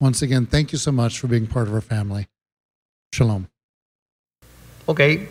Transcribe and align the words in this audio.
Once 0.00 0.22
again, 0.22 0.46
thank 0.46 0.70
you 0.70 0.78
so 0.78 0.92
much 0.92 1.18
for 1.18 1.26
being 1.26 1.48
part 1.48 1.66
of 1.66 1.74
our 1.74 1.80
family. 1.80 2.28
Shalom. 3.12 3.48
Okay, 4.88 5.26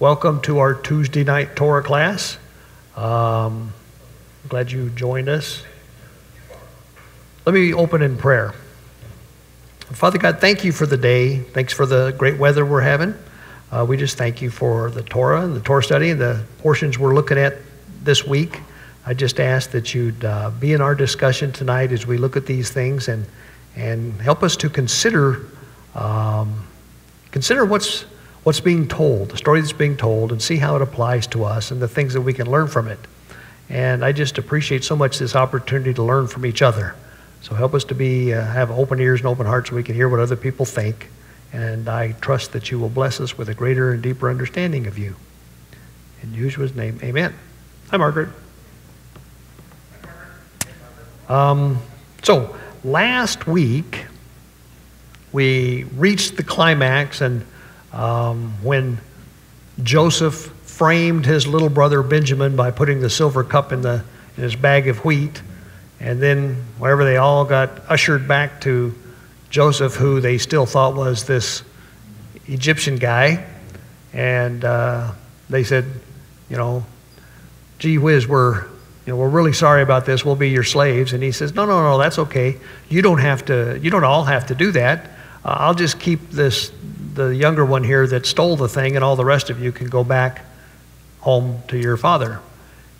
welcome 0.00 0.40
to 0.42 0.58
our 0.58 0.74
Tuesday 0.74 1.22
night 1.22 1.54
Torah 1.54 1.84
class. 1.84 2.36
Um, 2.96 3.72
glad 4.48 4.72
you 4.72 4.90
joined 4.90 5.28
us. 5.28 5.62
Let 7.46 7.54
me 7.54 7.72
open 7.72 8.02
in 8.02 8.16
prayer. 8.16 8.54
Father 9.92 10.18
God, 10.18 10.40
thank 10.40 10.64
you 10.64 10.72
for 10.72 10.84
the 10.84 10.96
day. 10.96 11.38
Thanks 11.38 11.72
for 11.72 11.86
the 11.86 12.12
great 12.18 12.40
weather 12.40 12.66
we're 12.66 12.80
having. 12.80 13.14
Uh, 13.70 13.86
we 13.88 13.96
just 13.96 14.18
thank 14.18 14.42
you 14.42 14.50
for 14.50 14.90
the 14.90 15.04
Torah 15.04 15.42
and 15.42 15.54
the 15.54 15.60
Torah 15.60 15.82
study 15.82 16.10
and 16.10 16.20
the 16.20 16.44
portions 16.58 16.98
we're 16.98 17.14
looking 17.14 17.38
at 17.38 17.58
this 18.02 18.26
week. 18.26 18.58
I 19.06 19.14
just 19.14 19.38
ask 19.38 19.70
that 19.70 19.94
you'd 19.94 20.24
uh, 20.24 20.50
be 20.50 20.72
in 20.72 20.80
our 20.80 20.96
discussion 20.96 21.52
tonight 21.52 21.92
as 21.92 22.04
we 22.04 22.18
look 22.18 22.36
at 22.36 22.46
these 22.46 22.68
things 22.70 23.06
and 23.06 23.26
and 23.76 24.20
help 24.20 24.42
us 24.42 24.56
to 24.58 24.68
consider 24.68 25.46
um, 25.94 26.66
consider 27.30 27.64
what's 27.64 28.02
what's 28.44 28.60
being 28.60 28.88
told, 28.88 29.30
the 29.30 29.36
story 29.36 29.60
that's 29.60 29.72
being 29.72 29.96
told, 29.96 30.32
and 30.32 30.42
see 30.42 30.56
how 30.56 30.76
it 30.76 30.82
applies 30.82 31.26
to 31.28 31.44
us 31.44 31.70
and 31.70 31.80
the 31.80 31.88
things 31.88 32.12
that 32.14 32.20
we 32.20 32.32
can 32.32 32.50
learn 32.50 32.66
from 32.66 32.88
it. 32.88 32.98
And 33.68 34.04
I 34.04 34.12
just 34.12 34.36
appreciate 34.38 34.84
so 34.84 34.96
much 34.96 35.18
this 35.18 35.36
opportunity 35.36 35.94
to 35.94 36.02
learn 36.02 36.26
from 36.26 36.44
each 36.44 36.60
other. 36.60 36.94
So 37.40 37.54
help 37.54 37.74
us 37.74 37.84
to 37.84 37.94
be 37.94 38.32
uh, 38.32 38.44
have 38.44 38.70
open 38.70 39.00
ears 39.00 39.20
and 39.20 39.28
open 39.28 39.46
hearts 39.46 39.70
so 39.70 39.76
we 39.76 39.82
can 39.82 39.94
hear 39.94 40.08
what 40.08 40.20
other 40.20 40.36
people 40.36 40.64
think. 40.66 41.08
And 41.52 41.88
I 41.88 42.12
trust 42.12 42.52
that 42.52 42.70
you 42.70 42.78
will 42.78 42.88
bless 42.88 43.20
us 43.20 43.36
with 43.36 43.48
a 43.48 43.54
greater 43.54 43.92
and 43.92 44.02
deeper 44.02 44.30
understanding 44.30 44.86
of 44.86 44.98
you. 44.98 45.16
In 46.22 46.30
Yeshua's 46.30 46.74
name, 46.74 46.98
amen. 47.02 47.34
Hi, 47.90 47.96
Margaret. 47.96 48.28
Um, 51.28 51.78
so, 52.22 52.56
last 52.84 53.46
week, 53.46 54.06
we 55.32 55.84
reached 55.96 56.36
the 56.36 56.42
climax, 56.42 57.20
and 57.20 57.44
um, 57.92 58.52
when 58.62 58.98
Joseph 59.82 60.52
framed 60.64 61.24
his 61.24 61.46
little 61.46 61.68
brother 61.68 62.02
Benjamin 62.02 62.56
by 62.56 62.70
putting 62.70 63.00
the 63.00 63.10
silver 63.10 63.44
cup 63.44 63.72
in, 63.72 63.82
the, 63.82 64.04
in 64.36 64.42
his 64.42 64.56
bag 64.56 64.88
of 64.88 65.04
wheat, 65.04 65.42
and 66.00 66.20
then 66.20 66.56
wherever 66.78 67.04
they 67.04 67.16
all 67.16 67.44
got 67.44 67.70
ushered 67.88 68.26
back 68.26 68.60
to 68.62 68.94
Joseph, 69.50 69.94
who 69.94 70.20
they 70.20 70.38
still 70.38 70.66
thought 70.66 70.94
was 70.94 71.24
this 71.24 71.62
Egyptian 72.46 72.96
guy, 72.96 73.46
and 74.12 74.64
uh, 74.64 75.12
they 75.48 75.62
said, 75.62 75.84
you 76.50 76.56
know, 76.56 76.84
gee 77.78 77.98
whiz, 77.98 78.26
we're 78.26 78.66
you 79.06 79.12
know, 79.12 79.16
we're 79.16 79.28
really 79.28 79.52
sorry 79.52 79.82
about 79.82 80.06
this. 80.06 80.24
We'll 80.24 80.36
be 80.36 80.50
your 80.50 80.62
slaves. 80.62 81.12
And 81.12 81.22
he 81.22 81.32
says, 81.32 81.54
no, 81.54 81.64
no, 81.64 81.82
no, 81.82 81.98
that's 81.98 82.18
okay. 82.20 82.56
You 82.88 83.02
don't 83.02 83.18
have 83.18 83.44
to, 83.46 83.78
you 83.82 83.90
don't 83.90 84.04
all 84.04 84.24
have 84.24 84.46
to 84.46 84.54
do 84.54 84.70
that. 84.72 85.06
Uh, 85.44 85.56
I'll 85.58 85.74
just 85.74 85.98
keep 85.98 86.30
this, 86.30 86.70
the 87.14 87.34
younger 87.34 87.64
one 87.64 87.82
here 87.82 88.06
that 88.06 88.26
stole 88.26 88.56
the 88.56 88.68
thing, 88.68 88.94
and 88.94 89.04
all 89.04 89.16
the 89.16 89.24
rest 89.24 89.50
of 89.50 89.60
you 89.60 89.72
can 89.72 89.88
go 89.88 90.04
back 90.04 90.44
home 91.18 91.62
to 91.68 91.78
your 91.78 91.96
father. 91.96 92.40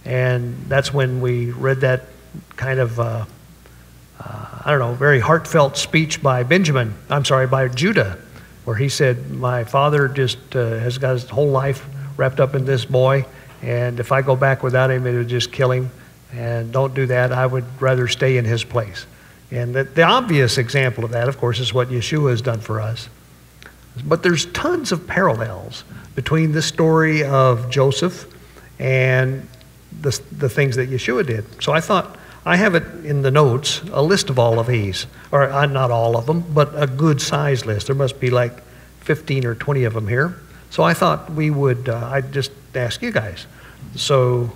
And 0.04 0.64
that's 0.66 0.92
when 0.92 1.20
we 1.20 1.52
read 1.52 1.82
that 1.82 2.02
kind 2.56 2.80
of, 2.80 2.98
uh, 2.98 3.24
uh, 4.18 4.62
I 4.64 4.70
don't 4.70 4.80
know, 4.80 4.94
very 4.94 5.20
heartfelt 5.20 5.76
speech 5.76 6.20
by 6.20 6.42
Benjamin, 6.42 6.94
I'm 7.10 7.24
sorry, 7.24 7.46
by 7.46 7.68
Judah, 7.68 8.18
where 8.64 8.74
he 8.74 8.88
said, 8.88 9.30
My 9.30 9.62
father 9.62 10.08
just 10.08 10.56
uh, 10.56 10.78
has 10.80 10.98
got 10.98 11.12
his 11.12 11.30
whole 11.30 11.50
life 11.50 11.86
wrapped 12.16 12.40
up 12.40 12.56
in 12.56 12.64
this 12.64 12.84
boy 12.84 13.24
and 13.62 14.00
if 14.00 14.12
I 14.12 14.22
go 14.22 14.36
back 14.36 14.62
without 14.62 14.90
him, 14.90 15.06
it 15.06 15.14
would 15.14 15.28
just 15.28 15.52
kill 15.52 15.70
him. 15.70 15.90
And 16.32 16.72
don't 16.72 16.94
do 16.94 17.06
that. 17.06 17.32
I 17.32 17.46
would 17.46 17.64
rather 17.80 18.08
stay 18.08 18.36
in 18.36 18.44
his 18.44 18.64
place. 18.64 19.06
And 19.50 19.74
the, 19.74 19.84
the 19.84 20.02
obvious 20.02 20.58
example 20.58 21.04
of 21.04 21.10
that, 21.10 21.28
of 21.28 21.38
course, 21.38 21.60
is 21.60 21.72
what 21.74 21.88
Yeshua 21.88 22.30
has 22.30 22.42
done 22.42 22.60
for 22.60 22.80
us. 22.80 23.08
But 24.04 24.22
there's 24.22 24.46
tons 24.46 24.92
of 24.92 25.06
parallels 25.06 25.84
between 26.14 26.52
the 26.52 26.62
story 26.62 27.22
of 27.22 27.70
Joseph 27.70 28.26
and 28.78 29.46
the, 30.00 30.18
the 30.32 30.48
things 30.48 30.76
that 30.76 30.90
Yeshua 30.90 31.26
did. 31.26 31.62
So 31.62 31.72
I 31.72 31.80
thought 31.80 32.18
I 32.44 32.56
have 32.56 32.74
it 32.74 32.84
in 33.04 33.22
the 33.22 33.30
notes, 33.30 33.82
a 33.92 34.02
list 34.02 34.30
of 34.30 34.38
all 34.38 34.58
of 34.58 34.66
these, 34.66 35.06
or 35.30 35.44
uh, 35.44 35.66
not 35.66 35.90
all 35.90 36.16
of 36.16 36.26
them, 36.26 36.40
but 36.52 36.72
a 36.74 36.86
good 36.86 37.20
size 37.20 37.66
list. 37.66 37.86
There 37.86 37.96
must 37.96 38.18
be 38.18 38.30
like 38.30 38.62
15 39.00 39.44
or 39.44 39.54
20 39.54 39.84
of 39.84 39.92
them 39.92 40.08
here. 40.08 40.36
So 40.72 40.82
I 40.82 40.94
thought 40.94 41.30
we 41.30 41.50
would, 41.50 41.90
uh, 41.90 42.08
I'd 42.12 42.32
just 42.32 42.50
ask 42.74 43.02
you 43.02 43.12
guys. 43.12 43.46
So, 43.94 44.50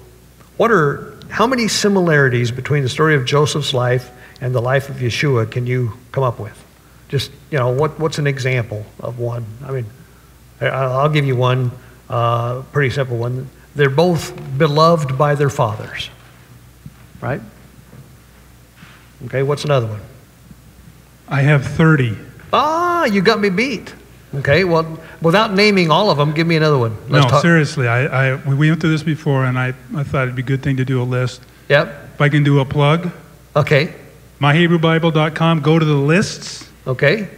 what 0.56 0.70
are, 0.70 1.14
how 1.28 1.46
many 1.46 1.68
similarities 1.68 2.50
between 2.50 2.82
the 2.82 2.88
story 2.88 3.14
of 3.14 3.26
Joseph's 3.26 3.74
life 3.74 4.10
and 4.40 4.54
the 4.54 4.62
life 4.62 4.88
of 4.88 4.96
Yeshua 4.96 5.50
can 5.50 5.66
you 5.66 5.92
come 6.12 6.24
up 6.24 6.40
with? 6.40 6.56
Just, 7.10 7.32
you 7.50 7.58
know, 7.58 7.68
what, 7.68 8.00
what's 8.00 8.16
an 8.16 8.26
example 8.26 8.86
of 8.98 9.18
one? 9.18 9.44
I 9.62 9.72
mean, 9.72 9.84
I'll 10.62 11.10
give 11.10 11.26
you 11.26 11.36
one 11.36 11.70
uh, 12.08 12.62
pretty 12.72 12.94
simple 12.94 13.18
one. 13.18 13.50
They're 13.74 13.90
both 13.90 14.32
beloved 14.56 15.18
by 15.18 15.34
their 15.34 15.50
fathers, 15.50 16.08
right? 17.20 17.42
Okay, 19.26 19.42
what's 19.42 19.66
another 19.66 19.86
one? 19.86 20.00
I 21.28 21.42
have 21.42 21.66
30. 21.66 22.16
Ah, 22.54 23.04
you 23.04 23.20
got 23.20 23.38
me 23.38 23.50
beat. 23.50 23.94
Okay, 24.36 24.64
well, 24.64 24.98
without 25.22 25.52
naming 25.52 25.90
all 25.90 26.10
of 26.10 26.18
them, 26.18 26.32
give 26.32 26.46
me 26.46 26.56
another 26.56 26.78
one. 26.78 26.96
Let's 27.08 27.24
no, 27.24 27.30
talk. 27.30 27.42
seriously, 27.42 27.88
I, 27.88 28.32
I, 28.32 28.34
we 28.36 28.68
went 28.68 28.80
through 28.80 28.90
this 28.90 29.02
before, 29.02 29.44
and 29.44 29.58
I, 29.58 29.74
I 29.94 30.02
thought 30.02 30.24
it'd 30.24 30.36
be 30.36 30.42
a 30.42 30.44
good 30.44 30.62
thing 30.62 30.76
to 30.76 30.84
do 30.84 31.00
a 31.00 31.04
list. 31.04 31.42
Yep. 31.68 32.10
If 32.14 32.20
I 32.20 32.28
can 32.28 32.44
do 32.44 32.60
a 32.60 32.64
plug. 32.64 33.10
Okay. 33.54 33.94
MyHebrewBible.com, 34.40 35.60
go 35.60 35.78
to 35.78 35.84
the 35.84 35.94
lists. 35.94 36.68
Okay. 36.86 37.28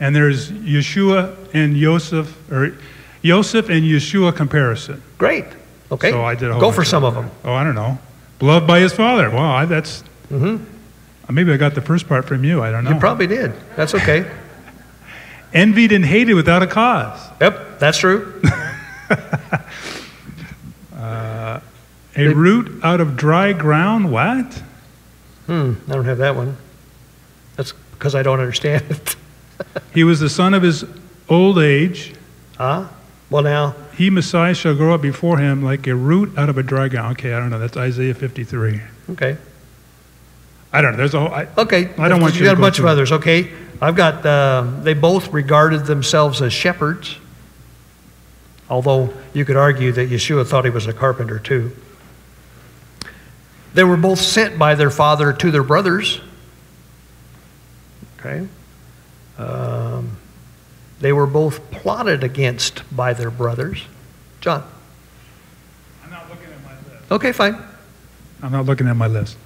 And 0.00 0.14
there's 0.14 0.50
Yeshua 0.50 1.36
and 1.54 1.76
Yosef, 1.76 2.50
or 2.50 2.76
Yosef 3.22 3.68
and 3.68 3.82
Yeshua 3.84 4.34
comparison. 4.34 5.02
Great. 5.18 5.46
Okay. 5.90 6.10
So 6.10 6.24
I 6.24 6.34
did 6.34 6.50
a 6.50 6.52
whole 6.52 6.60
Go 6.60 6.72
for 6.72 6.84
some 6.84 7.04
of 7.04 7.14
them. 7.14 7.30
Oh, 7.44 7.52
I 7.52 7.64
don't 7.64 7.74
know. 7.74 7.98
Beloved 8.38 8.66
by 8.66 8.80
his 8.80 8.92
father. 8.92 9.30
Wow, 9.30 9.64
that's. 9.66 10.02
Mm-hmm. 10.30 10.64
Maybe 11.32 11.52
I 11.52 11.56
got 11.56 11.74
the 11.74 11.80
first 11.80 12.06
part 12.06 12.26
from 12.26 12.44
you. 12.44 12.62
I 12.62 12.70
don't 12.70 12.84
know. 12.84 12.90
You 12.90 13.00
probably 13.00 13.26
did. 13.26 13.52
That's 13.76 13.94
okay 13.94 14.30
envied 15.54 15.92
and 15.92 16.04
hated 16.04 16.34
without 16.34 16.62
a 16.62 16.66
cause. 16.66 17.18
Yep, 17.40 17.78
that's 17.78 17.98
true. 17.98 18.42
uh, 20.96 21.60
a 22.16 22.28
root 22.28 22.84
out 22.84 23.00
of 23.00 23.16
dry 23.16 23.52
ground, 23.52 24.12
what? 24.12 24.62
Hmm, 25.46 25.74
I 25.88 25.92
don't 25.92 26.04
have 26.04 26.18
that 26.18 26.36
one. 26.36 26.56
That's 27.56 27.72
because 27.92 28.14
I 28.14 28.22
don't 28.22 28.40
understand 28.40 28.84
it. 28.90 29.16
he 29.94 30.04
was 30.04 30.20
the 30.20 30.28
son 30.28 30.52
of 30.54 30.62
his 30.62 30.84
old 31.28 31.58
age. 31.58 32.14
Ah, 32.58 32.90
well 33.30 33.42
now. 33.42 33.74
He, 33.96 34.10
Messiah, 34.10 34.54
shall 34.54 34.74
grow 34.74 34.94
up 34.94 35.02
before 35.02 35.38
him 35.38 35.62
like 35.62 35.86
a 35.86 35.94
root 35.94 36.36
out 36.36 36.48
of 36.48 36.58
a 36.58 36.62
dry 36.62 36.88
ground. 36.88 37.18
Okay, 37.18 37.32
I 37.32 37.38
don't 37.38 37.50
know. 37.50 37.58
That's 37.58 37.76
Isaiah 37.76 38.14
53. 38.14 38.80
Okay. 39.10 39.36
I 40.74 40.82
don't 40.82 40.90
know. 40.90 40.96
There's 40.96 41.14
a 41.14 41.20
whole. 41.20 41.32
I, 41.32 41.46
okay. 41.56 41.88
I 41.96 42.08
don't 42.08 42.20
want 42.20 42.34
you. 42.34 42.40
You 42.40 42.46
got 42.46 42.58
a 42.58 42.60
bunch 42.60 42.80
of 42.80 42.84
others. 42.84 43.12
Okay. 43.12 43.52
I've 43.80 43.94
got. 43.94 44.26
Uh, 44.26 44.66
they 44.82 44.92
both 44.92 45.32
regarded 45.32 45.86
themselves 45.86 46.42
as 46.42 46.52
shepherds. 46.52 47.16
Although 48.68 49.14
you 49.32 49.44
could 49.44 49.56
argue 49.56 49.92
that 49.92 50.10
Yeshua 50.10 50.44
thought 50.44 50.64
he 50.64 50.72
was 50.72 50.88
a 50.88 50.92
carpenter 50.92 51.38
too. 51.38 51.76
They 53.72 53.84
were 53.84 53.96
both 53.96 54.18
sent 54.18 54.58
by 54.58 54.74
their 54.74 54.90
father 54.90 55.32
to 55.32 55.50
their 55.52 55.62
brothers. 55.62 56.20
Okay. 58.18 58.48
Um, 59.38 60.16
they 60.98 61.12
were 61.12 61.26
both 61.26 61.70
plotted 61.70 62.24
against 62.24 62.82
by 62.94 63.14
their 63.14 63.30
brothers. 63.30 63.84
John. 64.40 64.68
I'm 66.02 66.10
not 66.10 66.28
looking 66.28 66.46
at 66.46 66.64
my 66.64 66.72
list. 66.92 67.12
Okay, 67.12 67.32
fine. 67.32 67.62
I'm 68.42 68.50
not 68.50 68.64
looking 68.64 68.88
at 68.88 68.96
my 68.96 69.06
list. 69.06 69.36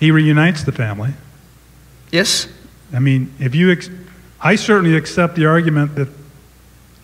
He 0.00 0.10
reunites 0.10 0.62
the 0.64 0.72
family. 0.72 1.10
Yes. 2.12 2.48
I 2.94 2.98
mean, 3.00 3.32
if 3.38 3.54
you, 3.54 3.70
ex- 3.72 3.90
I 4.40 4.54
certainly 4.56 4.96
accept 4.96 5.34
the 5.36 5.46
argument 5.46 5.94
that 5.96 6.08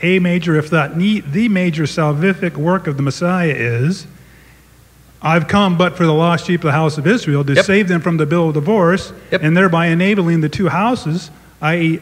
a 0.02 0.18
major, 0.18 0.56
if 0.56 0.70
not 0.72 0.96
the 0.96 1.48
major 1.48 1.84
salvific 1.84 2.56
work 2.56 2.86
of 2.86 2.96
the 2.96 3.02
Messiah 3.02 3.52
is 3.56 4.06
I've 5.22 5.48
come 5.48 5.78
but 5.78 5.96
for 5.96 6.04
the 6.04 6.12
lost 6.12 6.46
sheep 6.46 6.60
of 6.60 6.64
the 6.64 6.72
house 6.72 6.98
of 6.98 7.06
Israel 7.06 7.42
to 7.44 7.54
Yep. 7.54 7.64
save 7.64 7.88
them 7.88 8.02
from 8.02 8.18
the 8.18 8.26
bill 8.26 8.48
of 8.48 8.54
divorce, 8.54 9.10
Yep. 9.32 9.42
and 9.42 9.56
thereby 9.56 9.86
enabling 9.86 10.42
the 10.42 10.50
two 10.50 10.68
houses, 10.68 11.30
i.e., 11.62 12.00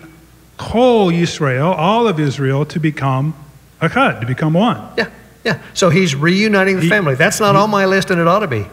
whole 0.58 1.10
Israel, 1.10 1.72
all 1.72 2.08
of 2.08 2.18
Israel, 2.18 2.64
to 2.66 2.80
become 2.80 3.34
echad, 3.80 4.20
to 4.20 4.26
become 4.26 4.54
one. 4.54 4.80
Yeah, 4.98 5.08
yeah. 5.44 5.58
So 5.72 5.88
he's 5.90 6.16
reuniting 6.16 6.76
the 6.76 6.82
He- 6.82 6.88
family. 6.88 7.14
That's 7.14 7.38
not 7.38 7.54
on 7.54 7.70
my 7.70 7.84
list, 7.86 8.10
and 8.10 8.20
it 8.20 8.26
ought 8.26 8.40
to 8.40 8.48
be. 8.48 8.66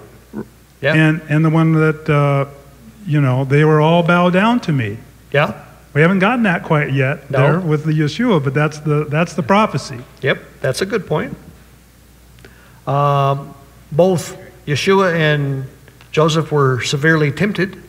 Yeah, 0.82 0.94
And, 0.94 1.22
and 1.30 1.44
the 1.44 1.50
one 1.50 1.74
that, 1.74 2.10
uh, 2.10 2.46
you 3.06 3.20
know, 3.22 3.44
they 3.46 3.66
were 3.66 3.82
all 3.82 4.02
bow 4.04 4.30
down 4.30 4.60
to 4.62 4.72
me. 4.72 4.98
yeah, 5.32 5.66
We 5.94 6.02
haven't 6.02 6.20
gotten 6.20 6.44
that 6.44 6.64
quite 6.64 6.94
yet 6.94 7.30
No. 7.30 7.40
there 7.40 7.60
with 7.60 7.84
the 7.84 7.92
Yeshua, 7.92 8.42
but 8.44 8.54
that's 8.54 8.80
the, 8.80 9.06
that's 9.06 9.34
the 9.34 9.44
prophecy. 9.44 10.00
yep. 10.22 10.40
That's 10.62 10.82
a 10.82 10.86
good 10.86 11.06
point. 11.06 11.36
Um, 12.88 13.54
both 13.92 14.38
Yeshua 14.66 15.14
and 15.14 15.66
Joseph 16.12 16.52
were 16.52 16.82
severely 16.82 17.32
tempted. 17.32 17.82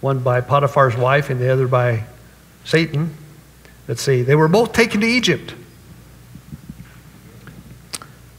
One 0.00 0.20
by 0.20 0.40
Potiphar's 0.40 0.96
wife, 0.96 1.30
and 1.30 1.40
the 1.40 1.52
other 1.52 1.66
by 1.66 2.04
Satan. 2.64 3.14
Let's 3.88 4.02
see. 4.02 4.22
They 4.22 4.36
were 4.36 4.46
both 4.46 4.72
taken 4.72 5.00
to 5.00 5.06
Egypt. 5.06 5.54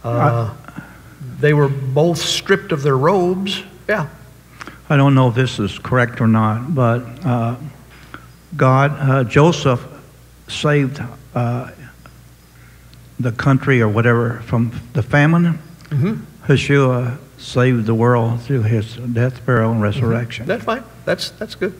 Uh, 0.03 0.53
they 1.39 1.53
were 1.53 1.69
both 1.69 2.17
stripped 2.19 2.71
of 2.71 2.83
their 2.83 2.97
robes. 2.97 3.63
Yeah. 3.87 4.09
I 4.89 4.97
don't 4.97 5.15
know 5.15 5.29
if 5.29 5.35
this 5.35 5.59
is 5.59 5.77
correct 5.79 6.19
or 6.19 6.27
not, 6.27 6.73
but 6.73 7.03
uh, 7.25 7.55
God, 8.57 8.95
uh, 8.97 9.23
Joseph 9.23 9.85
saved 10.47 11.01
uh, 11.35 11.71
the 13.19 13.31
country 13.31 13.81
or 13.81 13.87
whatever 13.87 14.41
from 14.41 14.71
the 14.93 15.03
famine. 15.03 15.59
Yeshua 16.47 17.17
saved 17.37 17.85
the 17.85 17.93
world 17.93 18.41
through 18.41 18.63
his 18.63 18.95
death, 18.95 19.45
burial, 19.45 19.71
and 19.71 19.81
resurrection. 19.81 20.45
That's 20.45 20.63
fine. 20.63 20.83
That's 21.05 21.29
that's 21.31 21.55
good. 21.55 21.79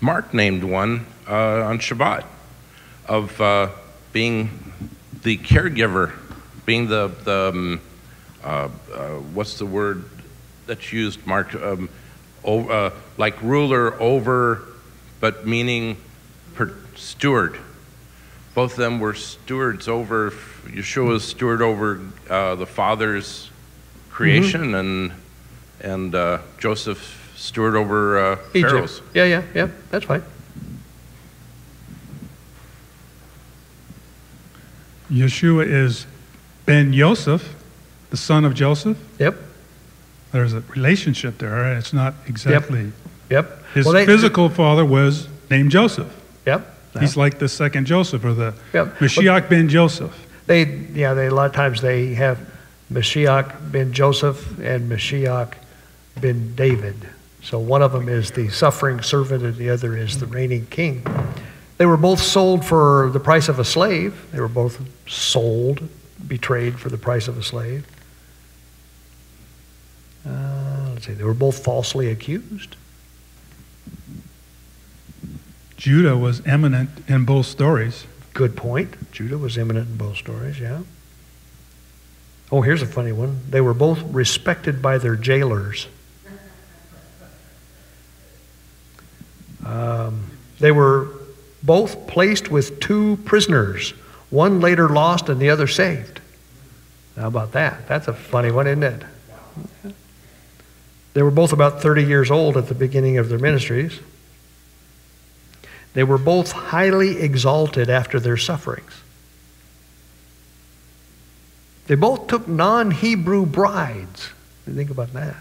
Mark 0.00 0.34
named 0.34 0.64
one 0.64 1.06
uh, 1.28 1.62
on 1.62 1.78
Shabbat 1.78 2.24
of 3.06 3.40
uh, 3.40 3.68
being 4.12 4.50
the 5.22 5.38
caregiver, 5.38 6.12
being 6.66 6.88
the, 6.88 7.08
the 7.24 7.48
um, 7.48 7.80
uh, 8.44 8.68
uh, 8.92 9.08
what's 9.34 9.58
the 9.58 9.66
word 9.66 10.04
that's 10.66 10.92
used, 10.92 11.26
Mark? 11.26 11.54
Um, 11.54 11.88
o- 12.44 12.68
uh, 12.68 12.90
like 13.16 13.40
ruler 13.42 14.00
over, 14.00 14.62
but 15.20 15.46
meaning 15.46 15.96
per, 16.54 16.74
steward. 16.96 17.58
Both 18.54 18.72
of 18.72 18.78
them 18.78 19.00
were 19.00 19.14
stewards 19.14 19.88
over, 19.88 20.30
Yeshua's 20.66 21.24
steward 21.24 21.62
over 21.62 22.00
uh, 22.28 22.54
the 22.56 22.66
Father's 22.66 23.48
creation, 24.10 24.74
and, 24.74 25.12
and 25.80 26.14
uh, 26.14 26.38
Joseph 26.58 27.32
steward 27.36 27.76
over 27.76 28.18
uh. 28.18 28.36
Pharaoh's. 28.52 29.00
Yeah, 29.14 29.24
yeah, 29.24 29.42
yeah. 29.54 29.68
That's 29.90 30.04
fine. 30.04 30.22
Yeshua 35.12 35.66
is 35.66 36.06
Ben 36.66 36.92
Yosef, 36.92 37.54
the 38.10 38.16
son 38.16 38.44
of 38.44 38.54
Joseph. 38.54 38.96
Yep. 39.18 39.36
There's 40.32 40.54
a 40.54 40.60
relationship 40.74 41.38
there. 41.38 41.76
It's 41.76 41.92
not 41.92 42.14
exactly. 42.26 42.84
Yep. 42.84 42.92
yep. 43.30 43.64
His 43.74 43.84
Well, 43.84 43.94
they- 43.94 44.06
physical 44.06 44.48
father 44.48 44.84
was 44.84 45.28
named 45.50 45.70
Joseph. 45.70 46.08
Yep. 46.46 46.68
He's 47.00 47.16
like 47.16 47.38
the 47.38 47.48
second 47.48 47.86
Joseph 47.86 48.24
or 48.24 48.34
the 48.34 48.54
Yep. 48.74 48.98
Mashiach 48.98 49.48
ben 49.48 49.68
Joseph. 49.68 50.14
They, 50.46 50.64
yeah, 50.92 51.14
they, 51.14 51.26
a 51.28 51.34
lot 51.34 51.46
of 51.46 51.52
times 51.52 51.80
they 51.80 52.14
have 52.14 52.38
Mashiach 52.92 53.70
ben 53.72 53.92
Joseph 53.92 54.58
and 54.58 54.90
Mashiach 54.90 55.52
ben 56.20 56.54
David. 56.54 56.96
So 57.42 57.58
one 57.58 57.80
of 57.82 57.92
them 57.92 58.08
is 58.08 58.30
the 58.32 58.50
suffering 58.50 59.00
servant 59.02 59.42
and 59.42 59.56
the 59.56 59.70
other 59.70 59.96
is 59.96 60.18
the 60.20 60.26
reigning 60.26 60.66
king. 60.66 61.02
They 61.82 61.86
were 61.86 61.96
both 61.96 62.22
sold 62.22 62.64
for 62.64 63.10
the 63.10 63.18
price 63.18 63.48
of 63.48 63.58
a 63.58 63.64
slave. 63.64 64.28
They 64.30 64.38
were 64.38 64.46
both 64.46 64.80
sold, 65.08 65.88
betrayed 66.24 66.78
for 66.78 66.90
the 66.90 66.96
price 66.96 67.26
of 67.26 67.36
a 67.36 67.42
slave. 67.42 67.84
Uh, 70.24 70.90
let's 70.92 71.06
see, 71.06 71.12
they 71.14 71.24
were 71.24 71.34
both 71.34 71.64
falsely 71.64 72.08
accused. 72.08 72.76
Judah 75.76 76.16
was 76.16 76.40
eminent 76.46 76.90
in 77.08 77.24
both 77.24 77.46
stories. 77.46 78.06
Good 78.32 78.56
point. 78.56 79.10
Judah 79.10 79.36
was 79.36 79.58
eminent 79.58 79.88
in 79.88 79.96
both 79.96 80.18
stories, 80.18 80.60
yeah. 80.60 80.82
Oh, 82.52 82.60
here's 82.60 82.82
a 82.82 82.86
funny 82.86 83.10
one. 83.10 83.40
They 83.50 83.60
were 83.60 83.74
both 83.74 84.00
respected 84.02 84.80
by 84.80 84.98
their 84.98 85.16
jailers. 85.16 85.88
Um, 89.66 90.30
they 90.60 90.70
were 90.70 91.21
both 91.62 92.06
placed 92.06 92.50
with 92.50 92.80
two 92.80 93.18
prisoners, 93.24 93.90
one 94.30 94.60
later 94.60 94.88
lost 94.88 95.28
and 95.28 95.40
the 95.40 95.50
other 95.50 95.66
saved. 95.66 96.20
How 97.16 97.28
about 97.28 97.52
that? 97.52 97.86
That's 97.86 98.08
a 98.08 98.12
funny 98.12 98.50
one, 98.50 98.66
isn't 98.66 98.82
it? 98.82 99.02
They 101.14 101.22
were 101.22 101.30
both 101.30 101.52
about 101.52 101.82
30 101.82 102.04
years 102.04 102.30
old 102.30 102.56
at 102.56 102.68
the 102.68 102.74
beginning 102.74 103.18
of 103.18 103.28
their 103.28 103.38
ministries. 103.38 104.00
They 105.94 106.04
were 106.04 106.18
both 106.18 106.52
highly 106.52 107.20
exalted 107.20 107.90
after 107.90 108.18
their 108.18 108.38
sufferings. 108.38 108.92
They 111.86 111.96
both 111.96 112.28
took 112.28 112.48
non 112.48 112.90
Hebrew 112.90 113.44
brides. 113.44 114.30
Think 114.64 114.90
about 114.90 115.12
that. 115.12 115.36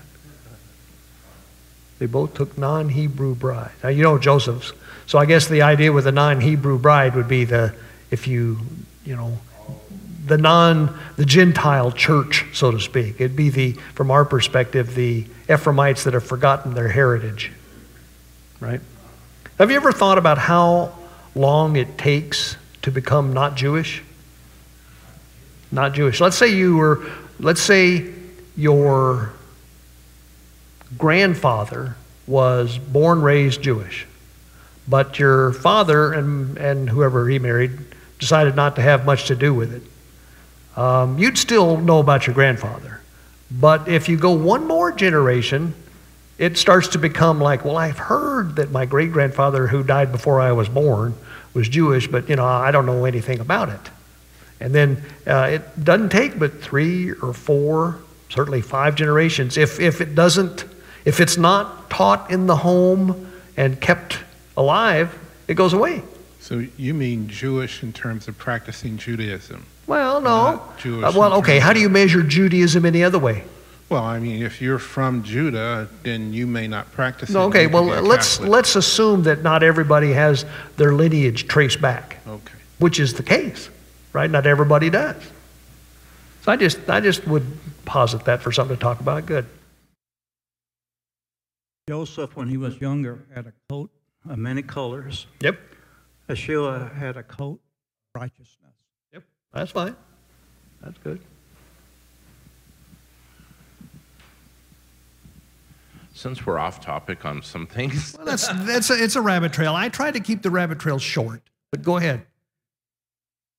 They 2.00 2.08
both 2.08 2.34
took 2.34 2.58
non 2.58 2.90
Hebrew 2.90 3.36
brides. 3.36 3.72
Now, 3.84 3.90
you 3.90 4.04
know 4.04 4.18
Joseph's. 4.18 4.74
So 5.12 5.20
I 5.20 5.26
guess 5.26 5.50
the 5.50 5.64
idea 5.64 5.92
with 5.92 6.08
a 6.08 6.12
non 6.14 6.40
Hebrew 6.40 6.80
bride 6.80 7.16
would 7.16 7.28
be 7.28 7.44
the, 7.44 7.76
if 8.12 8.30
you, 8.30 8.60
you 9.04 9.18
know, 9.18 9.40
the 10.26 10.38
non, 10.38 10.98
the 11.18 11.26
Gentile 11.26 11.92
church, 11.92 12.46
so 12.54 12.72
to 12.72 12.80
speak. 12.80 13.20
It'd 13.20 13.36
be 13.36 13.50
the, 13.50 13.74
from 13.94 14.10
our 14.10 14.24
perspective, 14.24 14.96
the 14.96 15.26
Ephraimites 15.50 16.06
that 16.06 16.14
have 16.14 16.24
forgotten 16.24 16.76
their 16.76 16.88
heritage. 16.88 17.52
Right? 18.62 18.80
Have 19.58 19.70
you 19.70 19.76
ever 19.76 19.92
thought 19.92 20.18
about 20.18 20.38
how 20.38 20.98
long 21.36 21.76
it 21.76 21.98
takes 21.98 22.56
to 22.84 22.90
become 22.90 23.34
not 23.34 23.56
Jewish? 23.56 24.02
Not 25.74 25.92
Jewish. 25.92 26.22
Let's 26.22 26.38
say 26.38 26.56
you 26.56 26.78
were, 26.78 27.06
let's 27.38 27.62
say 27.62 28.14
your 28.56 29.34
grandfather 30.98 31.98
was 32.28 32.78
born, 32.78 33.22
raised 33.22 33.62
Jewish, 33.62 34.08
but 34.88 35.20
your 35.20 35.54
father 35.54 36.14
and, 36.14 36.58
and 36.58 36.90
whoever 36.90 37.28
he 37.28 37.40
married 37.40 37.72
decided 38.20 38.56
not 38.56 38.76
to 38.76 38.82
have 38.82 39.06
much 39.06 39.28
to 39.28 39.36
do 39.36 39.54
with 39.54 39.74
it. 39.74 40.80
Um, 40.80 41.18
you'd 41.18 41.38
still 41.38 41.78
know 41.78 42.00
about 42.00 42.28
your 42.28 42.34
grandfather. 42.34 43.02
But 43.52 43.88
if 43.88 44.08
you 44.08 44.18
go 44.18 44.32
one 44.32 44.66
more 44.66 44.92
generation, 44.92 45.74
it 46.38 46.58
starts 46.58 46.90
to 46.90 46.98
become 46.98 47.40
like, 47.40 47.66
well, 47.66 47.78
I've 47.78 47.98
heard 47.98 48.56
that 48.56 48.72
my 48.72 48.86
great 48.86 49.12
grandfather, 49.12 49.68
who 49.68 49.84
died 49.84 50.12
before 50.12 50.40
I 50.40 50.54
was 50.54 50.70
born, 50.70 51.14
was 51.54 51.68
Jewish, 51.68 52.08
but 52.08 52.30
you 52.30 52.36
know, 52.36 52.46
I 52.46 52.72
don't 52.72 52.86
know 52.86 53.06
anything 53.06 53.40
about 53.40 53.70
it. 53.70 53.92
And 54.60 54.74
then 54.74 55.04
uh, 55.28 55.50
it 55.54 55.84
doesn't 55.84 56.10
take 56.10 56.40
but 56.40 56.62
three 56.62 57.12
or 57.12 57.34
four, 57.34 58.00
certainly 58.30 58.62
five 58.62 58.96
generations. 58.96 59.58
If, 59.58 59.80
if 59.80 60.00
it 60.00 60.16
doesn't, 60.16 60.64
if 61.04 61.20
it's 61.20 61.38
not 61.38 61.90
taught 61.90 62.32
in 62.32 62.48
the 62.48 62.56
home 62.56 63.32
and 63.58 63.82
kept 63.82 64.20
alive, 64.58 65.18
it 65.48 65.56
goes 65.56 65.74
away. 65.74 66.04
So 66.40 66.66
you 66.78 66.94
mean 66.94 67.28
Jewish 67.28 67.84
in 67.84 67.94
terms 67.94 68.28
of 68.28 68.38
practicing 68.38 68.98
Judaism? 68.98 69.66
Well, 69.88 70.22
no. 70.22 70.64
Jewish 70.78 71.04
Uh, 71.04 71.12
well, 71.16 71.34
okay. 71.36 71.60
How 71.60 71.74
do 71.74 71.80
you 71.80 71.90
measure 71.90 72.24
Judaism 72.24 72.86
any 72.86 73.04
other 73.04 73.20
way? 73.20 73.44
Well, 73.90 74.04
I 74.04 74.20
mean, 74.20 74.42
if 74.42 74.62
you're 74.62 74.80
from 74.80 75.22
Judah, 75.22 75.90
then 76.04 76.32
you 76.32 76.48
may 76.48 76.68
not 76.68 76.90
practice. 76.94 77.30
No, 77.30 77.42
okay. 77.44 77.68
Well, 77.68 77.84
let's 77.84 78.38
Catholic. 78.38 78.50
let's 78.50 78.76
assume 78.78 79.24
that 79.24 79.44
not 79.44 79.64
everybody 79.64 80.14
has 80.14 80.46
their 80.78 80.94
lineage 80.94 81.48
traced 81.48 81.82
back. 81.82 82.18
Okay. 82.26 82.54
which 82.80 83.00
is 83.00 83.14
the 83.14 83.24
case, 83.24 83.70
right? 84.14 84.32
Not 84.32 84.48
everybody 84.48 84.90
does. 84.90 85.22
So 86.42 86.52
I 86.52 86.56
just, 86.56 86.90
I 86.90 87.00
just 87.02 87.28
would 87.28 87.46
posit 87.86 88.26
that 88.26 88.42
for 88.42 88.52
something 88.52 88.76
to 88.76 88.82
talk 88.82 89.00
about. 89.02 89.26
Good. 89.28 89.46
Joseph, 91.88 92.36
when 92.36 92.48
he 92.48 92.58
was 92.58 92.80
younger, 92.82 93.20
had 93.36 93.46
a 93.46 93.54
coat 93.70 93.92
of 94.30 94.38
many 94.38 94.62
colors. 94.62 95.28
Yep. 95.42 95.60
Yeshua 96.30 96.94
had 96.96 97.18
a 97.18 97.24
coat 97.24 97.60
of 98.16 98.22
righteousness. 98.22 98.76
Yep. 99.14 99.24
That's 99.54 99.72
fine. 99.72 99.96
That's 100.82 100.98
good. 101.00 101.20
since 106.14 106.46
we're 106.46 106.60
off 106.60 106.82
topic 106.82 107.26
on 107.26 107.42
some 107.42 107.66
things, 107.66 108.14
Well, 108.18 108.26
that's 108.26 108.48
that's 108.48 108.90
a, 108.90 109.02
it's 109.04 109.16
a 109.16 109.22
rabbit 109.22 109.54
trail. 109.54 109.74
I 109.74 109.90
try 109.90 110.12
to 110.12 110.20
keep 110.20 110.42
the 110.44 110.52
rabbit 110.52 110.78
trail 110.78 111.00
short, 111.00 111.42
but 111.72 111.82
go 111.82 111.98
ahead. 111.98 112.26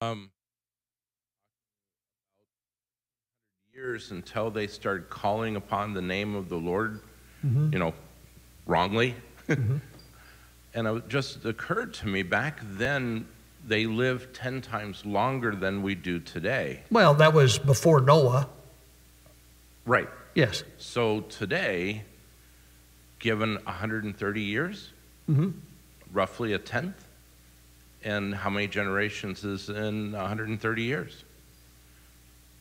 um, 0.01 0.31
years 3.75 4.11
until 4.13 4.51
they 4.51 4.67
started 4.67 5.09
calling 5.09 5.57
upon 5.57 5.93
the 5.95 6.03
name 6.03 6.35
of 6.37 6.49
the 6.49 6.57
Lord, 6.57 7.01
you 7.43 7.79
know, 7.79 7.95
wrongly. 8.67 9.17
And 10.75 10.87
it 10.87 11.09
just 11.09 11.45
occurred 11.45 11.95
to 11.95 12.09
me 12.09 12.23
back 12.23 12.61
then 12.63 13.27
they 13.67 13.87
lived 13.87 14.35
10 14.35 14.61
times 14.61 15.07
longer 15.07 15.55
than 15.55 15.83
we 15.83 15.95
do 15.95 16.19
today. 16.19 16.83
Well, 16.91 17.15
that 17.15 17.33
was 17.33 17.59
before 17.59 18.01
Noah. 18.01 18.49
Right. 19.87 20.09
Yes. 20.35 20.65
So 20.79 21.21
today, 21.23 22.03
given 23.21 23.59
130 23.65 24.41
years, 24.41 24.91
Mhm. 25.31 25.53
roughly 26.13 26.53
a 26.55 26.59
tenth, 26.59 27.05
and 28.03 28.35
how 28.35 28.51
many 28.51 28.67
generations 28.67 29.45
is 29.45 29.69
in 29.69 30.13
130 30.13 30.83
years? 30.83 31.23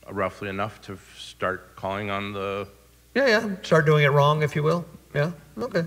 Roughly 0.08 0.50
enough 0.50 0.82
to 0.82 1.00
start 1.18 1.75
calling 1.75 2.12
on 2.12 2.34
the. 2.34 2.68
Yeah, 3.15 3.27
yeah. 3.27 3.56
Start 3.63 3.86
doing 3.86 4.03
it 4.03 4.10
wrong, 4.10 4.44
if 4.44 4.56
you 4.56 4.62
will. 4.63 4.86
Yeah. 5.15 5.32
Okay. 5.58 5.86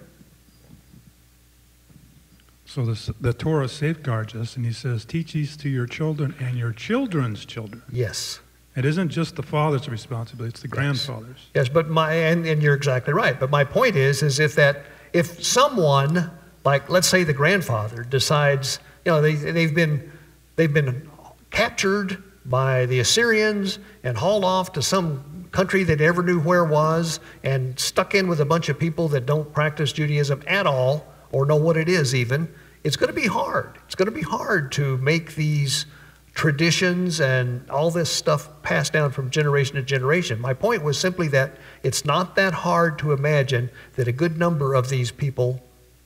So 2.67 2.85
the, 2.85 3.15
the 3.21 3.33
Torah 3.33 3.69
safeguards 3.69 4.35
us, 4.35 4.57
and 4.57 4.65
he 4.65 4.73
says, 4.73 5.05
Teach 5.05 5.35
these 5.35 5.57
to 5.59 5.69
your 5.69 5.87
children 5.87 6.35
and 6.41 6.57
your 6.57 6.73
children's 6.73 7.45
children. 7.45 7.83
Yes. 7.91 8.41
It 8.77 8.85
isn't 8.85 9.11
just 9.11 9.37
the 9.37 9.43
father's 9.43 9.89
responsibility, 9.89 10.51
it's 10.51 10.63
the 10.63 10.69
grandfather's. 10.69 11.49
Yes, 11.55 11.69
but 11.69 11.89
my 11.89 12.13
and, 12.13 12.45
and 12.45 12.63
you're 12.63 12.75
exactly 12.75 13.15
right. 13.15 13.39
But 13.39 13.51
my 13.51 13.63
point 13.63 13.95
is, 13.95 14.23
is 14.23 14.41
if 14.41 14.57
that 14.57 14.85
if 15.13 15.45
someone 15.45 16.31
like 16.65 16.89
let's 16.91 17.07
say 17.07 17.23
the 17.23 17.33
grandfather 17.33 18.03
decides, 18.03 18.81
you 19.05 19.13
know, 19.13 19.23
they 19.23 19.35
they've 19.35 19.75
been 19.75 20.11
they've 20.57 20.73
been 20.73 21.09
captured 21.51 22.23
by 22.47 22.87
the 22.87 22.99
Assyrians 22.99 23.79
and 24.03 24.17
hauled 24.17 24.45
off 24.45 24.73
to 24.73 24.83
some 24.83 25.47
country 25.53 25.85
that 25.85 26.01
never 26.01 26.23
knew 26.23 26.41
where 26.41 26.65
was 26.65 27.21
and 27.45 27.79
stuck 27.79 28.15
in 28.17 28.27
with 28.27 28.41
a 28.41 28.45
bunch 28.45 28.69
of 28.69 28.77
people 28.77 29.07
that 29.09 29.25
don't 29.25 29.53
practice 29.53 29.93
Judaism 29.93 30.43
at 30.49 30.67
all 30.67 31.07
or 31.35 31.45
know 31.45 31.57
what 31.57 31.77
it 31.77 31.89
is 31.89 32.15
even, 32.15 32.49
it's 32.85 32.97
going 32.97 33.13
to 33.13 33.21
be 33.21 33.27
hard. 33.27 33.79
It's 33.87 33.97
going 33.97 34.07
to 34.07 34.13
be 34.13 34.23
hard 34.23 34.71
to 34.73 34.97
make 34.99 35.35
these 35.35 35.87
traditions 36.35 37.21
and 37.21 37.69
all 37.71 37.91
this 37.91 38.11
stuff 38.11 38.49
passed 38.63 38.93
down 38.93 39.11
from 39.11 39.31
generation 39.31 39.77
to 39.77 39.83
generation. 39.83 40.41
My 40.41 40.55
point 40.55 40.83
was 40.83 40.99
simply 40.99 41.29
that 41.29 41.57
it's 41.83 42.05
not 42.05 42.37
that 42.37 42.55
hard 42.55 42.99
to 43.01 43.13
imagine 43.13 43.71
that 43.95 44.07
a 44.07 44.13
good 44.13 44.39
number 44.39 44.75
of 44.75 44.89
these 44.89 45.11
people 45.11 45.63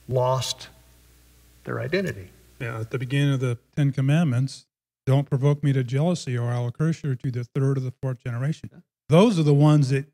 lost 0.07 0.69
their 1.63 1.79
identity. 1.79 2.29
Yeah, 2.59 2.79
at 2.79 2.91
the 2.91 2.99
beginning 2.99 3.33
of 3.33 3.39
the 3.39 3.57
Ten 3.75 3.91
Commandments, 3.91 4.65
don't 5.05 5.29
provoke 5.29 5.63
me 5.63 5.73
to 5.73 5.83
jealousy 5.83 6.37
or 6.37 6.49
I'll 6.49 6.71
curse 6.71 7.03
you 7.03 7.15
to 7.15 7.31
the 7.31 7.43
third 7.43 7.77
or 7.77 7.81
the 7.81 7.93
fourth 8.01 8.23
generation. 8.23 8.69
Those 9.09 9.39
are 9.39 9.43
the 9.43 9.53
ones 9.53 9.89
that, 9.89 10.05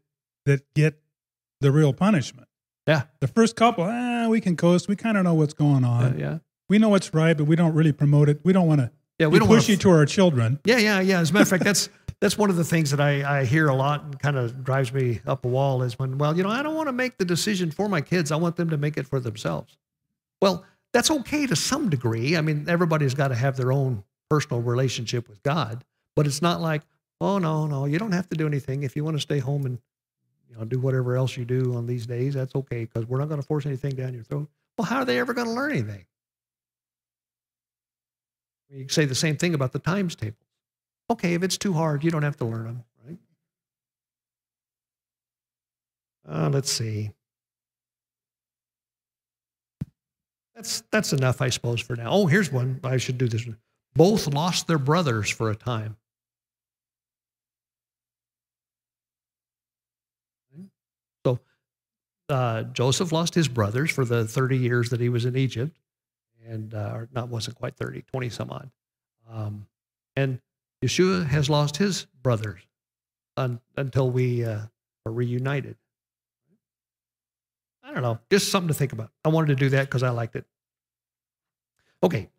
that 0.46 0.74
get 0.74 1.02
the 1.62 1.72
real 1.72 1.94
punishment. 1.94 2.48
Yeah. 2.88 3.04
The 3.20 3.28
first 3.28 3.56
couple, 3.56 3.84
ah, 3.88 4.28
we 4.30 4.42
can 4.42 4.56
coast. 4.56 4.88
We 4.88 4.96
kind 4.96 5.18
of 5.18 5.24
know 5.24 5.34
what's 5.34 5.54
going 5.54 5.84
on. 5.84 6.20
yeah. 6.20 6.40
We 6.68 6.80
know 6.80 6.90
what's 6.90 7.14
right, 7.14 7.38
but 7.38 7.46
we 7.46 7.56
don't 7.56 7.74
really 7.74 7.92
promote 7.92 8.28
it. 8.28 8.40
We 8.44 8.52
don't 8.52 8.68
want 8.68 8.82
to 8.82 8.92
Yeah, 9.20 9.28
we 9.28 9.38
don't 9.40 9.48
wanna 9.48 9.62
pushy 9.62 9.80
to 9.82 9.90
our 9.92 10.06
children. 10.06 10.60
Yeah, 10.66 10.78
yeah, 10.78 11.00
yeah. 11.00 11.20
As 11.20 11.30
a 11.30 11.34
matter 11.34 11.44
of 11.44 11.50
fact, 11.50 11.64
that's 11.64 11.90
that's 12.22 12.38
one 12.38 12.50
of 12.50 12.56
the 12.56 12.64
things 12.64 12.92
that 12.92 13.00
I, 13.00 13.42
I 13.42 13.46
hear 13.46 13.68
a 13.68 13.76
lot 13.76 14.04
and 14.04 14.20
kind 14.20 14.36
of 14.38 14.64
drives 14.64 14.92
me 14.92 15.22
up 15.28 15.46
a 15.46 15.48
wall 15.48 15.84
is 15.84 16.00
when, 16.00 16.18
well, 16.18 16.36
you 16.36 16.44
know, 16.44 16.50
I 16.50 16.64
don't 16.64 16.74
want 16.76 16.88
to 16.88 16.94
make 16.94 17.18
the 17.18 17.26
decision 17.26 17.72
for 17.72 17.88
my 17.90 18.02
kids. 18.02 18.32
I 18.32 18.38
want 18.38 18.56
them 18.56 18.70
to 18.70 18.78
make 18.78 18.98
it 18.98 19.06
for 19.06 19.20
themselves. 19.20 19.78
Well, 20.42 20.64
that's 20.94 21.12
okay 21.12 21.46
to 21.46 21.56
some 21.56 21.90
degree. 21.90 22.38
I 22.38 22.42
mean, 22.42 22.66
everybody's 22.70 23.14
got 23.14 23.28
to 23.28 23.36
have 23.36 23.58
their 23.58 23.72
own 23.72 24.04
personal 24.30 24.62
relationship 24.62 25.28
with 25.28 25.44
God, 25.44 25.84
but 26.16 26.26
it's 26.26 26.42
not 26.42 26.62
like, 26.62 26.84
oh 27.22 27.38
no, 27.38 27.68
no, 27.68 27.86
you 27.86 28.00
don't 28.00 28.14
have 28.14 28.30
to 28.30 28.36
do 28.36 28.48
anything. 28.48 28.84
If 28.84 28.96
you 28.96 29.04
want 29.04 29.18
to 29.18 29.22
stay 29.22 29.40
home 29.40 29.66
and 29.66 29.80
you 30.50 30.58
know 30.58 30.66
do 30.66 30.80
whatever 30.80 31.16
else 31.16 31.38
you 31.38 31.46
do 31.46 31.76
on 31.76 31.86
these 31.86 32.06
days, 32.06 32.34
that's 32.34 32.56
okay 32.56 32.86
because 32.86 33.08
we're 33.08 33.20
not 33.20 33.30
going 33.30 33.42
to 33.42 33.48
force 33.48 33.66
anything 33.66 33.92
down 33.96 34.14
your 34.14 34.24
throat. 34.24 34.48
Well, 34.78 34.86
how 34.86 34.98
are 34.98 35.06
they 35.06 35.20
ever 35.20 35.34
going 35.34 35.48
to 35.48 35.54
learn 35.54 35.72
anything? 35.72 36.06
You 38.70 38.86
can 38.86 38.90
say 38.90 39.06
the 39.06 39.16
same 39.16 39.38
thing 39.38 39.54
about 39.54 39.72
the 39.72 39.80
times 39.80 40.16
table. 40.16 40.38
Okay, 41.10 41.34
if 41.34 41.44
it's 41.44 41.58
too 41.58 41.74
hard, 41.74 42.04
you 42.04 42.12
don't 42.12 42.24
have 42.24 42.38
to 42.38 42.46
learn 42.46 42.66
them, 42.66 42.84
right? 43.06 43.18
Uh, 46.28 46.50
let's 46.50 46.72
see. 46.72 47.12
That's 50.56 50.84
that's 50.92 51.14
enough, 51.14 51.42
I 51.42 51.50
suppose, 51.50 51.82
for 51.82 51.96
now. 51.96 52.10
Oh, 52.10 52.26
here's 52.28 52.52
one. 52.52 52.80
I 52.84 52.98
should 52.98 53.18
do 53.18 53.28
this 53.28 53.46
one. 53.46 53.58
Both 53.94 54.34
lost 54.34 54.68
their 54.68 54.78
brothers 54.78 55.30
for 55.30 55.52
a 55.52 55.56
time. 55.56 55.98
So 61.26 61.40
uh, 62.30 62.64
Joseph 62.64 63.12
lost 63.12 63.36
his 63.36 63.48
brothers 63.48 63.92
for 63.92 64.06
the 64.06 64.26
30 64.26 64.58
years 64.58 64.90
that 64.90 65.00
he 65.00 65.10
was 65.10 65.26
in 65.26 65.36
Egypt, 65.36 65.78
and 66.48 66.74
uh, 66.74 67.02
not 67.14 67.30
wasn't 67.30 67.58
quite 67.58 67.76
30, 67.76 68.04
20 68.04 68.30
some 68.30 68.52
odd. 68.52 68.70
Um, 69.32 69.68
and 70.16 70.40
Yeshua 70.84 71.26
has 71.28 71.50
lost 71.50 71.78
his 71.78 72.06
brothers 72.22 72.62
un, 73.38 73.60
until 73.78 74.10
we 74.10 74.44
uh, 74.44 74.62
are 75.06 75.12
reunited. 75.12 75.78
I 77.84 77.94
don't 77.94 78.02
know, 78.02 78.20
just 78.32 78.50
something 78.50 78.70
to 78.70 78.74
think 78.74 78.94
about. 78.94 79.12
I 79.24 79.30
wanted 79.30 79.48
to 79.48 79.56
do 79.56 79.70
that 79.70 79.86
because 79.86 80.04
I 80.04 80.10
liked 80.10 80.36
it. 80.36 80.46
Okay, 82.02 82.30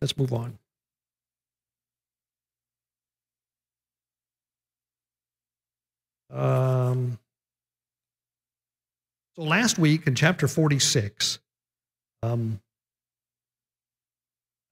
let's 0.00 0.16
move 0.16 0.32
on. 0.32 0.58
Um, 6.30 7.18
so 9.36 9.42
last 9.42 9.78
week 9.78 10.06
in 10.06 10.14
chapter 10.14 10.46
46, 10.46 11.38
um, 12.22 12.60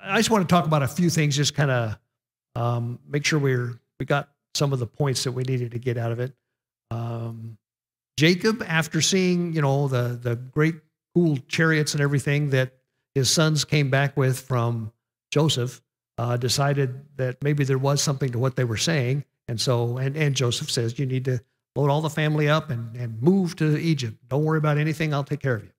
I 0.01 0.19
just 0.19 0.31
want 0.31 0.49
to 0.49 0.53
talk 0.53 0.67
about 0.67 0.83
a 0.83 0.89
few 0.89 1.11
things, 1.11 1.37
just 1.37 1.55
kind 1.55 1.71
of 1.71 1.99
um, 2.57 2.99
make 3.09 3.25
sure 3.25 3.39
we're 3.39 3.79
we 3.99 4.07
got 4.07 4.31
some 4.55 4.73
of 4.73 4.79
the 4.79 4.87
points 4.87 5.25
that 5.25 5.33
we 5.33 5.43
needed 5.43 5.73
to 5.73 5.79
get 5.79 5.99
out 5.99 6.13
of 6.13 6.21
it. 6.21 6.33
Um, 6.91 7.59
Jacob, 8.17 8.65
after 8.67 9.01
seeing 9.01 9.53
you 9.53 9.63
know 9.63 9.89
the 9.89 10.19
the 10.21 10.37
great 10.37 10.77
cool 11.15 11.37
chariots 11.49 11.95
and 11.95 12.03
everything 12.03 12.51
that 12.51 12.73
his 13.15 13.31
sons 13.31 13.65
came 13.65 13.91
back 13.91 14.17
with 14.17 14.41
from 14.41 14.93
Joseph, 15.31 15.83
uh, 16.19 16.37
decided 16.37 17.05
that 17.17 17.43
maybe 17.43 17.65
there 17.65 17.79
was 17.79 18.03
something 18.03 18.31
to 18.31 18.39
what 18.39 18.57
they 18.57 18.65
were 18.65 18.77
saying, 18.77 19.25
and 19.49 19.61
so 19.61 19.99
and 19.99 20.17
and 20.17 20.35
Joseph 20.35 20.71
says 20.71 20.99
you 20.99 21.07
need 21.07 21.25
to 21.27 21.41
load 21.81 21.91
all 21.91 22.01
the 22.01 22.11
family 22.11 22.49
up 22.49 22.71
and 22.71 22.97
and 22.97 23.21
move 23.23 23.57
to 23.57 23.77
Egypt. 23.79 24.17
Don't 24.29 24.45
worry 24.45 24.59
about 24.59 24.79
anything. 24.79 25.13
I'll 25.15 25.25
take 25.25 25.41
care 25.41 25.57
of 25.57 25.65
you. 25.65 25.71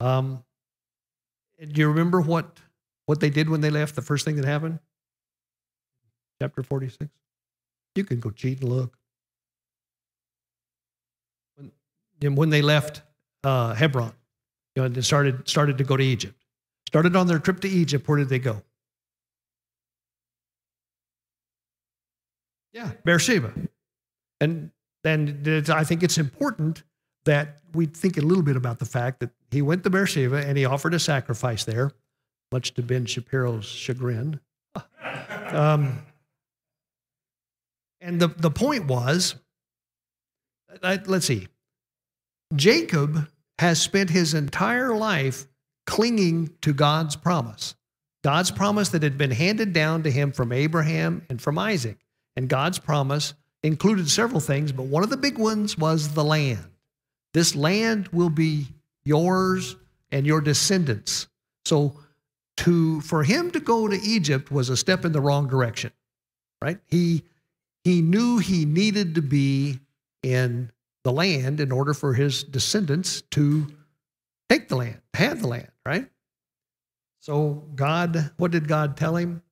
Um, 0.00 0.44
do 1.60 1.80
you 1.80 1.88
remember 1.88 2.20
what 2.20 2.58
what 3.06 3.20
they 3.20 3.30
did 3.30 3.48
when 3.48 3.60
they 3.60 3.70
left? 3.70 3.94
The 3.94 4.02
first 4.02 4.24
thing 4.24 4.36
that 4.36 4.44
happened, 4.44 4.78
chapter 6.40 6.62
forty 6.62 6.88
six. 6.88 7.10
You 7.94 8.04
can 8.04 8.20
go 8.20 8.30
cheat 8.30 8.60
and 8.62 8.70
look. 8.70 8.96
When, 11.56 11.72
and 12.22 12.36
when 12.36 12.50
they 12.50 12.62
left 12.62 13.02
uh, 13.44 13.74
Hebron, 13.74 14.12
you 14.74 14.82
know, 14.82 14.88
they 14.88 15.02
started 15.02 15.48
started 15.48 15.78
to 15.78 15.84
go 15.84 15.96
to 15.96 16.04
Egypt. 16.04 16.34
Started 16.86 17.16
on 17.16 17.26
their 17.26 17.38
trip 17.38 17.60
to 17.60 17.68
Egypt. 17.68 18.08
Where 18.08 18.18
did 18.18 18.28
they 18.28 18.38
go? 18.38 18.62
Yeah, 22.72 22.90
Beersheba. 23.04 23.52
And 24.40 24.70
then 25.04 25.64
I 25.68 25.84
think 25.84 26.02
it's 26.02 26.18
important 26.18 26.82
that 27.24 27.58
we 27.74 27.86
think 27.86 28.16
a 28.16 28.20
little 28.20 28.42
bit 28.42 28.56
about 28.56 28.78
the 28.78 28.84
fact 28.84 29.20
that 29.20 29.30
he 29.50 29.62
went 29.62 29.84
to 29.84 29.90
Beersheba 29.90 30.46
and 30.46 30.58
he 30.58 30.64
offered 30.64 30.94
a 30.94 30.98
sacrifice 30.98 31.64
there, 31.64 31.92
much 32.50 32.74
to 32.74 32.82
Ben 32.82 33.06
Shapiro's 33.06 33.66
chagrin. 33.66 34.40
Um, 35.52 35.98
and 38.00 38.18
the, 38.18 38.28
the 38.28 38.50
point 38.50 38.86
was, 38.86 39.34
uh, 40.82 40.96
let's 41.04 41.26
see, 41.26 41.48
Jacob 42.56 43.28
has 43.58 43.80
spent 43.80 44.08
his 44.08 44.32
entire 44.32 44.94
life 44.94 45.46
clinging 45.86 46.50
to 46.62 46.72
God's 46.72 47.16
promise. 47.16 47.74
God's 48.24 48.50
promise 48.50 48.88
that 48.90 49.02
had 49.02 49.18
been 49.18 49.30
handed 49.30 49.72
down 49.72 50.04
to 50.04 50.10
him 50.10 50.32
from 50.32 50.52
Abraham 50.52 51.22
and 51.28 51.40
from 51.40 51.58
Isaac. 51.58 51.98
And 52.36 52.48
God's 52.48 52.78
promise 52.78 53.34
included 53.62 54.10
several 54.10 54.40
things, 54.40 54.72
but 54.72 54.84
one 54.84 55.02
of 55.02 55.10
the 55.10 55.16
big 55.16 55.38
ones 55.38 55.78
was 55.78 56.14
the 56.14 56.24
land. 56.24 56.64
This 57.34 57.54
land 57.54 58.08
will 58.08 58.30
be 58.30 58.66
yours 59.04 59.76
and 60.10 60.26
your 60.26 60.40
descendants. 60.40 61.28
So 61.64 61.98
to 62.58 63.00
for 63.00 63.24
him 63.24 63.50
to 63.52 63.60
go 63.60 63.88
to 63.88 63.96
Egypt 63.96 64.50
was 64.50 64.68
a 64.68 64.76
step 64.76 65.04
in 65.04 65.12
the 65.12 65.20
wrong 65.20 65.48
direction. 65.48 65.92
Right? 66.60 66.78
He 66.86 67.24
he 67.84 68.02
knew 68.02 68.38
he 68.38 68.64
needed 68.64 69.14
to 69.16 69.22
be 69.22 69.80
in 70.22 70.70
the 71.04 71.12
land 71.12 71.60
in 71.60 71.72
order 71.72 71.94
for 71.94 72.14
his 72.14 72.44
descendants 72.44 73.22
to 73.32 73.66
take 74.48 74.68
the 74.68 74.76
land, 74.76 75.00
have 75.14 75.40
the 75.40 75.48
land, 75.48 75.68
right? 75.84 76.08
So 77.20 77.64
God, 77.74 78.30
what 78.36 78.50
did 78.50 78.68
God 78.68 78.96
tell 78.96 79.16
him? 79.16 79.42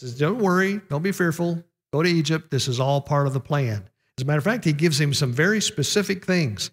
Says, 0.00 0.16
Don't 0.16 0.38
worry, 0.38 0.80
don't 0.88 1.02
be 1.02 1.12
fearful. 1.12 1.62
Go 1.92 2.02
to 2.02 2.08
Egypt. 2.08 2.50
This 2.50 2.68
is 2.68 2.80
all 2.80 3.02
part 3.02 3.26
of 3.26 3.34
the 3.34 3.40
plan. 3.40 3.84
As 4.16 4.22
a 4.22 4.24
matter 4.24 4.38
of 4.38 4.44
fact, 4.44 4.64
he 4.64 4.72
gives 4.72 4.98
him 4.98 5.12
some 5.12 5.30
very 5.30 5.60
specific 5.60 6.24
things. 6.24 6.70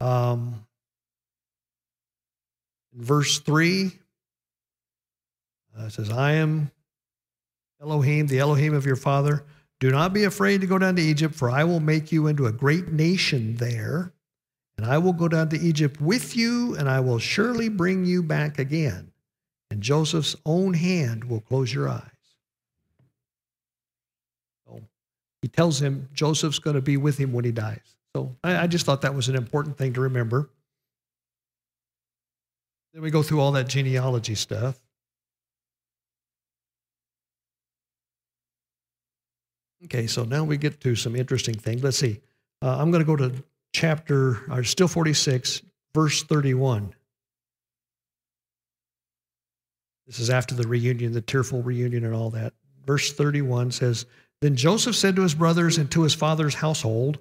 Um, 0.00 0.66
verse 2.94 3.38
3, 3.40 3.92
uh, 5.78 5.88
says, 5.90 6.10
I 6.10 6.32
am 6.32 6.70
Elohim, 7.82 8.26
the 8.26 8.38
Elohim 8.38 8.74
of 8.74 8.86
your 8.86 8.96
father. 8.96 9.44
Do 9.78 9.90
not 9.90 10.14
be 10.14 10.24
afraid 10.24 10.62
to 10.62 10.66
go 10.66 10.78
down 10.78 10.96
to 10.96 11.02
Egypt, 11.02 11.34
for 11.34 11.50
I 11.50 11.64
will 11.64 11.80
make 11.80 12.10
you 12.12 12.28
into 12.28 12.46
a 12.46 12.52
great 12.52 12.88
nation 12.88 13.56
there. 13.56 14.14
And 14.78 14.86
I 14.86 14.96
will 14.96 15.12
go 15.12 15.28
down 15.28 15.50
to 15.50 15.60
Egypt 15.60 16.00
with 16.00 16.34
you, 16.34 16.74
and 16.76 16.88
I 16.88 17.00
will 17.00 17.18
surely 17.18 17.68
bring 17.68 18.06
you 18.06 18.22
back 18.22 18.58
again. 18.58 19.12
And 19.70 19.82
Joseph's 19.82 20.34
own 20.46 20.72
hand 20.72 21.24
will 21.24 21.40
close 21.40 21.74
your 21.74 21.90
eyes. 21.90 22.10
So 24.66 24.80
he 25.42 25.48
tells 25.48 25.80
him 25.80 26.08
Joseph's 26.12 26.58
going 26.58 26.76
to 26.76 26.82
be 26.82 26.96
with 26.96 27.18
him 27.18 27.32
when 27.32 27.44
he 27.44 27.52
dies. 27.52 27.96
So 28.14 28.36
I, 28.44 28.64
I 28.64 28.66
just 28.66 28.86
thought 28.86 29.02
that 29.02 29.14
was 29.14 29.28
an 29.28 29.36
important 29.36 29.76
thing 29.78 29.92
to 29.94 30.00
remember. 30.02 30.50
Then 32.92 33.02
we 33.02 33.10
go 33.10 33.22
through 33.22 33.40
all 33.40 33.52
that 33.52 33.68
genealogy 33.68 34.34
stuff. 34.34 34.80
Okay, 39.84 40.06
so 40.06 40.24
now 40.24 40.44
we 40.44 40.56
get 40.58 40.80
to 40.82 40.94
some 40.94 41.16
interesting 41.16 41.54
things. 41.54 41.82
Let's 41.82 41.96
see. 41.96 42.20
Uh, 42.60 42.76
I'm 42.78 42.90
going 42.90 43.02
to 43.02 43.06
go 43.06 43.16
to 43.16 43.32
chapter, 43.72 44.42
or 44.50 44.62
still 44.62 44.88
46, 44.88 45.62
verse 45.94 46.22
31. 46.24 46.94
This 50.06 50.18
is 50.18 50.28
after 50.28 50.54
the 50.54 50.66
reunion, 50.68 51.12
the 51.12 51.20
tearful 51.20 51.62
reunion, 51.62 52.04
and 52.04 52.14
all 52.14 52.30
that. 52.30 52.52
Verse 52.84 53.12
31 53.12 53.70
says 53.70 54.06
Then 54.40 54.56
Joseph 54.56 54.96
said 54.96 55.16
to 55.16 55.22
his 55.22 55.34
brothers 55.34 55.76
and 55.76 55.90
to 55.90 56.02
his 56.02 56.14
father's 56.14 56.54
household, 56.54 57.18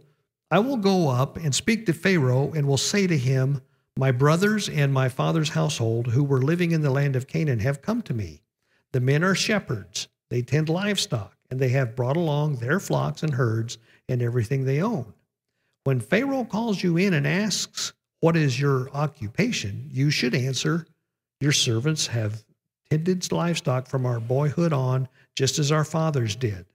I 0.49 0.59
will 0.59 0.77
go 0.77 1.09
up 1.09 1.37
and 1.37 1.53
speak 1.53 1.85
to 1.85 1.93
Pharaoh 1.93 2.51
and 2.53 2.67
will 2.67 2.77
say 2.77 3.07
to 3.07 3.17
him, 3.17 3.61
My 3.97 4.11
brothers 4.11 4.69
and 4.69 4.93
my 4.93 5.09
father's 5.09 5.49
household 5.49 6.07
who 6.07 6.23
were 6.23 6.41
living 6.41 6.71
in 6.71 6.81
the 6.81 6.89
land 6.89 7.15
of 7.15 7.27
Canaan 7.27 7.59
have 7.59 7.81
come 7.81 8.01
to 8.03 8.13
me. 8.13 8.41
The 8.93 9.01
men 9.01 9.23
are 9.23 9.35
shepherds, 9.35 10.07
they 10.29 10.41
tend 10.41 10.69
livestock 10.69 11.35
and 11.51 11.59
they 11.59 11.69
have 11.69 11.95
brought 11.95 12.17
along 12.17 12.55
their 12.55 12.79
flocks 12.79 13.21
and 13.21 13.33
herds 13.33 13.77
and 14.07 14.21
everything 14.21 14.63
they 14.63 14.81
own. 14.81 15.13
When 15.83 15.99
Pharaoh 15.99 16.45
calls 16.45 16.83
you 16.83 16.97
in 16.97 17.13
and 17.13 17.27
asks, 17.27 17.93
What 18.21 18.37
is 18.37 18.59
your 18.59 18.89
occupation? 18.91 19.89
you 19.91 20.09
should 20.09 20.35
answer, 20.35 20.85
Your 21.41 21.51
servants 21.51 22.07
have 22.07 22.43
tended 22.89 23.31
livestock 23.31 23.87
from 23.87 24.05
our 24.05 24.19
boyhood 24.19 24.73
on, 24.73 25.07
just 25.35 25.59
as 25.59 25.71
our 25.71 25.83
fathers 25.83 26.35
did. 26.35 26.65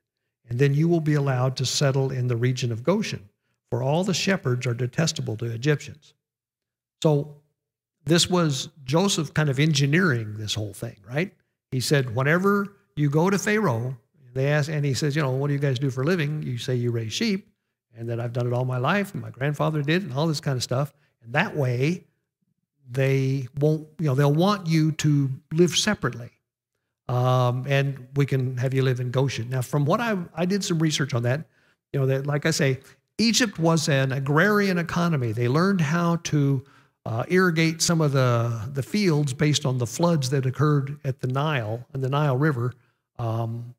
And 0.49 0.59
then 0.59 0.75
you 0.75 0.89
will 0.89 1.01
be 1.01 1.15
allowed 1.15 1.57
to 1.57 1.67
settle 1.67 2.11
in 2.11 2.29
the 2.29 2.37
region 2.37 2.71
of 2.71 2.83
Goshen, 2.83 3.29
for 3.71 3.83
all 3.83 4.05
the 4.05 4.15
shepherds 4.15 4.67
are 4.67 4.75
detestable 4.75 5.37
to 5.39 5.47
Egyptians. 5.47 6.15
So 7.03 7.37
this 8.05 8.29
was 8.29 8.69
Joseph 8.85 9.33
kind 9.33 9.49
of 9.49 9.59
engineering 9.59 10.37
this 10.37 10.55
whole 10.55 10.75
thing, 10.75 10.97
right? 11.09 11.33
He 11.71 11.81
said, 11.81 12.15
Whenever 12.15 12.77
you 12.97 13.09
go 13.11 13.31
to 13.31 13.39
Pharaoh 13.39 13.97
they 14.35 14.49
ask, 14.49 14.69
and 14.69 14.85
he 14.85 14.95
says, 14.95 15.15
you 15.15 15.23
know, 15.23 15.31
what 15.31 15.47
do 15.47 15.53
you 15.55 15.61
guys 15.61 15.79
do 15.79 15.91
for 15.91 16.03
a 16.03 16.05
living? 16.05 16.43
You 16.43 16.59
say 16.59 16.75
you 16.75 16.91
raise 16.91 17.13
sheep, 17.13 17.49
and 17.97 18.09
that 18.09 18.19
I've 18.21 18.33
done 18.33 18.47
it 18.49 18.53
all 18.53 18.65
my 18.65 18.79
life, 18.79 19.15
and 19.15 19.23
my 19.23 19.31
grandfather 19.31 19.81
did, 19.81 20.03
and 20.03 20.13
all 20.13 20.27
this 20.27 20.41
kind 20.41 20.57
of 20.57 20.63
stuff. 20.63 20.93
And 21.23 21.33
that 21.35 21.57
way, 21.57 22.05
they 22.91 23.47
won't, 23.59 23.87
you 24.01 24.07
know, 24.07 24.15
they'll 24.15 24.35
want 24.35 24.67
you 24.67 24.93
to 24.93 25.31
live 25.53 25.71
separately. 25.71 26.31
Um, 27.09 27.67
and 27.69 28.09
we 28.17 28.27
can 28.27 28.57
have 28.57 28.73
you 28.73 28.83
live 28.83 29.01
in 29.01 29.11
Goshen. 29.11 29.51
Now, 29.51 29.63
from 29.63 29.85
what 29.85 30.01
I, 30.01 30.17
I 30.35 30.47
did 30.47 30.65
some 30.65 30.79
research 30.79 31.13
on 31.15 31.23
that, 31.25 31.45
you 31.93 32.01
know, 32.01 32.07
that 32.07 32.27
like 32.27 32.47
I 32.47 32.51
say, 32.51 32.81
Egypt 33.19 33.59
was 33.59 33.89
an 33.89 34.13
agrarian 34.13 34.79
economy. 34.79 35.33
They 35.33 35.49
learned 35.49 35.81
how 35.81 36.17
to 36.25 36.65
uh, 37.07 37.25
irrigate 37.29 37.83
some 37.83 38.01
of 38.01 38.13
the, 38.13 38.71
the 38.73 38.83
fields 38.83 39.35
based 39.35 39.67
on 39.67 39.79
the 39.79 39.87
floods 39.87 40.31
that 40.31 40.47
occurred 40.47 40.99
at 41.05 41.21
the 41.21 41.29
Nile 41.29 41.87
and 41.93 42.03
the 42.03 42.09
Nile 42.09 42.37
River. 42.37 42.73
Um, 43.19 43.75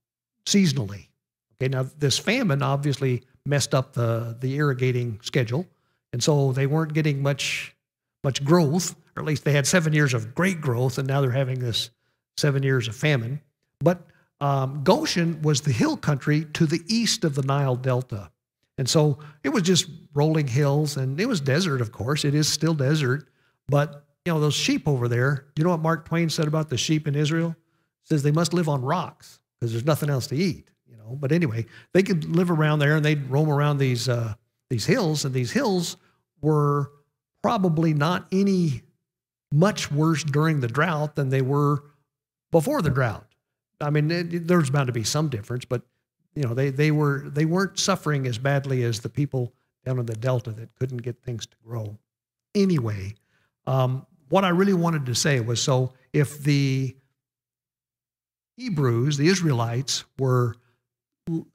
seasonally. 0.45 1.08
Okay, 1.56 1.69
now 1.69 1.88
this 1.97 2.17
famine 2.17 2.62
obviously 2.62 3.23
messed 3.45 3.73
up 3.73 3.93
the, 3.93 4.38
the 4.39 4.56
irrigating 4.56 5.19
schedule, 5.21 5.65
and 6.13 6.21
so 6.21 6.52
they 6.52 6.67
weren't 6.67 6.93
getting 6.93 7.21
much 7.21 7.76
much 8.23 8.43
growth, 8.43 8.95
or 9.15 9.21
at 9.21 9.26
least 9.26 9.43
they 9.43 9.52
had 9.52 9.67
seven 9.67 9.93
years 9.93 10.13
of 10.13 10.34
great 10.34 10.60
growth, 10.60 10.97
and 10.97 11.08
now 11.08 11.21
they're 11.21 11.30
having 11.30 11.60
this 11.60 11.91
seven 12.38 12.63
years 12.63 12.88
of 12.88 12.95
famine. 12.95 13.41
But 13.80 14.02
um, 14.41 14.84
Goshen 14.84 15.41
was 15.41 15.62
the 15.62 15.71
hill 15.71 15.98
country 15.98 16.45
to 16.54 16.65
the 16.65 16.82
east 16.88 17.24
of 17.24 17.36
the 17.36 17.43
Nile 17.43 17.76
Delta. 17.76 18.32
And 18.78 18.89
so 18.89 19.19
it 19.43 19.50
was 19.50 19.63
just 19.63 19.89
rolling 20.13 20.48
hills 20.48 20.98
and 20.98 21.19
it 21.19 21.28
was 21.28 21.39
desert, 21.39 21.82
of 21.82 21.91
course. 21.91 22.26
It 22.26 22.36
is 22.36 22.52
still 22.52 22.74
desert. 22.74 23.30
But, 23.67 24.06
you 24.26 24.34
know, 24.34 24.39
those 24.39 24.54
sheep 24.54 24.88
over 24.88 25.08
there, 25.08 25.45
you 25.56 25.63
know 25.63 25.69
what 25.71 25.80
Mark 25.80 26.06
Twain 26.06 26.30
said 26.30 26.48
about 26.48 26.69
the 26.69 26.78
sheep 26.78 27.08
in 27.08 27.15
Israel? 27.15 27.56
He 28.04 28.08
says 28.08 28.24
they 28.24 28.32
must 28.32 28.54
live 28.54 28.67
on 28.67 28.82
rocks 28.82 29.39
because 29.60 29.71
there's 29.71 29.86
nothing 29.86 30.10
else 30.10 30.28
to 30.28 30.36
eat, 30.36 30.69
you 30.86 30.98
know. 30.98 31.17
But 31.19 31.32
anyway, 31.32 31.65
they 31.93 32.04
could 32.04 32.26
live 32.36 32.52
around 32.52 32.80
there 32.80 32.98
and 32.98 33.06
they'd 33.06 33.30
roam 33.30 33.50
around 33.50 33.78
these 33.78 34.10
uh, 34.10 34.34
these 34.69 34.86
hills, 34.86 35.26
and 35.26 35.34
these 35.34 35.52
hills 35.52 35.98
were 36.41 36.91
probably 37.43 37.93
not 37.93 38.28
any 38.32 38.82
much 39.52 39.91
worse 39.91 40.24
during 40.24 40.60
the 40.60 40.67
drought 40.67 41.15
than 41.15 41.30
they 41.30 41.41
were 41.41 41.84
before 42.56 42.82
the 42.82 42.89
drought. 42.89 43.28
I 43.82 43.89
mean, 43.89 44.10
it, 44.10 44.48
there's 44.48 44.70
bound 44.70 44.88
to 44.88 44.94
be 44.94 45.04
some 45.04 45.28
difference, 45.28 45.65
but 45.65 45.82
you 46.36 46.44
know, 46.44 46.54
they 46.54 46.70
they 46.70 46.89
were 46.89 47.26
they 47.28 47.44
weren't 47.44 47.78
suffering 47.78 48.26
as 48.28 48.38
badly 48.38 48.84
as 48.84 49.02
the 49.02 49.10
people 49.10 49.54
down 49.84 50.00
in 50.00 50.06
the 50.06 50.15
delta 50.15 50.52
that 50.52 50.74
couldn't 50.76 51.00
get 51.00 51.22
things 51.22 51.46
to 51.46 51.58
grow. 51.65 51.98
Anyway, 52.56 53.15
um, 53.68 54.06
what 54.30 54.46
I 54.46 54.50
really 54.50 54.74
wanted 54.74 55.06
to 55.08 55.15
say 55.15 55.41
was 55.41 55.62
so 55.62 55.91
if 56.13 56.44
the 56.44 56.96
Hebrews, 58.56 59.18
the 59.18 59.28
Israelites, 59.28 60.06
were 60.18 60.56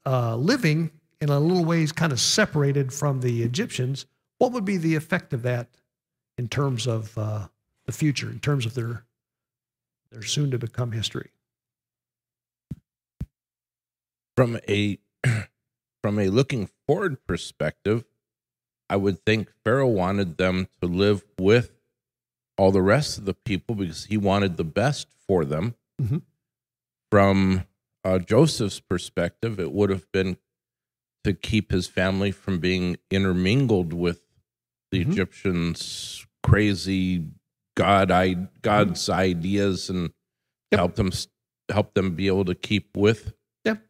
uh, 0.04 0.36
living 0.36 0.90
in 1.22 1.30
a 1.30 1.40
little 1.40 1.64
ways 1.64 1.92
kind 1.92 2.12
of 2.12 2.20
separated 2.20 2.92
from 2.92 3.22
the 3.22 3.42
Egyptians, 3.42 4.04
what 4.36 4.52
would 4.52 4.66
be 4.66 4.76
the 4.76 4.96
effect 4.96 5.32
of 5.32 5.44
that 5.44 5.68
in 6.36 6.46
terms 6.46 6.86
of 6.86 7.16
uh, 7.16 7.48
the 7.86 7.92
future, 7.92 8.28
in 8.28 8.38
terms 8.38 8.66
of 8.66 8.74
their, 8.74 9.06
their 10.10 10.22
soon 10.22 10.50
to 10.50 10.58
become 10.58 10.92
history? 10.92 11.30
From 14.36 14.58
a 14.68 14.98
from 16.02 16.18
a 16.18 16.28
looking 16.28 16.70
forward 16.86 17.26
perspective, 17.26 18.04
I 18.88 18.96
would 18.96 19.24
think 19.24 19.52
Pharaoh 19.64 19.88
wanted 19.88 20.38
them 20.38 20.68
to 20.80 20.88
live 20.88 21.24
with 21.38 21.72
all 22.56 22.72
the 22.72 22.82
rest 22.82 23.18
of 23.18 23.24
the 23.24 23.34
people 23.34 23.74
because 23.74 24.06
he 24.06 24.16
wanted 24.16 24.56
the 24.56 24.64
best 24.64 25.08
for 25.26 25.44
them. 25.44 25.74
Mm-hmm 26.00 26.18
from 27.10 27.66
uh, 28.04 28.18
Joseph's 28.18 28.80
perspective, 28.80 29.58
it 29.58 29.72
would 29.72 29.90
have 29.90 30.10
been 30.12 30.36
to 31.24 31.34
keep 31.34 31.70
his 31.70 31.86
family 31.86 32.30
from 32.30 32.60
being 32.60 32.96
intermingled 33.10 33.92
with 33.92 34.22
the 34.90 35.00
mm-hmm. 35.00 35.12
Egyptians' 35.12 36.26
crazy 36.42 37.24
God, 37.76 38.10
I, 38.10 38.34
God's 38.62 39.02
mm-hmm. 39.02 39.20
ideas, 39.20 39.90
and 39.90 40.10
yep. 40.70 40.78
help 40.78 40.94
them 40.96 41.10
help 41.70 41.94
them 41.94 42.14
be 42.14 42.26
able 42.26 42.44
to 42.44 42.54
keep 42.54 42.96
with. 42.96 43.32
Yep, 43.64 43.82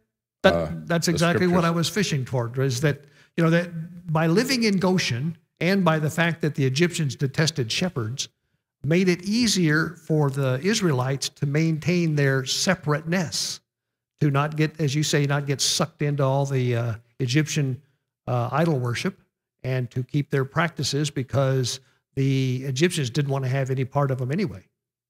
that, 0.43 0.55
uh, 0.55 0.69
that's 0.85 1.09
exactly 1.09 1.47
what 1.47 1.65
I 1.65 1.71
was 1.71 1.89
fishing 1.89 2.25
toward. 2.25 2.59
Is 2.59 2.81
that 2.83 3.05
you 3.37 3.45
know 3.45 3.51
that 3.51 4.13
by 4.13 4.27
living 4.27 4.65
in 4.65 4.79
Goshen 4.79 5.37
and 5.61 5.85
by 5.85 5.99
the 5.99 6.11
fact 6.11 6.41
that 6.43 6.55
the 6.55 6.65
Egyptians 6.65 7.17
detested 7.17 7.71
shepherds, 7.71 8.29
made 8.85 9.09
it 9.09 9.23
easier 9.23 9.91
for 10.07 10.31
the 10.31 10.59
Israelites 10.63 11.29
to 11.29 11.47
maintain 11.47 12.15
their 12.15 12.45
separateness, 12.45 13.61
to 14.21 14.31
not 14.31 14.57
get, 14.57 14.81
as 14.81 14.95
you 14.95 15.03
say, 15.03 15.27
not 15.27 15.47
get 15.47 15.61
sucked 15.61 16.03
into 16.03 16.23
all 16.23 16.47
the 16.47 16.77
uh, 16.77 16.95
Egyptian 17.19 17.81
uh, 18.27 18.49
idol 18.53 18.79
worship, 18.79 19.21
and 19.63 19.91
to 19.91 20.03
keep 20.03 20.31
their 20.31 20.45
practices 20.45 21.11
because 21.11 21.81
the 22.21 22.65
Egyptians 22.67 23.09
didn't 23.09 23.31
want 23.31 23.45
to 23.45 23.51
have 23.51 23.71
any 23.71 23.87
part 23.87 24.11
of 24.11 24.19
them 24.19 24.31
anyway. 24.31 24.63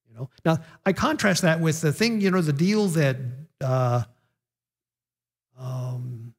You 0.09 0.15
know. 0.15 0.31
Now 0.45 0.59
I 0.87 0.93
contrast 0.93 1.43
that 1.43 1.59
with 1.61 1.81
the 1.81 1.93
thing, 1.93 2.21
you 2.21 2.31
know, 2.31 2.41
the 2.41 2.53
deal 2.53 2.87
that 2.87 3.17
uh, 3.61 4.05
um, 5.59 6.35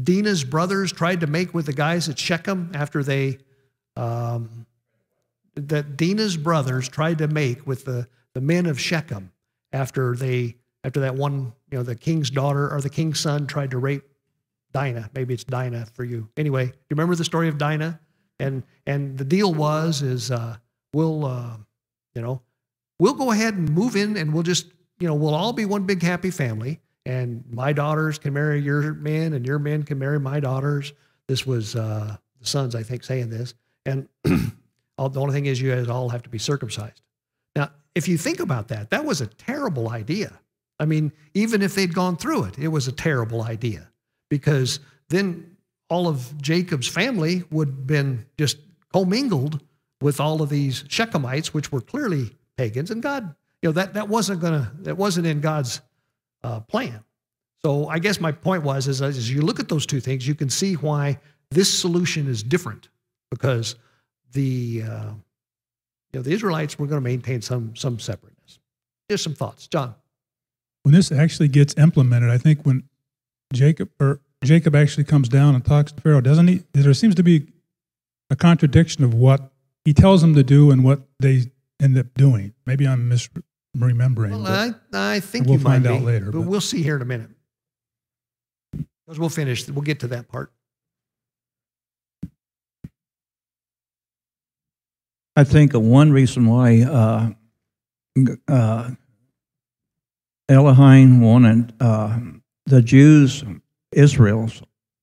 Dinah's 0.00 0.44
brothers 0.44 0.92
tried 0.92 1.20
to 1.20 1.26
make 1.26 1.52
with 1.52 1.66
the 1.66 1.72
guys 1.72 2.08
at 2.08 2.16
Shechem 2.20 2.70
after 2.72 3.02
they 3.02 3.38
um, 3.96 4.64
that 5.56 5.96
Dinah's 5.96 6.36
brothers 6.36 6.88
tried 6.88 7.18
to 7.18 7.26
make 7.26 7.66
with 7.66 7.84
the, 7.84 8.06
the 8.32 8.40
men 8.40 8.66
of 8.66 8.78
Shechem 8.78 9.32
after 9.72 10.14
they 10.14 10.54
after 10.84 11.00
that 11.00 11.16
one, 11.16 11.52
you 11.72 11.78
know, 11.78 11.82
the 11.82 11.96
king's 11.96 12.30
daughter 12.30 12.72
or 12.72 12.80
the 12.80 12.88
king's 12.88 13.18
son 13.18 13.48
tried 13.48 13.72
to 13.72 13.78
rape 13.78 14.04
Dinah. 14.72 15.10
Maybe 15.14 15.34
it's 15.34 15.42
Dinah 15.42 15.86
for 15.94 16.04
you. 16.04 16.28
Anyway, 16.36 16.66
you 16.66 16.90
remember 16.90 17.16
the 17.16 17.24
story 17.24 17.48
of 17.48 17.58
Dinah? 17.58 17.98
And 18.40 18.62
and 18.86 19.18
the 19.18 19.24
deal 19.24 19.52
was 19.52 20.02
is 20.02 20.30
uh, 20.30 20.56
we'll 20.92 21.24
uh, 21.24 21.56
you 22.14 22.22
know 22.22 22.42
we'll 22.98 23.14
go 23.14 23.30
ahead 23.30 23.54
and 23.54 23.70
move 23.70 23.96
in 23.96 24.16
and 24.16 24.32
we'll 24.32 24.42
just 24.42 24.66
you 24.98 25.06
know 25.06 25.14
we'll 25.14 25.34
all 25.34 25.52
be 25.52 25.66
one 25.66 25.84
big 25.84 26.02
happy 26.02 26.30
family 26.30 26.80
and 27.06 27.44
my 27.50 27.72
daughters 27.72 28.18
can 28.18 28.32
marry 28.32 28.60
your 28.60 28.94
men 28.94 29.34
and 29.34 29.46
your 29.46 29.58
men 29.58 29.82
can 29.82 29.98
marry 29.98 30.18
my 30.18 30.40
daughters. 30.40 30.92
This 31.28 31.46
was 31.46 31.76
uh, 31.76 32.16
the 32.40 32.46
sons 32.46 32.74
I 32.74 32.82
think 32.82 33.04
saying 33.04 33.30
this 33.30 33.54
and 33.86 34.08
all, 34.98 35.08
the 35.08 35.20
only 35.20 35.34
thing 35.34 35.46
is 35.46 35.60
you 35.60 35.74
guys 35.74 35.88
all 35.88 36.08
have 36.08 36.22
to 36.22 36.30
be 36.30 36.38
circumcised. 36.38 37.02
Now 37.54 37.70
if 37.94 38.08
you 38.08 38.16
think 38.18 38.40
about 38.40 38.68
that, 38.68 38.90
that 38.90 39.04
was 39.04 39.20
a 39.20 39.26
terrible 39.26 39.90
idea. 39.90 40.40
I 40.78 40.86
mean, 40.86 41.12
even 41.34 41.60
if 41.60 41.74
they'd 41.74 41.92
gone 41.94 42.16
through 42.16 42.44
it, 42.44 42.58
it 42.58 42.68
was 42.68 42.88
a 42.88 42.92
terrible 42.92 43.42
idea 43.42 43.90
because 44.30 44.80
then 45.10 45.49
all 45.90 46.08
of 46.08 46.40
Jacob's 46.40 46.88
family 46.88 47.44
would 47.50 47.68
have 47.68 47.86
been 47.86 48.24
just 48.38 48.58
commingled 48.92 49.62
with 50.00 50.20
all 50.20 50.40
of 50.40 50.48
these 50.48 50.84
Shechemites, 50.84 51.48
which 51.48 51.70
were 51.70 51.80
clearly 51.80 52.30
pagans, 52.56 52.90
and 52.90 53.02
God, 53.02 53.34
you 53.60 53.68
know, 53.68 53.72
that 53.72 53.94
that 53.94 54.08
wasn't 54.08 54.40
gonna 54.40 54.72
that 54.80 54.96
wasn't 54.96 55.26
in 55.26 55.40
God's 55.40 55.80
uh, 56.42 56.60
plan. 56.60 57.04
So 57.62 57.88
I 57.88 57.98
guess 57.98 58.20
my 58.20 58.32
point 58.32 58.62
was 58.62 58.88
is 58.88 59.02
as 59.02 59.30
you 59.30 59.42
look 59.42 59.60
at 59.60 59.68
those 59.68 59.84
two 59.84 60.00
things, 60.00 60.26
you 60.26 60.34
can 60.34 60.48
see 60.48 60.74
why 60.74 61.18
this 61.50 61.76
solution 61.76 62.28
is 62.28 62.42
different 62.42 62.88
because 63.30 63.74
the 64.32 64.82
uh, 64.88 65.12
you 66.12 66.20
know 66.20 66.22
the 66.22 66.32
Israelites 66.32 66.78
were 66.78 66.86
going 66.86 67.02
to 67.02 67.08
maintain 67.08 67.42
some 67.42 67.76
some 67.76 67.98
separateness. 67.98 68.58
Here's 69.08 69.22
some 69.22 69.34
thoughts, 69.34 69.66
John. 69.66 69.94
When 70.84 70.94
this 70.94 71.12
actually 71.12 71.48
gets 71.48 71.74
implemented, 71.76 72.30
I 72.30 72.38
think 72.38 72.62
when 72.62 72.84
Jacob 73.52 73.90
or 74.00 74.20
Jacob 74.42 74.74
actually 74.74 75.04
comes 75.04 75.28
down 75.28 75.54
and 75.54 75.64
talks 75.64 75.92
to 75.92 76.00
Pharaoh, 76.00 76.20
doesn't 76.20 76.48
he? 76.48 76.62
There 76.72 76.94
seems 76.94 77.14
to 77.16 77.22
be 77.22 77.48
a 78.30 78.36
contradiction 78.36 79.04
of 79.04 79.12
what 79.12 79.52
he 79.84 79.92
tells 79.92 80.22
them 80.22 80.34
to 80.34 80.42
do 80.42 80.70
and 80.70 80.82
what 80.82 81.00
they 81.18 81.44
end 81.80 81.98
up 81.98 82.06
doing. 82.14 82.54
Maybe 82.64 82.86
I'm 82.86 83.10
misremembering. 83.10 84.30
Well, 84.30 84.46
I, 84.46 84.72
I 84.92 85.20
think 85.20 85.46
we'll 85.46 85.56
you 85.58 85.60
find 85.62 85.84
might 85.84 85.90
out 85.90 85.98
be, 86.00 86.04
later, 86.06 86.26
but, 86.26 86.38
but- 86.38 86.46
we'll 86.48 86.60
see 86.60 86.82
here 86.82 86.96
in 86.96 87.02
a 87.02 87.06
minute. 87.06 87.30
Because 89.06 89.18
we'll 89.18 89.28
finish. 89.28 89.68
We'll 89.68 89.82
get 89.82 90.00
to 90.00 90.08
that 90.08 90.28
part. 90.28 90.52
I 95.36 95.44
think 95.44 95.72
one 95.72 96.12
reason 96.12 96.46
why 96.46 96.82
uh, 96.82 97.30
uh, 98.48 98.90
Elohim 100.48 101.20
wanted 101.20 101.72
uh, 101.80 102.18
the 102.66 102.82
Jews, 102.82 103.42
Israel's 103.92 104.62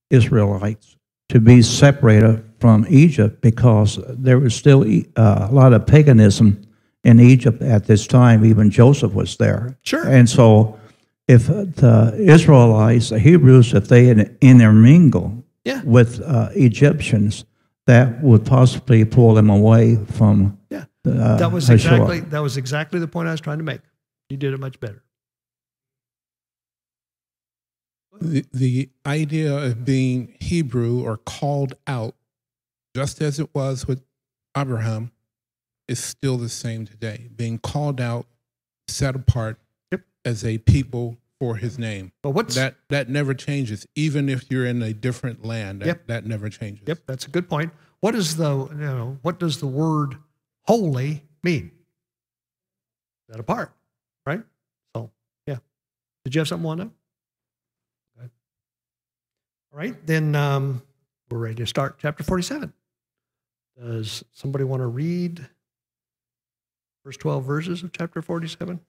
Israelites, 0.09 0.95
to 1.29 1.39
be 1.39 1.61
separated 1.61 2.43
from 2.59 2.85
Egypt 2.89 3.41
because 3.41 3.99
there 4.07 4.39
was 4.39 4.55
still 4.55 4.83
uh, 5.15 5.47
a 5.49 5.53
lot 5.53 5.73
of 5.73 5.85
paganism 5.85 6.61
in 7.03 7.19
Egypt 7.19 7.61
at 7.61 7.85
this 7.85 8.07
time. 8.07 8.45
Even 8.45 8.69
Joseph 8.69 9.13
was 9.13 9.37
there. 9.37 9.77
Sure. 9.83 10.07
And 10.07 10.29
so, 10.29 10.79
if 11.27 11.47
the 11.47 12.15
Israelites, 12.17 13.09
the 13.09 13.19
Hebrews, 13.19 13.73
if 13.73 13.89
they 13.89 14.09
in- 14.09 14.37
intermingle 14.41 15.43
Yeah. 15.65 15.81
with 15.83 16.21
uh, 16.21 16.49
Egyptians, 16.55 17.45
that 17.85 18.21
would 18.23 18.45
possibly 18.45 19.03
pull 19.05 19.33
them 19.33 19.49
away 19.49 19.97
from 20.05 20.57
Yeah. 20.69 20.85
uh, 21.05 21.37
that 21.37 21.51
was 21.51 21.69
exactly 21.69 22.21
that 22.21 22.39
was 22.41 22.55
exactly 22.57 22.99
the 22.99 23.07
point 23.07 23.27
I 23.27 23.31
was 23.31 23.41
trying 23.41 23.57
to 23.59 23.63
make. 23.63 23.81
You 24.29 24.37
did 24.37 24.53
it 24.53 24.59
much 24.59 24.79
better. 24.79 25.03
The, 28.19 28.45
the 28.53 28.89
idea 29.05 29.55
of 29.55 29.85
being 29.85 30.35
Hebrew 30.39 31.03
or 31.05 31.17
called 31.17 31.73
out, 31.85 32.15
just 32.95 33.21
as 33.21 33.39
it 33.39 33.53
was 33.53 33.87
with 33.87 34.03
Abraham, 34.55 35.11
is 35.87 36.03
still 36.03 36.37
the 36.37 36.49
same 36.49 36.85
today. 36.85 37.29
Being 37.35 37.59
called 37.59 38.01
out, 38.01 38.25
set 38.87 39.15
apart 39.15 39.59
Yep. 39.91 40.01
as 40.25 40.43
a 40.43 40.57
people 40.59 41.17
for 41.39 41.55
his 41.57 41.77
name. 41.77 42.11
But 42.23 42.31
what's 42.31 42.55
That 42.55 42.75
that 42.89 43.09
never 43.09 43.33
changes, 43.33 43.85
even 43.95 44.27
if 44.29 44.49
you're 44.49 44.65
in 44.65 44.81
a 44.81 44.93
different 44.93 45.45
land. 45.45 45.81
That, 45.81 45.85
Yep. 45.87 46.07
that 46.07 46.25
never 46.25 46.49
changes. 46.49 46.87
Yep, 46.87 46.99
that's 47.05 47.25
a 47.27 47.29
good 47.29 47.47
point. 47.47 47.71
What 47.99 48.15
is 48.15 48.35
the 48.37 48.67
you 48.71 48.75
know 48.77 49.17
what 49.21 49.39
does 49.39 49.59
the 49.59 49.67
word 49.67 50.17
holy 50.63 51.23
mean? 51.43 51.71
Set 53.29 53.39
apart, 53.39 53.71
right? 54.25 54.41
So 54.95 55.11
yeah. 55.45 55.57
Did 56.25 56.33
you 56.35 56.39
have 56.39 56.47
something 56.47 56.67
on 56.69 56.77
that? 56.79 56.89
All 59.77 59.83
right, 59.83 60.07
then 60.07 60.33
um, 60.33 60.81
we're 61.29 61.37
ready 61.37 61.53
to 61.57 61.67
start 61.67 61.99
chapter 62.01 62.23
forty-seven. 62.23 62.73
Does 63.79 64.23
somebody 64.31 64.63
want 64.63 64.81
to 64.81 64.87
read 64.87 65.47
first 67.03 67.19
twelve 67.19 67.45
verses 67.45 67.83
of 67.83 67.91
chapter 67.91 68.23
forty-seven? 68.23 68.79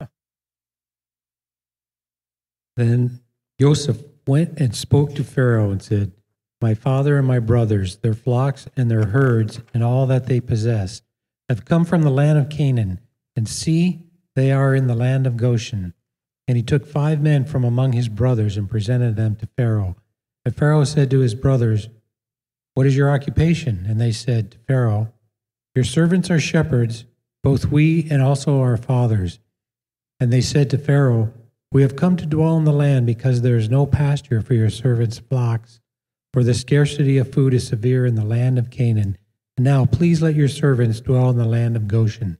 Then 2.78 3.20
Joseph 3.60 4.02
went 4.26 4.58
and 4.58 4.74
spoke 4.74 5.14
to 5.16 5.22
Pharaoh 5.22 5.70
and 5.70 5.82
said, 5.82 6.12
My 6.62 6.72
father 6.72 7.18
and 7.18 7.28
my 7.28 7.40
brothers, 7.40 7.96
their 7.96 8.14
flocks 8.14 8.68
and 8.74 8.90
their 8.90 9.04
herds, 9.08 9.60
and 9.74 9.84
all 9.84 10.06
that 10.06 10.28
they 10.28 10.40
possess, 10.40 11.02
have 11.50 11.66
come 11.66 11.84
from 11.84 12.04
the 12.04 12.10
land 12.10 12.38
of 12.38 12.48
Canaan, 12.48 13.00
and 13.36 13.46
see, 13.46 14.06
they 14.40 14.50
are 14.50 14.74
in 14.74 14.86
the 14.86 14.94
land 14.94 15.26
of 15.26 15.36
Goshen. 15.36 15.92
And 16.48 16.56
he 16.56 16.62
took 16.62 16.86
five 16.86 17.20
men 17.20 17.44
from 17.44 17.62
among 17.62 17.92
his 17.92 18.08
brothers 18.08 18.56
and 18.56 18.70
presented 18.70 19.14
them 19.14 19.36
to 19.36 19.48
Pharaoh. 19.56 19.96
And 20.44 20.56
Pharaoh 20.56 20.84
said 20.84 21.10
to 21.10 21.20
his 21.20 21.34
brothers, 21.34 21.90
What 22.74 22.86
is 22.86 22.96
your 22.96 23.10
occupation? 23.10 23.84
And 23.86 24.00
they 24.00 24.12
said 24.12 24.50
to 24.50 24.58
Pharaoh, 24.66 25.12
Your 25.74 25.84
servants 25.84 26.30
are 26.30 26.40
shepherds, 26.40 27.04
both 27.42 27.66
we 27.66 28.08
and 28.10 28.22
also 28.22 28.60
our 28.60 28.78
fathers. 28.78 29.38
And 30.18 30.32
they 30.32 30.40
said 30.40 30.70
to 30.70 30.78
Pharaoh, 30.78 31.32
We 31.70 31.82
have 31.82 31.94
come 31.94 32.16
to 32.16 32.26
dwell 32.26 32.56
in 32.56 32.64
the 32.64 32.72
land 32.72 33.06
because 33.06 33.42
there 33.42 33.58
is 33.58 33.68
no 33.68 33.86
pasture 33.86 34.40
for 34.40 34.54
your 34.54 34.70
servants' 34.70 35.18
flocks, 35.18 35.80
for 36.32 36.42
the 36.42 36.54
scarcity 36.54 37.18
of 37.18 37.32
food 37.32 37.52
is 37.52 37.68
severe 37.68 38.06
in 38.06 38.14
the 38.14 38.24
land 38.24 38.58
of 38.58 38.70
Canaan. 38.70 39.18
And 39.56 39.64
now 39.64 39.84
please 39.84 40.22
let 40.22 40.34
your 40.34 40.48
servants 40.48 41.00
dwell 41.00 41.30
in 41.30 41.36
the 41.36 41.44
land 41.44 41.76
of 41.76 41.86
Goshen. 41.86 42.38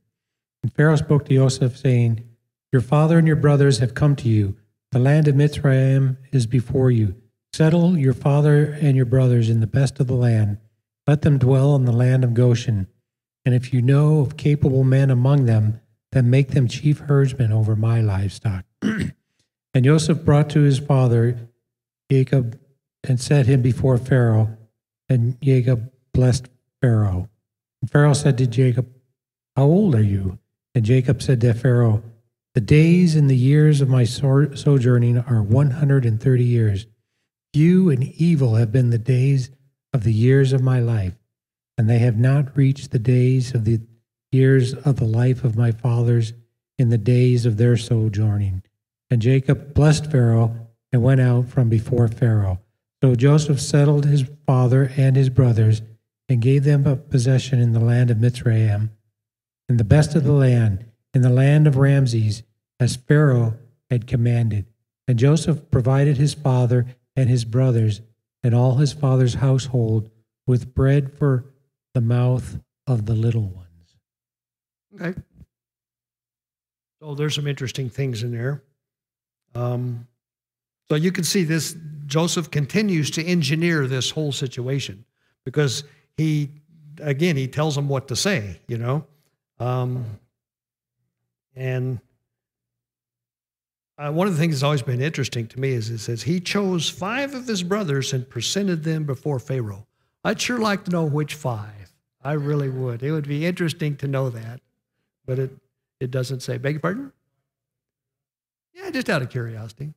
And 0.63 0.73
Pharaoh 0.73 0.97
spoke 0.97 1.25
to 1.27 1.35
Joseph, 1.35 1.77
saying, 1.77 2.25
Your 2.73 2.83
father 2.83 3.19
and 3.19 3.27
your 3.27 3.37
brothers 3.37 3.79
have 3.79 3.95
come 3.95 4.17
to 4.17 4.29
you. 4.29 4.57
The 4.93 4.99
land 4.99 5.29
of 5.29 5.35
Mitzrayim 5.35 6.17
is 6.33 6.47
before 6.47 6.91
you. 6.91 7.15
Settle 7.53 7.97
your 7.99 8.13
father 8.13 8.77
and 8.81 8.97
your 8.97 9.07
brothers 9.07 9.49
in 9.49 9.61
the 9.61 9.67
best 9.67 10.01
of 10.01 10.07
the 10.07 10.15
land. 10.15 10.59
Let 11.07 11.23
them 11.23 11.39
dwell 11.39 11.75
in 11.77 11.85
the 11.85 11.93
land 11.93 12.25
of 12.25 12.35
Goshen. 12.35 12.89
And 13.45 13.55
if 13.55 13.73
you 13.73 13.83
know 13.83 14.21
of 14.21 14.37
capable 14.37 14.85
men 14.85 15.11
among 15.11 15.47
them, 15.47 15.81
then 16.13 16.31
make 16.31 16.49
them 16.49 16.69
chief 16.69 16.99
herdsmen 16.99 17.53
over 17.53 17.77
my 17.77 18.01
livestock. 18.01 18.65
and 18.83 19.85
Joseph 19.85 20.25
brought 20.25 20.51
to 20.51 20.61
his 20.61 20.79
father 20.79 21.39
Jacob 22.11 22.59
and 23.05 23.21
set 23.21 23.47
him 23.47 23.63
before 23.63 23.97
Pharaoh, 23.97 24.57
and 25.09 25.41
Jacob 25.41 25.93
blessed 26.13 26.49
Pharaoh. 26.81 27.29
And 27.81 27.91
Pharaoh 27.91 28.13
said 28.13 28.37
to 28.39 28.47
Jacob, 28.47 28.89
How 29.57 29.65
old 29.65 29.95
are 29.95 30.03
you? 30.03 30.39
And 30.75 30.85
Jacob 30.85 31.23
said 31.23 31.41
to 31.41 31.55
Pharaoh, 31.55 32.03
The 32.55 32.61
days 32.61 33.17
and 33.17 33.29
the 33.29 33.37
years 33.37 33.81
of 33.81 33.89
my 33.89 34.05
sojourning 34.05 35.19
are 35.19 35.43
130 35.43 36.45
years. 36.45 36.87
Few 37.53 37.91
and 37.91 38.05
evil 38.05 38.55
have 38.55 38.71
been 38.71 38.91
the 38.91 38.99
days 38.99 39.51
of 39.93 40.05
the 40.05 40.13
years 40.13 40.53
of 40.53 40.63
my 40.63 40.79
life, 40.79 41.15
and 41.77 41.91
they 41.91 41.99
have 41.99 42.17
not 42.17 42.57
reached 42.57 42.93
the 42.93 42.99
days 42.99 43.55
of 43.55 43.65
the 43.65 43.81
years 44.31 44.75
of 44.75 44.97
the 44.97 45.05
life 45.05 45.43
of 45.43 45.57
my 45.57 45.73
fathers 45.73 46.33
in 46.79 46.91
the 46.91 46.99
days 46.99 47.45
of 47.47 47.57
their 47.57 47.77
sojourning. 47.77 48.63
And 49.11 49.21
Jacob 49.21 49.75
blessed 49.75 50.11
Pharaoh 50.11 50.69
and 50.93 51.03
went 51.03 51.21
out 51.21 51.49
from 51.49 51.69
before 51.69 52.07
Pharaoh. 52.09 52.61
So 53.03 53.15
Joseph 53.15 53.61
settled 53.61 54.07
his 54.07 54.25
father 54.47 54.93
and 54.97 55.17
his 55.17 55.31
brothers 55.31 55.83
and 56.29 56.41
gave 56.41 56.65
them 56.65 56.87
a 56.87 56.97
possession 56.97 57.61
in 57.61 57.73
the 57.73 57.81
land 57.81 58.11
of 58.11 58.19
Mitzrayim, 58.19 58.91
in 59.71 59.77
the 59.77 59.85
best 59.85 60.17
of 60.17 60.25
the 60.25 60.33
land, 60.33 60.85
in 61.15 61.23
the 61.23 61.31
land 61.31 61.69
of 61.69 61.77
Ramses, 61.77 62.43
as 62.81 62.97
Pharaoh 62.97 63.57
had 63.89 64.09
commanded. 64.09 64.67
And 65.07 65.17
Joseph 65.17 65.71
provided 65.71 66.17
his 66.17 66.35
father 66.35 66.87
and 67.15 67.31
his 67.31 67.45
brothers 67.45 68.01
and 68.43 68.53
all 68.53 68.75
his 68.75 68.93
father's 68.93 69.35
household 69.35 70.11
with 70.45 70.75
bread 70.75 71.17
for 71.17 71.45
the 71.95 72.01
mouth 72.01 72.59
of 72.89 73.07
the 73.07 73.15
little 73.15 73.47
ones. 73.47 73.95
Okay. 75.01 75.21
So 77.01 77.15
there's 77.15 77.37
some 77.37 77.47
interesting 77.47 77.89
things 77.89 78.25
in 78.25 78.33
there. 78.33 78.65
Um, 79.55 80.09
so 80.89 80.97
you 80.97 81.13
can 81.13 81.23
see 81.23 81.45
this. 81.45 81.77
Joseph 82.07 82.51
continues 82.51 83.09
to 83.13 83.25
engineer 83.25 83.87
this 83.87 84.11
whole 84.11 84.33
situation 84.33 85.05
because 85.45 85.85
he, 86.17 86.51
again, 87.01 87.37
he 87.37 87.47
tells 87.47 87.77
them 87.77 87.89
what 87.89 88.09
to 88.09 88.17
say. 88.17 88.61
You 88.67 88.79
know, 88.79 89.07
um, 89.61 90.05
and 91.55 92.01
uh, 93.99 94.11
one 94.11 94.27
of 94.27 94.33
the 94.33 94.41
things 94.41 94.55
that's 94.55 94.63
always 94.63 94.81
been 94.81 95.03
interesting 95.03 95.47
to 95.47 95.61
me 95.61 95.73
is 95.73 95.91
it 95.91 95.99
says 95.99 96.23
he 96.23 96.41
chose 96.41 96.89
five 96.89 97.35
of 97.35 97.47
his 97.47 97.63
brothers 97.63 98.15
and 98.15 98.29
presented 98.29 98.83
them 98.83 99.05
before 99.05 99.39
Pharaoh. 99.39 99.87
I'd 100.25 100.41
sure 100.41 100.59
like 100.59 100.85
to 100.85 100.91
know 100.91 101.05
which 101.05 101.35
five. 101.35 101.93
I 102.23 102.33
really 102.33 102.71
would. 102.71 103.03
It 103.03 103.13
would 103.13 103.29
be 103.29 103.45
interesting 103.45 103.97
to 103.97 104.09
know 104.09 104.31
that, 104.31 104.61
but 105.27 105.39
it, 105.39 105.51
it 106.01 106.11
doesn't 106.11 106.41
say. 106.41 106.57
Beg 106.57 106.75
your 106.75 106.81
pardon? 106.81 107.13
Yeah, 108.75 108.91
just 108.91 109.11
out 109.11 109.21
of 109.21 109.29
curiosity. 109.29 109.93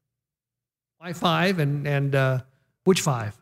Why 0.97 1.13
five 1.13 1.59
and, 1.59 1.87
and 1.87 2.13
uh, 2.13 2.39
which 2.83 3.01
five? 3.01 3.37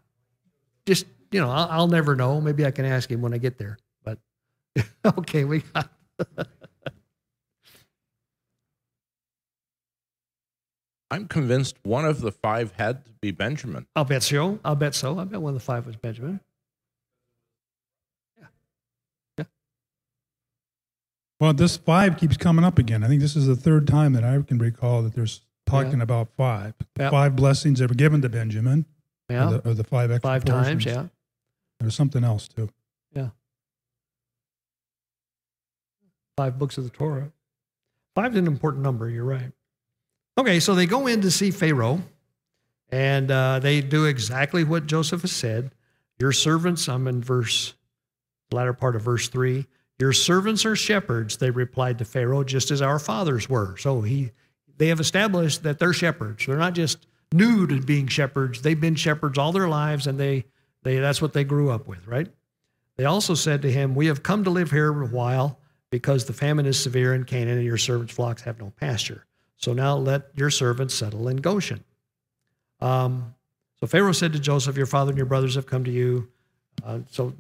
Just, 0.86 1.08
you 1.32 1.40
know, 1.40 1.50
I'll, 1.50 1.68
I'll 1.72 1.88
never 1.88 2.16
know. 2.16 2.40
Maybe 2.40 2.66
I 2.66 2.72
can 2.72 2.86
ask 2.86 3.10
him 3.10 3.22
when 3.22 3.34
I 3.34 3.40
get 3.40 3.58
there. 3.58 3.80
But 4.04 4.20
okay, 5.18 5.44
we 5.44 5.60
got. 5.60 5.90
I'm 11.10 11.28
convinced 11.28 11.76
one 11.84 12.06
of 12.06 12.22
the 12.22 12.32
five 12.32 12.72
had 12.78 13.04
to 13.06 13.12
be 13.22 13.32
Benjamin. 13.32 13.86
I'll 13.96 14.06
bet 14.06 14.24
so. 14.24 14.60
I'll 14.64 14.76
bet 14.76 14.96
so. 14.96 15.20
I 15.20 15.26
bet 15.26 15.42
one 15.42 15.50
of 15.54 15.60
the 15.60 15.66
five 15.66 15.86
was 15.86 15.98
Benjamin. 15.98 16.40
Yeah. 18.40 18.46
Yeah. 19.38 19.44
Well, 21.40 21.54
this 21.54 21.76
five 21.76 22.18
keeps 22.18 22.38
coming 22.38 22.64
up 22.64 22.80
again. 22.80 23.04
I 23.04 23.08
think 23.08 23.20
this 23.20 23.36
is 23.36 23.46
the 23.48 23.58
third 23.58 23.88
time 23.88 24.14
that 24.14 24.24
I 24.24 24.42
can 24.42 24.58
recall 24.58 25.02
that 25.02 25.14
there's 25.14 25.42
talking 25.66 25.98
Yeah. 25.98 26.04
about 26.04 26.30
five. 26.38 26.76
The 26.96 27.04
Yep. 27.04 27.12
Five 27.12 27.36
blessings 27.36 27.80
that 27.80 27.90
were 27.90 27.96
given 27.96 28.22
to 28.22 28.30
Benjamin. 28.30 28.86
Yeah. 29.30 29.48
Or 29.48 29.52
the, 29.58 29.70
or 29.70 29.74
the 29.74 29.84
five 29.84 30.12
extra 30.12 30.30
Five 30.30 30.46
times. 30.46 30.86
Yeah. 30.86 31.08
There's 31.82 31.96
something 31.96 32.24
else 32.24 32.48
too. 32.48 32.70
Five 36.38 36.58
books 36.58 36.78
of 36.78 36.84
the 36.84 36.90
Torah. 36.90 37.32
Five's 38.16 38.38
an 38.38 38.48
important 38.48 38.84
number. 38.84 39.10
You're 39.10 39.26
right. 39.26 39.52
Okay, 40.38 40.60
so 40.60 40.76
they 40.76 40.86
go 40.86 41.08
in 41.08 41.22
to 41.22 41.32
see 41.32 41.52
Pharaoh, 41.52 42.02
and 42.90 43.30
uh, 43.30 43.60
they 43.60 43.82
do 43.82 44.06
exactly 44.06 44.64
what 44.64 44.88
Joseph 44.88 45.22
has 45.22 45.32
said. 45.32 45.72
Your 46.20 46.32
servants, 46.32 46.88
I'm 46.88 47.08
in 47.08 47.22
verse, 47.22 47.74
latter 48.52 48.74
part 48.74 48.96
of 48.96 49.02
verse 49.02 49.28
three. 49.28 49.68
Your 50.00 50.14
servants 50.14 50.66
are 50.66 50.76
shepherds. 50.76 51.38
They 51.38 51.52
replied 51.52 52.00
to 52.00 52.06
Pharaoh, 52.06 52.44
just 52.44 52.72
as 52.72 52.82
our 52.82 52.98
fathers 52.98 53.50
were. 53.50 53.78
So 53.78 54.02
he, 54.02 54.32
they 54.78 54.88
have 54.88 55.00
established 55.00 55.64
that 55.64 55.80
they're 55.80 55.94
shepherds. 55.94 56.46
They're 56.46 56.58
not 56.58 56.74
just 56.74 57.06
new 57.32 57.68
to 57.68 57.80
being 57.82 58.08
shepherds. 58.08 58.62
They've 58.62 58.80
been 58.80 58.96
shepherds 58.96 59.38
all 59.38 59.52
their 59.52 59.68
lives, 59.68 60.08
and 60.08 60.20
they, 60.20 60.46
they 60.84 60.98
that's 60.98 61.22
what 61.22 61.34
they 61.34 61.44
grew 61.44 61.70
up 61.70 61.88
with, 61.88 62.08
right? 62.08 62.28
They 62.98 63.06
also 63.06 63.36
said 63.36 63.62
to 63.62 63.72
him, 63.72 63.96
We 63.96 64.08
have 64.08 64.24
come 64.24 64.44
to 64.44 64.50
live 64.50 64.72
here 64.72 64.90
a 64.90 65.06
while 65.06 65.60
because 65.92 66.26
the 66.26 66.34
famine 66.34 66.66
is 66.66 66.80
severe 66.80 67.14
in 67.14 67.26
Canaan 67.26 67.58
and 67.58 67.66
your 67.66 67.78
servants' 67.78 68.14
flocks 68.14 68.42
have 68.42 68.60
no 68.60 68.72
pasture. 68.80 69.26
So 69.58 69.74
now 69.74 69.96
let 69.96 70.30
your 70.34 70.50
servants 70.50 70.96
settle 70.96 71.28
in 71.28 71.38
Goshen. 71.38 71.84
Um, 72.80 73.36
so 73.80 73.86
Pharaoh 73.86 74.14
said 74.14 74.34
to 74.34 74.40
Joseph, 74.40 74.78
Your 74.78 74.88
father 74.88 75.12
and 75.12 75.18
your 75.18 75.28
brothers 75.28 75.54
have 75.56 75.68
come 75.68 75.84
to 75.84 75.92
you. 75.92 76.30
Uh, 76.84 77.00
so 77.10 77.34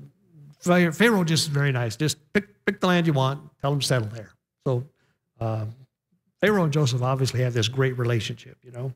Pharaoh 0.60 1.24
just 1.24 1.50
very 1.50 1.72
nice. 1.72 1.96
Just 1.96 2.18
pick, 2.34 2.64
pick 2.66 2.80
the 2.80 2.88
land 2.88 3.08
you 3.08 3.14
want, 3.14 3.42
tell 3.62 3.72
them 3.72 3.80
to 3.80 3.86
settle 3.86 4.10
there. 4.10 4.30
So 4.68 4.86
um, 5.40 5.74
Pharaoh 6.42 6.64
and 6.64 6.74
Joseph 6.74 7.02
obviously 7.02 7.42
have 7.42 7.54
this 7.54 7.68
great 7.68 7.98
relationship, 7.98 8.58
you 8.64 8.72
know. 8.72 8.94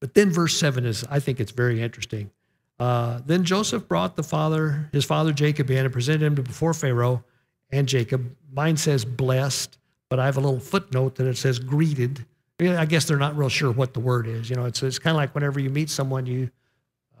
But 0.00 0.14
then 0.14 0.30
verse 0.30 0.56
7 0.58 0.84
is, 0.84 1.04
I 1.10 1.18
think 1.18 1.40
it's 1.40 1.52
very 1.52 1.80
interesting. 1.80 2.30
Uh, 2.78 3.20
then 3.24 3.44
Joseph 3.44 3.88
brought 3.88 4.16
the 4.16 4.22
father, 4.22 4.90
his 4.92 5.04
father 5.04 5.32
Jacob 5.32 5.70
in 5.70 5.84
and 5.84 5.92
presented 5.92 6.26
him 6.26 6.34
before 6.34 6.74
Pharaoh 6.74 7.24
and 7.70 7.88
Jacob. 7.88 8.34
Mine 8.52 8.76
says 8.76 9.04
blessed, 9.04 9.78
but 10.08 10.18
I 10.18 10.26
have 10.26 10.36
a 10.36 10.40
little 10.40 10.60
footnote 10.60 11.16
that 11.16 11.26
it 11.26 11.36
says 11.36 11.58
greeted. 11.58 12.24
I 12.60 12.86
guess 12.86 13.04
they're 13.04 13.16
not 13.16 13.36
real 13.36 13.48
sure 13.48 13.72
what 13.72 13.94
the 13.94 14.00
word 14.00 14.26
is. 14.26 14.48
You 14.48 14.56
know, 14.56 14.64
it's, 14.66 14.82
it's 14.82 14.98
kind 14.98 15.14
of 15.14 15.16
like 15.16 15.34
whenever 15.34 15.58
you 15.58 15.70
meet 15.70 15.90
someone, 15.90 16.24
you, 16.24 16.50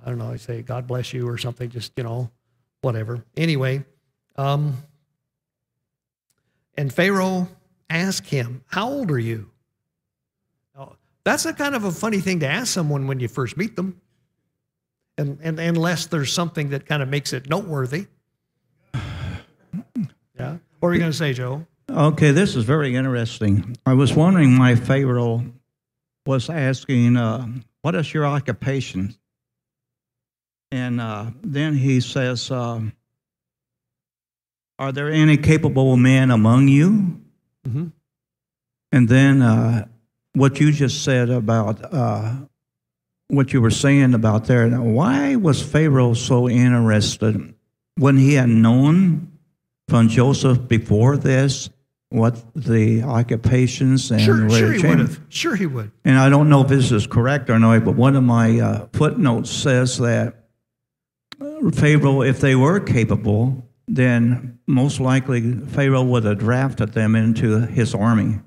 I 0.04 0.08
don't 0.08 0.18
know, 0.18 0.30
I 0.30 0.36
say 0.36 0.62
God 0.62 0.86
bless 0.86 1.12
you 1.12 1.28
or 1.28 1.36
something, 1.38 1.70
just, 1.70 1.92
you 1.96 2.04
know, 2.04 2.30
whatever. 2.82 3.24
Anyway, 3.36 3.84
um, 4.36 4.76
and 6.76 6.92
Pharaoh 6.92 7.48
asked 7.90 8.28
him, 8.28 8.62
How 8.66 8.88
old 8.88 9.10
are 9.10 9.18
you? 9.18 9.50
Now, 10.76 10.96
that's 11.24 11.46
a 11.46 11.52
kind 11.52 11.74
of 11.74 11.84
a 11.84 11.92
funny 11.92 12.20
thing 12.20 12.40
to 12.40 12.46
ask 12.46 12.72
someone 12.72 13.06
when 13.06 13.20
you 13.20 13.28
first 13.28 13.56
meet 13.56 13.76
them. 13.76 14.00
And, 15.16 15.38
and 15.42 15.60
unless 15.60 16.06
there's 16.06 16.32
something 16.32 16.70
that 16.70 16.86
kind 16.86 17.02
of 17.02 17.08
makes 17.08 17.32
it 17.32 17.48
noteworthy. 17.48 18.06
Yeah. 20.38 20.56
What 20.80 20.88
are 20.88 20.92
you 20.94 20.98
going 21.00 21.12
to 21.12 21.16
say, 21.16 21.32
Joe? 21.32 21.66
Okay, 21.90 22.30
this 22.30 22.56
is 22.56 22.64
very 22.64 22.94
interesting. 22.96 23.76
I 23.86 23.94
was 23.94 24.14
wondering 24.14 24.54
my 24.54 24.74
Pharaoh 24.74 25.44
was 26.26 26.48
asking, 26.50 27.16
uh, 27.16 27.46
What 27.82 27.94
is 27.94 28.12
your 28.12 28.26
occupation? 28.26 29.14
And 30.70 31.00
uh, 31.00 31.26
then 31.42 31.74
he 31.76 32.00
says, 32.00 32.50
um, 32.50 32.92
Are 34.78 34.92
there 34.92 35.10
any 35.10 35.36
capable 35.36 35.96
men 35.96 36.30
among 36.30 36.68
you? 36.68 37.20
Mhm. 37.66 37.92
And 38.92 39.08
then 39.08 39.42
uh, 39.42 39.86
what 40.34 40.58
you 40.60 40.72
just 40.72 41.04
said 41.04 41.30
about 41.30 41.92
uh, 41.92 42.34
what 43.28 43.52
you 43.52 43.60
were 43.60 43.70
saying 43.70 44.14
about 44.14 44.46
there, 44.46 44.68
now, 44.68 44.82
why 44.82 45.36
was 45.36 45.62
Pharaoh 45.62 46.14
so 46.14 46.48
interested 46.48 47.54
when 47.96 48.16
he 48.16 48.34
had 48.34 48.48
known 48.48 49.30
from 49.88 50.08
Joseph 50.08 50.66
before 50.68 51.16
this 51.16 51.70
what 52.10 52.40
the 52.54 53.02
occupations 53.02 54.10
and 54.12 54.20
Sure, 54.20 54.48
sure 54.48 54.72
he 54.72 54.86
would 54.86 54.98
have. 55.00 55.20
Sure 55.28 55.56
he 55.56 55.66
would. 55.66 55.90
And 56.04 56.16
I 56.16 56.28
don't 56.28 56.48
know 56.48 56.62
if 56.62 56.68
this 56.68 56.92
is 56.92 57.06
correct 57.08 57.50
or 57.50 57.58
not, 57.58 57.84
but 57.84 57.96
one 57.96 58.14
of 58.14 58.22
my 58.22 58.60
uh, 58.60 58.86
footnotes 58.92 59.50
says 59.50 59.98
that 59.98 60.44
uh, 61.40 61.70
Pharaoh, 61.72 62.22
if 62.22 62.40
they 62.40 62.54
were 62.54 62.78
capable, 62.78 63.68
then 63.88 64.60
most 64.68 65.00
likely 65.00 65.52
Pharaoh 65.66 66.04
would 66.04 66.24
have 66.24 66.38
drafted 66.38 66.92
them 66.92 67.16
into 67.16 67.60
his 67.66 67.94
army. 67.96 68.38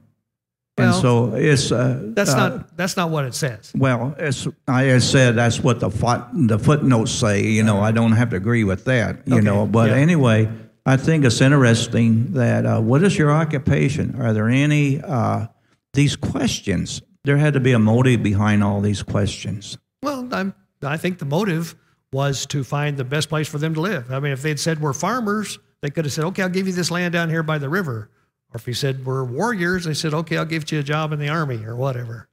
and 0.77 0.91
Well, 0.91 1.01
so 1.01 1.35
it's 1.35 1.69
uh, 1.69 1.99
That's 2.15 2.31
uh, 2.33 2.37
not 2.49 2.77
that's 2.77 2.95
not 2.95 3.09
what 3.09 3.25
it 3.25 3.35
says. 3.35 3.73
well, 3.75 4.15
as 4.17 4.47
I 4.67 4.97
said 4.99 5.35
that's 5.35 5.59
what 5.59 5.81
the 5.81 5.89
foot, 5.91 6.21
the 6.33 6.57
footnotes 6.57 7.11
say. 7.11 7.43
You 7.43 7.63
know, 7.63 7.81
I 7.81 7.91
don't 7.91 8.13
have 8.13 8.29
to 8.29 8.37
agree 8.37 8.63
with 8.63 8.85
that. 8.85 9.27
You 9.27 9.35
Okay, 9.37 9.45
know, 9.45 9.65
but 9.67 9.89
yeah. 9.89 9.97
anyway, 9.97 10.49
I 10.87 10.95
think 10.95 11.25
it's 11.25 11.41
interesting 11.41 12.31
that 12.31 12.65
uh, 12.65 12.79
what 12.79 13.03
is 13.03 13.17
your 13.17 13.29
occupation? 13.29 14.15
Are 14.21 14.31
there 14.31 14.47
any 14.47 15.01
uh, 15.01 15.47
these 15.91 16.15
questions? 16.15 17.01
There 17.25 17.35
had 17.35 17.55
to 17.55 17.59
be 17.59 17.73
a 17.73 17.79
motive 17.79 18.23
behind 18.23 18.63
all 18.63 18.79
these 18.79 19.03
questions. 19.03 19.77
Well, 20.01 20.29
I'm, 20.31 20.55
I 20.81 20.95
think 20.95 21.19
the 21.19 21.25
motive 21.25 21.75
was 22.13 22.45
to 22.47 22.63
find 22.63 22.95
the 22.95 23.03
best 23.03 23.27
place 23.27 23.49
for 23.49 23.57
them 23.57 23.73
to 23.73 23.81
live. 23.81 24.13
I 24.13 24.21
mean, 24.21 24.31
if 24.31 24.41
they'd 24.41 24.57
said 24.57 24.79
we're 24.79 24.93
farmers, 24.93 25.59
they 25.81 25.89
could 25.89 26.05
have 26.05 26.13
said, 26.13 26.23
okay, 26.23 26.43
I'll 26.43 26.49
give 26.49 26.67
you 26.67 26.73
this 26.73 26.89
land 26.89 27.11
down 27.11 27.29
here 27.29 27.43
by 27.43 27.57
the 27.57 27.67
river. 27.67 28.09
Or 28.53 28.55
if 28.55 28.65
he 28.65 28.71
said 28.71 29.05
we're 29.05 29.25
warriors, 29.25 29.83
they 29.83 29.93
said, 29.93 30.13
okay, 30.13 30.37
I'll 30.37 30.45
give 30.45 30.71
you 30.71 30.79
a 30.79 30.83
job 30.83 31.11
in 31.11 31.19
the 31.19 31.27
army 31.27 31.65
or 31.65 31.75
whatever. 31.75 32.29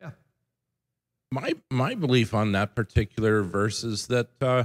Yeah. 0.00 0.10
My 1.30 1.52
my 1.70 1.94
belief 1.94 2.34
on 2.34 2.50
that 2.50 2.74
particular 2.74 3.42
verse 3.42 3.84
is 3.84 4.08
that 4.08 4.30
uh, 4.40 4.64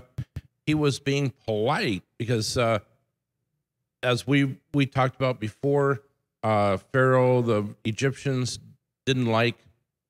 he 0.69 0.75
was 0.75 0.99
being 0.99 1.33
polite 1.47 2.03
because, 2.19 2.55
uh, 2.55 2.77
as 4.03 4.27
we 4.27 4.55
we 4.71 4.85
talked 4.85 5.15
about 5.15 5.39
before, 5.39 6.03
uh, 6.43 6.77
Pharaoh, 6.93 7.41
the 7.41 7.65
Egyptians 7.83 8.59
didn't 9.07 9.25
like 9.25 9.57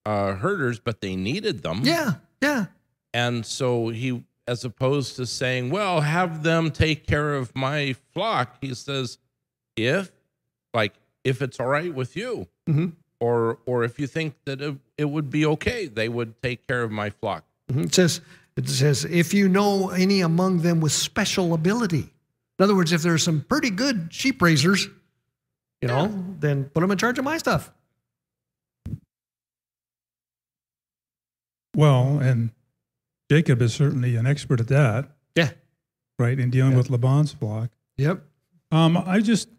uh, 0.06 0.34
herders, 0.36 0.78
but 0.80 1.00
they 1.00 1.15
needed 1.15 1.63
them. 1.63 1.80
Yeah, 1.84 2.15
yeah. 2.41 2.65
And 3.13 3.45
so 3.45 3.88
he, 3.88 4.22
as 4.50 4.65
opposed 4.65 5.15
to 5.15 5.26
saying, 5.26 5.69
well, 5.69 6.02
have 6.02 6.43
them 6.43 6.72
take 6.72 7.08
care 7.08 7.36
of 7.36 7.56
my 7.56 7.95
flock, 8.13 8.58
he 8.62 8.74
says, 8.74 9.17
if, 9.78 10.12
like, 10.74 10.93
if 11.24 11.41
it's 11.41 11.58
all 11.60 11.67
right 11.67 11.93
with 11.93 12.17
you, 12.17 12.48
Mhm. 12.67 12.91
or, 13.22 13.60
or 13.65 13.84
if 13.86 13.98
you 13.98 14.08
think 14.08 14.36
that 14.45 14.62
it, 14.98 15.06
would 15.06 15.30
be 15.30 15.45
okay, 15.45 15.88
they 15.88 16.10
would 16.10 16.39
take 16.43 16.67
care 16.67 16.84
of 16.84 16.91
my 16.91 17.10
flock. 17.10 17.45
Mhm. 17.72 17.86
It 17.86 17.93
says, 17.95 18.22
it 18.65 18.69
says, 18.69 19.06
if 19.06 19.34
you 19.34 19.48
know 19.50 19.89
any 19.89 20.22
among 20.22 20.60
them 20.60 20.80
with 20.82 20.91
special 20.91 21.54
ability. 21.54 22.10
In 22.58 22.63
other 22.63 22.76
words, 22.76 22.91
if 22.91 23.02
there's 23.02 23.24
some 23.24 23.41
pretty 23.41 23.69
good 23.69 24.10
sheep 24.12 24.41
raisers, 24.41 24.88
you 25.82 25.88
know, 25.88 26.13
then 26.39 26.65
put 26.65 26.82
them 26.82 26.91
in 26.91 26.98
charge 26.98 27.17
of 27.17 27.24
my 27.26 27.38
stuff. 27.38 27.72
Well, 31.76 32.19
and 32.19 32.52
Jacob 33.32 33.62
is 33.62 33.74
certainly 33.74 34.15
an 34.15 34.26
expert 34.26 34.60
at 34.60 34.67
that, 34.67 35.10
Yeah. 35.36 35.52
right? 36.17 36.38
In 36.38 36.50
dealing 36.50 36.76
with 36.76 36.89
Laban's 36.89 37.32
flock. 37.32 37.69
Yep. 37.98 38.24
Um, 38.72 38.98
I 38.98 39.19
just, 39.22 39.50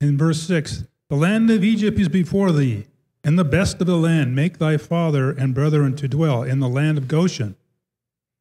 in 0.00 0.16
verse 0.18 0.42
6, 0.42 0.84
the 1.08 1.16
land 1.16 1.50
of 1.50 1.62
Egypt 1.62 1.98
is 1.98 2.08
before 2.08 2.50
thee, 2.52 2.86
and 3.22 3.38
the 3.38 3.44
best 3.44 3.80
of 3.80 3.86
the 3.86 3.96
land 3.96 4.34
make 4.34 4.58
thy 4.58 4.76
father 4.76 5.30
and 5.30 5.54
brethren 5.54 5.94
to 5.96 6.08
dwell 6.08 6.42
in 6.42 6.60
the 6.60 6.68
land 6.68 6.98
of 6.98 7.08
Goshen. 7.08 7.56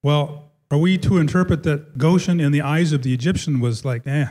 Well, 0.08 0.54
are 0.72 0.78
we 0.78 0.98
to 1.00 1.18
interpret 1.18 1.64
that 1.64 1.98
Goshen 1.98 2.40
in 2.40 2.54
the 2.54 2.62
eyes 2.62 2.94
of 2.94 3.04
the 3.04 3.14
Egyptian 3.14 3.60
was 3.60 3.84
like, 3.84 4.08
eh? 4.08 4.28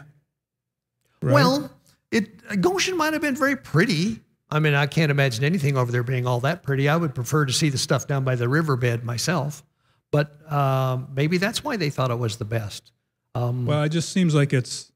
right? 1.20 1.34
Well, 1.34 1.70
it 2.10 2.62
Goshen 2.62 2.96
might 2.96 3.12
have 3.12 3.20
been 3.20 3.36
very 3.36 3.56
pretty. 3.56 4.20
I 4.48 4.58
mean, 4.58 4.72
I 4.72 4.86
can't 4.86 5.10
imagine 5.10 5.44
anything 5.44 5.76
over 5.76 5.92
there 5.92 6.02
being 6.02 6.26
all 6.26 6.40
that 6.40 6.62
pretty. 6.62 6.88
I 6.88 6.96
would 6.96 7.14
prefer 7.14 7.44
to 7.44 7.52
see 7.52 7.68
the 7.68 7.76
stuff 7.76 8.06
down 8.06 8.24
by 8.24 8.36
the 8.36 8.48
riverbed 8.48 9.04
myself. 9.04 9.62
But 10.10 10.50
um, 10.50 11.08
maybe 11.14 11.36
that's 11.36 11.62
why 11.62 11.76
they 11.76 11.90
thought 11.90 12.10
it 12.10 12.18
was 12.18 12.38
the 12.38 12.46
best. 12.46 12.92
Um, 13.34 13.66
Well, 13.66 13.82
it 13.82 13.90
just 13.90 14.12
seems 14.12 14.34
like 14.34 14.54
it's 14.54 14.90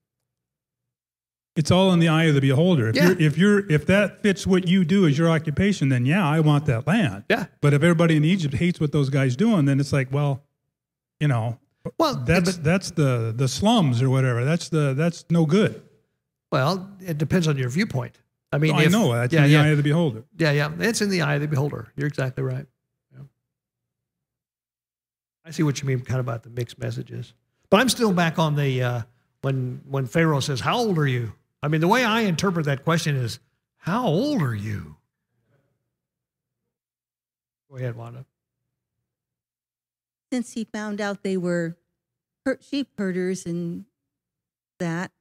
it's 1.56 1.70
all 1.70 1.92
in 1.92 1.98
the 1.98 2.08
eye 2.08 2.24
of 2.24 2.34
the 2.34 2.40
beholder. 2.40 2.88
If 2.88 2.96
Yeah. 2.96 3.08
you're 3.08 3.20
if 3.20 3.36
you're 3.36 3.70
if 3.70 3.84
that 3.84 4.22
fits 4.22 4.46
what 4.46 4.66
you 4.66 4.86
do 4.86 5.06
as 5.06 5.18
your 5.18 5.28
occupation, 5.28 5.90
then 5.90 6.06
yeah, 6.06 6.26
I 6.26 6.40
want 6.40 6.64
that 6.66 6.86
land. 6.86 7.24
Yeah. 7.28 7.48
But 7.60 7.74
if 7.74 7.82
everybody 7.82 8.16
in 8.16 8.24
Egypt 8.24 8.54
hates 8.54 8.80
what 8.80 8.92
those 8.92 9.10
guys 9.10 9.36
doing, 9.36 9.66
then 9.66 9.78
it's 9.78 9.92
like, 9.92 10.10
well, 10.10 10.42
you 11.20 11.28
know, 11.28 11.58
well, 11.98 12.14
that's 12.16 12.56
that's 12.58 12.90
the 12.90 13.32
the 13.36 13.46
slums 13.48 14.02
or 14.02 14.10
whatever. 14.10 14.44
That's 14.44 14.68
the 14.68 14.94
that's 14.94 15.24
no 15.30 15.46
good. 15.46 15.82
well, 16.50 16.90
it 17.00 17.18
depends 17.18 17.46
on 17.46 17.56
your 17.56 17.68
viewpoint. 17.68 18.18
I 18.52 18.58
mean, 18.58 18.74
I 18.74 18.84
if- 18.84 18.92
know 18.92 19.12
that's 19.12 19.32
yeah, 19.32 19.40
in 19.44 19.46
the 19.46 19.52
yeah, 19.52 19.62
eye 19.62 19.68
of 19.68 19.76
the 19.76 19.82
beholder. 19.84 20.24
yeah, 20.38 20.50
yeah. 20.50 20.70
It's 20.80 21.00
in 21.00 21.08
the 21.10 21.22
eye 21.22 21.34
of 21.36 21.40
the 21.40 21.46
beholder. 21.48 21.92
You're 21.96 22.08
exactly 22.08 22.42
right. 22.42 22.66
Yeah. 23.12 23.22
I 25.44 25.50
see 25.52 25.62
what 25.62 25.80
you 25.80 25.86
mean, 25.86 26.00
kind 26.00 26.18
of 26.20 26.26
about 26.26 26.42
the 26.42 26.50
mixed 26.50 26.78
messages. 26.78 27.32
But 27.70 27.80
I'm 27.80 27.88
still 27.88 28.12
back 28.12 28.38
on 28.38 28.56
the 28.56 28.82
uh, 28.82 29.02
when 29.42 29.82
when 29.88 30.06
Pharaoh 30.06 30.40
says, 30.40 30.60
"How 30.60 30.78
old 30.78 30.98
are 30.98 31.06
you?" 31.06 31.32
I 31.62 31.68
mean, 31.68 31.80
the 31.80 31.88
way 31.88 32.04
I 32.04 32.22
interpret 32.22 32.66
that 32.66 32.82
question 32.84 33.14
is, 33.16 33.38
"How 33.76 34.06
old 34.06 34.42
are 34.42 34.54
you?" 34.54 34.96
Go 37.70 37.76
ahead, 37.76 37.94
Wanda. 37.94 38.24
Since 40.32 40.52
he 40.52 40.64
found 40.64 41.00
out 41.00 41.22
they 41.22 41.36
were 41.36 41.76
sheep 42.60 42.88
herders 42.98 43.46
and 43.46 43.84
that, 44.78 45.12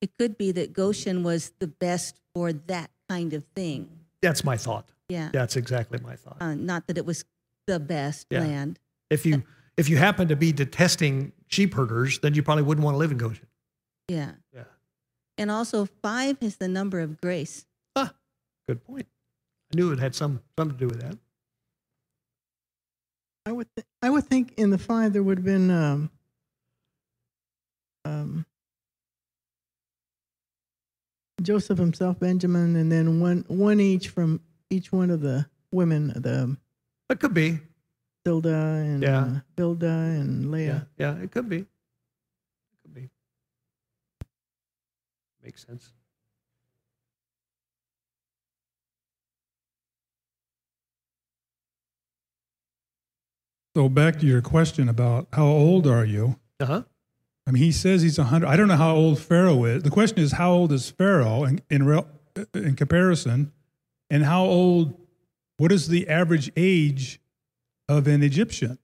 it 0.00 0.10
could 0.18 0.38
be 0.38 0.52
that 0.52 0.72
Goshen 0.72 1.22
was 1.22 1.52
the 1.58 1.66
best 1.66 2.20
for 2.34 2.52
that 2.52 2.90
kind 3.08 3.32
of 3.32 3.44
thing. 3.54 3.88
That's 4.22 4.44
my 4.44 4.56
thought. 4.56 4.88
Yeah. 5.08 5.30
That's 5.32 5.56
exactly 5.56 5.98
my 6.02 6.16
thought. 6.16 6.36
Uh, 6.40 6.54
not 6.54 6.86
that 6.86 6.96
it 6.96 7.04
was 7.04 7.24
the 7.66 7.80
best 7.80 8.26
Yeah. 8.30 8.40
land. 8.40 8.78
If 9.10 9.26
you 9.26 9.42
if 9.76 9.88
you 9.88 9.96
happen 9.96 10.28
to 10.28 10.36
be 10.36 10.52
detesting 10.52 11.32
sheep 11.48 11.74
herders, 11.74 12.18
then 12.20 12.34
you 12.34 12.42
probably 12.42 12.62
wouldn't 12.64 12.84
want 12.84 12.94
to 12.94 12.98
live 12.98 13.10
in 13.10 13.18
Goshen. 13.18 13.46
Yeah. 14.08 14.32
Yeah. 14.54 14.64
And 15.38 15.50
also, 15.50 15.86
five 16.02 16.36
is 16.40 16.56
the 16.56 16.68
number 16.68 17.00
of 17.00 17.20
grace. 17.20 17.64
Ah, 17.96 18.12
good 18.68 18.84
point. 18.84 19.06
I 19.72 19.76
knew 19.76 19.90
it 19.92 19.98
had 19.98 20.14
some 20.14 20.42
something 20.58 20.76
to 20.76 20.84
do 20.86 20.88
with 20.88 21.00
that. 21.00 21.18
I 23.46 23.52
would 23.52 23.66
th- 23.74 23.86
I 24.02 24.10
would 24.10 24.24
think 24.24 24.54
in 24.56 24.70
the 24.70 24.78
five 24.78 25.12
there 25.12 25.22
would 25.22 25.38
have 25.38 25.44
been 25.44 25.70
um, 25.70 26.10
um, 28.04 28.46
Joseph 31.42 31.78
himself, 31.78 32.18
Benjamin, 32.20 32.76
and 32.76 32.92
then 32.92 33.20
one 33.20 33.44
one 33.48 33.80
each 33.80 34.08
from 34.08 34.40
each 34.68 34.92
one 34.92 35.10
of 35.10 35.20
the 35.20 35.46
women, 35.72 36.08
the 36.08 36.56
It 37.08 37.18
could 37.20 37.34
be. 37.34 37.58
Hilda 38.24 38.54
and 38.54 39.02
Yeah. 39.02 39.22
uh, 39.24 39.40
Bilda 39.56 40.20
and 40.20 40.50
Leah. 40.50 40.86
Yeah, 40.98 41.14
yeah, 41.14 41.22
it 41.22 41.30
could 41.32 41.48
be. 41.48 41.58
It 41.60 41.66
could 42.82 42.92
be. 42.94 43.08
Makes 45.42 45.64
sense. 45.66 45.92
So 53.76 53.88
back 53.88 54.18
to 54.20 54.26
your 54.26 54.42
question 54.42 54.88
about 54.88 55.28
how 55.32 55.46
old 55.46 55.86
are 55.86 56.04
you? 56.04 56.36
Uh 56.58 56.66
huh. 56.66 56.82
I 57.46 57.52
mean, 57.52 57.62
he 57.62 57.72
says 57.72 58.02
he's 58.02 58.18
100. 58.18 58.46
I 58.46 58.56
don't 58.56 58.68
know 58.68 58.76
how 58.76 58.94
old 58.94 59.18
Pharaoh 59.18 59.64
is. 59.64 59.82
The 59.82 59.90
question 59.90 60.18
is, 60.18 60.32
how 60.32 60.52
old 60.52 60.72
is 60.72 60.90
Pharaoh 60.90 61.44
in, 61.44 61.60
in, 61.70 61.86
rel- 61.86 62.08
in 62.54 62.76
comparison? 62.76 63.52
And 64.08 64.24
how 64.24 64.44
old, 64.44 64.94
what 65.56 65.72
is 65.72 65.88
the 65.88 66.08
average 66.08 66.50
age 66.56 67.20
of 67.88 68.06
an 68.06 68.22
Egyptian? 68.22 68.78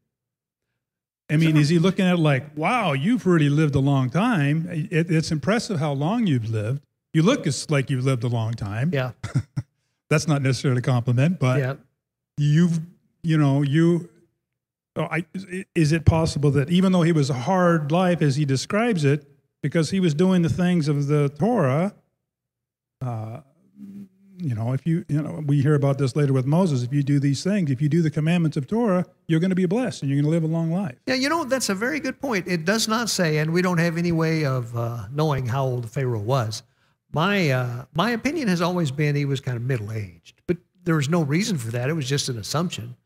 I 1.28 1.36
mean, 1.36 1.56
is 1.56 1.68
he 1.68 1.78
looking 1.80 2.06
at 2.06 2.18
like, 2.18 2.56
wow, 2.56 2.92
you've 2.92 3.26
really 3.26 3.48
lived 3.48 3.74
a 3.74 3.80
long 3.80 4.10
time? 4.10 4.68
It, 4.70 5.10
it's 5.10 5.32
impressive 5.32 5.80
how 5.80 5.92
long 5.92 6.26
you've 6.26 6.50
lived. 6.50 6.82
You 7.12 7.22
look 7.22 7.46
as 7.46 7.68
like 7.68 7.90
you've 7.90 8.04
lived 8.04 8.22
a 8.22 8.28
long 8.28 8.54
time. 8.54 8.90
Yeah. 8.92 9.12
That's 10.10 10.28
not 10.28 10.42
necessarily 10.42 10.78
a 10.78 10.82
compliment, 10.82 11.40
but 11.40 11.58
yeah. 11.58 11.74
you've 12.36 12.80
you 13.24 13.36
know 13.36 13.62
you 13.62 14.08
I, 15.04 15.26
is 15.74 15.92
it 15.92 16.04
possible 16.04 16.50
that 16.52 16.70
even 16.70 16.92
though 16.92 17.02
he 17.02 17.12
was 17.12 17.30
a 17.30 17.34
hard 17.34 17.92
life 17.92 18.22
as 18.22 18.36
he 18.36 18.44
describes 18.44 19.04
it 19.04 19.28
because 19.62 19.90
he 19.90 20.00
was 20.00 20.14
doing 20.14 20.42
the 20.42 20.48
things 20.48 20.88
of 20.88 21.06
the 21.06 21.28
torah 21.28 21.94
uh, 23.02 23.40
you 24.38 24.54
know 24.54 24.72
if 24.72 24.86
you 24.86 25.04
you 25.08 25.20
know 25.20 25.42
we 25.46 25.60
hear 25.62 25.74
about 25.74 25.98
this 25.98 26.16
later 26.16 26.32
with 26.32 26.46
moses 26.46 26.82
if 26.82 26.92
you 26.92 27.02
do 27.02 27.18
these 27.18 27.42
things 27.44 27.70
if 27.70 27.80
you 27.82 27.88
do 27.88 28.02
the 28.02 28.10
commandments 28.10 28.56
of 28.56 28.66
torah 28.66 29.04
you're 29.28 29.40
going 29.40 29.50
to 29.50 29.56
be 29.56 29.66
blessed 29.66 30.02
and 30.02 30.10
you're 30.10 30.20
going 30.20 30.30
to 30.30 30.30
live 30.30 30.44
a 30.44 30.46
long 30.46 30.70
life 30.70 30.96
Yeah, 31.06 31.14
you 31.14 31.28
know, 31.28 31.44
that's 31.44 31.68
a 31.68 31.74
very 31.74 32.00
good 32.00 32.20
point. 32.20 32.46
It 32.48 32.64
does 32.64 32.88
not 32.88 33.08
say, 33.10 33.38
and 33.38 33.52
we 33.52 33.62
don't 33.62 33.78
have 33.78 33.96
any 33.98 34.12
way 34.12 34.44
of 34.44 34.76
uh, 34.76 35.06
knowing 35.12 35.46
how 35.46 35.64
old 35.64 35.90
Pharaoh 35.90 36.20
was. 36.20 36.62
My, 37.12 37.50
uh, 37.50 37.84
my 37.94 38.10
opinion 38.10 38.48
has 38.48 38.60
always 38.60 38.90
been 38.90 39.14
he 39.14 39.24
was 39.24 39.40
kind 39.40 39.56
of 39.56 39.62
middle 39.62 39.92
aged, 39.92 40.42
but 40.46 40.56
there 40.84 40.96
was 40.96 41.08
no 41.08 41.22
reason 41.22 41.58
for 41.58 41.70
that. 41.72 41.88
It 41.88 41.94
was 41.94 42.08
just 42.08 42.28
an 42.28 42.38
assumption. 42.38 42.96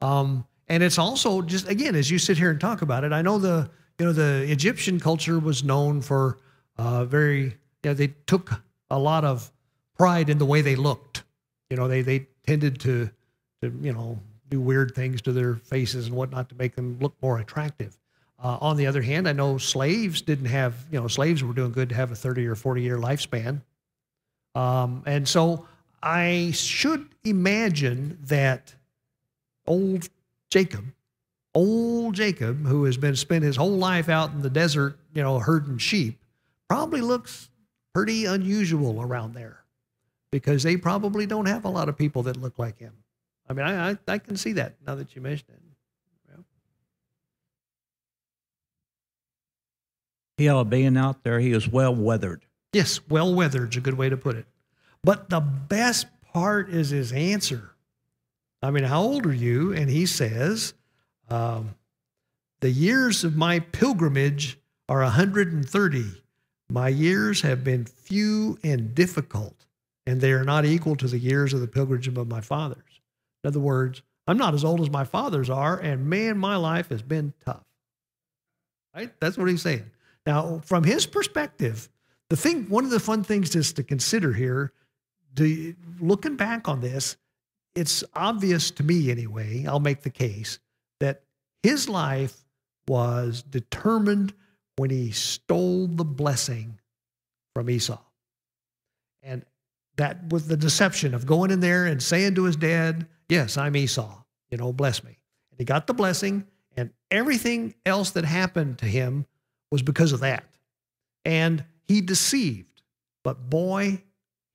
Um, 0.00 0.46
and 0.70 0.84
it's 0.84 0.98
also 0.98 1.42
just, 1.42 1.68
again, 1.68 1.96
as 1.96 2.12
you 2.12 2.18
sit 2.18 2.38
here 2.38 2.48
and 2.48 2.60
talk 2.60 2.80
about 2.80 3.02
it, 3.02 3.12
I 3.12 3.22
know 3.22 3.38
the, 3.38 3.68
you 3.98 4.06
know, 4.06 4.12
the 4.12 4.50
Egyptian 4.50 5.00
culture 5.00 5.40
was 5.40 5.64
known 5.64 6.00
for 6.00 6.38
uh, 6.78 7.04
very, 7.04 7.42
you 7.42 7.52
know, 7.84 7.94
they 7.94 8.14
took 8.28 8.62
a 8.88 8.98
lot 8.98 9.24
of 9.24 9.50
pride 9.98 10.30
in 10.30 10.38
the 10.38 10.46
way 10.46 10.62
they 10.62 10.76
looked. 10.76 11.24
You 11.70 11.76
know, 11.76 11.88
they, 11.88 12.02
they 12.02 12.28
tended 12.46 12.78
to, 12.82 13.10
to, 13.62 13.72
you 13.82 13.92
know, 13.92 14.20
do 14.48 14.60
weird 14.60 14.94
things 14.94 15.20
to 15.22 15.32
their 15.32 15.56
faces 15.56 16.06
and 16.06 16.14
whatnot 16.14 16.48
to 16.50 16.54
make 16.54 16.76
them 16.76 16.98
look 17.00 17.14
more 17.20 17.40
attractive. 17.40 17.98
Uh, 18.42 18.56
on 18.60 18.76
the 18.76 18.86
other 18.86 19.02
hand, 19.02 19.28
I 19.28 19.32
know 19.32 19.58
slaves 19.58 20.22
didn't 20.22 20.46
have, 20.46 20.86
you 20.92 21.00
know, 21.00 21.08
slaves 21.08 21.42
were 21.42 21.52
doing 21.52 21.72
good 21.72 21.88
to 21.88 21.96
have 21.96 22.12
a 22.12 22.16
30 22.16 22.46
or 22.46 22.54
40 22.54 22.80
year 22.80 22.96
lifespan. 22.96 23.60
Um, 24.54 25.02
and 25.04 25.26
so 25.26 25.66
I 26.00 26.52
should 26.54 27.08
imagine 27.24 28.18
that 28.22 28.72
old 29.66 30.08
Jacob, 30.50 30.84
old 31.54 32.14
Jacob, 32.14 32.66
who 32.66 32.84
has 32.84 32.96
been 32.96 33.16
spent 33.16 33.44
his 33.44 33.56
whole 33.56 33.76
life 33.76 34.08
out 34.08 34.32
in 34.32 34.42
the 34.42 34.50
desert, 34.50 34.98
you 35.14 35.22
know, 35.22 35.38
herding 35.38 35.78
sheep, 35.78 36.18
probably 36.68 37.00
looks 37.00 37.48
pretty 37.94 38.24
unusual 38.24 39.00
around 39.00 39.34
there 39.34 39.64
because 40.30 40.62
they 40.62 40.76
probably 40.76 41.26
don't 41.26 41.46
have 41.46 41.64
a 41.64 41.68
lot 41.68 41.88
of 41.88 41.96
people 41.96 42.22
that 42.24 42.36
look 42.36 42.58
like 42.58 42.78
him. 42.78 42.92
I 43.48 43.52
mean, 43.52 43.66
I, 43.66 43.90
I, 43.90 43.98
I 44.06 44.18
can 44.18 44.36
see 44.36 44.52
that 44.52 44.74
now 44.86 44.94
that 44.94 45.16
you 45.16 45.22
mention 45.22 45.46
it. 45.48 45.60
Yeah. 46.28 46.42
He 50.36 50.48
ought 50.48 50.70
being 50.70 50.96
out 50.96 51.24
there, 51.24 51.40
he 51.40 51.52
was 51.52 51.68
well 51.68 51.94
weathered. 51.94 52.44
Yes, 52.72 53.00
well 53.08 53.34
weathered's 53.34 53.76
a 53.76 53.80
good 53.80 53.94
way 53.94 54.08
to 54.08 54.16
put 54.16 54.36
it. 54.36 54.46
But 55.02 55.30
the 55.30 55.40
best 55.40 56.06
part 56.32 56.70
is 56.70 56.90
his 56.90 57.12
answer. 57.12 57.70
I 58.62 58.70
mean, 58.70 58.84
how 58.84 59.02
old 59.02 59.26
are 59.26 59.32
you? 59.32 59.72
And 59.72 59.88
he 59.88 60.06
says, 60.06 60.74
um, 61.28 61.74
The 62.60 62.70
years 62.70 63.24
of 63.24 63.36
my 63.36 63.60
pilgrimage 63.60 64.58
are 64.88 65.00
130. 65.00 66.04
My 66.70 66.88
years 66.88 67.40
have 67.40 67.64
been 67.64 67.84
few 67.84 68.58
and 68.62 68.94
difficult, 68.94 69.66
and 70.06 70.20
they 70.20 70.32
are 70.32 70.44
not 70.44 70.64
equal 70.64 70.94
to 70.96 71.08
the 71.08 71.18
years 71.18 71.52
of 71.52 71.60
the 71.60 71.66
pilgrimage 71.66 72.06
of 72.08 72.28
my 72.28 72.40
fathers. 72.40 73.00
In 73.42 73.48
other 73.48 73.60
words, 73.60 74.02
I'm 74.26 74.38
not 74.38 74.54
as 74.54 74.64
old 74.64 74.80
as 74.80 74.90
my 74.90 75.04
fathers 75.04 75.50
are, 75.50 75.78
and 75.78 76.06
man, 76.06 76.38
my 76.38 76.56
life 76.56 76.90
has 76.90 77.02
been 77.02 77.32
tough. 77.44 77.64
Right? 78.94 79.12
That's 79.20 79.36
what 79.38 79.48
he's 79.48 79.62
saying. 79.62 79.90
Now, 80.26 80.60
from 80.64 80.84
his 80.84 81.06
perspective, 81.06 81.88
the 82.28 82.36
thing, 82.36 82.68
one 82.68 82.84
of 82.84 82.90
the 82.90 83.00
fun 83.00 83.24
things 83.24 83.56
is 83.56 83.72
to 83.72 83.82
consider 83.82 84.32
here, 84.32 84.72
looking 86.00 86.36
back 86.36 86.68
on 86.68 86.80
this, 86.80 87.16
it's 87.74 88.04
obvious 88.14 88.70
to 88.72 88.82
me 88.82 89.10
anyway, 89.10 89.64
I'll 89.66 89.80
make 89.80 90.02
the 90.02 90.10
case, 90.10 90.58
that 90.98 91.22
his 91.62 91.88
life 91.88 92.36
was 92.88 93.42
determined 93.42 94.34
when 94.76 94.90
he 94.90 95.10
stole 95.10 95.86
the 95.86 96.04
blessing 96.04 96.78
from 97.54 97.70
Esau. 97.70 98.00
And 99.22 99.44
that 99.96 100.30
was 100.32 100.48
the 100.48 100.56
deception 100.56 101.14
of 101.14 101.26
going 101.26 101.50
in 101.50 101.60
there 101.60 101.86
and 101.86 102.02
saying 102.02 102.34
to 102.36 102.44
his 102.44 102.56
dad, 102.56 103.06
Yes, 103.28 103.56
I'm 103.56 103.76
Esau, 103.76 104.22
you 104.50 104.58
know, 104.58 104.72
bless 104.72 105.04
me. 105.04 105.18
And 105.50 105.58
he 105.58 105.64
got 105.64 105.86
the 105.86 105.94
blessing, 105.94 106.46
and 106.76 106.90
everything 107.10 107.74
else 107.84 108.10
that 108.12 108.24
happened 108.24 108.78
to 108.78 108.86
him 108.86 109.26
was 109.70 109.82
because 109.82 110.12
of 110.12 110.20
that. 110.20 110.44
And 111.24 111.64
he 111.86 112.00
deceived. 112.00 112.82
But 113.22 113.50
boy, 113.50 114.02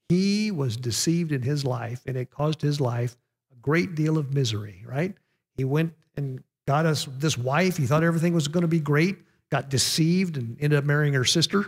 he 0.09 0.51
was 0.51 0.77
deceived 0.77 1.31
in 1.31 1.41
his 1.41 1.65
life, 1.65 2.01
and 2.05 2.15
it 2.17 2.29
caused 2.29 2.61
his 2.61 2.79
life 2.79 3.17
a 3.51 3.55
great 3.61 3.95
deal 3.95 4.17
of 4.17 4.33
misery, 4.33 4.83
right? 4.85 5.15
He 5.57 5.63
went 5.63 5.93
and 6.15 6.43
got 6.67 6.85
us 6.85 7.07
this 7.17 7.37
wife. 7.37 7.77
He 7.77 7.85
thought 7.85 8.03
everything 8.03 8.33
was 8.33 8.47
going 8.47 8.61
to 8.61 8.67
be 8.67 8.79
great, 8.79 9.17
got 9.51 9.69
deceived, 9.69 10.37
and 10.37 10.57
ended 10.59 10.77
up 10.77 10.85
marrying 10.85 11.13
her 11.13 11.25
sister. 11.25 11.65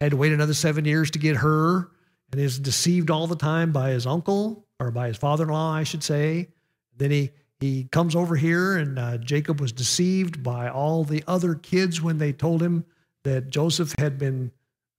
Had 0.00 0.10
to 0.10 0.16
wait 0.16 0.32
another 0.32 0.54
seven 0.54 0.84
years 0.84 1.10
to 1.12 1.18
get 1.18 1.36
her, 1.36 1.90
and 2.30 2.40
is 2.40 2.58
deceived 2.58 3.10
all 3.10 3.26
the 3.26 3.36
time 3.36 3.72
by 3.72 3.90
his 3.90 4.06
uncle. 4.06 4.66
or 4.78 4.90
by 4.90 5.08
his 5.08 5.16
father-in-law, 5.16 5.72
I 5.72 5.84
should 5.84 6.02
say. 6.02 6.48
Then 6.96 7.10
he 7.10 7.30
he 7.60 7.84
comes 7.84 8.14
over 8.14 8.36
here, 8.36 8.76
and 8.76 8.98
uh, 8.98 9.16
Jacob 9.16 9.60
was 9.60 9.72
deceived 9.72 10.42
by 10.42 10.68
all 10.68 11.04
the 11.04 11.24
other 11.26 11.54
kids 11.54 12.02
when 12.02 12.18
they 12.18 12.32
told 12.32 12.62
him 12.62 12.84
that 13.24 13.48
Joseph 13.48 13.94
had 13.98 14.18
been, 14.18 14.52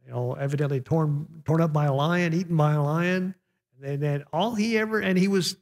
you 0.07 0.13
know, 0.13 0.33
evidently 0.33 0.79
torn 0.79 1.27
torn 1.45 1.59
up 1.61 1.73
by 1.73 1.85
a 1.85 1.93
lion, 1.93 2.33
eaten 2.33 2.55
by 2.55 2.73
a 2.73 2.81
lion. 2.81 3.35
And 3.83 4.01
then 4.01 4.23
all 4.31 4.55
he 4.55 4.77
ever 4.77 4.99
and 5.01 5.19
he 5.19 5.27
was 5.27 5.57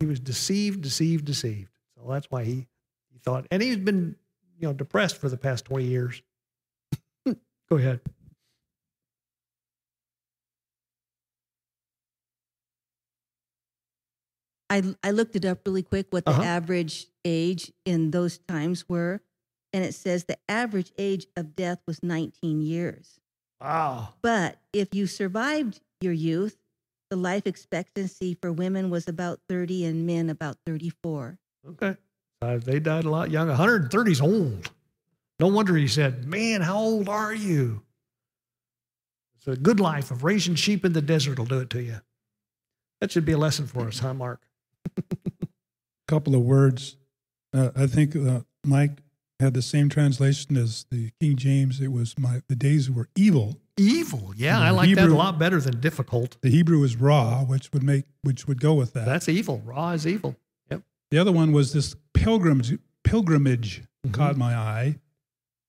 he 0.00 0.06
was 0.06 0.18
deceived, 0.18 0.80
deceived, 0.82 1.24
deceived. 1.24 1.70
So 1.96 2.10
that's 2.10 2.28
why 2.30 2.42
he 2.44 2.66
he 3.12 3.18
thought, 3.24 3.46
and 3.52 3.62
he's 3.62 3.76
been 3.76 4.16
you 4.58 4.66
know 4.66 4.72
depressed 4.72 5.16
for 5.18 5.28
the 5.28 5.36
past 5.36 5.64
twenty 5.64 5.86
years. 5.86 6.20
Go 7.70 7.76
ahead. 7.76 8.00
I, 14.70 14.94
I 15.02 15.10
looked 15.10 15.36
it 15.36 15.44
up 15.44 15.60
really 15.66 15.82
quick 15.82 16.06
what 16.10 16.24
the 16.24 16.30
Uh-huh. 16.32 16.42
average 16.42 17.06
age 17.24 17.72
in 17.84 18.10
those 18.10 18.38
times 18.38 18.88
were, 18.88 19.20
and 19.72 19.84
it 19.84 19.94
says 19.94 20.24
the 20.24 20.38
average 20.48 20.92
age 20.98 21.26
of 21.36 21.54
death 21.54 21.80
was 21.86 22.02
19 22.02 22.62
years. 22.62 23.18
Wow. 23.62 24.14
But 24.22 24.58
if 24.72 24.88
you 24.92 25.06
survived 25.06 25.80
your 26.00 26.12
youth, 26.12 26.56
the 27.10 27.16
life 27.16 27.46
expectancy 27.46 28.36
for 28.40 28.52
women 28.52 28.90
was 28.90 29.06
about 29.06 29.38
30 29.48 29.84
and 29.84 30.06
men 30.06 30.30
about 30.30 30.56
34. 30.66 31.38
Okay. 31.68 31.96
Uh, 32.40 32.58
they 32.58 32.80
died 32.80 33.04
a 33.04 33.10
lot 33.10 33.30
young. 33.30 33.48
130 33.48 34.10
is 34.10 34.20
old. 34.20 34.70
No 35.38 35.46
wonder 35.46 35.76
he 35.76 35.86
said, 35.86 36.24
Man, 36.26 36.60
how 36.60 36.78
old 36.78 37.08
are 37.08 37.34
you? 37.34 37.82
It's 39.36 39.46
a 39.46 39.60
good 39.60 39.78
life 39.78 40.10
of 40.10 40.24
raising 40.24 40.54
sheep 40.54 40.84
in 40.84 40.92
the 40.92 41.02
desert 41.02 41.38
will 41.38 41.46
do 41.46 41.60
it 41.60 41.70
to 41.70 41.82
you. 41.82 42.00
That 43.00 43.12
should 43.12 43.24
be 43.24 43.32
a 43.32 43.38
lesson 43.38 43.66
for 43.66 43.88
us, 43.88 43.98
huh, 43.98 44.14
Mark? 44.14 44.40
A 44.96 45.02
couple 46.08 46.34
of 46.34 46.42
words. 46.42 46.96
Uh, 47.52 47.70
I 47.76 47.86
think 47.86 48.16
uh, 48.16 48.40
Mike 48.64 49.02
had 49.42 49.54
the 49.54 49.62
same 49.62 49.88
translation 49.88 50.56
as 50.56 50.86
the 50.90 51.10
King 51.20 51.36
James. 51.36 51.80
It 51.80 51.92
was 51.92 52.18
my 52.18 52.42
the 52.48 52.56
days 52.56 52.90
were 52.90 53.08
evil. 53.16 53.58
Evil. 53.76 54.32
Yeah, 54.36 54.60
I 54.60 54.70
like 54.70 54.94
that 54.94 55.08
a 55.08 55.14
lot 55.14 55.38
better 55.38 55.60
than 55.60 55.80
difficult. 55.80 56.36
The 56.42 56.50
Hebrew 56.50 56.82
is 56.84 56.96
raw, 56.96 57.42
which 57.44 57.72
would 57.72 57.82
make 57.82 58.04
which 58.22 58.46
would 58.46 58.60
go 58.60 58.74
with 58.74 58.92
that. 58.94 59.06
That's 59.06 59.28
evil. 59.28 59.60
Raw 59.64 59.90
is 59.90 60.06
evil. 60.06 60.36
Yep. 60.70 60.82
the 61.10 61.18
other 61.18 61.32
one 61.32 61.52
was 61.52 61.72
this 61.72 61.94
pilgrimage. 62.14 62.78
Pilgrimage 63.04 63.82
Mhm. 64.06 64.12
caught 64.12 64.36
my 64.36 64.54
eye. 64.54 64.98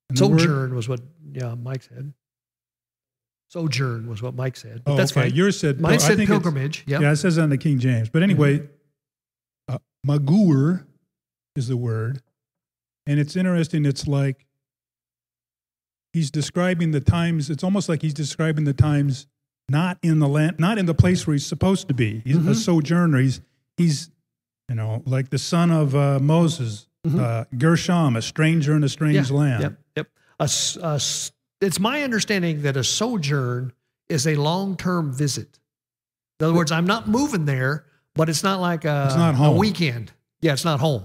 And 0.09 0.17
Sojourn 0.17 0.75
was 0.75 0.87
what 0.87 1.01
yeah, 1.33 1.55
Mike 1.55 1.83
said. 1.83 2.13
Sojourn 3.49 4.07
was 4.07 4.21
what 4.21 4.35
Mike 4.35 4.57
said. 4.57 4.83
But 4.83 4.93
Oh, 4.93 4.97
that's 4.97 5.11
okay. 5.11 5.29
fine. 5.29 5.35
Yours 5.35 5.59
said 5.59 5.79
Mine 5.79 5.93
I 5.93 5.97
said 5.97 6.17
pilgrimage. 6.19 6.83
Yep. 6.87 7.01
Yeah, 7.01 7.11
it 7.11 7.15
says 7.17 7.37
on 7.37 7.49
the 7.49 7.57
King 7.57 7.79
James. 7.79 8.09
But 8.09 8.23
anyway, 8.23 8.67
uh, 9.67 9.77
magur 10.05 10.85
is 11.55 11.67
the 11.67 11.77
word. 11.77 12.21
And 13.05 13.19
it's 13.19 13.35
interesting. 13.35 13.85
It's 13.85 14.07
like 14.07 14.45
he's 16.13 16.31
describing 16.31 16.91
the 16.91 17.01
times. 17.01 17.49
It's 17.49 17.63
almost 17.63 17.89
like 17.89 18.01
he's 18.01 18.13
describing 18.13 18.63
the 18.63 18.73
times 18.73 19.27
not 19.69 19.97
in 20.03 20.19
the 20.19 20.27
land, 20.27 20.59
not 20.59 20.77
in 20.77 20.85
the 20.85 20.93
place 20.93 21.25
where 21.25 21.33
he's 21.33 21.45
supposed 21.45 21.87
to 21.87 21.93
be. 21.93 22.21
He's 22.25 22.35
a 22.37 22.39
Mhm. 22.39 22.55
sojourner. 22.55 23.19
He's, 23.19 23.41
he's, 23.77 24.09
you 24.69 24.75
know, 24.75 25.01
like 25.05 25.29
the 25.29 25.37
son 25.37 25.71
of 25.71 25.95
uh, 25.95 26.19
Moses, 26.19 26.87
Mhm. 27.07 27.19
uh, 27.19 27.45
Gershom, 27.57 28.15
a 28.15 28.21
stranger 28.21 28.75
in 28.75 28.83
a 28.83 28.89
strange 28.89 29.29
Yeah, 29.29 29.35
land. 29.37 29.61
Yep, 29.63 29.79
yep. 29.97 30.07
A 30.39 30.49
a 30.81 31.01
it's 31.61 31.79
my 31.79 32.03
understanding 32.03 32.61
that 32.63 32.75
a 32.75 32.83
sojourn 32.83 33.71
is 34.09 34.27
a 34.27 34.35
long-term 34.35 35.13
visit. 35.13 35.59
In 36.39 36.45
other 36.47 36.53
words, 36.55 36.71
I'm 36.73 36.85
not 36.85 37.07
moving 37.07 37.45
there, 37.45 37.85
but 38.15 38.27
it's 38.27 38.43
not 38.43 38.59
like 38.59 38.83
a, 38.83 39.05
It's 39.07 39.15
not 39.15 39.35
a 39.39 39.51
weekend. 39.57 40.11
Yeah, 40.41 40.51
it's 40.53 40.65
not 40.65 40.81
home. 40.81 41.03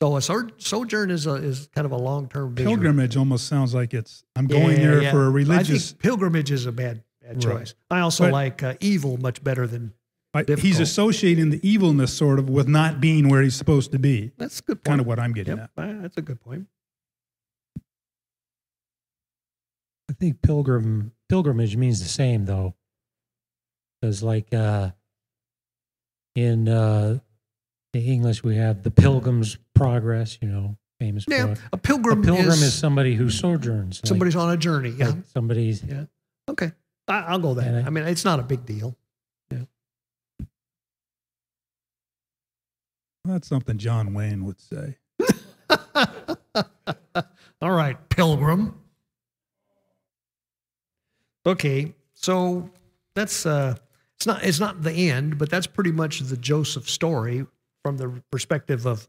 So 0.00 0.16
a 0.16 0.22
sojourn 0.22 1.10
is 1.10 1.26
a, 1.26 1.34
is 1.34 1.68
kind 1.74 1.84
of 1.84 1.90
a 1.90 1.96
long-term 1.96 2.54
visit. 2.54 2.68
Pilgrimage 2.68 3.16
almost 3.16 3.48
sounds 3.48 3.74
like 3.74 3.94
it's, 3.94 4.22
I'm 4.36 4.46
Yeah, 4.48 4.58
going 4.60 4.76
there 4.76 5.02
yeah. 5.02 5.10
for 5.10 5.24
a 5.26 5.30
religious. 5.30 5.90
think 5.90 6.00
pilgrimage 6.02 6.52
is 6.52 6.66
a 6.66 6.72
bad, 6.72 7.02
bad 7.20 7.44
Right. 7.44 7.58
choice. 7.58 7.74
I 7.90 8.00
also 8.00 8.24
But- 8.24 8.32
like 8.32 8.62
uh, 8.62 8.74
evil 8.80 9.16
much 9.16 9.42
better 9.42 9.66
than. 9.66 9.92
I- 10.34 10.44
he's 10.58 10.78
associating 10.78 11.50
the 11.50 11.68
evilness 11.68 12.12
sort 12.14 12.38
of 12.38 12.48
with 12.48 12.68
not 12.68 13.00
being 13.00 13.28
where 13.28 13.42
he's 13.42 13.56
supposed 13.56 13.90
to 13.90 13.98
be. 13.98 14.30
That's 14.38 14.60
a 14.60 14.62
good 14.62 14.76
point. 14.76 14.84
Kind 14.84 15.00
of 15.00 15.06
what 15.08 15.18
I'm 15.18 15.32
getting 15.32 15.56
Yep, 15.56 15.70
at. 15.76 15.88
uh, 15.88 16.02
that's 16.02 16.16
a 16.16 16.22
good 16.22 16.40
point. 16.40 16.68
I 20.08 20.12
think 20.14 20.40
pilgrim 20.42 21.12
pilgrimage 21.28 21.76
means 21.76 22.00
the 22.00 22.08
same 22.08 22.44
though, 22.44 22.74
because 24.00 24.22
like 24.22 24.54
uh, 24.54 24.92
in 26.36 26.68
uh, 26.68 27.18
the 27.92 28.00
English 28.12 28.44
we 28.44 28.56
have 28.56 28.82
the 28.84 28.90
Pilgrim's 28.90 29.58
Progress, 29.78 30.38
you 30.42 30.48
know, 30.48 30.76
famous 30.98 31.24
Yeah, 31.28 31.46
book. 31.46 31.58
a 31.58 31.68
A 31.72 31.78
pilgrim, 31.78 32.22
pilgrim 32.22 32.48
is, 32.48 32.62
is, 32.62 32.74
somebody 32.74 33.14
who 33.14 33.30
sojourns. 33.30 34.00
like- 34.02 34.08
somebody's 34.08 34.36
on 34.36 34.50
a 34.52 34.56
journey. 34.56 34.90
Yeah, 34.90 35.08
like 35.08 35.16
somebody's 35.32 35.82
yeah. 35.84 36.04
Okay, 36.50 36.72
I, 37.06 37.18
I'll 37.20 37.38
go 37.38 37.54
that. 37.54 37.66
And 37.66 37.76
I- 37.84 37.86
I 37.86 37.90
mean, 37.90 38.04
it's 38.04 38.24
not 38.24 38.40
a 38.40 38.42
big 38.42 38.66
deal. 38.66 38.96
Yeah. 39.50 39.58
That's 43.24 43.46
something 43.48 43.78
John 43.78 44.14
Wayne 44.14 44.44
would 44.44 44.60
say. 44.60 44.96
All 47.60 47.70
right, 47.72 47.96
pilgrim. 48.08 48.74
Okay, 51.46 51.94
so 52.14 52.70
that's 53.14 53.46
uh 53.46 53.76
it's 54.16 54.26
not 54.26 54.42
it's 54.44 54.60
not 54.60 54.82
the 54.82 54.92
end, 55.10 55.38
but 55.38 55.50
that's 55.50 55.66
pretty 55.66 55.92
much 55.92 56.20
the 56.20 56.36
Joseph 56.36 56.88
story 56.88 57.46
from 57.84 57.96
the 57.96 58.22
perspective 58.30 58.86
of 58.86 59.08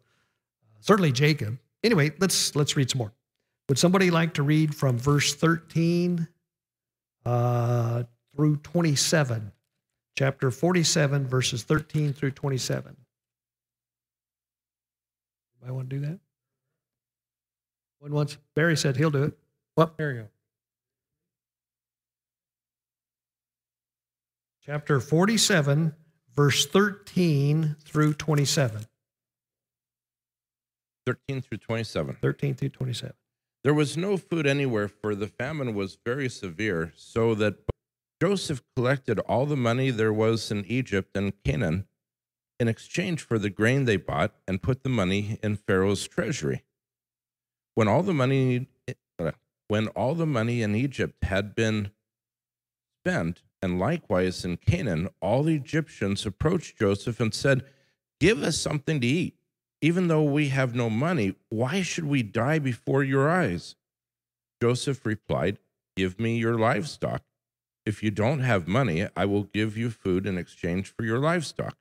certainly 0.79 1.11
Jacob. 1.11 1.57
Anyway, 1.83 2.11
let's 2.19 2.55
let's 2.55 2.75
read 2.75 2.89
some 2.89 2.99
more. 2.99 3.13
Would 3.67 3.77
somebody 3.77 4.11
like 4.11 4.33
to 4.35 4.43
read 4.43 4.75
from 4.75 4.97
verse 4.97 5.35
13 5.35 6.27
uh, 7.25 8.03
through 8.35 8.57
27? 8.57 9.51
Chapter 10.17 10.51
47, 10.51 11.27
verses 11.27 11.63
13 11.63 12.13
through 12.13 12.31
27. 12.31 12.97
Anybody 15.61 15.75
want 15.75 15.89
to 15.89 15.95
do 15.95 16.01
that? 16.07 16.19
One 17.99 18.11
once 18.11 18.37
Barry 18.55 18.75
said 18.75 18.97
he'll 18.97 19.11
do 19.11 19.23
it. 19.23 19.37
What? 19.75 19.97
There 19.97 20.11
you 20.11 20.21
go. 20.21 20.27
chapter 24.69 24.99
47, 24.99 25.95
verse 26.35 26.67
13 26.67 27.75
through 27.83 28.13
27. 28.13 28.85
13 31.09 31.41
through 31.41 31.57
27. 31.57 32.17
13 32.21 32.53
through 32.53 32.69
27. 32.69 33.15
There 33.63 33.73
was 33.73 33.97
no 33.97 34.15
food 34.15 34.45
anywhere, 34.45 34.87
for 34.87 35.15
the 35.15 35.27
famine 35.27 35.73
was 35.73 35.97
very 36.05 36.29
severe, 36.29 36.93
so 36.95 37.33
that 37.35 37.55
Joseph 38.21 38.61
collected 38.75 39.17
all 39.21 39.45
the 39.45 39.57
money 39.57 39.89
there 39.89 40.13
was 40.13 40.51
in 40.51 40.63
Egypt 40.65 41.17
and 41.17 41.33
Canaan 41.43 41.85
in 42.59 42.67
exchange 42.67 43.21
for 43.21 43.39
the 43.39 43.49
grain 43.49 43.85
they 43.85 43.97
bought 43.97 44.35
and 44.47 44.61
put 44.61 44.83
the 44.83 44.89
money 44.89 45.39
in 45.41 45.55
Pharaoh's 45.55 46.07
treasury. 46.07 46.63
When 47.73 47.87
all 47.87 48.03
the 48.03 48.13
money 48.13 48.67
when 49.67 49.87
all 49.89 50.15
the 50.15 50.25
money 50.25 50.61
in 50.61 50.75
Egypt 50.75 51.23
had 51.23 51.55
been 51.55 51.91
spent, 53.01 53.43
and 53.61 53.79
likewise 53.79 54.43
in 54.43 54.57
Canaan, 54.57 55.09
all 55.21 55.43
the 55.43 55.55
Egyptians 55.55 56.25
approached 56.25 56.79
Joseph 56.79 57.19
and 57.19 57.33
said, 57.33 57.63
Give 58.19 58.41
us 58.41 58.57
something 58.57 58.99
to 58.99 59.07
eat. 59.07 59.38
Even 59.81 60.07
though 60.07 60.23
we 60.23 60.49
have 60.49 60.75
no 60.75 60.89
money, 60.89 61.35
why 61.49 61.81
should 61.81 62.05
we 62.05 62.21
die 62.21 62.59
before 62.59 63.03
your 63.03 63.29
eyes? 63.29 63.75
Joseph 64.61 65.05
replied, 65.05 65.57
Give 65.95 66.19
me 66.19 66.37
your 66.37 66.57
livestock. 66.57 67.23
If 67.85 68.03
you 68.03 68.11
don't 68.11 68.41
have 68.41 68.67
money, 68.67 69.07
I 69.15 69.25
will 69.25 69.43
give 69.43 69.77
you 69.77 69.89
food 69.89 70.25
in 70.25 70.37
exchange 70.37 70.93
for 70.95 71.03
your 71.03 71.19
livestock. 71.19 71.77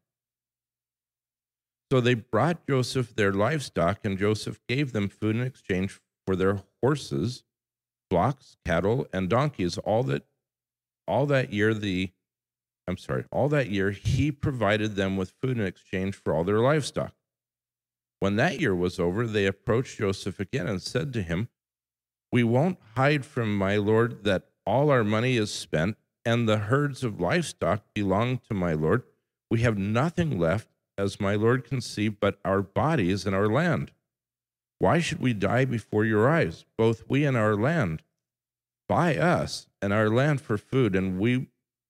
So 1.91 2.01
they 2.01 2.15
brought 2.15 2.67
Joseph 2.67 3.15
their 3.15 3.33
livestock, 3.33 4.01
and 4.05 4.19
Joseph 4.19 4.61
gave 4.69 4.93
them 4.93 5.09
food 5.09 5.37
in 5.37 5.43
exchange 5.43 6.01
for 6.27 6.37
their 6.37 6.63
horses, 6.83 7.45
flocks, 8.11 8.57
cattle, 8.65 9.07
and 9.13 9.29
donkeys. 9.29 9.79
All 9.79 10.03
that, 10.05 10.25
all 11.07 11.27
that 11.27 11.53
year, 11.53 11.75
the, 11.75 12.11
I'm 12.87 12.99
sorry, 12.99 13.25
all 13.33 13.49
that 13.49 13.71
year 13.71 13.91
he 13.91 14.31
provided 14.31 14.97
them 14.97 15.17
with 15.17 15.33
food 15.43 15.59
in 15.59 15.65
exchange 15.65 16.15
for 16.15 16.35
all 16.35 16.45
their 16.45 16.61
livestock. 16.61 17.15
When 18.21 18.37
that 18.37 18.61
year 18.61 18.75
was 18.75 18.99
over, 18.99 19.27
they 19.27 19.47
approached 19.47 19.99
Joseph 19.99 20.41
again 20.41 20.67
and 20.67 20.83
said 20.83 21.13
to 21.13 21.23
him, 21.23 21.49
We 22.33 22.43
won't 22.43 22.79
hide 22.97 23.25
from 23.25 23.57
my 23.57 23.77
lord 23.77 24.25
that 24.25 24.49
all 24.67 24.91
our 24.91 25.05
money 25.05 25.37
is 25.37 25.53
spent, 25.53 25.97
and 26.25 26.49
the 26.49 26.59
herds 26.59 27.05
of 27.05 27.21
livestock 27.21 27.83
belong 27.95 28.39
to 28.49 28.55
my 28.55 28.75
lord. 28.75 29.05
We 29.51 29.61
have 29.61 29.79
nothing 29.79 30.39
left, 30.39 30.69
as 30.99 31.21
my 31.21 31.37
lord 31.37 31.65
can 31.65 31.81
see, 31.81 32.09
but 32.09 32.39
our 32.45 32.61
bodies 32.61 33.25
and 33.25 33.35
our 33.35 33.49
land. 33.49 33.93
Why 34.79 35.01
should 35.01 35.21
we 35.21 35.33
die 35.33 35.65
before 35.65 36.05
your 36.05 36.29
eyes, 36.29 36.65
both 36.77 37.09
we 37.09 37.25
and 37.25 37.37
our 37.37 37.57
land? 37.57 38.03
Buy 38.89 39.17
us 39.17 39.69
and 39.81 39.93
our 39.93 40.09
land 40.09 40.41
for 40.41 40.59
food, 40.59 40.95
and 40.95 41.19
we 41.19 41.49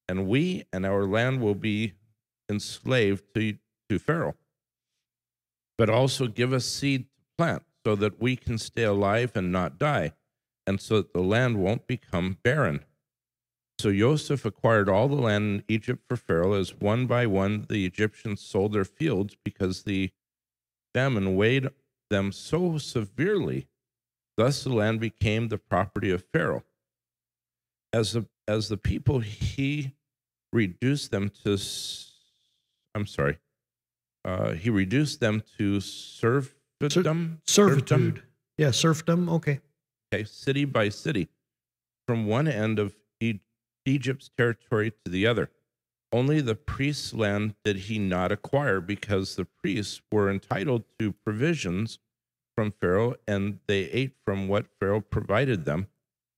and 0.09 0.27
we 0.27 0.65
and 0.73 0.87
our 0.87 1.05
land 1.05 1.41
will 1.41 1.55
be 1.55 1.95
enslaved 2.51 3.25
to, 3.35 3.59
to 3.89 3.99
Pharaoh. 3.99 4.35
But 5.79 5.89
also 5.89 6.27
give 6.27 6.53
us 6.53 6.67
seed 6.67 7.05
to 7.05 7.23
plant 7.39 7.63
so 7.87 7.95
that 7.97 8.21
we 8.21 8.37
can 8.37 8.59
stay 8.59 8.83
alive 8.83 9.33
and 9.35 9.51
not 9.51 9.79
die, 9.79 10.13
and 10.67 10.81
so 10.81 10.97
that 10.97 11.15
the 11.15 11.23
land 11.23 11.57
won't 11.57 11.87
become 11.87 12.37
barren. 12.43 12.85
So 13.79 13.93
Joseph 13.93 14.45
acquired 14.45 14.89
all 14.89 15.07
the 15.07 15.15
land 15.15 15.45
in 15.45 15.65
Egypt 15.69 16.03
for 16.09 16.17
Pharaoh, 16.17 16.55
as 16.55 16.75
one 16.75 17.07
by 17.07 17.27
one 17.27 17.65
the 17.69 17.87
Egyptians 17.87 18.41
sold 18.41 18.73
their 18.73 18.85
fields 18.85 19.37
because 19.45 19.85
the 19.85 20.11
famine 20.93 21.37
weighed 21.37 21.69
them 22.11 22.33
so 22.33 22.79
severely. 22.79 23.69
Thus 24.37 24.65
the 24.65 24.73
land 24.73 24.99
became 24.99 25.49
the 25.49 25.59
property 25.59 26.11
of 26.11 26.25
Pharaoh. 26.33 26.65
As 27.93 28.13
the, 28.13 28.27
as 28.49 28.69
the 28.69 28.77
people, 28.77 29.21
he 29.21 29.93
reduced 30.53 31.11
them 31.13 31.31
to, 31.45 31.57
I'm 32.95 33.07
sorry, 33.07 33.39
uh, 34.25 34.53
he 34.53 34.71
reduced 34.71 35.21
them 35.21 35.43
to 35.59 35.81
serfdom. 35.81 37.41
Servitude. 37.47 38.23
Yeah, 38.57 38.71
serfdom. 38.71 39.29
Okay. 39.29 39.61
Okay, 40.13 40.25
city 40.25 40.65
by 40.65 40.89
city, 40.89 41.29
from 42.07 42.27
one 42.27 42.49
end 42.49 42.79
of 42.79 42.95
e- 43.21 43.41
Egypt's 43.85 44.31
territory 44.37 44.93
to 45.05 45.11
the 45.11 45.27
other. 45.27 45.51
Only 46.11 46.41
the 46.41 46.55
priest's 46.55 47.13
land 47.13 47.55
did 47.65 47.77
he 47.77 47.99
not 47.99 48.33
acquire 48.33 48.81
because 48.81 49.37
the 49.37 49.45
priests 49.45 50.01
were 50.11 50.31
entitled 50.31 50.85
to 50.99 51.13
provisions 51.13 51.99
from 52.57 52.73
Pharaoh 52.73 53.15
and 53.27 53.61
they 53.67 53.85
ate 53.91 54.15
from 54.25 54.49
what 54.49 54.67
Pharaoh 54.81 55.03
provided 55.03 55.65
them. 55.67 55.87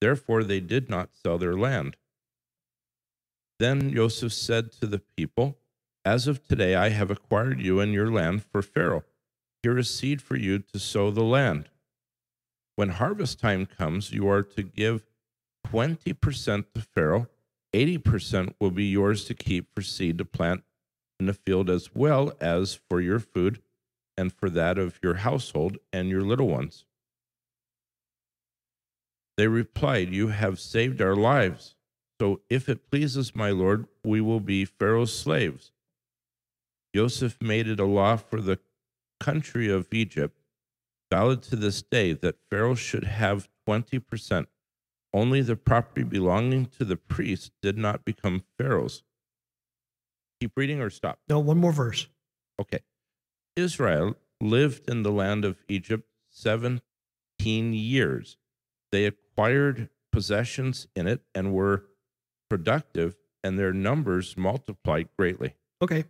Therefore, 0.01 0.43
they 0.43 0.61
did 0.61 0.91
not 0.91 1.11
sell 1.15 1.39
their 1.39 1.55
land. 1.55 1.97
Then 3.61 3.95
Joseph 3.95 4.33
said 4.33 4.73
to 4.73 4.87
the 4.87 4.99
people, 5.17 5.60
As 6.05 6.27
of 6.27 6.43
today, 6.43 6.75
I 6.75 6.91
have 6.91 7.11
acquired 7.11 7.61
you 7.61 7.81
and 7.81 7.93
your 7.93 8.11
land 8.11 8.45
for 8.45 8.63
Pharaoh. 8.63 9.05
Here 9.63 9.79
is 9.79 9.91
seed 9.91 10.23
for 10.23 10.37
you 10.37 10.59
to 10.59 10.79
sow 10.79 11.11
the 11.11 11.23
land. 11.23 11.69
When 12.77 12.91
harvest 12.91 13.39
time 13.39 13.67
comes, 13.67 14.13
you 14.13 14.29
are 14.29 14.43
to 14.43 14.63
give 14.63 15.05
20% 15.67 16.65
to 16.75 16.81
Pharaoh 16.81 17.29
80% 17.73 18.55
will 18.61 18.71
be 18.71 18.87
yours 18.87 19.25
to 19.27 19.35
keep 19.35 19.73
for 19.75 19.83
seed 19.83 20.19
to 20.19 20.25
plant 20.25 20.65
in 21.19 21.27
the 21.27 21.35
field 21.35 21.71
as 21.71 21.95
well 21.95 22.33
as 22.41 22.79
for 22.89 23.01
your 23.01 23.21
food 23.21 23.61
and 24.17 24.33
for 24.33 24.51
that 24.51 24.79
of 24.79 24.99
your 25.03 25.15
household 25.15 25.79
and 25.93 26.09
your 26.09 26.23
little 26.23 26.49
ones. 26.49 26.85
They 29.37 29.47
replied, 29.47 30.13
You 30.13 30.29
have 30.29 30.59
saved 30.59 31.01
our 31.01 31.17
lives. 31.17 31.77
So 32.21 32.41
if 32.51 32.69
it 32.69 32.91
pleases 32.91 33.35
my 33.35 33.51
Lord, 33.51 33.87
we 34.05 34.21
will 34.21 34.41
be 34.41 34.65
Pharaoh's 34.65 35.17
slaves. 35.17 35.73
Joseph 36.95 37.41
made 37.41 37.69
it 37.69 37.81
a 37.81 37.85
law 37.85 38.17
for 38.17 38.41
the 38.41 38.59
country 39.21 39.71
of 39.71 39.87
Egypt, 39.93 40.39
valid 41.11 41.43
to 41.43 41.57
this 41.57 41.83
day, 41.83 42.13
that 42.13 42.37
Pharaoh 42.51 42.75
should 42.75 43.05
have 43.05 43.49
20% 43.69 44.47
only 45.13 45.43
the 45.43 45.57
property 45.57 46.03
belonging 46.03 46.67
to 46.67 46.85
the 46.85 46.97
priest 46.97 47.53
did 47.63 47.77
not 47.77 48.05
become 48.05 48.45
Pharaoh's. 48.59 49.03
Keep 50.41 50.53
reading 50.57 50.81
or 50.81 50.91
stop? 50.91 51.19
No, 51.29 51.39
one 51.39 51.59
more 51.59 51.73
verse. 51.73 52.09
Okay. 52.61 52.79
Israel 53.57 54.17
lived 54.41 54.89
in 54.89 55.03
the 55.03 55.11
land 55.11 55.45
of 55.45 55.63
Egypt 55.69 56.09
17 56.31 56.81
years. 57.73 58.39
They 58.93 59.05
acquired 59.05 59.91
possessions 60.13 60.87
in 60.97 61.07
it 61.07 61.23
and 61.35 61.53
were 61.53 61.85
productive, 62.49 63.17
and 63.45 63.59
their 63.59 63.73
numbers 63.73 64.37
multiplied 64.37 65.09
greatly. 65.19 65.55
Okay. 65.83 66.05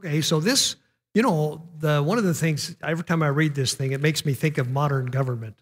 Okay, 0.00 0.22
so 0.22 0.40
this, 0.40 0.76
you 1.12 1.22
know, 1.22 1.68
the 1.78 2.02
one 2.02 2.16
of 2.16 2.24
the 2.24 2.32
things 2.32 2.74
every 2.82 3.04
time 3.04 3.22
I 3.22 3.28
read 3.28 3.54
this 3.54 3.74
thing, 3.74 3.92
it 3.92 4.00
makes 4.00 4.24
me 4.24 4.32
think 4.32 4.56
of 4.56 4.70
modern 4.70 5.06
government. 5.06 5.56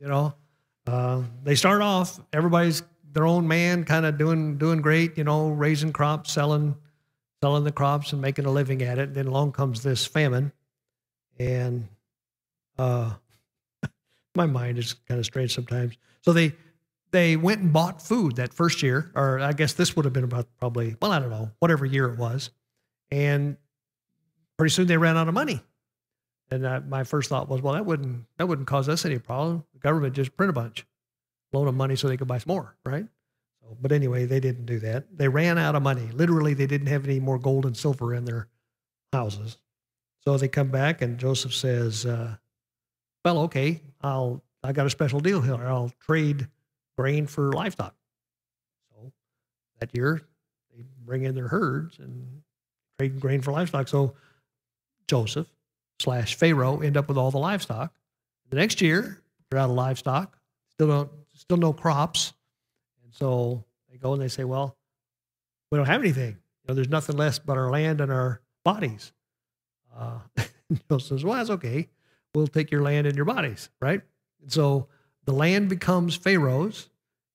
You 0.00 0.08
know, 0.08 0.34
uh, 0.86 1.22
they 1.44 1.54
start 1.54 1.82
off 1.82 2.18
everybody's 2.32 2.82
their 3.12 3.26
own 3.26 3.46
man, 3.46 3.84
kind 3.84 4.06
of 4.06 4.16
doing 4.16 4.56
doing 4.56 4.80
great. 4.80 5.18
You 5.18 5.24
know, 5.24 5.50
raising 5.50 5.92
crops, 5.92 6.32
selling 6.32 6.74
selling 7.42 7.64
the 7.64 7.72
crops, 7.72 8.12
and 8.12 8.22
making 8.22 8.46
a 8.46 8.50
living 8.50 8.80
at 8.80 8.98
it. 8.98 9.12
Then 9.12 9.26
along 9.26 9.52
comes 9.52 9.82
this 9.82 10.06
famine, 10.06 10.50
and 11.38 11.86
uh, 12.78 13.12
my 14.34 14.46
mind 14.46 14.78
is 14.78 14.94
kind 14.94 15.20
of 15.20 15.26
strange 15.26 15.54
sometimes. 15.54 15.98
So 16.22 16.32
they 16.32 16.54
they 17.10 17.36
went 17.36 17.60
and 17.60 17.70
bought 17.70 18.00
food 18.00 18.36
that 18.36 18.54
first 18.54 18.82
year, 18.82 19.12
or 19.14 19.40
I 19.40 19.52
guess 19.52 19.74
this 19.74 19.94
would 19.94 20.06
have 20.06 20.14
been 20.14 20.24
about 20.24 20.46
probably 20.58 20.96
well, 21.02 21.12
I 21.12 21.18
don't 21.18 21.28
know, 21.28 21.50
whatever 21.58 21.84
year 21.84 22.06
it 22.06 22.18
was, 22.18 22.48
and 23.12 23.58
pretty 24.56 24.72
soon 24.72 24.86
they 24.86 24.96
ran 24.96 25.18
out 25.18 25.28
of 25.28 25.34
money. 25.34 25.60
And 26.50 26.66
I, 26.66 26.78
my 26.80 27.04
first 27.04 27.28
thought 27.28 27.48
was, 27.48 27.60
well, 27.62 27.74
that 27.74 27.86
wouldn't 27.86 28.24
that 28.38 28.46
wouldn't 28.46 28.66
cause 28.66 28.88
us 28.88 29.04
any 29.04 29.18
problem. 29.18 29.64
The 29.74 29.78
government 29.78 30.14
just 30.14 30.36
print 30.36 30.50
a 30.50 30.52
bunch, 30.52 30.84
loan 31.52 31.66
them 31.66 31.76
money 31.76 31.94
so 31.94 32.08
they 32.08 32.16
could 32.16 32.28
buy 32.28 32.38
some 32.38 32.52
more, 32.52 32.74
right? 32.84 33.06
So, 33.60 33.76
but 33.80 33.92
anyway, 33.92 34.24
they 34.24 34.40
didn't 34.40 34.66
do 34.66 34.78
that. 34.80 35.04
They 35.16 35.28
ran 35.28 35.58
out 35.58 35.74
of 35.74 35.82
money. 35.82 36.08
Literally, 36.12 36.54
they 36.54 36.66
didn't 36.66 36.88
have 36.88 37.04
any 37.04 37.20
more 37.20 37.38
gold 37.38 37.66
and 37.66 37.76
silver 37.76 38.14
in 38.14 38.24
their 38.24 38.48
houses. 39.12 39.58
So 40.20 40.36
they 40.36 40.48
come 40.48 40.70
back, 40.70 41.02
and 41.02 41.18
Joseph 41.18 41.54
says, 41.54 42.06
uh, 42.06 42.36
"Well, 43.24 43.40
okay, 43.40 43.82
I'll 44.00 44.42
I 44.62 44.72
got 44.72 44.86
a 44.86 44.90
special 44.90 45.20
deal 45.20 45.40
here. 45.40 45.54
I'll 45.54 45.92
trade 46.00 46.48
grain 46.96 47.26
for 47.26 47.52
livestock." 47.52 47.94
So 48.90 49.12
that 49.80 49.94
year, 49.94 50.22
they 50.74 50.84
bring 51.04 51.24
in 51.24 51.34
their 51.34 51.48
herds 51.48 51.98
and 51.98 52.42
trade 52.98 53.20
grain 53.20 53.40
for 53.40 53.52
livestock. 53.52 53.88
So 53.88 54.14
Joseph 55.08 55.48
slash 56.00 56.34
Pharaoh 56.34 56.80
end 56.80 56.96
up 56.96 57.08
with 57.08 57.16
all 57.16 57.30
the 57.30 57.38
livestock. 57.38 57.94
The 58.50 58.56
next 58.56 58.80
year, 58.80 59.22
they're 59.50 59.60
out 59.60 59.70
of 59.70 59.76
livestock, 59.76 60.36
still 60.70 60.88
don't, 60.88 61.10
still 61.34 61.56
no 61.56 61.72
crops, 61.72 62.32
and 63.02 63.14
so 63.14 63.64
they 63.90 63.96
go 63.96 64.12
and 64.12 64.20
they 64.20 64.28
say, 64.28 64.44
"Well, 64.44 64.76
we 65.70 65.78
don't 65.78 65.86
have 65.86 66.00
anything. 66.00 66.32
You 66.32 66.68
know, 66.68 66.74
there's 66.74 66.88
nothing 66.88 67.16
left 67.16 67.46
but 67.46 67.56
our 67.56 67.70
land 67.70 68.00
and 68.00 68.12
our 68.12 68.40
bodies." 68.64 69.12
Uh, 69.96 70.18
Joseph 70.90 71.08
says, 71.08 71.24
"Well, 71.24 71.36
that's 71.36 71.50
okay. 71.50 71.88
We'll 72.34 72.46
take 72.46 72.70
your 72.70 72.82
land 72.82 73.06
and 73.06 73.16
your 73.16 73.24
bodies, 73.24 73.70
right?" 73.80 74.02
And 74.40 74.52
so 74.52 74.88
the 75.24 75.32
land 75.32 75.68
becomes 75.68 76.16
Pharaoh's, 76.16 76.88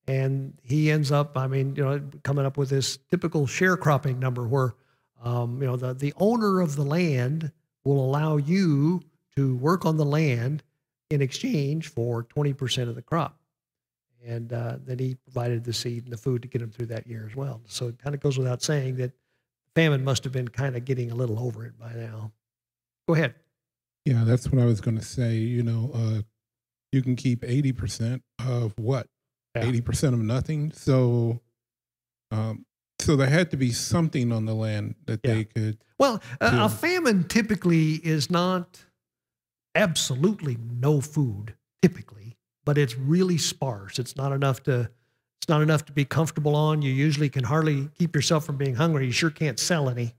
and 0.08 0.54
he 0.64 0.92
ends 0.92 1.12
up, 1.12 1.38
I 1.38 1.48
mean, 1.48 1.76
you 1.76 1.84
know, 1.84 2.02
coming 2.24 2.46
up 2.46 2.58
with 2.58 2.70
this 2.70 2.98
typical 3.10 3.48
sharecropping 3.48 4.20
number 4.20 4.48
where, 4.48 4.76
um, 5.24 5.62
you 5.62 5.68
know, 5.68 5.76
the 5.76 5.94
the 5.94 6.14
owner 6.18 6.62
of 6.62 6.76
the 6.76 6.84
land 6.84 7.52
will 7.84 8.04
allow 8.04 8.38
you 8.38 9.02
to 9.36 9.56
work 9.58 9.86
on 9.86 9.98
the 9.98 10.06
land 10.06 10.64
in 11.10 11.22
exchange 11.22 11.88
for 11.88 12.24
20% 12.24 12.90
of 12.90 12.96
the 12.96 13.02
crop. 13.02 13.40
And 14.26 14.52
uh, 14.52 14.78
then 14.84 15.00
he 15.00 15.16
provided 15.16 15.64
the 15.64 15.72
seed 15.72 16.04
and 16.04 16.12
the 16.12 16.18
food 16.18 16.42
to 16.42 16.48
get 16.48 16.60
them 16.60 16.70
through 16.70 16.88
that 16.88 17.08
year 17.08 17.26
as 17.30 17.36
well. 17.36 17.62
So 17.66 17.88
it 17.88 18.00
kind 18.00 18.14
of 18.14 18.20
goes 18.20 18.38
without 18.38 18.62
saying 18.62 18.98
that 18.98 19.12
famine 19.74 20.04
must 20.04 20.24
have 20.24 20.34
been 20.34 20.48
kind 20.48 20.76
of 20.76 20.84
getting 20.86 21.12
a 21.12 21.16
little 21.16 21.40
over 21.40 21.66
it 21.66 21.80
by 21.80 21.94
now. 21.94 22.32
Go 23.08 23.14
ahead. 23.14 23.36
Yeah, 24.06 24.24
that's 24.26 24.52
what 24.52 24.62
I 24.62 24.66
was 24.66 24.82
going 24.82 24.98
to 24.98 25.04
say. 25.04 25.36
You 25.36 25.64
know, 25.64 25.92
uh, 25.94 26.22
you 26.92 27.02
can 27.02 27.16
keep 27.16 27.42
80% 27.42 28.22
of 28.46 28.74
what? 28.78 29.08
Yeah. 29.56 29.64
80% 29.64 30.14
of 30.14 30.20
nothing. 30.20 30.72
So, 30.72 31.40
um, 32.32 32.66
so 33.08 33.16
there 33.16 33.30
had 33.30 33.50
to 33.52 33.56
be 33.56 33.72
something 33.72 34.34
on 34.34 34.44
the 34.44 34.54
land 34.54 34.96
that 35.06 35.22
Yeah. 35.24 35.36
they 35.36 35.44
could. 35.46 35.78
Well, 35.98 36.22
a, 36.42 36.66
a 36.66 36.70
famine 36.70 37.24
typically 37.24 37.94
is 37.94 38.30
not 38.30 38.84
absolutely 39.74 40.58
no 40.58 41.00
food, 41.00 41.56
typically, 41.82 42.36
but 42.66 42.78
it's 42.78 42.98
really 42.98 43.38
sparse. 43.38 43.98
It's 43.98 44.18
not 44.18 44.34
enough 44.34 44.62
to. 44.64 44.92
It's 45.40 45.48
not 45.48 45.62
enough 45.62 45.86
to 45.86 45.94
be 45.94 46.04
comfortable 46.04 46.54
on. 46.54 46.82
You 46.82 46.92
usually 46.92 47.30
can 47.30 47.46
hardly 47.46 47.88
keep 47.98 48.14
yourself 48.14 48.46
from 48.46 48.58
being 48.58 48.76
hungry. 48.76 49.06
You 49.06 49.14
sure 49.14 49.30
can't 49.30 49.58
sell 49.58 49.88
any. 49.88 50.14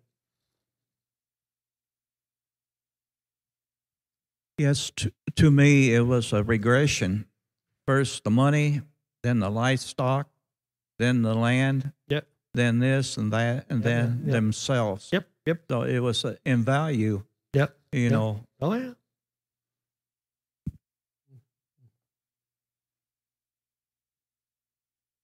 Yes, 4.56 4.90
to, 4.96 5.12
to 5.36 5.50
me, 5.50 5.94
it 5.94 6.06
was 6.06 6.32
a 6.32 6.42
regression. 6.42 7.26
First 7.86 8.24
the 8.24 8.30
money, 8.30 8.80
then 9.22 9.40
the 9.40 9.50
livestock, 9.50 10.30
then 10.98 11.20
the 11.20 11.34
land, 11.34 11.92
Yep. 12.08 12.26
Then 12.58 12.78
this 12.80 13.16
and 13.16 13.32
that, 13.32 13.66
and 13.70 13.80
Yeah, 13.82 13.88
then 13.90 14.22
yeah. 14.26 14.32
themselves. 14.32 15.08
Yep. 15.12 15.28
Yep. 15.46 15.58
So 15.70 15.82
it 15.82 16.00
was 16.00 16.24
uh, 16.24 16.36
in 16.44 16.64
value, 16.64 17.22
Yep. 17.54 17.76
you 17.92 18.02
Yep. 18.02 18.12
know. 18.12 18.44
Oh 18.60 18.74
yeah. 18.74 18.92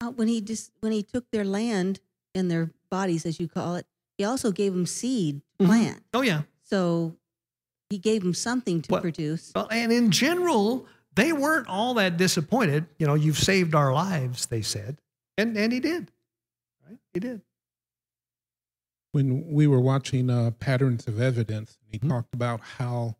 Uh, 0.01 0.11
when 0.11 0.27
he 0.27 0.41
just 0.41 0.71
when 0.81 0.91
he 0.91 1.01
took 1.03 1.29
their 1.31 1.45
land 1.45 1.99
and 2.33 2.51
their 2.51 2.71
bodies, 2.91 3.25
as 3.25 3.39
you 3.39 3.47
call 3.47 3.75
it, 3.75 3.85
he 4.17 4.23
also 4.23 4.51
gave 4.51 4.73
them 4.73 4.85
seed 4.85 5.41
to 5.59 5.65
Mhm. 5.65 5.67
plant. 5.67 6.03
Oh 6.13 6.21
yeah. 6.21 6.43
So 6.63 7.15
he 7.89 7.97
gave 7.97 8.23
them 8.23 8.33
something 8.33 8.81
to 8.83 8.91
Well- 8.91 9.01
produce. 9.01 9.51
Well, 9.55 9.67
and 9.71 9.91
in 9.91 10.11
general, 10.11 10.85
they 11.15 11.31
weren't 11.31 11.67
all 11.67 11.93
that 11.95 12.17
disappointed. 12.17 12.87
You 12.99 13.07
know, 13.07 13.13
you've 13.13 13.39
saved 13.39 13.73
our 13.73 13.93
lives, 13.93 14.47
they 14.47 14.61
said, 14.61 14.99
and 15.37 15.57
and 15.57 15.71
he 15.71 15.79
did. 15.79 16.11
Right? 16.87 16.99
He 17.13 17.19
did. 17.19 17.41
when 19.11 19.47
we 19.49 19.65
were 19.65 19.79
watching 19.79 20.29
uh, 20.29 20.51
Patterns 20.59 21.07
of 21.07 21.21
Evidence, 21.21 21.77
he 21.89 21.97
Mhm. 21.99 22.09
talked 22.09 22.33
about 22.33 22.59
how 22.59 23.15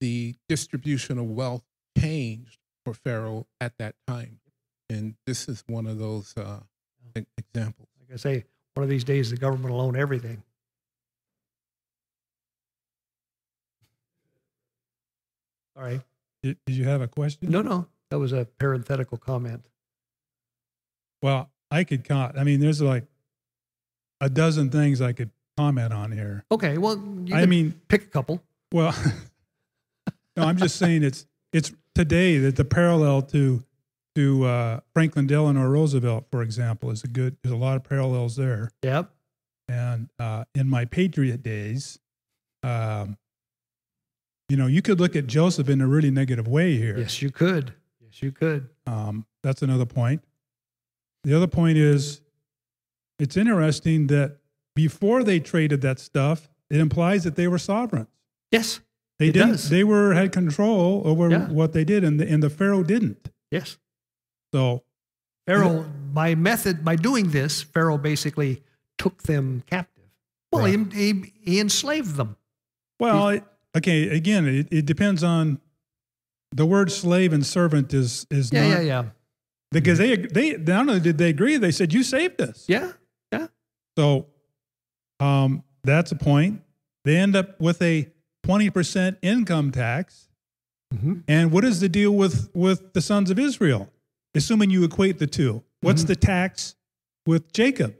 the 0.00 0.36
distribution 0.50 1.16
of 1.18 1.24
wealth 1.30 1.64
changed 1.98 2.58
for 2.84 2.92
Pharaoh 2.92 3.46
at 3.58 3.78
that 3.78 3.94
time. 4.06 4.38
And 4.90 5.16
this 5.24 5.48
is 5.48 5.64
one 5.66 5.86
of 5.86 5.96
those 5.98 6.36
uh, 6.36 6.60
examples. 7.38 7.88
Like 7.98 8.12
I 8.12 8.16
say, 8.16 8.44
one 8.74 8.84
of 8.84 8.90
these 8.90 9.02
days 9.02 9.30
the 9.30 9.38
government 9.38 9.72
will 9.72 9.80
own 9.80 9.96
everything. 9.96 10.42
All 15.76 15.82
right. 15.82 16.00
Did, 16.42 16.58
did 16.66 16.76
you 16.76 16.84
have 16.84 17.00
a 17.00 17.08
question? 17.08 17.50
No, 17.50 17.62
no. 17.62 17.86
That 18.10 18.18
was 18.18 18.32
a 18.32 18.44
parenthetical 18.58 19.18
comment. 19.18 19.66
Well, 21.22 21.50
I 21.70 21.84
could 21.84 22.04
count. 22.04 22.38
I 22.38 22.44
mean, 22.44 22.60
there's 22.60 22.80
like 22.80 23.04
a 24.20 24.28
dozen 24.28 24.70
things 24.70 25.00
I 25.00 25.12
could 25.12 25.30
comment 25.56 25.92
on 25.92 26.12
here. 26.12 26.44
Okay. 26.50 26.78
Well, 26.78 27.02
you 27.24 27.34
I 27.34 27.46
mean, 27.46 27.80
pick 27.88 28.04
a 28.04 28.06
couple. 28.06 28.42
well, 28.72 28.94
no, 30.36 30.44
I'm 30.44 30.56
just 30.56 30.76
saying 30.76 31.02
it's 31.02 31.26
it's 31.52 31.72
today 31.94 32.38
that 32.38 32.56
the 32.56 32.64
parallel 32.64 33.22
to 33.22 33.64
to 34.14 34.44
uh, 34.44 34.80
Franklin 34.94 35.26
Delano 35.26 35.66
Roosevelt, 35.66 36.26
for 36.30 36.42
example, 36.42 36.90
is 36.90 37.04
a 37.04 37.08
good. 37.08 37.36
There's 37.42 37.52
a 37.52 37.56
lot 37.58 37.76
of 37.76 37.84
parallels 37.84 38.36
there. 38.36 38.70
Yep. 38.82 39.10
And 39.68 40.08
uh, 40.18 40.44
in 40.54 40.68
my 40.68 40.84
Patriot 40.84 41.42
days, 41.42 41.98
um, 42.62 43.18
you 44.48 44.56
know, 44.56 44.66
you 44.66 44.80
could 44.80 45.00
look 45.00 45.16
at 45.16 45.26
Joseph 45.26 45.68
in 45.68 45.80
a 45.80 45.86
really 45.86 46.10
negative 46.10 46.46
way 46.46 46.76
here. 46.76 46.96
Yes, 46.98 47.20
you 47.20 47.30
could. 47.30 47.74
Yes, 48.00 48.22
you 48.22 48.30
could. 48.30 48.68
Um, 48.86 49.26
that's 49.42 49.62
another 49.62 49.86
point. 49.86 50.22
The 51.26 51.36
other 51.36 51.48
point 51.48 51.76
is 51.76 52.20
it's 53.18 53.36
interesting 53.36 54.06
that 54.06 54.36
before 54.76 55.24
they 55.24 55.40
traded 55.40 55.80
that 55.80 55.98
stuff, 55.98 56.48
it 56.70 56.78
implies 56.78 57.24
that 57.24 57.34
they 57.34 57.48
were 57.48 57.58
sovereigns. 57.58 58.06
Yes. 58.52 58.78
They 59.18 59.32
didn't. 59.32 59.48
does. 59.52 59.68
They 59.70 59.82
were 59.82 60.14
had 60.14 60.30
control 60.30 61.02
over 61.04 61.28
Yeah. 61.30 61.48
what 61.48 61.72
they 61.72 61.82
did, 61.84 62.04
and 62.04 62.20
the, 62.20 62.28
and 62.30 62.42
the 62.42 62.50
Pharaoh 62.50 62.84
didn't. 62.84 63.30
Yes. 63.50 63.76
So 64.54 64.84
Pharaoh, 65.48 65.84
by 66.12 66.36
method, 66.36 66.84
by 66.84 66.94
doing 66.96 67.30
this, 67.30 67.60
Pharaoh 67.62 67.98
basically 67.98 68.62
took 68.98 69.22
them 69.24 69.64
captive. 69.66 70.04
Well, 70.52 70.64
Right. 70.64 70.92
he, 70.92 71.12
he, 71.12 71.32
he 71.40 71.60
enslaved 71.60 72.14
them. 72.16 72.36
Well, 73.00 73.28
it, 73.30 73.44
okay. 73.76 74.08
Again, 74.10 74.46
it, 74.46 74.68
it 74.70 74.86
depends 74.86 75.24
on 75.24 75.60
the 76.52 76.66
word 76.66 76.92
slave 76.92 77.32
and 77.32 77.44
servant 77.44 77.92
is 77.92 78.26
is 78.30 78.52
Yeah, 78.52 78.68
not 78.68 78.68
yeah, 78.76 78.80
yeah. 78.80 79.04
Because 79.80 79.98
they 79.98 80.16
they 80.16 80.56
not 80.56 80.88
only 80.88 81.00
did 81.00 81.18
they 81.18 81.30
agree, 81.30 81.56
they 81.56 81.70
said 81.70 81.92
you 81.92 82.02
saved 82.02 82.40
us. 82.40 82.64
Yeah, 82.68 82.92
yeah. 83.32 83.46
So, 83.98 84.26
um, 85.20 85.62
that's 85.84 86.12
a 86.12 86.16
point. 86.16 86.62
They 87.04 87.16
end 87.16 87.36
up 87.36 87.60
with 87.60 87.80
a 87.82 88.10
twenty 88.44 88.70
percent 88.70 89.18
income 89.22 89.70
tax. 89.70 90.28
Mhm. 90.94 91.24
And 91.28 91.50
what 91.52 91.64
is 91.64 91.80
the 91.80 91.88
deal 91.88 92.12
with 92.14 92.48
with 92.54 92.92
the 92.92 93.00
sons 93.00 93.30
of 93.30 93.38
Israel? 93.38 93.90
Assuming 94.34 94.70
you 94.70 94.84
equate 94.84 95.18
the 95.18 95.26
two, 95.26 95.64
what's 95.80 96.02
Mm-hmm. 96.02 96.08
the 96.08 96.16
tax 96.16 96.76
with 97.26 97.52
Jacob? 97.52 97.94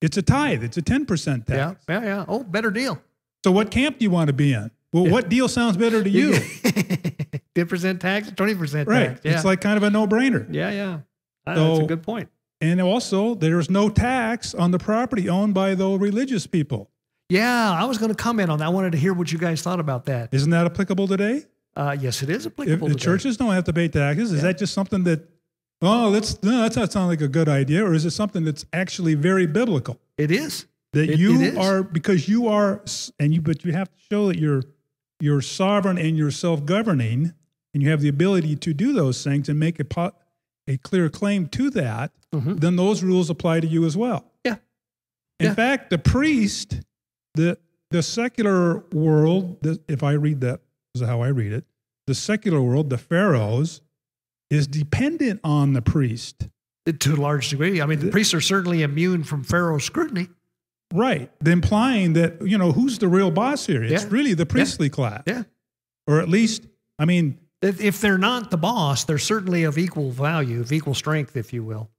It's 0.00 0.16
a 0.16 0.22
tithe. 0.22 0.64
It's 0.64 0.76
a 0.78 0.82
ten 0.82 1.04
percent 1.06 1.46
tax. 1.46 1.84
Yeah, 1.88 2.00
yeah, 2.00 2.06
yeah. 2.06 2.24
Oh, 2.26 2.42
better 2.42 2.70
deal. 2.70 3.00
So, 3.44 3.52
what 3.52 3.70
camp 3.70 3.98
do 3.98 4.04
you 4.04 4.10
want 4.10 4.28
to 4.28 4.32
be 4.32 4.52
in? 4.54 4.70
Well, 4.92 5.06
what 5.08 5.28
deal 5.28 5.48
sounds 5.48 5.76
better 5.76 6.02
to 6.02 6.10
you? 6.10 6.32
10% 7.54 8.00
tax, 8.00 8.30
20% 8.30 8.86
right. 8.86 9.08
tax. 9.08 9.20
Yeah. 9.24 9.32
It's 9.34 9.44
like 9.44 9.60
kind 9.60 9.76
of 9.76 9.82
a 9.82 9.90
no 9.90 10.06
brainer. 10.06 10.46
yeah, 10.52 10.70
yeah. 10.70 10.98
Ah, 11.46 11.54
that's 11.54 11.80
a 11.80 11.86
good 11.86 12.02
point. 12.02 12.28
And 12.60 12.80
also, 12.80 13.34
there's 13.34 13.70
no 13.70 13.88
tax 13.88 14.54
on 14.54 14.70
the 14.70 14.78
property 14.78 15.28
owned 15.28 15.54
by 15.54 15.74
the 15.74 15.88
religious 15.98 16.46
people. 16.46 16.90
Yeah, 17.28 17.70
I 17.72 17.84
was 17.84 17.96
going 17.98 18.10
to 18.10 18.14
comment 18.16 18.50
on 18.50 18.58
that. 18.58 18.66
I 18.66 18.68
wanted 18.68 18.92
to 18.92 18.98
hear 18.98 19.14
what 19.14 19.32
you 19.32 19.38
guys 19.38 19.62
thought 19.62 19.80
about 19.80 20.04
that. 20.06 20.30
Isn't 20.32 20.50
that 20.50 20.66
applicable 20.66 21.06
today? 21.08 21.44
Uh, 21.76 21.96
yes, 21.98 22.22
it 22.22 22.28
is 22.28 22.44
If 22.46 22.52
applicable. 22.52 22.88
the 22.88 22.94
today. 22.94 23.04
churches 23.04 23.36
don't 23.36 23.52
have 23.52 23.64
to 23.64 23.72
pay 23.72 23.88
taxes, 23.88 24.32
is 24.32 24.42
that 24.42 24.58
just 24.58 24.74
something 24.74 25.04
that, 25.04 25.26
oh, 25.80 26.10
that's 26.10 26.42
no, 26.42 26.62
that's 26.62 26.76
not 26.76 26.92
sound 26.92 27.06
like 27.08 27.20
a 27.20 27.28
good 27.28 27.48
idea, 27.48 27.84
or 27.84 27.94
is 27.94 28.04
it 28.04 28.10
something 28.10 28.44
that's 28.44 28.66
actually 28.72 29.14
very 29.14 29.46
biblical? 29.46 29.98
It 30.18 30.30
is. 30.30 30.66
That 30.92 31.08
It- 31.08 31.18
you 31.20 31.40
it 31.40 31.54
is. 31.54 31.56
are 31.56 31.82
because 31.84 32.28
you 32.28 32.48
are, 32.48 32.82
and 33.20 33.32
you, 33.32 33.40
but 33.40 33.64
you 33.64 33.72
have 33.72 33.88
to 33.88 33.96
show 34.10 34.26
that 34.26 34.38
you're 34.38 34.64
you're 35.20 35.40
sovereign 35.40 35.98
and 35.98 36.16
you're 36.16 36.30
self-governing, 36.30 37.32
and 37.74 37.82
you 37.82 37.90
have 37.90 38.00
the 38.00 38.08
ability 38.08 38.56
to 38.56 38.74
do 38.74 38.92
those 38.92 39.22
things 39.22 39.48
and 39.48 39.58
make 39.58 39.78
a 39.78 39.84
po- 39.84 40.12
a 40.66 40.76
clear 40.78 41.08
claim 41.08 41.46
to 41.48 41.70
that. 41.70 42.12
Mhm. 42.32 42.60
Then 42.60 42.76
those 42.76 43.02
rules 43.02 43.28
apply 43.30 43.60
to 43.60 43.66
you 43.66 43.84
as 43.84 43.96
well. 43.96 44.30
Yeah. 44.44 44.56
In 45.38 45.46
Yeah. 45.46 45.54
fact, 45.54 45.90
the 45.90 45.98
priest, 45.98 46.80
the 47.34 47.58
the 47.90 48.02
secular 48.04 48.84
world, 48.92 49.60
the, 49.62 49.80
if 49.88 50.04
I 50.04 50.12
read 50.12 50.40
that, 50.42 50.60
is 50.94 51.00
how 51.02 51.22
I 51.22 51.28
read 51.28 51.50
it, 51.52 51.64
the 52.06 52.14
secular 52.14 52.62
world, 52.62 52.88
the 52.88 52.98
pharaohs, 52.98 53.80
is 54.48 54.68
dependent 54.68 55.40
on 55.42 55.72
the 55.72 55.82
priest. 55.82 56.48
To 56.86 57.14
a 57.14 57.16
large 57.16 57.50
degree. 57.50 57.80
I 57.82 57.86
mean, 57.86 57.98
the 57.98 58.10
priests 58.10 58.32
are 58.32 58.40
certainly 58.40 58.82
immune 58.82 59.22
from 59.24 59.42
Pharaoh's 59.44 59.84
scrutiny. 59.84 60.28
Right. 60.92 61.30
Implying 61.46 62.14
that, 62.14 62.42
you 62.46 62.58
know, 62.58 62.72
who's 62.72 62.98
the 62.98 63.08
real 63.08 63.30
boss 63.30 63.66
here? 63.66 63.82
It's 63.82 64.02
Yeah. 64.04 64.08
really 64.10 64.34
the 64.34 64.46
priestly 64.46 64.88
class. 64.90 65.22
Yeah. 65.26 65.44
Or 66.06 66.20
at 66.20 66.28
least, 66.28 66.66
I 66.98 67.04
mean, 67.04 67.38
If, 67.62 67.80
if 67.80 68.00
they're 68.00 68.18
not 68.18 68.50
the 68.50 68.56
boss, 68.56 69.04
they're 69.04 69.18
certainly 69.18 69.64
of 69.64 69.76
equal 69.78 70.10
value, 70.10 70.60
of 70.60 70.72
equal 70.72 70.94
strength, 70.94 71.36
if 71.36 71.52
you 71.52 71.62
will. 71.62 71.90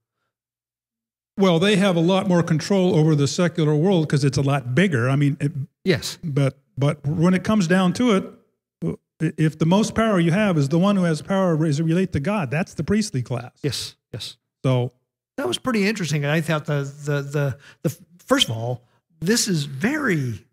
well, 1.37 1.59
they 1.59 1.75
have 1.77 1.95
a 1.95 1.99
lot 2.01 2.27
more 2.27 2.43
control 2.43 2.95
over 2.95 3.15
the 3.15 3.27
secular 3.27 3.73
world 3.75 4.07
because 4.07 4.23
it's 4.23 4.37
a 4.37 4.41
lot 4.41 4.75
bigger. 4.75 5.09
I 5.09 5.15
mean, 5.15 5.37
it, 5.39 5.51
Yes. 5.83 6.17
but 6.23 6.57
but 6.77 7.05
when 7.05 7.33
it 7.33 7.43
comes 7.43 7.67
down 7.67 7.93
to 7.93 8.11
it, 8.15 8.97
if 9.37 9.57
the 9.57 9.65
most 9.65 9.93
power 9.95 10.19
you 10.19 10.31
have 10.31 10.57
is 10.57 10.69
the 10.69 10.79
one 10.79 10.95
who 10.95 11.03
has 11.03 11.21
power 11.21 11.63
as 11.65 11.79
it 11.79 11.83
relate 11.83 12.11
to 12.13 12.19
God, 12.19 12.49
that's 12.51 12.73
the 12.73 12.83
priestly 12.83 13.21
class. 13.21 13.51
Yes. 13.63 13.95
Yes. 14.11 14.37
So 14.63 14.91
That 15.37 15.47
was 15.47 15.57
pretty 15.57 15.87
interesting. 15.87 16.25
I 16.25 16.41
thought 16.41 16.65
the 16.65 16.83
the 17.05 17.21
the 17.21 17.57
the 17.83 17.97
first 18.31 18.47
of 18.47 18.55
all, 18.55 18.81
this 19.19 19.49
is 19.49 19.65
very 19.65 20.45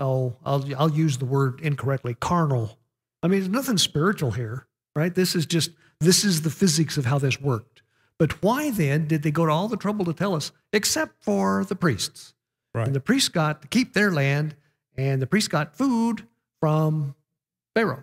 oh, 0.00 0.34
I'll 0.44 0.64
I'll 0.76 0.90
use 0.90 1.18
the 1.18 1.24
word 1.24 1.60
incorrectly, 1.60 2.14
carnal. 2.14 2.76
I 3.22 3.28
mean, 3.28 3.38
there's 3.38 3.52
nothing 3.52 3.78
spiritual 3.78 4.32
here, 4.32 4.66
right? 4.96 5.14
This 5.14 5.36
is 5.36 5.46
just 5.46 5.70
this 6.00 6.24
is 6.24 6.42
the 6.42 6.50
physics 6.50 6.96
of 6.98 7.06
how 7.06 7.18
this 7.18 7.40
worked. 7.40 7.82
But 8.18 8.42
why 8.42 8.72
then 8.72 9.06
did 9.06 9.22
they 9.22 9.30
go 9.30 9.46
to 9.46 9.52
all 9.52 9.68
the 9.68 9.76
trouble 9.76 10.04
to 10.06 10.12
tell 10.12 10.34
us, 10.34 10.50
except 10.72 11.22
for 11.22 11.64
the 11.64 11.76
priests? 11.76 12.34
Right. 12.74 12.86
And 12.86 12.96
the 12.96 13.00
priests 13.00 13.28
got 13.28 13.62
to 13.62 13.68
keep 13.68 13.94
their 13.94 14.10
land, 14.10 14.56
and 14.96 15.22
the 15.22 15.26
priests 15.28 15.48
got 15.48 15.76
food 15.76 16.26
from 16.58 17.14
Pharaoh. 17.76 18.02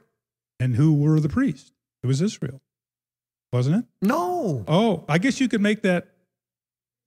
and 0.57 0.78
who 0.78 0.93
were 0.93 1.19
the 1.19 1.30
priests? 1.30 1.73
It 2.01 2.07
was 2.07 2.21
Israel, 2.21 2.61
wasn't 3.51 3.75
it? 3.75 3.86
No. 4.01 4.63
Oh, 4.69 5.03
I 5.09 5.17
guess 5.17 5.41
you 5.41 5.49
could 5.49 5.61
make 5.61 5.82
that. 5.82 6.07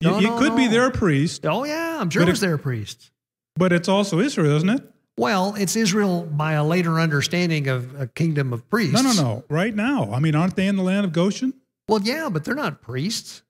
No, 0.02 0.18
it 0.18 0.22
no, 0.22 0.38
could 0.38 0.56
be 0.56 0.66
their 0.66 0.90
priest, 0.90 1.44
Oh 1.44 1.64
yeah, 1.64 1.98
I'm 2.00 2.08
sure 2.10 2.22
it 2.22 2.28
was 2.28 2.40
their 2.40 2.58
priest. 2.58 3.10
but 3.56 3.72
it's 3.72 3.88
also 3.88 4.18
Israel, 4.18 4.56
isn't 4.56 4.68
it? 4.70 4.82
Well, 5.18 5.54
it's 5.58 5.76
Israel 5.76 6.22
by 6.24 6.52
a 6.52 6.64
later 6.64 6.98
understanding 6.98 7.68
of 7.68 8.00
a 8.00 8.06
kingdom 8.06 8.54
of 8.54 8.66
priests. 8.70 8.94
No, 8.94 9.02
no, 9.02 9.12
no. 9.12 9.44
Right 9.50 9.74
now, 9.74 10.10
I 10.12 10.18
mean, 10.20 10.34
aren't 10.34 10.56
they 10.56 10.66
in 10.66 10.76
the 10.76 10.82
land 10.82 11.04
of 11.04 11.12
Goshen? 11.12 11.52
Well, 11.88 12.00
yeah, 12.02 12.30
but 12.30 12.44
they're 12.44 12.54
not 12.54 12.80
priests. 12.80 13.42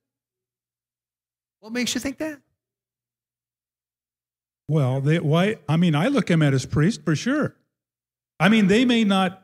What 1.60 1.72
makes 1.72 1.94
you 1.94 2.00
think 2.00 2.18
that? 2.18 2.40
Well, 4.68 5.00
they 5.00 5.18
why? 5.20 5.56
I 5.68 5.76
mean, 5.76 5.94
I 5.94 6.08
look 6.08 6.26
them 6.26 6.42
at 6.42 6.54
as 6.54 6.66
priests 6.66 7.02
for 7.04 7.14
sure. 7.16 7.56
I 8.38 8.48
mean, 8.48 8.66
they 8.68 8.84
may 8.84 9.04
not. 9.04 9.39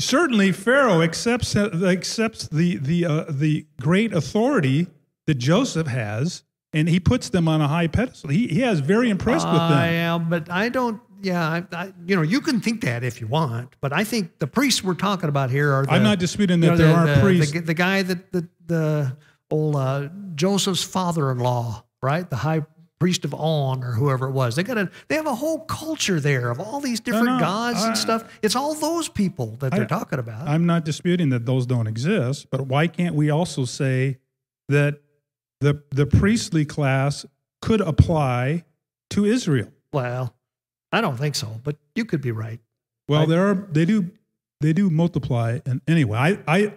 Certainly, 0.00 0.52
Pharaoh 0.52 1.02
accepts 1.02 1.54
accepts 1.56 2.48
the 2.48 2.76
the 2.76 3.04
uh, 3.04 3.24
the 3.28 3.66
great 3.80 4.12
authority 4.12 4.88
that 5.26 5.34
Joseph 5.34 5.86
has, 5.86 6.42
and 6.72 6.88
he 6.88 6.98
puts 6.98 7.28
them 7.28 7.46
on 7.48 7.60
a 7.60 7.68
high 7.68 7.86
pedestal. 7.86 8.30
He 8.30 8.48
he 8.48 8.60
has 8.60 8.80
very 8.80 9.10
impressed 9.10 9.46
with 9.46 9.54
them. 9.54 9.72
I 9.72 9.88
am, 9.88 10.28
but 10.28 10.50
I 10.50 10.68
don't. 10.68 11.00
Yeah, 11.22 11.46
I, 11.46 11.64
I, 11.72 11.92
you 12.06 12.16
know, 12.16 12.22
you 12.22 12.40
can 12.40 12.60
think 12.60 12.80
that 12.80 13.04
if 13.04 13.20
you 13.20 13.26
want, 13.26 13.76
but 13.82 13.92
I 13.92 14.04
think 14.04 14.38
the 14.38 14.46
priests 14.46 14.82
we're 14.82 14.94
talking 14.94 15.28
about 15.28 15.50
here 15.50 15.70
are. 15.70 15.84
The, 15.84 15.92
I'm 15.92 16.02
not 16.02 16.18
disputing 16.18 16.62
you 16.62 16.70
that 16.70 16.70
know, 16.70 16.76
there 16.78 16.88
the, 16.88 16.94
aren't 16.94 17.14
the, 17.16 17.20
priests. 17.20 17.52
The, 17.52 17.60
the 17.60 17.74
guy 17.74 18.02
that 18.02 18.32
the 18.32 18.48
the 18.66 19.16
old 19.50 19.76
uh, 19.76 20.08
Joseph's 20.34 20.82
father-in-law, 20.82 21.84
right? 22.02 22.28
The 22.28 22.36
high 22.36 22.62
priest 23.00 23.24
of 23.24 23.34
On 23.34 23.82
or 23.82 23.92
whoever 23.92 24.28
it 24.28 24.32
was. 24.32 24.54
They 24.54 24.62
got 24.62 24.78
a 24.78 24.90
they 25.08 25.16
have 25.16 25.26
a 25.26 25.34
whole 25.34 25.60
culture 25.60 26.20
there 26.20 26.50
of 26.50 26.60
all 26.60 26.80
these 26.80 27.00
different 27.00 27.26
no, 27.26 27.38
gods 27.40 27.82
I- 27.82 27.88
and 27.88 27.98
stuff. 27.98 28.24
It's 28.42 28.54
all 28.54 28.74
those 28.74 29.08
people 29.08 29.56
that 29.60 29.72
they're 29.72 29.82
I- 29.84 29.86
talking 29.86 30.18
about. 30.20 30.46
I'm 30.46 30.66
not 30.66 30.84
disputing 30.84 31.30
that 31.30 31.46
those 31.46 31.66
don't 31.66 31.86
exist, 31.88 32.48
but 32.50 32.66
why 32.66 32.86
can't 32.86 33.14
we 33.16 33.30
also 33.30 33.64
say 33.64 34.18
that 34.68 35.00
the 35.60 35.82
the 35.90 36.06
priestly 36.06 36.64
class 36.64 37.26
could 37.62 37.80
apply 37.80 38.64
to 39.10 39.24
Israel? 39.24 39.72
well, 39.92 40.36
I 40.92 41.00
don't 41.00 41.16
think 41.16 41.34
so, 41.34 41.60
but 41.64 41.76
you 41.94 42.04
could 42.04 42.20
be 42.20 42.30
right. 42.32 42.60
Well, 43.08 43.22
I- 43.22 43.26
there 43.26 43.48
are 43.50 43.54
they 43.54 43.84
do 43.86 44.10
they 44.60 44.72
do 44.74 44.90
multiply, 44.90 45.58
and 45.64 45.80
anyway, 45.88 46.18
I 46.18 46.38
I 46.46 46.74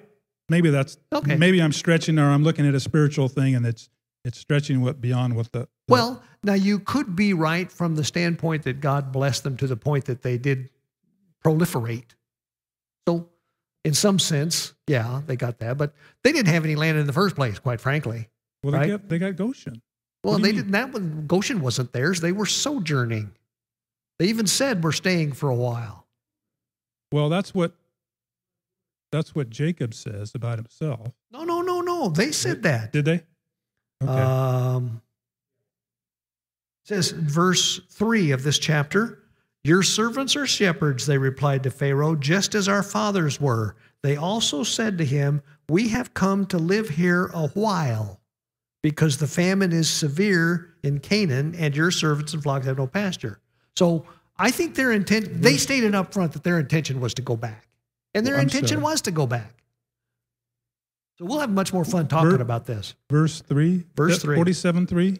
maybe 0.49 0.69
that's 0.69 0.97
Okay. 1.13 1.35
maybe 1.35 1.61
I'm 1.61 1.73
stretching 1.73 2.17
or 2.17 2.29
I'm 2.29 2.43
looking 2.43 2.65
at 2.65 2.73
a 2.73 2.79
spiritual 2.79 3.27
thing 3.27 3.55
and 3.55 3.65
it's 3.65 3.89
it's 4.23 4.39
stretching 4.39 4.79
what 4.81 5.01
beyond 5.01 5.35
what 5.35 5.51
the 5.51 5.67
Well, 5.87 6.23
now 6.43 6.53
you 6.53 6.79
could 6.79 7.15
be 7.15 7.33
right 7.33 7.71
from 7.71 7.95
the 7.95 8.03
standpoint 8.03 8.63
that 8.63 8.79
God 8.79 9.11
blessed 9.11 9.43
them 9.43 9.57
to 9.57 9.67
the 9.67 9.75
point 9.75 10.05
that 10.05 10.21
they 10.21 10.37
did 10.37 10.69
proliferate. 11.43 12.15
So, 13.07 13.29
in 13.83 13.93
some 13.93 14.19
sense, 14.19 14.73
yeah, 14.87 15.21
they 15.25 15.35
got 15.35 15.59
that, 15.59 15.77
but 15.77 15.93
they 16.23 16.31
didn't 16.31 16.53
have 16.53 16.63
any 16.63 16.75
land 16.75 16.97
in 16.97 17.07
the 17.07 17.13
first 17.13 17.35
place, 17.35 17.59
quite 17.59 17.81
frankly. 17.81 18.29
well 18.63 18.71
they 18.71 18.77
right. 18.77 18.89
got 18.89 19.09
they 19.09 19.19
got 19.19 19.35
Goshen. 19.35 19.81
Well, 20.23 20.37
they 20.37 20.49
mean? 20.49 20.55
didn't. 20.55 20.71
That 20.71 20.93
one, 20.93 21.25
Goshen 21.27 21.59
wasn't 21.59 21.91
theirs. 21.91 22.21
They 22.21 22.31
were 22.31 22.45
sojourning. 22.45 23.33
They 24.19 24.27
even 24.27 24.47
said 24.47 24.83
we're 24.83 24.93
staying 24.93 25.33
for 25.33 25.49
a 25.49 25.55
while. 25.55 26.07
Well, 27.11 27.29
that's 27.29 27.53
what 27.53 27.73
that's 29.11 29.35
what 29.35 29.49
Jacob 29.49 29.93
says 29.93 30.33
about 30.33 30.57
himself. 30.57 31.11
No, 31.31 31.43
no, 31.43 31.61
no, 31.61 31.81
no. 31.81 32.09
They 32.09 32.31
said 32.31 32.63
that. 32.63 32.91
Did 32.91 33.05
they? 33.05 33.21
Okay. 34.01 34.11
Um, 34.11 35.02
says 36.83 37.11
verse 37.11 37.79
3 37.89 38.31
of 38.31 38.43
this 38.43 38.59
chapter, 38.59 39.19
Your 39.63 39.83
servants 39.83 40.35
are 40.35 40.45
shepherds, 40.45 41.05
they 41.05 41.17
replied 41.17 41.63
to 41.63 41.71
Pharaoh, 41.71 42.15
just 42.15 42.55
as 42.55 42.67
our 42.67 42.83
fathers 42.83 43.39
were. 43.39 43.75
They 44.01 44.17
also 44.17 44.63
said 44.63 44.97
to 44.97 45.05
him, 45.05 45.41
We 45.69 45.89
have 45.89 46.13
come 46.13 46.45
to 46.47 46.57
live 46.57 46.89
here 46.89 47.29
a 47.33 47.47
while, 47.49 48.19
because 48.81 49.17
the 49.17 49.27
famine 49.27 49.71
is 49.71 49.89
severe 49.89 50.75
in 50.83 50.99
Canaan, 50.99 51.55
and 51.55 51.75
your 51.75 51.91
servants 51.91 52.33
and 52.33 52.43
flocks 52.43 52.65
have 52.65 52.77
no 52.77 52.87
pasture. 52.87 53.39
So 53.77 54.05
I 54.37 54.51
think 54.51 54.75
their 54.75 54.91
intent, 54.91 55.41
they 55.41 55.53
mm. 55.53 55.59
stated 55.59 55.95
up 55.95 56.13
front 56.13 56.33
that 56.33 56.43
their 56.43 56.59
intention 56.59 56.99
was 56.99 57.13
to 57.15 57.21
go 57.21 57.37
back. 57.37 57.67
And 58.13 58.27
their 58.27 58.35
Well, 58.35 58.43
intention 58.43 58.79
sorry. 58.79 58.83
was 58.83 59.01
to 59.03 59.11
go 59.11 59.25
back. 59.25 59.63
So 61.17 61.25
we'll 61.25 61.39
have 61.39 61.49
much 61.49 61.71
more 61.71 61.85
fun 61.85 62.07
talking 62.07 62.31
Ver- 62.31 62.41
about 62.41 62.65
this. 62.65 62.95
Verse 63.09 63.41
three. 63.41 63.85
Verse 63.95 64.21
three. 64.21 64.35
Forty-seven 64.35 64.87
three. 64.87 65.19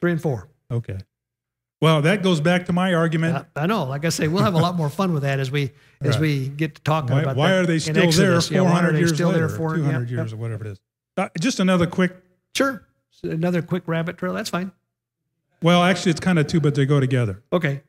Three 0.00 0.12
and 0.12 0.20
four. 0.20 0.49
Okay. 0.70 0.98
Well, 1.80 2.02
that 2.02 2.22
goes 2.22 2.40
back 2.40 2.66
to 2.66 2.72
my 2.74 2.92
argument. 2.94 3.46
I 3.56 3.62
I 3.62 3.66
know. 3.66 3.84
Like 3.84 4.04
I 4.04 4.10
say, 4.10 4.28
we'll 4.28 4.42
have 4.42 4.54
a 4.54 4.58
lot 4.58 4.74
more 4.76 4.90
fun 4.90 5.14
with 5.14 5.22
that 5.22 5.38
as 5.40 5.50
we 5.50 5.72
as 6.02 6.16
Right. 6.16 6.20
we 6.20 6.48
get 6.48 6.74
to 6.74 6.82
talking 6.82 7.14
why 7.14 7.22
about 7.22 7.36
why 7.36 7.48
that 7.50 7.60
are 7.62 7.66
they 7.66 7.78
still 7.78 7.94
there 7.94 8.04
Exodus. 8.04 8.50
Yeah, 8.50 8.60
four 8.60 8.68
hundred 8.68 8.92
they 8.94 8.98
years 8.98 9.14
still 9.14 9.28
later? 9.28 9.48
there 9.48 9.56
for 9.56 9.74
Two 9.76 9.82
yeah, 9.82 9.90
hundred 9.92 10.10
yeah. 10.10 10.16
years 10.18 10.32
or 10.32 10.36
whatever 10.36 10.66
it 10.66 10.72
is. 10.72 10.80
Uh, 11.16 11.28
just 11.40 11.58
another 11.60 11.86
quick. 11.86 12.14
Sure. 12.54 12.86
Another 13.22 13.62
quick 13.62 13.82
rabbit 13.86 14.18
trail. 14.18 14.32
That's 14.34 14.50
fine. 14.50 14.72
Well, 15.62 15.82
actually, 15.82 16.10
it's 16.10 16.20
kind 16.20 16.38
of 16.38 16.46
two, 16.46 16.60
but 16.60 16.74
they 16.74 16.86
go 16.86 17.00
together. 17.00 17.42
Okay. 17.52 17.82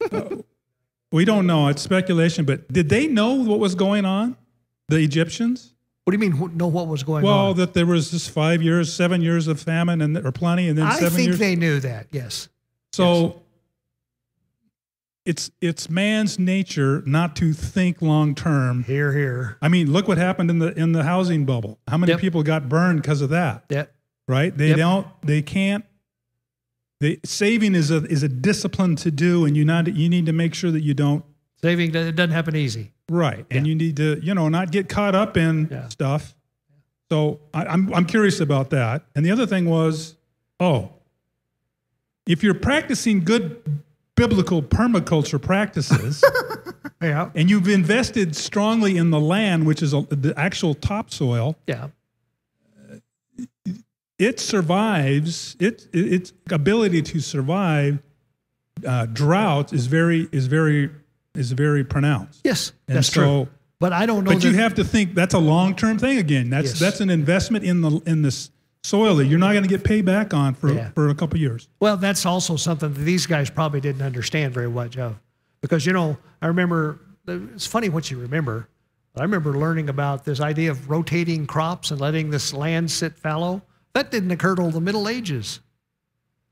We 1.12 1.24
don't 1.24 1.46
know. 1.46 1.68
It's 1.68 1.80
speculation, 1.80 2.44
but 2.44 2.66
did 2.72 2.88
they 2.88 3.06
know 3.06 3.34
what 3.34 3.60
was 3.60 3.76
going 3.76 4.04
on? 4.04 4.36
The 4.88 4.96
Egyptians? 4.96 5.72
What 6.04 6.12
do 6.12 6.22
you 6.22 6.30
mean? 6.30 6.38
wh- 6.38 6.54
Know 6.54 6.66
what 6.66 6.86
was 6.86 7.02
going 7.02 7.24
Well, 7.24 7.32
on? 7.32 7.44
Well, 7.44 7.54
that 7.54 7.72
there 7.74 7.86
was 7.86 8.10
just 8.10 8.30
five 8.30 8.62
years, 8.62 8.92
seven 8.92 9.22
years 9.22 9.48
of 9.48 9.58
famine, 9.60 10.02
and 10.02 10.16
or 10.18 10.32
plenty, 10.32 10.68
and 10.68 10.76
then 10.76 10.86
I 10.86 10.94
seven 10.98 11.10
think 11.16 11.26
years. 11.28 11.38
they 11.38 11.56
knew 11.56 11.80
that. 11.80 12.08
Yes. 12.12 12.48
so 12.92 13.40
it's 15.24 15.50
it's 15.62 15.88
man's 15.88 16.38
nature 16.38 17.02
not 17.06 17.34
to 17.36 17.54
think 17.54 18.02
long 18.02 18.34
term. 18.34 18.84
Here, 18.84 19.12
here. 19.14 19.56
I 19.62 19.68
mean, 19.68 19.90
look 19.90 20.06
what 20.06 20.18
happened 20.18 20.50
in 20.50 20.58
the 20.58 20.78
in 20.78 20.92
the 20.92 21.04
housing 21.04 21.46
bubble. 21.46 21.78
How 21.88 21.96
many 21.96 22.12
Yep. 22.12 22.20
people 22.20 22.42
got 22.42 22.68
burned 22.68 23.00
because 23.00 23.22
of 23.22 23.30
that? 23.30 23.64
Yeah. 23.70 23.86
Right? 24.28 24.54
They 24.56 24.68
Yep. 24.68 24.76
don't. 24.76 25.06
They 25.22 25.40
can't. 25.40 25.84
They, 27.00 27.18
saving 27.24 27.74
is 27.74 27.90
a 27.90 28.04
is 28.04 28.22
a 28.22 28.28
discipline 28.28 28.96
to 28.96 29.10
do, 29.10 29.46
and 29.46 29.56
you 29.56 29.64
not 29.64 29.94
you 29.94 30.10
need 30.10 30.26
to 30.26 30.32
make 30.32 30.54
sure 30.54 30.70
that 30.70 30.82
you 30.82 30.92
don't 30.92 31.24
Saving 31.64 31.94
it 31.94 32.14
doesn't 32.14 32.30
happen 32.30 32.54
easy. 32.54 32.90
Right, 33.08 33.46
and 33.50 33.64
Yeah. 33.66 33.70
you 33.70 33.74
need 33.74 33.96
to, 33.96 34.20
you 34.22 34.34
know, 34.34 34.50
not 34.50 34.70
get 34.70 34.86
caught 34.90 35.14
up 35.14 35.38
in 35.38 35.66
Yeah. 35.70 35.88
stuff. 35.88 36.34
So 37.10 37.40
I, 37.54 37.64
I'm 37.64 37.90
I'm 37.94 38.04
curious 38.04 38.38
about 38.40 38.68
that. 38.70 39.06
And 39.16 39.24
the 39.24 39.30
other 39.30 39.46
thing 39.46 39.64
was, 39.64 40.14
oh, 40.60 40.90
if 42.26 42.42
you're 42.42 42.52
practicing 42.52 43.24
good 43.24 43.62
biblical 44.14 44.62
permaculture 44.62 45.40
practices, 45.40 46.22
Yeah. 47.02 47.30
and 47.34 47.48
you've 47.48 47.68
invested 47.68 48.36
strongly 48.36 48.98
in 48.98 49.08
the 49.08 49.20
land, 49.20 49.64
which 49.66 49.82
is 49.82 49.94
a, 49.94 50.02
the 50.02 50.34
actual 50.36 50.74
topsoil, 50.74 51.56
Yeah. 51.66 51.88
it 54.18 54.38
survives. 54.38 55.56
It, 55.58 55.88
it 55.94 56.12
its 56.12 56.32
ability 56.50 57.00
to 57.02 57.20
survive 57.20 58.00
uh, 58.86 59.06
drought 59.06 59.72
is 59.72 59.86
very 59.86 60.28
is 60.30 60.46
very 60.46 60.90
is 61.34 61.52
very 61.52 61.84
pronounced. 61.84 62.40
Yes. 62.44 62.72
And 62.88 62.96
That's 62.96 63.08
so, 63.12 63.44
true. 63.44 63.48
But 63.80 63.92
I 63.92 64.06
don't 64.06 64.24
know. 64.24 64.32
But 64.32 64.44
you 64.44 64.52
have 64.54 64.74
to 64.74 64.84
think 64.84 65.14
that's 65.14 65.34
a 65.34 65.38
long 65.38 65.74
term 65.74 65.98
thing 65.98 66.18
again. 66.18 66.48
That's 66.50 66.70
Yes. 66.70 66.78
that's 66.80 67.00
an 67.00 67.10
investment 67.10 67.64
in 67.64 67.80
the 67.80 68.00
in 68.06 68.22
this 68.22 68.50
soil 68.82 69.16
that 69.16 69.26
you're 69.26 69.38
not 69.38 69.52
going 69.52 69.64
to 69.64 69.68
get 69.68 69.82
payback 69.82 70.32
on 70.32 70.54
for 70.54 70.72
Yeah. 70.72 70.90
for 70.90 71.08
a 71.08 71.14
couple 71.14 71.38
years. 71.38 71.68
Well, 71.80 71.96
that's 71.96 72.24
also 72.24 72.56
something 72.56 72.92
that 72.92 73.00
these 73.00 73.26
guys 73.26 73.50
probably 73.50 73.80
didn't 73.80 74.02
understand 74.02 74.54
very 74.54 74.68
well, 74.68 74.88
Joe, 74.88 75.16
Because, 75.60 75.86
you 75.86 75.92
know, 75.92 76.18
I 76.42 76.46
remember, 76.48 77.00
it's 77.26 77.66
funny 77.66 77.88
what 77.88 78.10
you 78.10 78.18
remember. 78.18 78.68
but 79.14 79.20
I 79.20 79.24
remember 79.24 79.52
learning 79.56 79.88
about 79.88 80.24
this 80.24 80.40
idea 80.40 80.70
of 80.70 80.90
rotating 80.90 81.46
crops 81.46 81.90
and 81.90 82.00
letting 82.00 82.30
this 82.30 82.52
land 82.52 82.90
sit 82.90 83.16
fallow. 83.16 83.62
That 83.94 84.10
didn't 84.10 84.30
occur 84.32 84.54
till 84.56 84.70
the 84.70 84.80
Middle 84.80 85.08
Ages. 85.08 85.60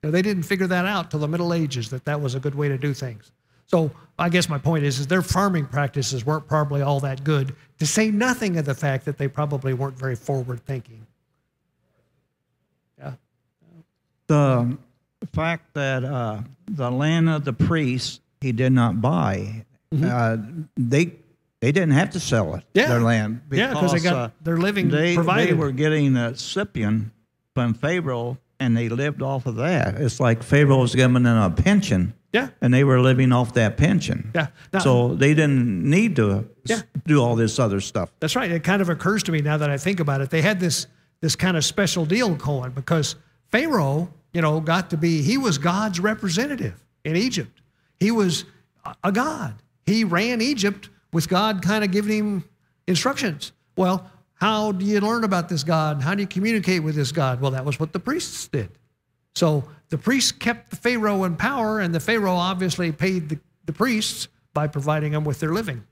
You 0.03 0.09
know, 0.09 0.11
they 0.13 0.23
didn't 0.23 0.45
figure 0.45 0.67
that 0.69 0.87
out 0.87 1.11
till 1.11 1.21
the 1.21 1.29
Middle 1.29 1.53
Ages, 1.53 1.91
that 1.91 2.05
that 2.07 2.21
was 2.21 2.35
a 2.35 2.41
good 2.41 2.55
way 2.55 2.69
to 2.69 2.79
do 2.79 2.95
things. 2.95 3.31
So 3.67 3.91
I 4.19 4.29
guess 4.29 4.49
my 4.49 4.59
point 4.59 4.85
is, 4.85 4.99
is 5.01 5.07
their 5.07 5.23
farming 5.23 5.67
practices 5.67 6.25
weren't 6.25 6.47
probably 6.47 6.83
all 6.83 7.01
that 7.01 7.25
good, 7.25 7.55
to 7.79 7.87
say 7.87 8.11
nothing 8.11 8.57
of 8.59 8.65
the 8.65 8.75
fact 8.75 9.05
that 9.07 9.19
they 9.19 9.27
probably 9.27 9.75
weren't 9.75 9.97
very 9.99 10.15
forward 10.17 10.65
thinking. 10.65 11.07
Yeah. 12.99 13.13
The 14.27 14.77
fact 15.33 15.75
that 15.75 16.05
uh, 16.05 16.41
the 16.67 16.91
land 16.91 17.29
of 17.29 17.45
the 17.45 17.53
priests 17.53 18.21
he 18.41 18.53
did 18.53 18.73
not 18.73 19.01
buy, 19.01 19.65
uh, 20.05 20.37
they 20.77 21.13
they 21.61 21.71
didn't 21.71 21.93
have 21.93 22.11
to 22.11 22.21
sell 22.21 22.55
it, 22.57 22.65
Yeah. 22.75 22.89
their 22.89 23.01
land. 23.01 23.41
Yeah, 23.51 23.73
'cause 23.73 23.93
they 23.93 24.01
got 24.01 24.15
uh, 24.17 24.29
their 24.43 24.57
living 24.57 24.89
they, 24.89 25.11
They 25.11 25.15
provided. 25.15 25.59
were 25.59 25.71
getting 25.71 26.17
a 26.17 26.35
stipend 26.37 27.11
from 27.55 27.75
Pharaoh, 27.75 28.37
and 28.63 28.77
they 28.77 28.89
lived 28.89 29.23
off 29.23 29.47
of 29.47 29.57
that. 29.57 29.97
It's 30.01 30.21
like 30.21 30.43
Pharaoh 30.43 30.79
was 30.79 30.95
giving 30.95 31.23
them 31.23 31.37
a 31.37 31.51
pension, 31.51 32.15
Yeah. 32.33 32.49
and 32.61 32.73
they 32.73 32.85
were 32.85 33.01
living 33.01 33.33
off 33.33 33.55
that 33.55 33.77
pension. 33.77 34.31
Yeah. 34.35 34.49
Now- 34.73 34.79
so 34.81 35.15
they 35.15 35.35
didn't 35.35 35.83
need 35.89 36.17
to 36.17 36.49
Yeah. 36.65 36.83
do 37.07 37.21
all 37.21 37.35
this 37.37 37.59
other 37.59 37.81
stuff. 37.81 38.11
That's 38.21 38.37
right. 38.37 38.51
It 38.51 38.63
kind 38.65 38.81
of 38.81 38.89
occurs 38.89 39.23
to 39.25 39.33
me 39.33 39.41
now 39.41 39.57
that 39.57 39.71
I 39.71 39.79
think 39.79 40.01
about 40.01 40.21
it. 40.21 40.31
They 40.31 40.43
had 40.43 40.61
this 40.61 40.87
this 41.21 41.37
kind 41.37 41.57
of 41.57 41.65
special 41.65 42.05
deal 42.05 42.35
going 42.35 42.73
because 42.73 43.15
Pharaoh, 43.53 44.13
you 44.35 44.43
know, 44.43 44.59
got 44.61 44.91
to 44.91 44.97
be 44.97 45.23
he 45.23 45.39
was 45.39 45.57
God's 45.59 46.01
representative 46.01 46.75
in 47.05 47.15
Egypt. 47.17 47.61
He 48.01 48.11
was 48.11 48.45
a- 48.85 48.95
a 49.05 49.13
god. 49.13 49.55
He 49.87 50.03
ran 50.05 50.41
Egypt 50.41 50.89
with 51.13 51.29
God 51.29 51.63
kind 51.63 51.85
of 51.85 51.91
giving 51.93 52.19
him 52.19 52.45
instructions. 52.89 53.53
Well, 53.77 54.11
how 54.43 54.73
do 54.73 54.85
you 54.85 54.99
learn 54.99 55.23
about 55.23 55.49
this 55.49 55.63
God? 55.63 56.03
How 56.03 56.17
do 56.17 56.21
you 56.21 56.27
communicate 56.27 56.83
with 56.83 56.97
this 56.97 57.13
God? 57.13 57.41
Well, 57.41 57.53
that 57.53 57.65
was 57.65 57.79
what 57.79 57.93
the 57.93 58.01
priests 58.01 58.49
did. 58.49 58.71
So 59.37 59.63
the 59.89 59.97
priests 59.97 60.33
kept 60.33 60.71
the 60.71 60.77
Pharaoh 60.77 61.23
in 61.23 61.37
power, 61.37 61.79
and 61.79 61.95
the 61.95 62.01
Pharaoh 62.01 62.35
obviously 62.35 62.91
paid 62.91 63.29
the, 63.29 63.39
the 63.67 63.73
priests 63.73 64.27
by 64.53 64.67
providing 64.67 65.13
them 65.13 65.23
with 65.23 65.39
their 65.39 65.53
living. 65.53 65.85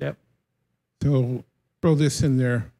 Yep. 0.00 0.16
So 1.04 1.44
throw 1.80 1.94
this 1.94 2.20
in 2.24 2.36
there. 2.36 2.72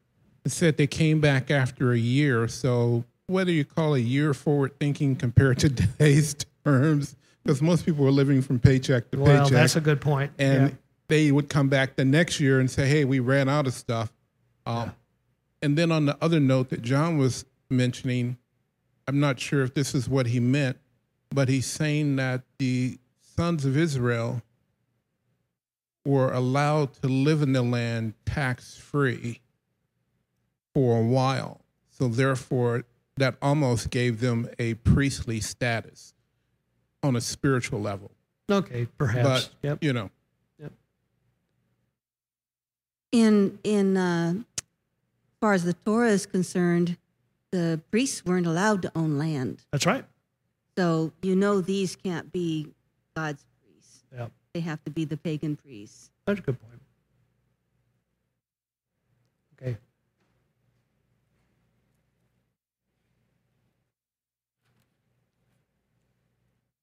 It 0.43 0.51
said 0.51 0.75
they 0.75 0.85
came 0.85 1.21
back 1.21 1.49
after 1.49 1.93
a 1.93 1.97
year. 1.97 2.49
So 2.49 3.05
whether 3.27 3.51
you 3.53 3.63
call 3.63 3.95
a 3.95 3.99
year 3.99 4.33
forward 4.33 4.77
thinking 4.81 5.15
compared 5.15 5.59
to 5.59 5.69
today's 5.69 6.35
terms, 6.65 7.15
because 7.41 7.61
most 7.61 7.85
people 7.85 8.05
are 8.05 8.11
living 8.11 8.41
from 8.41 8.59
paycheck 8.59 9.11
to 9.11 9.17
Well, 9.17 9.43
paycheck. 9.45 9.53
that's 9.53 9.75
a 9.77 9.81
good 9.81 10.01
point. 10.01 10.33
and 10.39 10.71
Yeah. 10.71 10.75
They 11.07 11.31
would 11.31 11.49
come 11.49 11.69
back 11.69 11.95
the 11.95 12.05
next 12.05 12.39
year 12.39 12.59
and 12.59 12.69
say, 12.69 12.87
"Hey, 12.87 13.05
we 13.05 13.19
ran 13.19 13.49
out 13.49 13.67
of 13.67 13.73
stuff." 13.73 14.11
Um, 14.65 14.93
And 15.61 15.77
then 15.77 15.91
on 15.91 16.05
the 16.05 16.17
other 16.21 16.39
note 16.39 16.69
that 16.69 16.81
John 16.83 17.17
was 17.17 17.45
mentioning, 17.69 18.37
I'm 19.07 19.19
not 19.19 19.39
sure 19.39 19.63
if 19.63 19.73
this 19.73 19.95
is 19.95 20.07
what 20.07 20.27
he 20.27 20.39
meant, 20.39 20.77
but 21.29 21.49
he's 21.49 21.65
saying 21.65 22.17
that 22.17 22.43
the 22.59 22.99
sons 23.19 23.65
of 23.65 23.75
Israel 23.75 24.43
were 26.05 26.31
allowed 26.31 26.93
to 27.01 27.07
live 27.07 27.41
in 27.41 27.53
the 27.53 27.63
land 27.63 28.13
tax 28.25 28.77
free 28.77 29.41
for 30.73 30.99
a 30.99 31.03
while. 31.03 31.61
So 31.89 32.07
therefore, 32.07 32.83
that 33.17 33.35
almost 33.41 33.89
gave 33.89 34.19
them 34.19 34.49
a 34.59 34.75
priestly 34.75 35.39
status 35.39 36.13
on 37.01 37.15
a 37.15 37.21
spiritual 37.21 37.81
level. 37.81 38.11
Okay, 38.51 38.87
perhaps. 38.97 39.23
But 39.23 39.49
yep. 39.63 39.77
you 39.81 39.93
know, 39.93 40.11
in 43.15 43.59
in 43.63 43.95
uh, 43.95 44.33
far 45.39 45.53
as 45.53 45.63
the 45.63 45.73
Torah 45.73 46.09
is 46.09 46.25
concerned, 46.25 46.97
the 47.51 47.79
priests 47.89 48.25
weren't 48.25 48.45
allowed 48.45 48.81
to 48.81 48.91
own 48.93 49.17
land. 49.17 49.63
That's 49.71 49.85
right. 49.85 50.05
So 50.77 51.13
you 51.21 51.35
know 51.35 51.61
these 51.61 51.95
can't 51.95 52.31
be 52.33 52.67
God's 53.15 53.45
priests. 53.61 54.03
Yep. 54.15 54.31
They 54.53 54.59
have 54.59 54.83
to 54.83 54.91
be 54.91 55.05
the 55.05 55.15
pagan 55.15 55.55
priests. 55.55 56.11
That's 56.25 56.39
a 56.39 56.43
good 56.43 56.59
point. 56.59 56.81
Okay. 59.61 59.77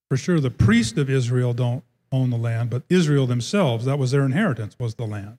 For 0.08 0.16
sure, 0.16 0.40
the 0.40 0.50
priests 0.50 0.96
of 0.96 1.10
Israel 1.10 1.52
don't 1.52 1.84
own 2.10 2.30
the 2.30 2.38
land, 2.38 2.70
but 2.70 2.84
Israel 2.88 3.26
themselves, 3.26 3.84
that 3.84 3.98
was 3.98 4.12
their 4.12 4.24
inheritance, 4.24 4.78
was 4.78 4.94
the 4.94 5.06
land. 5.06 5.36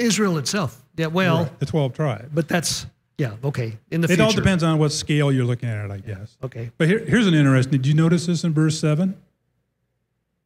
Israel 0.00 0.38
itself. 0.38 0.82
Yeah, 0.96 1.06
well, 1.06 1.50
The 1.58 1.66
12 1.66 1.92
tribes. 1.94 2.28
but 2.34 2.48
that's, 2.48 2.86
yeah, 3.18 3.34
okay. 3.44 3.78
In 3.90 4.00
the 4.00 4.06
It 4.06 4.08
future. 4.16 4.22
all 4.24 4.32
depends 4.32 4.62
on 4.62 4.78
what 4.78 4.92
scale 4.92 5.30
you're 5.32 5.44
looking 5.44 5.68
at 5.68 5.84
it, 5.84 5.90
I 5.90 5.98
guess. 5.98 6.36
Okay. 6.42 6.70
But 6.78 6.88
here, 6.88 6.98
here's 7.04 7.26
an 7.26 7.34
interesting. 7.34 7.72
Did 7.72 7.86
you 7.86 7.94
notice 7.94 8.26
this 8.26 8.42
in 8.44 8.52
verse 8.52 8.78
seven? 8.78 9.16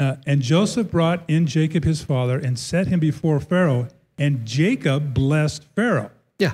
Uh, 0.00 0.16
and 0.26 0.42
Joseph 0.42 0.90
brought 0.90 1.22
in 1.28 1.46
Jacob 1.46 1.84
his 1.84 2.02
father 2.02 2.38
and 2.38 2.58
set 2.58 2.88
him 2.88 2.98
before 3.00 3.38
Pharaoh, 3.40 3.88
and 4.18 4.44
Jacob 4.44 5.14
blessed 5.14 5.64
Pharaoh. 5.76 6.10
Yeah. 6.38 6.52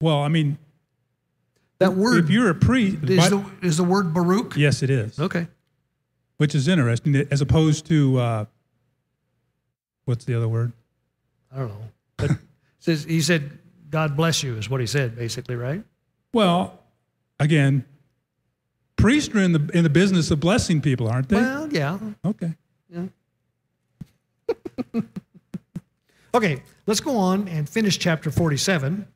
Well, 0.00 0.18
I 0.18 0.28
mean, 0.28 0.58
That 1.78 1.94
word 1.94 2.24
if 2.24 2.30
you're 2.30 2.50
a 2.50 2.54
priest, 2.54 2.98
is 3.08 3.16
but- 3.16 3.30
the 3.30 3.66
is 3.66 3.76
the 3.76 3.84
word 3.84 4.12
Baruch? 4.12 4.56
yes, 4.56 4.82
it 4.82 4.90
is. 4.90 5.18
Okay. 5.18 5.46
Which 6.38 6.54
is 6.54 6.68
interesting, 6.68 7.14
as 7.30 7.40
opposed 7.40 7.86
to 7.86 8.18
uh, 8.18 8.44
what's 10.10 10.26
the 10.26 10.34
other 10.34 10.48
word? 10.48 10.72
I 11.50 11.60
don't 11.60 11.68
know. 11.68 11.88
But 12.18 12.30
says 12.80 13.04
he 13.04 13.22
said, 13.22 13.58
God 13.88 14.16
bless 14.16 14.42
you 14.42 14.56
is 14.56 14.68
what 14.68 14.80
he 14.80 14.86
said, 14.86 15.16
basically, 15.16 15.56
right? 15.56 15.82
Well, 16.34 16.78
again, 17.38 17.84
priests 18.96 19.34
are 19.34 19.40
in 19.40 19.52
the 19.52 19.70
in 19.72 19.84
the 19.84 19.90
business 19.90 20.30
of 20.30 20.40
blessing 20.40 20.82
people, 20.82 21.08
aren't 21.08 21.28
they? 21.30 21.36
Well, 21.36 21.72
yeah. 21.72 21.98
okay. 22.26 22.52
Okay, 26.32 26.62
let's 26.86 27.00
go 27.00 27.16
on 27.16 27.48
and 27.48 27.68
finish 27.68 27.98
chapter 27.98 28.30
47. 28.30 29.06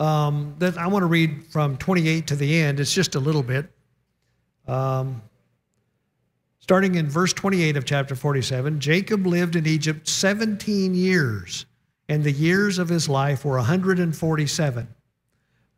Um, 0.00 0.54
that 0.58 0.78
I 0.78 0.86
want 0.86 1.02
to 1.02 1.06
read 1.06 1.44
from 1.50 1.76
28 1.76 2.28
to 2.28 2.36
the 2.36 2.60
end. 2.60 2.80
It's 2.80 2.94
just 2.94 3.14
a 3.14 3.20
little 3.20 3.42
bit. 3.42 3.70
Um, 4.66 5.20
starting 6.68 6.96
in 6.96 7.08
verse 7.08 7.32
28 7.32 7.78
of 7.78 7.86
chapter 7.86 8.14
47, 8.14 8.78
Jacob 8.78 9.26
lived 9.26 9.56
in 9.56 9.66
Egypt 9.66 10.06
17 10.06 10.94
years, 10.94 11.64
and 12.10 12.22
the 12.22 12.30
years 12.30 12.78
of 12.78 12.90
his 12.90 13.08
life 13.08 13.42
were 13.42 13.56
147. 13.56 14.86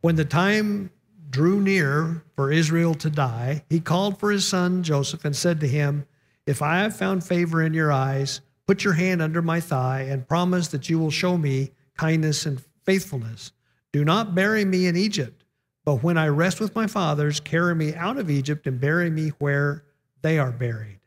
When 0.01 0.15
the 0.17 0.25
time 0.25 0.91
drew 1.29 1.61
near 1.61 2.25
for 2.35 2.51
Israel 2.51 2.93
to 2.95 3.09
die, 3.09 3.63
he 3.69 3.79
called 3.79 4.19
for 4.19 4.31
his 4.31 4.45
son 4.45 4.83
Joseph 4.83 5.23
and 5.23 5.33
said 5.33 5.61
to 5.61 5.67
him, 5.69 6.05
If 6.45 6.61
I 6.61 6.79
have 6.79 6.93
found 6.93 7.23
favor 7.23 7.63
in 7.63 7.73
your 7.73 7.93
eyes, 7.93 8.41
put 8.67 8.83
your 8.83 8.95
hand 8.95 9.21
under 9.21 9.41
my 9.41 9.61
thigh 9.61 10.01
and 10.09 10.27
promise 10.27 10.67
that 10.67 10.89
you 10.89 10.99
will 10.99 11.09
show 11.09 11.37
me 11.37 11.71
kindness 11.95 12.45
and 12.45 12.61
faithfulness. 12.83 13.53
Do 13.93 14.03
not 14.03 14.35
bury 14.35 14.65
me 14.65 14.87
in 14.87 14.97
Egypt, 14.97 15.45
but 15.85 16.03
when 16.03 16.17
I 16.17 16.27
rest 16.27 16.59
with 16.59 16.75
my 16.75 16.87
fathers, 16.87 17.39
carry 17.39 17.75
me 17.75 17.95
out 17.95 18.17
of 18.17 18.29
Egypt 18.29 18.67
and 18.67 18.77
bury 18.77 19.09
me 19.09 19.29
where 19.39 19.85
they 20.21 20.39
are 20.39 20.51
buried. 20.51 20.99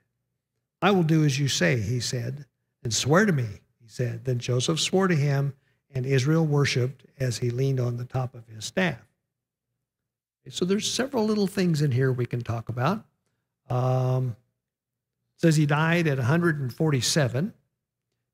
I 0.83 0.91
will 0.91 1.03
do 1.03 1.25
as 1.25 1.39
you 1.39 1.49
say, 1.49 1.81
he 1.81 2.01
said, 2.01 2.45
and 2.83 2.93
swear 2.93 3.25
to 3.25 3.33
me, 3.33 3.47
he 3.81 3.89
said. 3.89 4.25
Then 4.25 4.39
Joseph 4.39 4.81
swore 4.81 5.09
to 5.09 5.17
him, 5.17 5.55
and 5.95 6.05
Israel 6.05 6.45
worshiped 6.45 7.07
as 7.19 7.39
he 7.39 7.51
leaned 7.51 7.81
on 7.81 7.97
the 7.97 8.05
top 8.05 8.35
of 8.35 8.47
his 8.49 8.65
staff. 8.65 9.01
So 10.51 10.65
there's 10.65 10.91
several 10.91 11.25
little 11.25 11.47
things 11.47 11.81
in 11.81 11.91
here 11.91 12.13
we 12.13 12.27
can 12.27 12.43
talk 12.43 12.69
about. 12.69 13.05
Um, 13.71 14.37
says 15.39 15.57
he 15.57 15.67
died 15.67 16.07
at 16.07 16.19
147. 16.19 17.55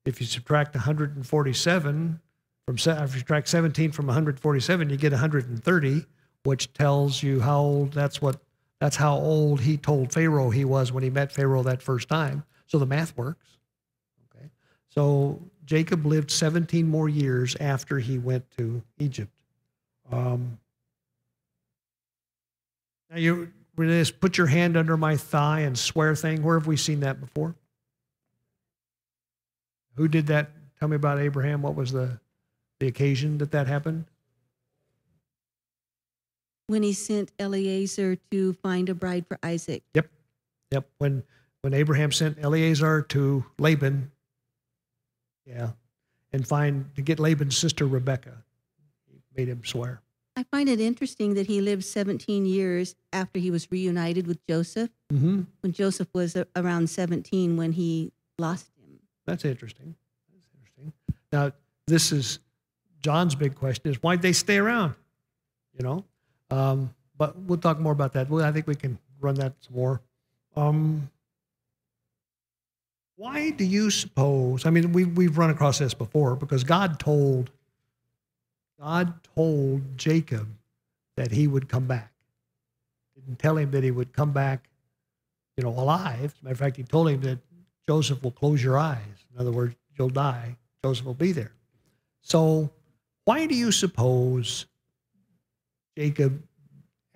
If 0.05 0.19
you 0.19 0.27
subtract 0.27 0.75
147 0.75 2.19
from 2.65 2.75
if 2.75 3.13
you 3.13 3.19
subtract 3.19 3.47
17 3.47 3.91
from 3.91 4.07
147, 4.07 4.89
you 4.89 4.97
get 4.97 5.11
130, 5.11 6.05
which 6.43 6.73
tells 6.73 7.23
you 7.23 7.39
how 7.39 7.59
old. 7.59 7.93
That's 7.93 8.21
what. 8.21 8.41
That's 8.81 8.95
how 8.95 9.15
old 9.15 9.61
he 9.61 9.77
told 9.77 10.11
Pharaoh 10.11 10.49
he 10.49 10.65
was 10.65 10.91
when 10.91 11.03
he 11.03 11.11
met 11.11 11.31
Pharaoh 11.31 11.61
that 11.61 11.83
first 11.83 12.09
time. 12.09 12.43
So 12.65 12.79
the 12.79 12.87
math 12.87 13.15
works. 13.15 13.45
Okay. 14.35 14.49
So 14.89 15.39
Jacob 15.65 16.03
lived 16.03 16.31
17 16.31 16.87
more 16.87 17.07
years 17.07 17.55
after 17.59 17.99
he 17.99 18.17
went 18.17 18.43
to 18.57 18.81
Egypt. 18.97 19.31
Um, 20.11 20.57
now 23.11 23.17
you 23.17 23.53
this 23.77 24.09
put 24.09 24.39
your 24.39 24.47
hand 24.47 24.75
under 24.75 24.97
my 24.97 25.15
thigh 25.15 25.59
and 25.59 25.77
swear 25.77 26.15
thing. 26.15 26.41
Where 26.41 26.57
have 26.57 26.65
we 26.65 26.75
seen 26.75 27.01
that 27.01 27.19
before? 27.19 27.53
Who 29.95 30.07
did 30.07 30.25
that? 30.27 30.49
Tell 30.79 30.87
me 30.87 30.95
about 30.95 31.19
Abraham. 31.19 31.61
What 31.61 31.75
was 31.75 31.91
the 31.91 32.19
the 32.79 32.87
occasion 32.87 33.37
that 33.37 33.51
that 33.51 33.67
happened? 33.67 34.05
When 36.71 36.83
he 36.83 36.93
sent 36.93 37.33
Eliezer 37.37 38.15
to 38.31 38.53
find 38.53 38.87
a 38.87 38.95
bride 38.95 39.27
for 39.27 39.37
Isaac. 39.43 39.83
Yep. 39.93 40.09
Yep. 40.71 40.87
When 40.99 41.23
when 41.63 41.73
Abraham 41.73 42.13
sent 42.13 42.37
Eliezer 42.39 43.01
to 43.09 43.43
Laban, 43.59 44.09
yeah, 45.45 45.71
and 46.31 46.47
find 46.47 46.85
to 46.95 47.01
get 47.01 47.19
Laban's 47.19 47.57
sister 47.57 47.85
Rebecca, 47.85 48.43
he 49.05 49.19
made 49.35 49.49
him 49.49 49.61
swear. 49.65 50.01
I 50.37 50.43
find 50.43 50.69
it 50.69 50.79
interesting 50.79 51.33
that 51.33 51.47
he 51.47 51.59
lived 51.59 51.83
17 51.83 52.45
years 52.45 52.95
after 53.11 53.37
he 53.37 53.51
was 53.51 53.69
reunited 53.69 54.27
with 54.27 54.39
Joseph, 54.47 54.89
Mm-hmm. 55.11 55.41
when 55.59 55.73
Joseph 55.73 56.07
was 56.13 56.37
around 56.55 56.89
17 56.89 57.57
when 57.57 57.73
he 57.73 58.13
lost 58.39 58.67
him. 58.79 58.99
That's 59.25 59.43
interesting. 59.43 59.93
That's 60.33 60.47
interesting. 60.57 60.93
Now, 61.33 61.51
this 61.85 62.13
is 62.13 62.39
John's 63.01 63.35
big 63.35 63.55
question: 63.55 63.91
is 63.91 63.97
why'd 64.01 64.21
they 64.21 64.31
stay 64.31 64.57
around? 64.57 64.95
You 65.77 65.83
know, 65.83 66.05
um, 66.51 66.93
but 67.17 67.37
we'll 67.37 67.57
talk 67.59 67.79
more 67.79 67.93
about 67.93 68.13
that. 68.13 68.29
Well, 68.29 68.43
I 68.45 68.51
think 68.51 68.67
we 68.67 68.75
can 68.75 68.97
run 69.19 69.35
that 69.35 69.53
some 69.61 69.75
more. 69.75 70.01
Um, 70.55 71.09
why 73.15 73.51
do 73.51 73.63
you 73.63 73.89
suppose? 73.89 74.65
I 74.65 74.69
mean, 74.69 74.93
we 74.93 75.05
we've 75.05 75.37
run 75.37 75.49
across 75.49 75.79
this 75.79 75.93
before 75.93 76.35
because 76.35 76.63
God 76.63 76.99
told 76.99 77.51
God 78.79 79.13
told 79.35 79.97
Jacob 79.97 80.47
that 81.15 81.31
he 81.31 81.47
would 81.47 81.69
come 81.69 81.85
back. 81.85 82.11
Didn't 83.15 83.37
tell 83.37 83.57
him 83.57 83.71
that 83.71 83.83
he 83.83 83.91
would 83.91 84.11
come 84.11 84.31
back, 84.31 84.67
you 85.55 85.63
know, 85.63 85.69
alive. 85.69 86.33
Matter 86.41 86.53
of 86.53 86.57
fact, 86.57 86.77
he 86.77 86.83
told 86.83 87.09
him 87.09 87.21
that 87.21 87.37
Joseph 87.87 88.23
will 88.23 88.31
close 88.31 88.63
your 88.63 88.79
eyes. 88.79 89.25
In 89.33 89.39
other 89.39 89.51
words, 89.51 89.75
you'll 89.97 90.09
die. 90.09 90.57
Joseph 90.83 91.05
will 91.05 91.13
be 91.13 91.31
there. 91.31 91.51
So, 92.21 92.71
why 93.25 93.45
do 93.45 93.53
you 93.55 93.71
suppose 93.71 94.65
Jacob 95.97 96.43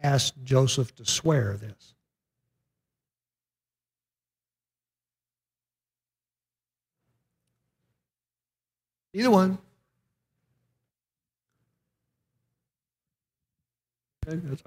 asked 0.02 0.36
Joseph 0.44 0.94
to 0.96 1.06
swear 1.06 1.58
this? 1.58 1.94
Either 9.14 9.32
one. 9.32 9.58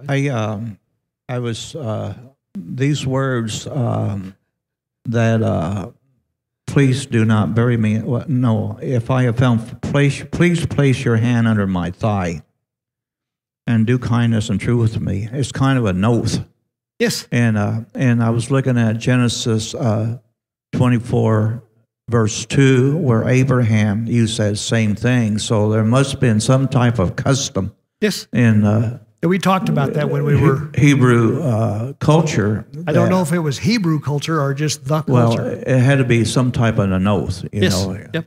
I 0.09 0.29
um, 0.29 0.79
I 1.29 1.41
was 1.41 1.75
uh, 1.75 2.15
these 2.57 3.07
words 3.07 3.67
um, 3.67 4.37
that 5.05 5.43
uh, 5.43 5.91
please 6.67 7.07
do 7.07 7.25
not 7.25 7.55
bury 7.55 7.77
me. 7.77 7.99
No, 8.29 8.79
if 8.81 9.11
I 9.11 9.25
have 9.25 9.37
found 9.37 9.83
place, 9.83 10.25
please 10.31 10.65
place 10.65 11.05
your 11.05 11.17
hand 11.17 11.49
under 11.49 11.67
my 11.67 11.91
thigh 11.91 12.43
and 13.69 13.87
do 13.87 13.99
kindness 13.99 14.49
and 14.49 14.59
truth 14.59 14.95
to 14.95 15.01
me. 15.01 15.29
It's 15.31 15.53
kind 15.53 15.79
of 15.79 15.85
an 15.85 16.03
oath. 16.05 16.43
Yes. 16.99 17.29
And 17.31 17.57
uh, 17.57 17.83
and 17.95 18.23
I 18.23 18.31
was 18.31 18.51
looking 18.51 18.79
at 18.79 18.95
Genesis 18.99 19.75
uh, 19.75 20.19
24, 20.73 21.63
verse 22.11 22.47
2, 22.47 22.97
where 22.97 23.29
Abraham 23.29 24.07
used 24.07 24.39
that 24.39 24.57
same 24.57 24.95
thing. 24.97 25.39
So 25.39 25.71
there 25.71 25.85
must 25.85 26.13
have 26.13 26.21
been 26.21 26.41
some 26.41 26.67
type 26.67 26.99
of 26.99 27.15
custom 27.15 27.75
Yes. 28.01 28.27
in 28.33 28.65
uh, 28.65 28.99
And 29.23 29.29
we 29.29 29.39
talked 29.39 29.69
about 29.69 29.93
that 29.93 30.09
when 30.11 30.25
we 30.25 30.35
were. 30.41 30.71
Hebrew 30.77 31.43
uh, 31.43 31.93
culture. 32.01 32.67
I 32.87 32.93
don't 32.93 33.05
that- 33.05 33.11
know 33.11 33.21
if 33.23 33.33
it 33.33 33.41
was 33.41 33.59
Hebrew 33.59 34.01
culture 34.01 34.41
or 34.41 34.55
just 34.55 34.87
the 34.87 35.03
culture. 35.03 35.43
Well, 35.43 35.63
it 35.67 35.79
had 35.81 35.99
to 35.99 36.05
be 36.05 36.25
some 36.25 36.53
type 36.53 36.79
of 36.79 36.91
an 36.91 37.07
oath, 37.07 37.45
you 37.53 37.63
yes. 37.63 37.73
know. 37.87 38.07
Yep. 38.15 38.27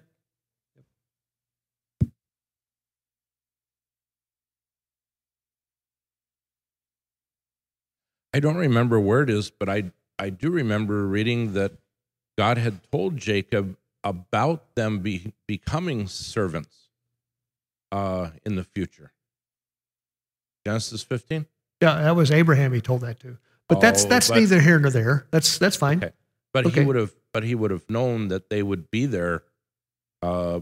I 8.34 8.40
don't 8.40 8.56
remember 8.58 9.00
where 9.00 9.22
it 9.22 9.30
is, 9.30 9.50
but 9.50 9.70
I 9.70 9.92
I 10.18 10.30
do 10.30 10.50
remember 10.52 11.06
reading 11.08 11.54
that 11.54 11.74
God 12.38 12.58
had 12.58 12.80
told 12.92 13.18
Jacob 13.18 13.76
about 14.04 14.76
them 14.76 15.00
be, 15.00 15.34
becoming 15.48 16.08
servants 16.08 16.90
uh, 17.92 18.30
in 18.46 18.56
the 18.56 18.64
future. 18.64 19.12
Genesis 20.66 21.04
15. 21.04 21.46
Yeah, 21.82 22.02
that 22.04 22.16
was 22.16 22.32
Abraham. 22.32 22.72
He 22.74 22.82
told 22.82 23.02
that 23.02 23.20
to. 23.22 23.38
But 23.68 23.82
that's 23.82 24.06
Oh, 24.06 24.10
that's 24.10 24.30
but- 24.30 24.38
neither 24.40 24.60
here 24.62 24.80
nor 24.80 24.92
there. 24.92 25.26
That's 25.32 25.58
that's 25.58 25.76
fine. 25.76 25.98
Okay. 26.04 26.14
But 26.54 26.66
Okay. 26.68 26.82
he 26.82 26.86
would 26.86 26.96
have 26.96 27.14
but 27.34 27.44
he 27.44 27.56
would 27.56 27.72
have 27.72 27.90
known 27.90 28.28
that 28.28 28.50
they 28.50 28.62
would 28.62 28.92
be 28.92 29.06
there 29.06 29.44
uh, 30.22 30.60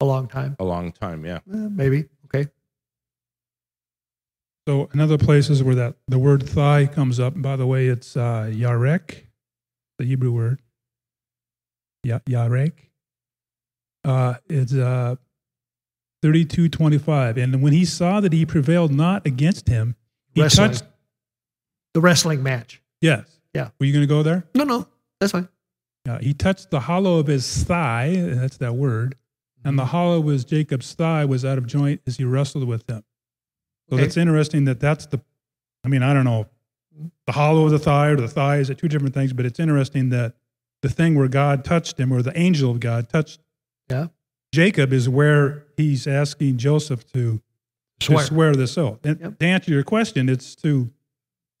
A 0.00 0.04
long 0.04 0.26
time, 0.26 0.56
a 0.58 0.64
long 0.64 0.90
time. 0.92 1.24
Yeah. 1.24 1.36
Eh, 1.36 1.68
maybe. 1.70 2.08
So 4.68 4.90
in 4.92 5.00
other 5.00 5.16
places 5.16 5.62
where 5.62 5.74
that 5.76 5.94
the 6.08 6.18
word 6.18 6.46
thigh 6.46 6.84
comes 6.84 7.18
up, 7.18 7.32
by 7.40 7.56
the 7.56 7.66
way, 7.66 7.86
it's 7.86 8.18
uh, 8.18 8.50
yarek, 8.52 9.22
the 9.98 10.04
Hebrew 10.04 10.30
word. 10.30 10.60
Ya, 12.04 12.18
yarek. 12.28 12.72
Uh, 14.04 14.34
it's 14.46 14.74
uh, 14.74 15.16
3225. 16.20 17.38
And 17.38 17.62
when 17.62 17.72
he 17.72 17.86
saw 17.86 18.20
that 18.20 18.34
he 18.34 18.44
prevailed 18.44 18.92
not 18.92 19.26
against 19.26 19.68
him, 19.68 19.96
he 20.34 20.42
Wrestling. 20.42 20.72
touched. 20.72 20.84
The 21.94 22.02
wrestling 22.02 22.42
match. 22.42 22.82
Yes. 23.00 23.24
Yeah. 23.54 23.70
Were 23.80 23.86
you 23.86 23.94
going 23.94 24.02
to 24.02 24.06
go 24.06 24.22
there? 24.22 24.44
No, 24.54 24.64
no, 24.64 24.86
that's 25.18 25.32
fine. 25.32 25.48
Uh, 26.06 26.18
he 26.18 26.34
touched 26.34 26.70
the 26.70 26.80
hollow 26.80 27.18
of 27.18 27.26
his 27.26 27.64
thigh. 27.64 28.14
That's 28.18 28.58
that 28.58 28.74
word. 28.74 29.16
And 29.64 29.70
Mm-hmm. 29.72 29.76
the 29.78 29.84
hollow 29.86 30.18
of 30.20 30.26
his 30.26 30.44
Jacob's 30.44 30.92
thigh 30.92 31.24
was 31.24 31.42
out 31.46 31.56
of 31.56 31.66
joint 31.66 32.02
as 32.06 32.18
he 32.18 32.24
wrestled 32.24 32.68
with 32.68 32.86
him. 32.88 33.02
So 33.88 33.94
Okay. 33.96 34.04
that's 34.04 34.16
interesting 34.16 34.64
that 34.66 34.80
that's 34.80 35.06
the, 35.06 35.20
I 35.84 35.88
mean, 35.88 36.02
I 36.02 36.12
don't 36.12 36.24
know, 36.24 36.46
the 37.26 37.32
hollow 37.32 37.64
of 37.64 37.70
the 37.70 37.78
thigh 37.78 38.08
or 38.08 38.16
the 38.16 38.28
thigh 38.28 38.56
is 38.58 38.70
two 38.76 38.88
different 38.88 39.14
things, 39.14 39.32
but 39.32 39.46
it's 39.46 39.60
interesting 39.60 40.08
that 40.10 40.34
the 40.82 40.88
thing 40.88 41.14
where 41.14 41.28
God 41.28 41.64
touched 41.64 41.98
him 41.98 42.12
or 42.12 42.22
the 42.22 42.36
angel 42.38 42.70
of 42.70 42.80
God 42.80 43.08
touched 43.08 43.40
Yeah. 43.90 44.08
Jacob 44.52 44.92
is 44.92 45.08
where 45.08 45.66
he's 45.76 46.06
asking 46.06 46.56
Joseph 46.58 47.06
to 47.12 47.40
Swear. 48.00 48.18
to 48.18 48.24
swear 48.26 48.54
this 48.54 48.78
oath. 48.78 49.04
And 49.04 49.18
Yep. 49.20 49.38
to 49.40 49.46
answer 49.46 49.70
your 49.72 49.82
question, 49.82 50.28
it's 50.28 50.54
to, 50.56 50.90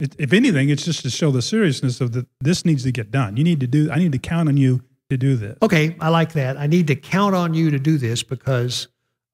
it, 0.00 0.14
if 0.18 0.32
anything, 0.32 0.68
it's 0.68 0.84
just 0.84 1.02
to 1.02 1.10
show 1.10 1.30
the 1.30 1.42
seriousness 1.42 2.00
of 2.00 2.12
the, 2.12 2.26
this 2.40 2.64
needs 2.64 2.82
to 2.84 2.92
get 2.92 3.10
done. 3.10 3.36
You 3.36 3.44
need 3.44 3.60
to 3.60 3.66
do, 3.66 3.90
I 3.90 3.98
need 3.98 4.12
to 4.12 4.18
count 4.18 4.48
on 4.48 4.56
you 4.56 4.82
to 5.10 5.16
do 5.16 5.36
this. 5.36 5.56
Okay, 5.62 5.96
I 6.00 6.08
like 6.10 6.32
that. 6.34 6.56
I 6.56 6.66
need 6.66 6.86
to 6.88 6.94
count 6.96 7.34
on 7.34 7.54
you 7.54 7.70
to 7.70 7.78
do 7.78 7.98
this 7.98 8.22
because 8.22 8.88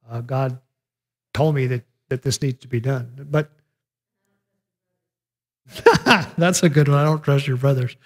uh, 0.09 0.21
God 0.23 0.59
told 1.35 1.55
me 1.55 1.67
that, 1.69 1.85
that 2.09 2.23
this 2.23 2.41
needs 2.43 2.61
to 2.61 2.69
be 2.69 2.81
done. 2.81 3.27
But 3.31 3.51
that's 6.37 6.63
a 6.63 6.69
good 6.69 6.89
one. 6.89 6.99
I 6.99 7.05
don't 7.05 7.23
trust 7.23 7.47
your 7.47 7.57
brothers. 7.57 7.97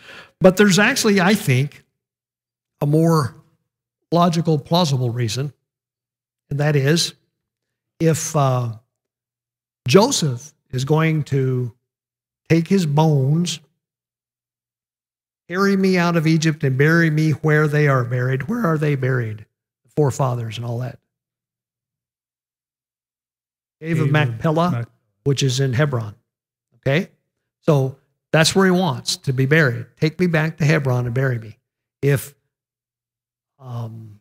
But 0.40 0.56
there's 0.56 0.78
actually, 0.78 1.20
I 1.20 1.34
think, 1.34 1.84
a 2.80 2.86
more 2.86 3.34
logical, 4.12 4.58
plausible 4.58 5.10
reason, 5.10 5.52
and 6.50 6.60
that 6.60 6.76
is 6.76 7.14
if 8.00 8.34
uh, 8.36 8.72
Joseph 9.86 10.54
is 10.70 10.84
going 10.84 11.24
to 11.24 11.74
take 12.48 12.68
his 12.68 12.86
bones 12.86 13.60
Carry 15.48 15.78
me 15.78 15.96
out 15.96 16.16
of 16.16 16.26
Egypt 16.26 16.62
and 16.62 16.76
bury 16.76 17.08
me 17.08 17.30
where 17.30 17.66
they 17.66 17.88
are 17.88 18.04
buried. 18.04 18.48
Where 18.48 18.66
are 18.66 18.76
they 18.76 18.96
buried? 18.96 19.46
The 19.84 19.90
forefathers 19.96 20.58
and 20.58 20.66
all 20.66 20.78
that. 20.80 20.98
Cave 23.80 24.00
of 24.00 24.10
Machpelah, 24.10 24.70
Mac- 24.70 24.88
which 25.24 25.42
is 25.42 25.60
in 25.60 25.72
Hebron. 25.72 26.14
Okay? 26.76 27.10
So 27.60 27.98
that's 28.32 28.54
where 28.54 28.66
he 28.66 28.72
wants 28.72 29.16
to 29.18 29.32
be 29.32 29.46
buried. 29.46 29.86
Take 30.00 30.18
me 30.18 30.26
back 30.26 30.58
to 30.58 30.64
Hebron 30.64 31.06
and 31.06 31.14
bury 31.14 31.38
me. 31.38 31.58
If 32.02 32.34
um, 33.58 34.20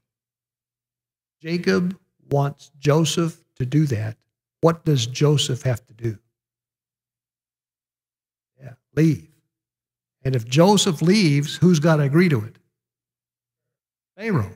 Jacob 1.41 1.97
wants 2.29 2.71
Joseph 2.79 3.41
to 3.55 3.65
do 3.65 3.85
that, 3.87 4.17
what 4.61 4.85
does 4.85 5.05
Joseph 5.07 5.61
have 5.63 5.85
to 5.87 5.93
do? 5.93 6.17
Yeah, 8.61 8.73
leave. 8.95 9.27
And 10.23 10.35
if 10.35 10.45
Joseph 10.45 11.01
leaves, 11.01 11.55
who's 11.55 11.79
got 11.79 11.97
to 11.97 12.03
agree 12.03 12.29
to 12.29 12.43
it? 12.43 12.57
Pharaoh. 14.17 14.51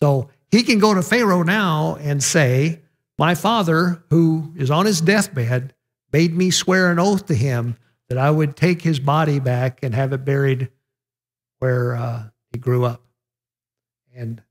So 0.00 0.30
he 0.50 0.62
can 0.62 0.78
go 0.78 0.94
to 0.94 1.02
Pharaoh 1.02 1.42
now 1.42 1.96
and 2.00 2.22
say, 2.22 2.82
My 3.18 3.34
father, 3.34 4.02
who 4.10 4.52
is 4.56 4.70
on 4.70 4.86
his 4.86 5.00
deathbed, 5.00 5.74
made 6.12 6.34
me 6.34 6.50
swear 6.50 6.90
an 6.90 6.98
oath 6.98 7.26
to 7.26 7.34
him 7.34 7.76
that 8.08 8.18
I 8.18 8.30
would 8.30 8.56
take 8.56 8.82
his 8.82 9.00
body 9.00 9.40
back 9.40 9.82
and 9.82 9.94
have 9.94 10.12
it 10.12 10.24
buried 10.24 10.70
where 11.58 11.96
uh, 11.96 12.24
he 12.52 12.58
grew 12.58 12.84
up. 12.84 13.02
And 14.14 14.42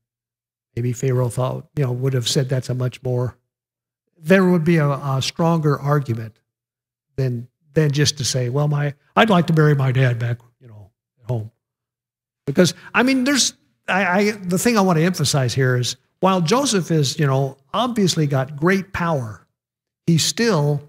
maybe 0.74 0.92
Pharaoh 0.92 1.28
thought, 1.28 1.68
you 1.76 1.84
know, 1.84 1.92
would 1.92 2.12
have 2.12 2.28
said 2.28 2.48
that's 2.48 2.68
a 2.68 2.74
much 2.74 3.02
more, 3.02 3.36
there 4.18 4.44
would 4.44 4.64
be 4.64 4.76
a, 4.76 4.88
a 4.88 5.20
stronger 5.22 5.78
argument 5.78 6.40
than 7.16 7.48
than 7.74 7.92
just 7.92 8.16
to 8.18 8.24
say, 8.24 8.48
well, 8.48 8.68
my 8.68 8.94
I'd 9.14 9.30
like 9.30 9.46
to 9.48 9.52
bury 9.52 9.74
my 9.74 9.92
dad 9.92 10.18
back, 10.18 10.38
you 10.60 10.68
know, 10.68 10.90
at 11.22 11.28
home. 11.28 11.50
Because 12.46 12.74
I 12.94 13.02
mean, 13.02 13.24
there's 13.24 13.54
I, 13.88 14.04
I 14.04 14.30
the 14.30 14.58
thing 14.58 14.78
I 14.78 14.80
want 14.80 14.98
to 14.98 15.04
emphasize 15.04 15.54
here 15.54 15.76
is 15.76 15.96
while 16.20 16.40
Joseph 16.40 16.90
is, 16.90 17.18
you 17.18 17.26
know, 17.26 17.56
obviously 17.72 18.26
got 18.26 18.56
great 18.56 18.92
power, 18.92 19.46
he 20.06 20.18
still 20.18 20.82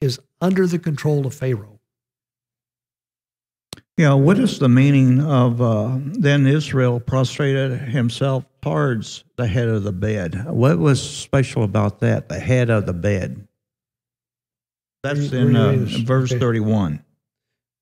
is 0.00 0.20
under 0.40 0.66
the 0.66 0.78
control 0.78 1.26
of 1.26 1.34
Pharaoh. 1.34 1.78
Yeah, 3.96 4.14
what 4.14 4.38
is 4.38 4.60
the 4.60 4.68
meaning 4.68 5.20
of 5.20 5.60
uh, 5.60 5.98
then 5.98 6.46
Israel 6.46 7.00
prostrated 7.00 7.80
himself 7.80 8.44
towards 8.62 9.24
the 9.36 9.46
head 9.46 9.66
of 9.66 9.82
the 9.82 9.92
bed? 9.92 10.46
What 10.46 10.78
was 10.78 11.02
special 11.02 11.64
about 11.64 11.98
that, 11.98 12.28
the 12.28 12.38
head 12.38 12.70
of 12.70 12.86
the 12.86 12.92
bed? 12.92 13.48
That's 15.02 15.32
in 15.32 15.56
uh, 15.56 15.78
verse 16.04 16.30
31. 16.30 17.02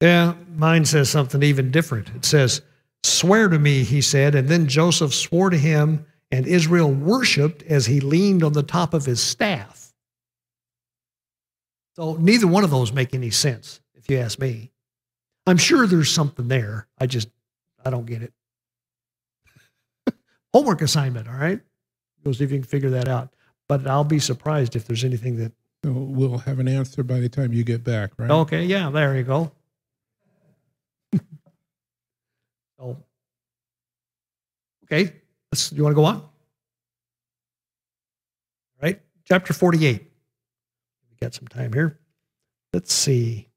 Yeah, 0.01 0.34
mine 0.55 0.87
says 0.87 1.11
something 1.11 1.43
even 1.43 1.70
different. 1.70 2.09
It 2.14 2.24
says, 2.24 2.62
Swear 3.03 3.49
to 3.49 3.59
me, 3.59 3.84
he 3.84 4.01
said. 4.01 4.34
And 4.34 4.49
then 4.49 4.66
Joseph 4.66 5.14
swore 5.14 5.51
to 5.51 5.59
him, 5.59 6.07
and 6.30 6.46
Israel 6.46 6.90
worshiped 6.90 7.62
as 7.64 7.86
he 7.86 8.00
leaned 8.00 8.42
on 8.42 8.52
the 8.52 8.62
top 8.62 8.94
of 8.94 9.04
his 9.04 9.20
staff. 9.20 9.92
So 11.94 12.14
neither 12.16 12.46
one 12.46 12.64
of 12.64 12.70
those 12.70 12.92
make 12.92 13.14
any 13.14 13.30
sense, 13.30 13.80
if 13.94 14.10
you 14.10 14.18
ask 14.18 14.38
me. 14.38 14.70
I'm 15.46 15.56
sure 15.56 15.86
there's 15.86 16.10
something 16.10 16.48
there. 16.48 16.88
I 16.98 17.06
just, 17.06 17.28
I 17.84 17.90
don't 17.90 18.06
get 18.06 18.22
it. 18.22 18.32
Homework 20.52 20.82
assignment, 20.82 21.28
all 21.28 21.36
right? 21.36 21.60
Go 22.24 22.32
see 22.32 22.44
if 22.44 22.50
you 22.50 22.58
can 22.58 22.66
figure 22.66 22.90
that 22.90 23.08
out. 23.08 23.32
But 23.68 23.86
I'll 23.86 24.04
be 24.04 24.18
surprised 24.18 24.76
if 24.76 24.84
there's 24.86 25.04
anything 25.04 25.36
that, 25.36 25.52
So 25.84 25.92
we'll 25.92 26.38
have 26.38 26.58
an 26.58 26.68
answer 26.68 27.02
by 27.02 27.20
the 27.20 27.28
time 27.28 27.52
you 27.52 27.64
get 27.64 27.84
back, 27.84 28.10
right? 28.18 28.30
okay, 28.30 28.64
yeah, 28.64 28.90
there 28.90 29.16
you 29.16 29.22
go. 29.22 29.52
so, 32.78 32.96
okay, 34.84 35.12
let's, 35.53 35.72
you 35.72 35.82
want 35.82 35.92
to 35.92 35.97
go 35.97 36.05
on? 36.05 36.22
Right, 38.82 39.01
chapter 39.24 39.53
48. 39.53 40.03
We 40.03 41.16
got 41.20 41.34
some 41.34 41.49
time 41.49 41.72
here. 41.72 41.99
Let's 42.72 42.92
see. 42.92 43.49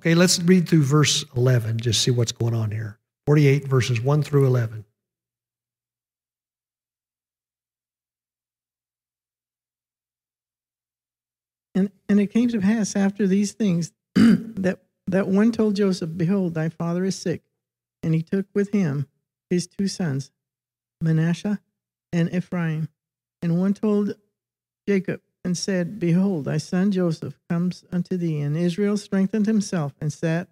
Okay, 0.00 0.14
let's 0.14 0.40
read 0.40 0.66
through 0.66 0.84
verse 0.84 1.26
11, 1.36 1.76
just 1.78 2.00
see 2.00 2.10
what's 2.10 2.32
going 2.32 2.54
on 2.54 2.70
here. 2.70 2.98
48 3.26 3.68
verses 3.68 4.00
1 4.00 4.22
through 4.22 4.46
11. 4.46 4.86
And 11.80 11.90
and 12.10 12.20
it 12.20 12.26
came 12.26 12.48
to 12.50 12.60
pass 12.60 12.94
after 12.94 13.26
these 13.26 13.52
things 13.52 13.92
that 14.14 14.80
that 15.06 15.28
one 15.28 15.50
told 15.50 15.76
Joseph, 15.76 16.10
Behold, 16.14 16.52
thy 16.52 16.68
father 16.68 17.04
is 17.04 17.16
sick. 17.16 17.42
And 18.02 18.14
he 18.14 18.22
took 18.22 18.46
with 18.54 18.70
him 18.72 19.06
his 19.48 19.66
two 19.66 19.88
sons, 19.88 20.30
Manasseh 21.00 21.58
and 22.12 22.32
Ephraim. 22.34 22.88
And 23.40 23.58
one 23.58 23.72
told 23.72 24.14
Jacob 24.86 25.22
and 25.42 25.56
said, 25.56 25.98
Behold, 25.98 26.44
thy 26.44 26.58
son 26.58 26.92
Joseph 26.92 27.38
comes 27.48 27.82
unto 27.90 28.18
thee. 28.18 28.40
And 28.40 28.58
Israel 28.58 28.98
strengthened 28.98 29.46
himself 29.46 29.94
and 30.02 30.12
sat 30.12 30.48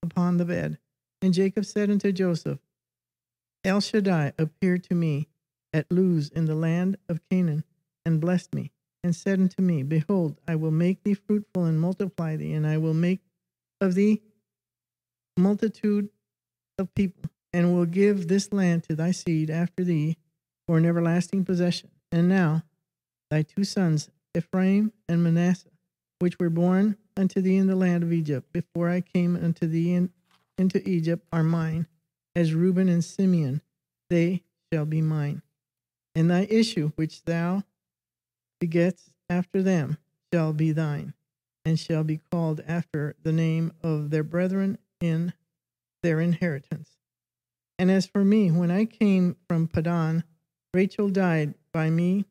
upon 0.00 0.36
the 0.36 0.44
bed. 0.44 0.78
And 1.20 1.34
Jacob 1.34 1.64
said 1.64 1.90
unto 1.90 2.12
Joseph, 2.12 2.60
El 3.64 3.80
Shaddai 3.80 4.32
appeared 4.38 4.84
to 4.84 4.94
me 4.94 5.26
at 5.72 5.90
Luz 5.90 6.28
in 6.28 6.44
the 6.44 6.54
land 6.54 6.98
of 7.08 7.20
Canaan 7.28 7.64
and 8.04 8.20
blessed 8.20 8.54
me 8.54 8.70
and 9.02 9.14
said 9.14 9.38
unto 9.38 9.62
me, 9.62 9.82
Behold, 9.82 10.40
I 10.46 10.56
will 10.56 10.70
make 10.70 11.02
thee 11.02 11.14
fruitful 11.14 11.64
and 11.64 11.80
multiply 11.80 12.36
thee, 12.36 12.52
and 12.52 12.66
I 12.66 12.78
will 12.78 12.94
make 12.94 13.20
of 13.80 13.94
thee 13.94 14.22
multitude 15.36 16.08
of 16.78 16.92
people, 16.94 17.30
and 17.52 17.74
will 17.74 17.86
give 17.86 18.28
this 18.28 18.52
land 18.52 18.84
to 18.84 18.94
thy 18.94 19.12
seed 19.12 19.50
after 19.50 19.84
thee 19.84 20.16
for 20.66 20.78
an 20.78 20.84
everlasting 20.84 21.44
possession. 21.44 21.90
And 22.10 22.28
now 22.28 22.64
thy 23.30 23.42
two 23.42 23.64
sons, 23.64 24.10
Ephraim 24.36 24.92
and 25.08 25.22
Manasseh, 25.22 25.70
which 26.18 26.38
were 26.38 26.50
born 26.50 26.96
unto 27.16 27.40
thee 27.40 27.56
in 27.56 27.66
the 27.66 27.76
land 27.76 28.02
of 28.02 28.12
Egypt, 28.12 28.52
before 28.52 28.88
I 28.88 29.00
came 29.00 29.36
unto 29.36 29.66
thee 29.66 29.94
in, 29.94 30.10
into 30.56 30.86
Egypt, 30.88 31.26
are 31.32 31.42
mine, 31.42 31.86
as 32.34 32.54
Reuben 32.54 32.88
and 32.88 33.04
Simeon, 33.04 33.60
they 34.10 34.42
shall 34.72 34.84
be 34.84 35.00
mine. 35.00 35.42
And 36.14 36.30
thy 36.30 36.46
issue, 36.50 36.92
which 36.96 37.24
thou 37.24 37.62
begets 38.60 39.10
after 39.28 39.62
them 39.62 39.98
shall 40.32 40.52
be 40.52 40.72
thine, 40.72 41.14
and 41.64 41.78
shall 41.78 42.04
be 42.04 42.20
called 42.30 42.60
after 42.66 43.14
the 43.22 43.32
name 43.32 43.72
of 43.82 44.10
their 44.10 44.24
brethren 44.24 44.78
in 45.00 45.32
their 46.02 46.20
inheritance. 46.20 46.90
And 47.78 47.90
as 47.90 48.06
for 48.06 48.24
me, 48.24 48.50
when 48.50 48.70
I 48.70 48.84
came 48.84 49.36
from 49.48 49.68
Padan, 49.68 50.24
Rachel 50.74 51.08
died 51.08 51.54
by 51.72 51.90
me 51.90 52.24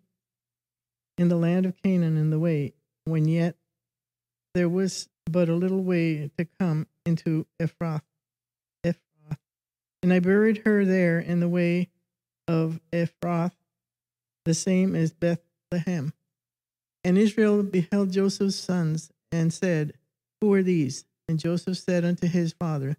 in 1.17 1.29
the 1.29 1.37
land 1.37 1.65
of 1.65 1.81
Canaan 1.81 2.17
in 2.17 2.29
the 2.29 2.39
way, 2.39 2.73
when 3.05 3.27
yet 3.27 3.55
there 4.53 4.69
was 4.69 5.09
but 5.29 5.49
a 5.49 5.55
little 5.55 5.83
way 5.83 6.29
to 6.37 6.45
come 6.59 6.87
into 7.05 7.45
Ephrath. 7.59 8.01
Ephrath. 8.85 9.37
And 10.03 10.13
I 10.13 10.19
buried 10.19 10.59
her 10.65 10.85
there 10.85 11.19
in 11.19 11.39
the 11.39 11.49
way 11.49 11.89
of 12.47 12.79
Ephrath, 12.91 13.55
the 14.45 14.53
same 14.53 14.95
as 14.95 15.13
Bethlehem. 15.69 16.13
And 17.03 17.17
Israel 17.17 17.63
beheld 17.63 18.11
Joseph's 18.11 18.55
sons 18.55 19.11
and 19.31 19.53
said, 19.53 19.93
Who 20.41 20.53
are 20.53 20.63
these? 20.63 21.05
And 21.27 21.39
Joseph 21.39 21.77
said 21.77 22.05
unto 22.05 22.27
his 22.27 22.53
father, 22.53 22.97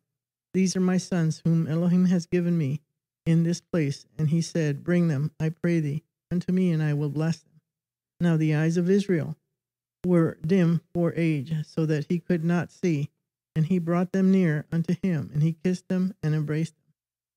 These 0.55 0.77
are 0.77 0.81
my 0.81 0.99
sons, 0.99 1.41
whom 1.45 1.67
Elohim 1.67 2.07
has 2.07 2.27
given 2.27 2.57
me 2.57 2.81
in 3.27 3.43
this 3.43 3.61
place. 3.61 4.07
And 4.19 4.29
he 4.29 4.41
said, 4.43 4.85
Bring 4.85 5.09
them, 5.09 5.33
I 5.41 5.51
pray 5.51 5.81
thee, 5.81 6.05
unto 6.31 6.53
me, 6.53 6.71
and 6.71 6.83
I 6.83 6.95
will 6.95 7.11
bless 7.11 7.39
them. 7.39 7.61
Now 8.21 8.37
the 8.37 8.55
eyes 8.55 8.77
of 8.77 8.91
Israel 8.91 9.37
were 10.05 10.39
dim 10.47 10.81
for 10.95 11.13
age, 11.17 11.55
so 11.67 11.87
that 11.87 12.07
he 12.09 12.19
could 12.19 12.45
not 12.45 12.71
see. 12.71 13.11
And 13.57 13.67
he 13.67 13.79
brought 13.79 14.13
them 14.13 14.31
near 14.31 14.67
unto 14.71 14.95
him, 15.03 15.31
and 15.33 15.43
he 15.43 15.53
kissed 15.65 15.89
them 15.89 16.15
and 16.23 16.35
embraced 16.35 16.75
them. 16.77 16.95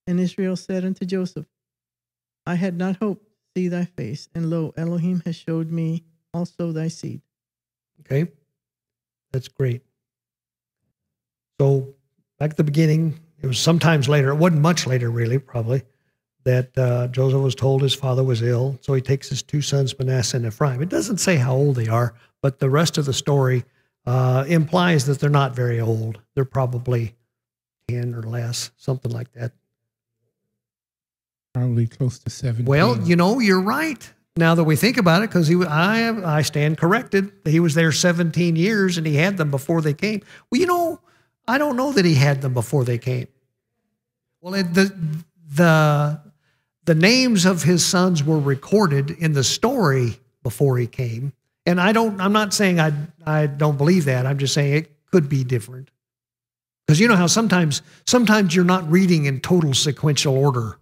And 0.08 0.20
Israel 0.20 0.56
said 0.56 0.86
unto 0.86 1.06
Joseph, 1.06 1.48
I 2.46 2.56
had 2.56 2.78
not 2.78 2.98
hoped 2.98 3.31
see 3.56 3.68
thy 3.68 3.86
face, 3.86 4.30
and 4.34 4.50
lo, 4.50 4.74
Elohim 4.78 5.22
has 5.26 5.36
showed 5.36 5.72
me 5.72 6.04
also 6.34 6.72
thy 6.72 6.88
seed. 6.88 7.22
Okay, 8.02 8.32
that's 9.32 9.48
great. 9.48 9.82
So, 11.60 11.94
back 12.40 12.52
at 12.52 12.58
the 12.58 12.64
beginning, 12.64 13.20
it 13.42 13.48
was 13.48 13.60
sometimes 13.60 14.10
later, 14.10 14.30
it 14.30 14.36
wasn't 14.36 14.62
much 14.62 14.88
later, 14.88 15.10
really, 15.10 15.40
probably, 15.40 15.84
that 16.44 16.78
uh, 16.78 17.08
Joseph 17.08 17.42
was 17.42 17.56
told 17.56 17.82
his 17.82 17.94
father 17.94 18.24
was 18.24 18.42
ill. 18.42 18.78
So 18.82 18.94
he 18.94 19.02
takes 19.02 19.30
his 19.30 19.44
two 19.44 19.62
sons, 19.62 19.98
Manasseh 19.98 20.38
and 20.38 20.46
Ephraim. 20.46 20.82
It 20.82 20.90
doesn't 20.90 21.18
say 21.18 21.36
how 21.36 21.54
old 21.54 21.76
they 21.76 21.88
are, 21.88 22.16
but 22.42 22.60
the 22.60 22.70
rest 22.70 22.98
of 22.98 23.06
the 23.06 23.14
story 23.14 23.64
uh, 24.06 24.46
implies 24.48 25.06
that 25.06 25.20
they're 25.20 25.30
not 25.30 25.56
very 25.56 25.80
old. 25.80 26.20
They're 26.34 26.46
probably 26.46 27.16
10 27.88 28.16
or 28.16 28.24
less, 28.24 28.72
something 28.78 29.12
like 29.12 29.32
that. 29.34 29.54
Probably 31.54 31.88
close 31.88 32.20
to 32.20 32.30
17. 32.30 32.66
Well, 32.66 33.00
you 33.02 33.16
know, 33.16 33.40
you're 33.40 33.62
right. 33.62 34.12
Now 34.38 34.56
that 34.56 34.64
we 34.64 34.78
think 34.78 34.98
about 34.98 35.24
it, 35.24 35.30
because 35.30 35.48
he, 35.48 35.62
I, 35.66 36.38
I 36.38 36.42
stand 36.42 36.78
corrected. 36.78 37.32
He 37.46 37.60
was 37.60 37.74
there 37.74 37.92
17 37.92 38.56
years 38.56 38.98
and 38.98 39.06
he 39.06 39.16
had 39.16 39.38
them 39.38 39.52
before 39.52 39.82
they 39.82 39.94
came. 39.94 40.22
Well, 40.50 40.62
you 40.62 40.68
know, 40.68 41.02
I 41.48 41.58
don't 41.58 41.76
know 41.76 41.92
that 41.92 42.06
he 42.06 42.16
had 42.16 42.42
them 42.42 42.54
before 42.54 42.86
they 42.86 42.98
came. 42.98 43.28
Well, 44.40 44.54
it, 44.56 44.74
the 44.74 44.96
the 45.56 46.22
the 46.86 46.96
names 46.96 47.46
of 47.46 47.64
his 47.64 47.86
sons 47.86 48.24
were 48.24 48.40
recorded 48.40 49.12
in 49.12 49.34
the 49.34 49.44
story 49.44 50.20
before 50.44 50.78
he 50.78 50.88
came, 50.88 51.34
and 51.66 51.80
I 51.80 51.92
don't. 51.92 52.20
I'm 52.20 52.34
not 52.34 52.54
saying 52.54 52.80
I 52.80 52.94
I 53.26 53.46
don't 53.46 53.78
believe 53.78 54.06
that. 54.06 54.26
I'm 54.26 54.40
just 54.40 54.54
saying 54.54 54.74
it 54.74 54.92
could 55.12 55.30
be 55.30 55.44
different. 55.44 55.92
Because 56.88 57.00
you 57.00 57.08
know 57.08 57.16
how 57.16 57.28
sometimes 57.28 57.84
sometimes 58.08 58.56
you're 58.56 58.66
not 58.66 58.90
reading 58.90 59.26
in 59.26 59.42
total 59.42 59.74
sequential 59.74 60.36
order. 60.36 60.78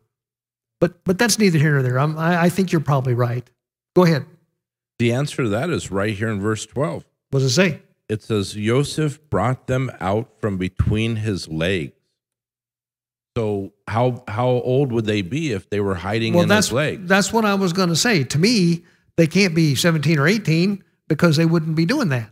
But 0.79 1.03
but 1.03 1.17
that's 1.17 1.37
neither 1.37 1.59
here 1.59 1.73
nor 1.73 1.83
there. 1.83 1.99
I'm, 1.99 2.17
I, 2.17 2.43
I 2.43 2.49
think 2.49 2.71
you're 2.71 2.81
probably 2.81 3.13
right. 3.13 3.49
Go 3.95 4.03
ahead. 4.03 4.25
The 4.97 5.13
answer 5.13 5.43
to 5.43 5.49
that 5.49 5.69
is 5.69 5.91
right 5.91 6.13
here 6.13 6.29
in 6.29 6.39
verse 6.39 6.65
12. 6.65 7.05
What 7.31 7.39
does 7.39 7.51
it 7.51 7.55
say? 7.55 7.81
It 8.09 8.23
says, 8.23 8.53
Joseph 8.53 9.19
brought 9.29 9.67
them 9.67 9.91
out 9.99 10.29
from 10.41 10.57
between 10.57 11.17
his 11.17 11.47
legs. 11.47 11.93
So 13.37 13.73
how 13.87 14.23
how 14.27 14.47
old 14.47 14.91
would 14.91 15.05
they 15.05 15.21
be 15.21 15.51
if 15.51 15.69
they 15.69 15.79
were 15.79 15.95
hiding 15.95 16.35
in 16.35 16.47
that's 16.47 16.67
his 16.67 16.73
legs? 16.73 17.07
that's 17.07 17.31
what 17.31 17.45
I 17.45 17.53
was 17.53 17.71
going 17.73 17.89
to 17.89 17.95
say. 17.95 18.23
To 18.23 18.39
me, 18.39 18.83
they 19.17 19.27
can't 19.27 19.55
be 19.55 19.75
17 19.75 20.19
or 20.19 20.27
18 20.27 20.83
because 21.07 21.37
they 21.37 21.45
wouldn't 21.45 21.75
be 21.75 21.85
doing 21.85 22.09
that. 22.09 22.31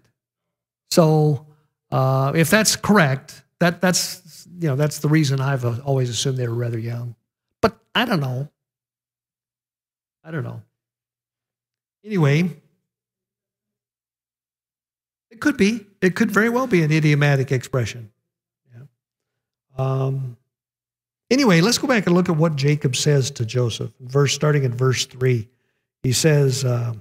So 0.91 1.47
uh, 1.91 2.33
if 2.35 2.49
that's 2.49 2.75
correct, 2.75 3.43
that 3.59 3.79
that's 3.81 4.47
you 4.59 4.67
know 4.67 4.75
that's 4.75 4.99
the 4.99 5.07
reason 5.07 5.39
I've 5.39 5.63
uh, 5.63 5.77
always 5.85 6.09
assumed 6.09 6.37
they 6.37 6.47
were 6.47 6.55
rather 6.55 6.79
young. 6.79 7.15
But 7.61 7.77
I 7.95 8.05
don't 8.05 8.19
know. 8.19 8.49
I 10.23 10.31
don't 10.31 10.43
know. 10.43 10.61
Anyway, 12.03 12.49
it 15.29 15.39
could 15.39 15.57
be. 15.57 15.85
It 16.01 16.15
could 16.15 16.31
very 16.31 16.49
well 16.49 16.67
be 16.67 16.83
an 16.83 16.91
idiomatic 16.91 17.51
expression. 17.51 18.11
Yeah. 18.73 18.83
Um, 19.77 20.37
anyway, 21.31 21.61
let's 21.61 21.77
go 21.77 21.87
back 21.87 22.05
and 22.05 22.15
look 22.15 22.29
at 22.29 22.35
what 22.35 22.55
Jacob 22.55 22.95
says 22.95 23.31
to 23.31 23.45
Joseph. 23.45 23.91
Verse 23.99 24.33
starting 24.33 24.65
at 24.65 24.71
verse 24.71 25.05
three, 25.05 25.47
he 26.03 26.11
says 26.11 26.65
uh, 26.65 26.93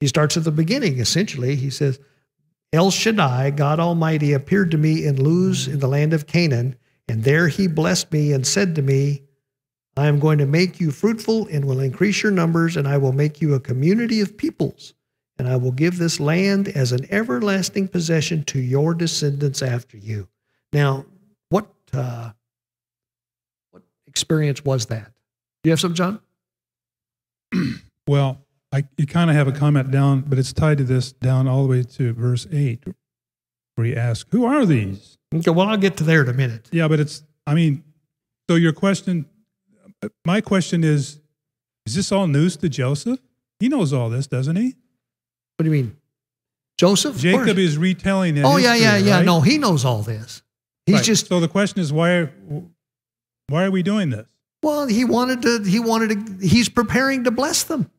he 0.00 0.06
starts 0.06 0.36
at 0.36 0.44
the 0.44 0.52
beginning. 0.52 0.98
Essentially, 0.98 1.56
he 1.56 1.70
says, 1.70 2.00
"El 2.72 2.90
Shaddai, 2.90 3.50
God 3.50 3.80
Almighty, 3.80 4.32
appeared 4.32 4.70
to 4.72 4.78
me 4.78 5.06
in 5.06 5.16
Luz 5.16 5.68
in 5.68 5.78
the 5.78 5.88
land 5.88 6.12
of 6.12 6.26
Canaan, 6.26 6.76
and 7.08 7.24
there 7.24 7.48
He 7.48 7.68
blessed 7.68 8.12
me 8.12 8.32
and 8.32 8.46
said 8.46 8.74
to 8.74 8.82
me." 8.82 9.22
I 9.96 10.06
am 10.06 10.18
going 10.18 10.38
to 10.38 10.46
make 10.46 10.80
you 10.80 10.90
fruitful 10.90 11.46
and 11.48 11.64
will 11.64 11.80
increase 11.80 12.22
your 12.22 12.32
numbers, 12.32 12.76
and 12.76 12.88
I 12.88 12.98
will 12.98 13.12
make 13.12 13.40
you 13.40 13.54
a 13.54 13.60
community 13.60 14.20
of 14.20 14.36
peoples 14.36 14.94
and 15.42 15.50
I 15.50 15.56
will 15.56 15.72
give 15.72 15.98
this 15.98 16.20
land 16.20 16.68
as 16.68 16.92
an 16.92 17.06
everlasting 17.10 17.88
possession 17.88 18.44
to 18.44 18.60
your 18.60 18.94
descendants 18.94 19.60
after 19.60 19.96
you. 19.96 20.28
Now, 20.72 21.04
what 21.48 21.66
uh, 21.92 22.30
what 23.72 23.82
experience 24.06 24.64
was 24.64 24.86
that? 24.86 25.12
Do 25.62 25.68
you 25.68 25.72
have 25.72 25.80
some, 25.80 25.94
John? 25.94 26.20
Well, 28.08 28.44
I 28.72 28.82
you 28.98 29.06
kind 29.06 29.30
of 29.30 29.36
have 29.36 29.46
a 29.46 29.52
comment 29.52 29.92
down, 29.92 30.22
but 30.22 30.36
it's 30.36 30.52
tied 30.52 30.78
to 30.78 30.84
this 30.84 31.12
down 31.12 31.46
all 31.46 31.62
the 31.62 31.68
way 31.68 31.84
to 31.84 32.12
verse 32.12 32.48
eight, 32.50 32.82
where 33.76 33.86
he 33.86 33.94
asks, 33.94 34.28
"Who 34.32 34.44
are 34.44 34.66
these?" 34.66 35.18
Okay, 35.32 35.52
well, 35.52 35.68
I'll 35.68 35.76
get 35.76 35.96
to 35.98 36.04
there 36.04 36.22
in 36.24 36.28
a 36.28 36.32
minute. 36.32 36.68
Yeah, 36.72 36.88
but 36.88 36.98
it's. 36.98 37.22
I 37.46 37.54
mean, 37.54 37.84
so 38.50 38.56
your 38.56 38.72
question, 38.72 39.26
my 40.24 40.40
question 40.40 40.84
is, 40.84 41.20
is 41.86 41.94
this 41.94 42.12
all 42.12 42.26
news 42.26 42.56
to 42.58 42.68
Joseph? 42.68 43.20
He 43.60 43.68
knows 43.68 43.92
all 43.92 44.10
this, 44.10 44.26
doesn't 44.26 44.56
he? 44.56 44.74
What 45.56 45.64
do 45.64 45.66
you 45.66 45.70
mean, 45.70 45.96
Joseph? 46.78 47.16
Jacob 47.16 47.58
is 47.58 47.78
retelling 47.78 48.36
it. 48.36 48.44
Oh 48.44 48.56
yeah, 48.56 48.74
yeah, 48.74 48.96
yeah. 48.96 49.22
No, 49.22 49.40
he 49.40 49.58
knows 49.58 49.84
all 49.84 50.02
this. 50.02 50.42
He's 50.86 51.02
just 51.02 51.28
so 51.28 51.38
the 51.40 51.48
question 51.48 51.80
is 51.80 51.92
why 51.92 52.28
why 53.48 53.64
are 53.64 53.70
we 53.70 53.82
doing 53.82 54.10
this? 54.10 54.26
well. 54.62 54.86
He 54.86 55.04
wanted 55.04 55.42
to. 55.42 55.62
He 55.64 55.80
wanted 55.80 56.40
to. 56.40 56.46
He's 56.46 56.68
preparing 56.68 57.24
to 57.24 57.30
bless 57.30 57.64
them. 57.64 57.90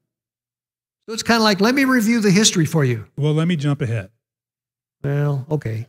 So 1.08 1.14
it's 1.14 1.24
kind 1.24 1.38
of 1.38 1.44
like, 1.44 1.60
let 1.60 1.76
me 1.76 1.84
review 1.84 2.22
the 2.22 2.32
history 2.32 2.66
for 2.66 2.86
you. 2.86 3.06
Well, 3.18 3.34
let 3.34 3.48
me 3.48 3.58
jump 3.58 3.82
ahead. 3.82 4.10
Well, 5.04 5.46
okay. 5.52 5.88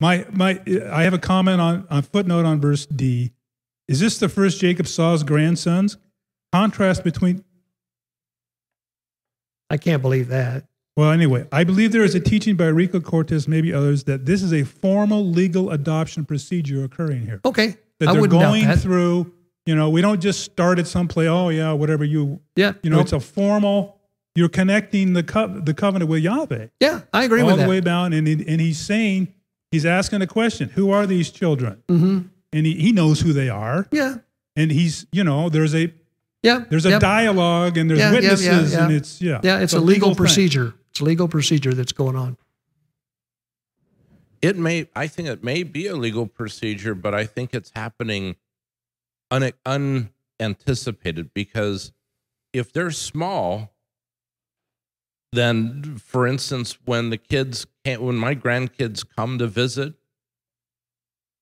My 0.00 0.26
my 0.30 0.60
I 0.90 1.04
have 1.04 1.14
a 1.14 1.18
comment 1.18 1.60
on 1.60 1.86
on 1.88 2.02
footnote 2.02 2.44
on 2.44 2.60
verse 2.60 2.84
D. 2.84 3.32
Is 3.88 4.00
this 4.00 4.18
the 4.18 4.28
first 4.28 4.60
Jacob 4.60 4.86
saw 4.86 5.12
his 5.12 5.22
grandsons? 5.22 5.96
Contrast 6.52 7.04
between 7.04 7.44
I 9.70 9.76
can't 9.76 10.00
believe 10.02 10.28
that. 10.28 10.64
well, 10.96 11.10
anyway, 11.10 11.46
I 11.52 11.64
believe 11.64 11.92
there 11.92 12.04
is 12.04 12.14
a 12.14 12.20
teaching 12.20 12.56
by 12.56 12.66
Rico 12.66 13.00
Cortes, 13.00 13.48
maybe 13.48 13.72
others, 13.72 14.04
that 14.04 14.24
this 14.26 14.42
is 14.42 14.52
a 14.52 14.62
formal 14.64 15.26
legal 15.26 15.70
adoption 15.70 16.24
procedure 16.24 16.84
occurring 16.84 17.22
here. 17.26 17.40
Okay, 17.44 17.76
That 18.00 18.10
I 18.10 18.12
they're 18.12 18.26
going 18.28 18.64
that. 18.66 18.78
through, 18.78 19.32
you 19.66 19.74
know, 19.74 19.90
we 19.90 20.00
don't 20.02 20.20
just 20.20 20.42
start 20.44 20.78
at 20.78 20.86
some 20.86 21.08
place, 21.08 21.28
oh 21.28 21.48
yeah, 21.48 21.72
whatever 21.72 22.04
you 22.04 22.40
Yeah, 22.54 22.74
you 22.82 22.90
know, 22.90 22.96
nope. 22.98 23.06
it's 23.06 23.12
a 23.12 23.20
formal 23.20 23.94
you're 24.36 24.48
connecting 24.50 25.14
the 25.14 25.22
co- 25.22 25.48
the 25.60 25.72
covenant 25.74 26.10
with 26.10 26.22
Yahweh. 26.22 26.68
yeah, 26.78 27.00
I 27.12 27.24
agree 27.24 27.40
all 27.40 27.46
with 27.48 27.56
that. 27.56 27.62
All 27.62 27.68
the 27.68 27.70
way 27.70 27.80
down, 27.80 28.12
and 28.12 28.26
he, 28.26 28.34
and 28.46 28.60
he's 28.60 28.78
saying 28.78 29.32
he's 29.70 29.86
asking 29.86 30.20
a 30.22 30.26
question: 30.26 30.68
Who 30.68 30.90
are 30.90 31.06
these 31.06 31.30
children? 31.30 31.82
hmm 31.88 32.18
And 32.52 32.64
he, 32.64 32.74
he 32.74 32.92
knows 32.92 33.20
who 33.20 33.32
they 33.32 33.48
are, 33.48 33.86
Yeah, 33.90 34.16
and 34.54 34.70
he's 34.70 35.06
you 35.12 35.24
know 35.24 35.48
there's 35.48 35.74
a 35.74 35.92
yeah. 36.42 36.64
there's 36.70 36.86
a 36.86 36.90
yep. 36.90 37.00
dialogue 37.00 37.76
and 37.76 37.90
there's 37.90 37.98
Yeah, 38.00 38.12
yeah, 38.12 38.20
yeah, 38.20 38.30
witnesses 38.30 38.74
and 38.74 38.92
it's 38.92 39.20
yeah 39.20 39.40
Yeah, 39.42 39.58
it's 39.60 39.72
a 39.72 39.80
legal, 39.80 40.10
thing. 40.10 40.16
procedure. 40.16 40.74
It's 40.90 41.00
a 41.00 41.04
legal 41.04 41.28
procedure 41.28 41.74
that's 41.74 41.92
going 41.92 42.16
on. 42.16 42.36
It 44.42 44.56
may, 44.56 44.88
I 44.94 45.06
think 45.08 45.28
it 45.28 45.42
may 45.42 45.62
be 45.62 45.86
a 45.86 45.96
legal 45.96 46.26
procedure, 46.26 46.94
but 46.94 47.14
I 47.14 47.24
think 47.26 47.52
it's 47.54 47.72
happening 47.74 48.36
un, 49.30 49.50
unanticipated 50.40 51.32
because 51.34 51.92
if 52.52 52.72
they're 52.72 52.90
small, 52.92 53.74
then 55.32 55.96
for 55.98 56.26
instance, 56.26 56.78
when 56.84 57.10
the 57.10 57.16
kids 57.16 57.66
can't, 57.84 58.02
when 58.02 58.16
my 58.16 58.34
grandkids 58.34 59.04
come 59.16 59.38
to 59.38 59.46
visit, 59.46 59.94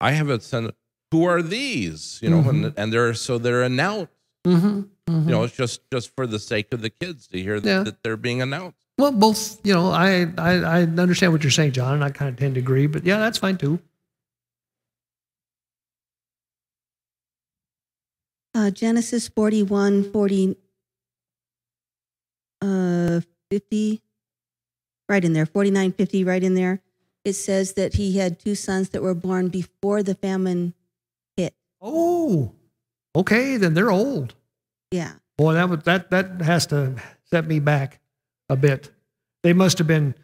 I 0.01 0.13
have 0.13 0.31
it 0.31 0.43
sent, 0.43 0.75
who 1.15 1.25
are 1.25 1.43
these? 1.43 2.19
You 2.23 2.31
know, 2.31 2.41
mm 2.41 2.45
-hmm. 2.45 2.51
and, 2.51 2.65
mm-hmm. 2.65 2.81
and 2.81 2.93
they're 2.93 3.15
so 3.15 3.39
they're 3.39 3.65
announced. 3.73 4.13
Mm 4.47 4.61
-hmm. 4.61 4.77
You 5.07 5.33
know, 5.35 5.45
it's 5.47 5.57
just 5.57 5.77
just 5.95 6.09
for 6.17 6.27
the 6.27 6.39
sake 6.39 6.69
of 6.77 6.81
the 6.81 6.91
kids 6.91 7.21
to 7.29 7.37
hear 7.39 7.61
that, 7.61 7.71
yeah. 7.73 7.85
that 7.85 7.97
they're 8.03 8.23
being 8.29 8.41
announced. 8.43 8.81
Well, 9.01 9.13
both. 9.13 9.43
You 9.69 9.75
know, 9.77 9.87
I, 10.07 10.09
I 10.51 10.53
I 10.77 10.79
understand 11.05 11.33
what 11.33 11.43
you're 11.45 11.59
saying, 11.61 11.73
John, 11.79 11.93
and 11.99 12.05
I 12.09 12.11
kind 12.19 12.31
of 12.33 12.37
tend 12.43 12.55
to 12.57 12.61
agree. 12.67 12.89
But 12.95 13.03
yeah, 13.05 13.19
that's 13.25 13.39
fine 13.39 13.57
too. 13.57 13.79
Uh, 18.57 18.71
Genesis 18.71 19.29
41, 19.29 20.13
40, 20.13 20.57
uh, 22.63 23.21
50, 23.51 24.01
right 25.09 25.25
in 25.25 25.33
there, 25.33 25.47
49, 25.47 25.93
50, 25.93 26.25
right 26.25 26.45
in 26.45 26.55
there. 26.55 26.81
It 27.25 27.35
says 27.35 27.73
that 27.73 27.95
he 27.95 28.19
had 28.19 28.39
two 28.39 28.55
sons 28.55 28.91
that 28.91 29.03
were 29.03 29.19
born 29.29 29.49
before 29.49 30.05
the 30.05 30.15
famine 30.15 30.75
Oh, 31.87 32.55
okay, 33.15 33.59
then 33.59 33.75
they're 33.75 33.91
old. 33.91 34.35
Yeah. 34.91 35.13
Boy, 35.37 35.53
that 35.53 35.69
would 35.69 35.85
that 35.85 36.11
that 36.11 36.41
has 36.41 36.67
to 36.69 36.95
set 37.25 37.47
me 37.47 37.61
back 37.61 38.01
a 38.49 38.57
bit. 38.57 38.91
They 39.43 39.53
must 39.53 39.77
have 39.79 39.87
been 39.87 40.15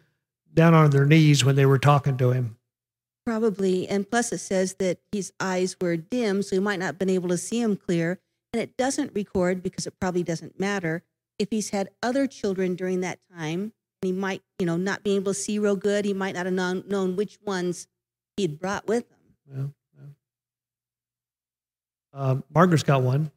down 0.51 0.73
on 0.73 0.89
their 0.89 1.05
knees 1.05 1.45
when 1.45 1.55
they 1.55 1.67
were 1.67 1.77
talking 1.77 2.17
to 2.17 2.31
him. 2.31 2.57
Probably. 3.25 3.87
And 3.87 4.09
plus, 4.09 4.31
it 4.31 4.39
says 4.39 4.75
that 4.79 4.97
his 5.11 5.31
eyes 5.39 5.75
were 5.79 5.95
dim, 5.97 6.41
so 6.41 6.55
he 6.55 6.59
might 6.59 6.79
not 6.79 6.85
have 6.87 6.99
been 6.99 7.09
able 7.09 7.29
to 7.29 7.37
see 7.37 7.61
him 7.61 7.77
clear. 7.77 8.19
And 8.51 8.61
it 8.61 8.75
doesn't 8.75 9.13
record 9.13 9.61
because 9.61 9.85
it 9.85 9.99
probably 9.99 10.23
doesn't 10.23 10.59
matter. 10.59 11.03
If 11.37 11.49
he's 11.51 11.69
had 11.69 11.89
other 12.01 12.25
children 12.25 12.75
during 12.75 13.01
that 13.01 13.19
time, 13.37 13.73
he 14.01 14.11
might, 14.11 14.41
you 14.57 14.65
know, 14.65 14.77
not 14.77 15.03
be 15.03 15.15
able 15.15 15.33
to 15.33 15.39
see 15.39 15.59
real 15.59 15.75
good. 15.75 16.05
He 16.05 16.13
might 16.13 16.33
not 16.33 16.45
have 16.47 16.55
known, 16.55 16.83
known 16.87 17.15
which 17.15 17.37
ones 17.45 17.87
he'd 18.35 18.59
brought 18.59 18.87
with 18.87 19.03
him. 19.09 19.17
Well. 19.47 19.73
Um, 22.13 22.43
Margaret's 22.53 22.83
got 22.83 23.01
one. 23.03 23.31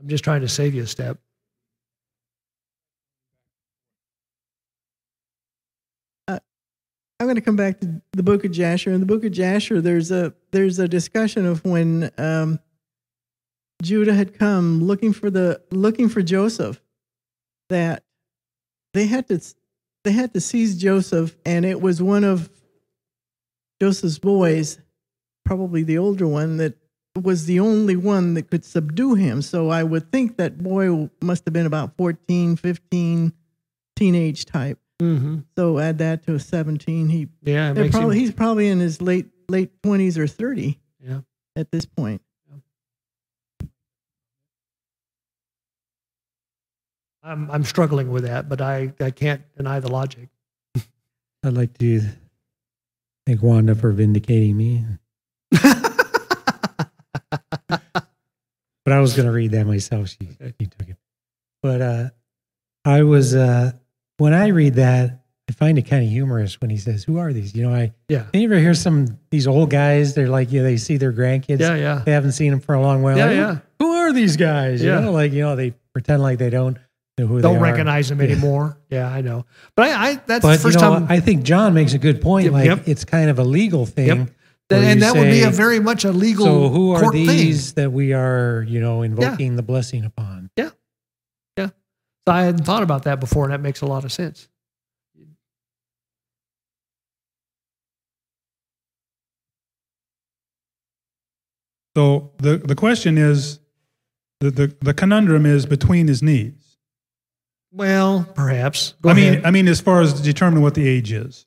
I'm 0.00 0.08
just 0.08 0.24
trying 0.24 0.40
to 0.40 0.48
save 0.48 0.74
you 0.74 0.82
a 0.82 0.86
step. 0.86 1.18
I'm 7.20 7.26
going 7.26 7.36
to 7.36 7.42
come 7.42 7.56
back 7.56 7.80
to 7.80 8.00
the 8.12 8.22
book 8.22 8.46
of 8.46 8.50
Jasher. 8.50 8.90
In 8.90 9.00
the 9.00 9.06
book 9.06 9.24
of 9.24 9.32
Jasher, 9.32 9.82
there's 9.82 10.10
a 10.10 10.32
there's 10.52 10.78
a 10.78 10.88
discussion 10.88 11.44
of 11.44 11.62
when 11.66 12.10
um, 12.16 12.58
Judah 13.82 14.14
had 14.14 14.38
come 14.38 14.82
looking 14.82 15.12
for 15.12 15.28
the 15.28 15.60
looking 15.70 16.08
for 16.08 16.22
Joseph, 16.22 16.80
that 17.68 18.04
they 18.94 19.04
had 19.04 19.28
to 19.28 19.38
they 20.02 20.12
had 20.12 20.32
to 20.32 20.40
seize 20.40 20.80
Joseph, 20.80 21.36
and 21.44 21.66
it 21.66 21.82
was 21.82 22.02
one 22.02 22.24
of 22.24 22.48
Joseph's 23.82 24.18
boys, 24.18 24.78
probably 25.44 25.82
the 25.82 25.98
older 25.98 26.26
one, 26.26 26.56
that 26.56 26.78
was 27.22 27.46
the 27.46 27.60
only 27.60 27.96
one 27.96 28.34
that 28.34 28.50
could 28.50 28.64
subdue 28.64 29.14
him. 29.14 29.42
So 29.42 29.70
I 29.70 29.82
would 29.82 30.10
think 30.10 30.36
that 30.36 30.58
boy 30.58 31.10
must 31.20 31.44
have 31.44 31.52
been 31.52 31.66
about 31.66 31.96
14, 31.96 32.56
15, 32.56 33.32
teenage 33.96 34.44
type. 34.46 34.78
Mm-hmm. 35.00 35.38
So 35.56 35.78
add 35.78 35.98
that 35.98 36.24
to 36.26 36.34
a 36.34 36.40
17. 36.40 37.08
He 37.08 37.28
Yeah, 37.42 37.72
makes 37.72 37.94
probably, 37.94 38.16
him, 38.16 38.20
he's 38.20 38.32
probably 38.32 38.68
in 38.68 38.80
his 38.80 39.00
late 39.00 39.26
late 39.48 39.82
20s 39.82 40.16
or 40.16 40.26
30 40.26 40.78
yeah. 41.04 41.20
at 41.56 41.70
this 41.70 41.86
point. 41.86 42.22
I'm 47.22 47.50
I'm 47.50 47.64
struggling 47.64 48.10
with 48.10 48.24
that, 48.24 48.48
but 48.48 48.60
I 48.60 48.94
I 49.00 49.10
can't 49.10 49.42
deny 49.56 49.78
the 49.80 49.90
logic. 49.90 50.28
I'd 51.44 51.52
like 51.52 51.76
to 51.78 52.02
thank 53.26 53.42
Wanda 53.42 53.74
for 53.74 53.92
vindicating 53.92 54.56
me. 54.56 54.84
but 58.90 58.96
I 58.96 59.00
was 59.00 59.14
going 59.14 59.26
to 59.26 59.32
read 59.32 59.52
that 59.52 59.66
myself. 59.68 60.08
She, 60.08 60.18
she 60.60 60.66
took 60.66 60.88
it. 60.88 60.96
But 61.62 61.80
uh, 61.80 62.10
I 62.84 63.04
was, 63.04 63.36
uh, 63.36 63.70
when 64.18 64.34
I 64.34 64.48
read 64.48 64.74
that, 64.74 65.20
I 65.48 65.52
find 65.52 65.78
it 65.78 65.82
kind 65.82 66.02
of 66.02 66.10
humorous 66.10 66.60
when 66.60 66.70
he 66.70 66.76
says, 66.76 67.04
Who 67.04 67.18
are 67.18 67.32
these? 67.32 67.54
You 67.54 67.68
know, 67.68 67.72
I, 67.74 67.92
Yeah. 68.08 68.24
you 68.34 68.42
ever 68.42 68.58
hear 68.58 68.74
some, 68.74 69.16
these 69.30 69.46
old 69.46 69.70
guys, 69.70 70.14
they're 70.14 70.28
like, 70.28 70.50
you 70.50 70.58
know, 70.58 70.64
they 70.64 70.76
see 70.76 70.96
their 70.96 71.12
grandkids. 71.12 71.60
Yeah, 71.60 71.76
yeah. 71.76 72.02
They 72.04 72.10
haven't 72.10 72.32
seen 72.32 72.50
them 72.50 72.58
for 72.58 72.74
a 72.74 72.80
long 72.80 73.02
while. 73.02 73.16
Yeah, 73.16 73.26
Like, 73.26 73.36
yeah. 73.36 73.58
Who 73.78 73.92
are 73.92 74.12
these 74.12 74.36
guys? 74.36 74.82
You 74.82 74.90
Yeah. 74.90 75.00
know, 75.00 75.12
like, 75.12 75.32
you 75.32 75.42
know, 75.42 75.54
they 75.54 75.72
pretend 75.92 76.20
like 76.22 76.38
they 76.38 76.50
don't 76.50 76.76
know 77.16 77.26
who 77.28 77.36
they 77.36 77.42
Don't 77.42 77.60
recognize 77.60 78.10
Yeah. 78.10 78.16
anymore. 78.22 78.76
Yeah, 78.90 79.08
I 79.08 79.20
know. 79.20 79.46
But 79.76 79.90
I, 79.90 80.08
I 80.08 80.14
that's 80.26 80.42
But 80.42 80.56
the 80.56 80.58
first 80.58 80.80
you 80.80 80.82
know, 80.84 80.94
time. 80.98 81.06
I 81.08 81.20
think 81.20 81.44
John 81.44 81.74
makes 81.74 81.94
a 81.94 81.98
good 81.98 82.20
point. 82.20 82.46
Yep, 82.46 82.52
like 82.52 82.66
yep. 82.66 82.88
it's 82.88 83.04
kind 83.04 83.30
of 83.30 83.38
a 83.38 83.44
legal 83.44 83.86
thing. 83.86 84.06
Yep. 84.08 84.30
Where 84.78 84.88
and 84.88 85.00
you 85.00 85.06
that 85.06 85.14
would 85.16 85.30
be 85.30 85.42
a 85.42 85.50
very 85.50 85.80
much 85.80 86.04
a 86.04 86.12
legal 86.12 86.46
So 86.46 86.68
who 86.68 86.92
are 86.92 87.00
court 87.00 87.14
these 87.14 87.74
that 87.74 87.92
we 87.92 88.12
are, 88.12 88.64
you 88.68 88.80
know, 88.80 89.02
invoking 89.02 89.56
the 89.56 89.62
blessing 89.62 90.04
upon? 90.04 90.50
Yeah, 90.56 90.70
Yeah. 91.56 91.70
So 92.26 92.34
I 92.34 92.42
hadn't 92.42 92.64
thought 92.64 92.82
about 92.82 93.04
that 93.04 93.20
before, 93.20 93.44
and 93.44 93.52
that 93.52 93.60
makes 93.60 93.80
a 93.80 93.86
lot 93.86 94.04
of 94.04 94.12
sense. 94.12 94.48
So 101.96 102.32
the, 102.38 102.56
the 102.58 102.74
question 102.74 103.18
is, 103.18 103.58
the, 104.40 104.50
the, 104.50 104.76
the 104.80 104.94
conundrum 104.94 105.44
is 105.44 105.66
between 105.66 106.06
his 106.06 106.22
knees. 106.22 106.78
Well, 107.72 108.26
perhaps. 108.34 108.94
Go 109.02 109.10
I 109.10 109.14
mean, 109.14 109.32
ahead. 109.32 109.46
I 109.46 109.50
mean, 109.50 109.68
as 109.68 109.80
far 109.80 110.00
as 110.00 110.20
determining 110.20 110.62
what 110.62 110.74
the 110.74 110.88
age 110.88 111.12
is, 111.12 111.46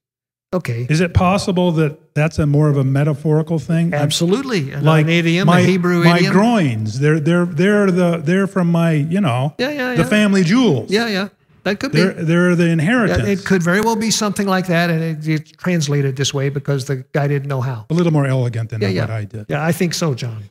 okay. 0.53 0.85
is 0.89 1.01
it 1.01 1.13
possible 1.13 1.71
that 1.73 2.13
that's 2.13 2.37
a 2.39 2.45
more 2.45 2.69
of 2.69 2.77
a 2.77 2.83
metaphorical 2.83 3.59
thing? 3.59 3.93
Absolutely. 3.93 4.71
An, 4.71 4.83
like 4.83 5.05
an 5.05 5.09
idiom, 5.11 5.47
my, 5.47 5.61
Hebrew 5.61 6.03
my 6.03 6.17
idiom. 6.17 6.33
groins. 6.33 6.99
They're 6.99 7.19
they're 7.19 7.45
they're 7.45 7.91
the 7.91 8.17
they're 8.23 8.47
from 8.47 8.71
my 8.71 8.91
you 8.93 9.19
know 9.21 9.53
Yeah, 9.57 9.71
yeah, 9.71 9.95
the 9.95 10.03
yeah. 10.03 10.07
family 10.09 10.43
jewels. 10.43 10.91
Yeah, 10.91 11.07
yeah. 11.07 11.29
That 11.63 11.79
could 11.79 11.91
be. 11.93 11.99
They're 12.01 12.13
they're 12.13 12.55
the 12.55 12.65
Yeah, 12.65 12.73
inheritance. 12.73 13.27
it 13.27 13.45
could 13.45 13.63
very 13.63 13.79
well 13.81 13.95
be 13.95 14.11
something 14.11 14.45
like 14.47 14.67
that, 14.67 14.89
and 14.89 15.01
it, 15.01 15.27
it's 15.27 15.51
translated 15.51 16.15
this 16.17 16.33
way 16.33 16.49
because 16.49 16.85
the 16.85 16.97
guy 17.13 17.27
didn't 17.27 17.47
know 17.47 17.61
how. 17.61 17.85
a 17.89 17.93
little 17.93 18.11
more 18.11 18.25
elegant 18.27 18.69
than 18.69 18.81
Yeah, 18.81 19.01
what. 19.01 19.09
I 19.11 19.23
did. 19.25 19.45
Yeah, 19.47 19.63
I 19.65 19.71
think 19.71 19.93
so, 19.93 20.13
John. 20.13 20.43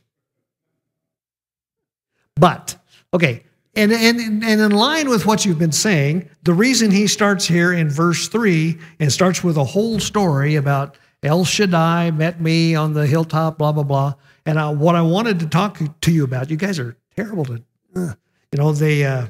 But 2.35 2.75
okay, 3.13 3.43
and 3.75 3.91
and 3.91 4.43
and 4.43 4.61
in 4.61 4.71
line 4.71 5.09
with 5.09 5.25
what 5.25 5.45
you've 5.45 5.59
been 5.59 5.71
saying, 5.71 6.29
the 6.43 6.53
reason 6.53 6.91
he 6.91 7.07
starts 7.07 7.47
here 7.47 7.73
in 7.73 7.89
verse 7.89 8.27
three 8.27 8.77
and 8.99 9.11
starts 9.11 9.43
with 9.43 9.57
a 9.57 9.63
whole 9.63 9.99
story 9.99 10.55
about 10.55 10.97
El 11.23 11.43
Shaddai 11.43 12.11
met 12.11 12.39
me 12.39 12.75
on 12.75 12.93
the 12.93 13.07
hilltop, 13.07 13.57
blah 13.57 13.71
blah 13.71 13.83
blah. 13.83 14.13
And 14.45 14.59
I, 14.59 14.69
what 14.69 14.95
I 14.95 15.01
wanted 15.01 15.39
to 15.39 15.47
talk 15.47 15.79
to 16.01 16.11
you 16.11 16.23
about, 16.23 16.51
you 16.51 16.57
guys 16.57 16.77
are 16.77 16.97
terrible 17.15 17.45
to, 17.45 17.63
uh, 17.95 18.13
you 18.51 18.57
know, 18.57 18.73
they 18.73 19.05
uh, 19.05 19.27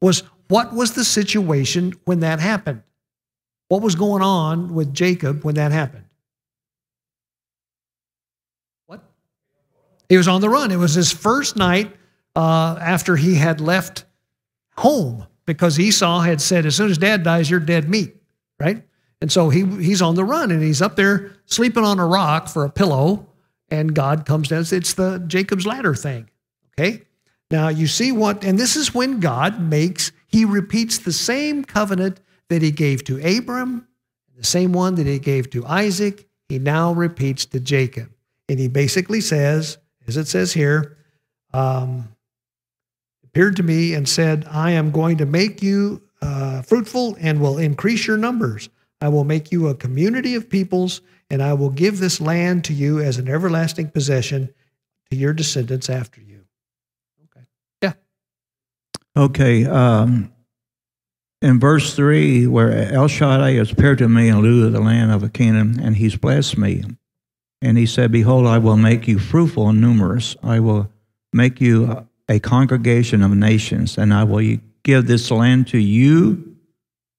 was 0.00 0.24
what 0.48 0.72
was 0.72 0.92
the 0.92 1.04
situation 1.04 1.94
when 2.04 2.20
that 2.20 2.40
happened? 2.40 2.82
What 3.68 3.82
was 3.82 3.94
going 3.94 4.22
on 4.22 4.74
with 4.74 4.92
Jacob 4.92 5.44
when 5.44 5.54
that 5.54 5.70
happened? 5.70 6.04
What? 8.86 9.04
He 10.08 10.16
was 10.16 10.28
on 10.28 10.40
the 10.40 10.48
run. 10.48 10.70
It 10.70 10.76
was 10.76 10.94
his 10.94 11.12
first 11.12 11.56
night 11.56 11.94
uh, 12.36 12.76
after 12.80 13.16
he 13.16 13.34
had 13.34 13.60
left 13.60 14.04
home 14.76 15.26
because 15.46 15.78
Esau 15.78 16.20
had 16.20 16.40
said, 16.40 16.66
as 16.66 16.76
soon 16.76 16.90
as 16.90 16.98
dad 16.98 17.22
dies, 17.22 17.50
you're 17.50 17.60
dead 17.60 17.88
meat, 17.88 18.16
right? 18.58 18.82
And 19.20 19.30
so 19.30 19.50
he, 19.50 19.64
he's 19.82 20.02
on 20.02 20.14
the 20.14 20.24
run 20.24 20.50
and 20.50 20.62
he's 20.62 20.82
up 20.82 20.96
there 20.96 21.32
sleeping 21.46 21.84
on 21.84 21.98
a 21.98 22.06
rock 22.06 22.48
for 22.48 22.64
a 22.64 22.70
pillow, 22.70 23.26
and 23.70 23.94
God 23.94 24.26
comes 24.26 24.48
down. 24.48 24.64
It's 24.70 24.94
the 24.94 25.22
Jacob's 25.26 25.66
ladder 25.66 25.94
thing, 25.94 26.28
okay? 26.72 27.02
Now 27.50 27.68
you 27.68 27.86
see 27.86 28.12
what, 28.12 28.44
and 28.44 28.58
this 28.58 28.76
is 28.76 28.94
when 28.94 29.20
God 29.20 29.60
makes, 29.60 30.12
he 30.26 30.44
repeats 30.44 30.98
the 30.98 31.12
same 31.12 31.64
covenant 31.64 32.20
that 32.48 32.62
he 32.62 32.70
gave 32.70 33.04
to 33.04 33.18
Abram, 33.18 33.86
the 34.36 34.44
same 34.44 34.72
one 34.72 34.96
that 34.96 35.06
he 35.06 35.18
gave 35.18 35.50
to 35.50 35.64
Isaac, 35.66 36.28
he 36.48 36.58
now 36.58 36.92
repeats 36.92 37.46
to 37.46 37.60
Jacob. 37.60 38.10
And 38.48 38.58
he 38.58 38.68
basically 38.68 39.20
says, 39.20 39.78
as 40.06 40.16
it 40.16 40.26
says 40.26 40.52
here, 40.52 40.96
um, 41.52 42.13
appeared 43.34 43.56
to 43.56 43.64
me 43.64 43.94
and 43.94 44.08
said, 44.08 44.46
I 44.48 44.70
am 44.70 44.92
going 44.92 45.16
to 45.16 45.26
make 45.26 45.60
you 45.60 46.00
uh, 46.22 46.62
fruitful 46.62 47.16
and 47.18 47.40
will 47.40 47.58
increase 47.58 48.06
your 48.06 48.16
numbers. 48.16 48.68
I 49.00 49.08
will 49.08 49.24
make 49.24 49.50
you 49.50 49.66
a 49.66 49.74
community 49.74 50.36
of 50.36 50.48
peoples, 50.48 51.00
and 51.30 51.42
I 51.42 51.54
will 51.54 51.70
give 51.70 51.98
this 51.98 52.20
land 52.20 52.62
to 52.66 52.72
you 52.72 53.00
as 53.00 53.18
an 53.18 53.28
everlasting 53.28 53.90
possession 53.90 54.54
to 55.10 55.16
your 55.16 55.32
descendants 55.32 55.90
after 55.90 56.20
you. 56.20 56.44
Okay. 57.24 57.44
Yeah. 57.82 57.92
Okay. 59.16 59.66
Um, 59.66 60.32
in 61.42 61.58
verse 61.58 61.92
3, 61.96 62.46
where 62.46 62.94
El 62.94 63.08
Shaddai 63.08 63.54
has 63.54 63.72
appeared 63.72 63.98
to 63.98 64.08
me 64.08 64.28
in 64.28 64.42
Luz 64.42 64.66
of 64.66 64.72
the 64.74 64.80
land 64.80 65.10
of 65.10 65.32
Canaan, 65.32 65.80
and 65.82 65.96
he's 65.96 66.14
blessed 66.14 66.56
me. 66.56 66.84
And 67.60 67.76
he 67.76 67.86
said, 67.86 68.12
Behold, 68.12 68.46
I 68.46 68.58
will 68.58 68.76
make 68.76 69.08
you 69.08 69.18
fruitful 69.18 69.70
and 69.70 69.80
numerous. 69.80 70.36
I 70.40 70.60
will 70.60 70.88
make 71.32 71.60
you 71.60 72.06
a 72.28 72.38
congregation 72.40 73.22
of 73.22 73.30
nations, 73.32 73.98
and 73.98 74.12
I 74.12 74.24
will 74.24 74.58
give 74.82 75.06
this 75.06 75.30
land 75.30 75.68
to 75.68 75.78
you, 75.78 76.56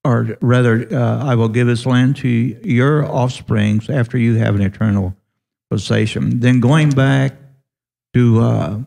or 0.03 0.37
rather, 0.41 0.87
uh, 0.91 1.23
I 1.23 1.35
will 1.35 1.49
give 1.49 1.67
this 1.67 1.85
land 1.85 2.17
to 2.17 2.27
your 2.29 3.05
offsprings 3.05 3.89
after 3.89 4.17
you 4.17 4.35
have 4.35 4.55
an 4.55 4.61
eternal 4.61 5.15
possession. 5.69 6.39
Then 6.39 6.59
going 6.59 6.91
back 6.91 7.33
to 8.13 8.39
uh, 8.39 8.79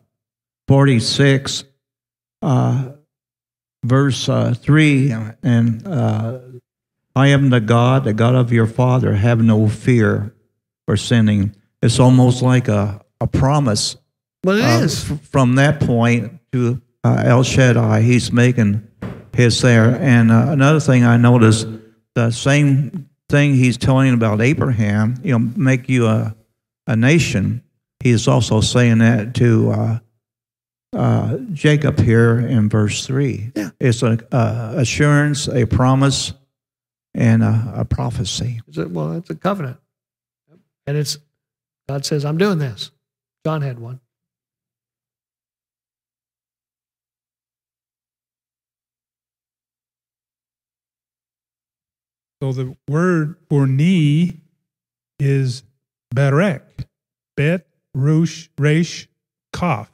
46, 0.68 1.64
uh, 2.42 2.90
verse 3.84 4.28
uh, 4.28 4.54
3 4.54 5.12
and 5.42 5.86
uh, 5.86 6.40
i 7.14 7.28
am 7.28 7.50
the 7.50 7.60
god 7.60 8.04
the 8.04 8.12
god 8.12 8.34
of 8.34 8.52
your 8.52 8.66
father 8.66 9.14
have 9.14 9.40
no 9.40 9.68
fear 9.68 10.34
for 10.86 10.96
sinning 10.96 11.54
it's 11.80 12.00
almost 12.00 12.42
like 12.42 12.66
a, 12.68 13.00
a 13.20 13.26
promise 13.26 13.96
But 14.42 14.58
it 14.58 14.64
uh, 14.64 14.80
is. 14.84 15.04
from 15.30 15.56
that 15.56 15.80
point 15.80 16.40
to 16.52 16.80
uh, 17.04 17.22
El 17.26 17.42
Shaddai, 17.42 18.02
he's 18.02 18.32
making 18.32 18.86
his 19.34 19.60
there. 19.60 19.96
And 20.00 20.30
uh, 20.30 20.46
another 20.48 20.80
thing 20.80 21.04
I 21.04 21.16
noticed, 21.16 21.68
the 22.14 22.30
same 22.30 23.08
thing 23.28 23.54
he's 23.54 23.76
telling 23.76 24.14
about 24.14 24.40
Abraham, 24.40 25.16
you 25.22 25.32
know, 25.32 25.50
make 25.56 25.88
you 25.88 26.06
a, 26.06 26.34
a 26.86 26.96
nation. 26.96 27.62
He's 28.00 28.26
also 28.26 28.60
saying 28.60 28.98
that 28.98 29.34
to 29.34 29.70
uh, 29.70 29.98
uh, 30.92 31.36
Jacob 31.52 32.00
here 32.00 32.38
in 32.38 32.68
verse 32.68 33.06
three. 33.06 33.52
Yeah. 33.54 33.70
It's 33.80 34.02
a 34.02 34.18
uh, 34.34 34.74
assurance, 34.76 35.48
a 35.48 35.66
promise, 35.66 36.32
and 37.14 37.42
a, 37.42 37.72
a 37.76 37.84
prophecy. 37.84 38.60
It's 38.68 38.78
a, 38.78 38.88
well, 38.88 39.12
it's 39.12 39.30
a 39.30 39.34
covenant. 39.34 39.78
And 40.86 40.96
it's, 40.96 41.18
God 41.88 42.06
says, 42.06 42.24
I'm 42.24 42.38
doing 42.38 42.58
this. 42.58 42.90
John 43.44 43.62
had 43.62 43.78
one. 43.78 44.00
So 52.42 52.52
the 52.52 52.76
word 52.88 53.36
for 53.48 53.66
knee 53.66 54.40
is 55.18 55.64
berek, 56.14 56.62
bet, 57.36 57.66
rush, 57.94 58.48
resh, 58.58 59.08
kaf. 59.52 59.90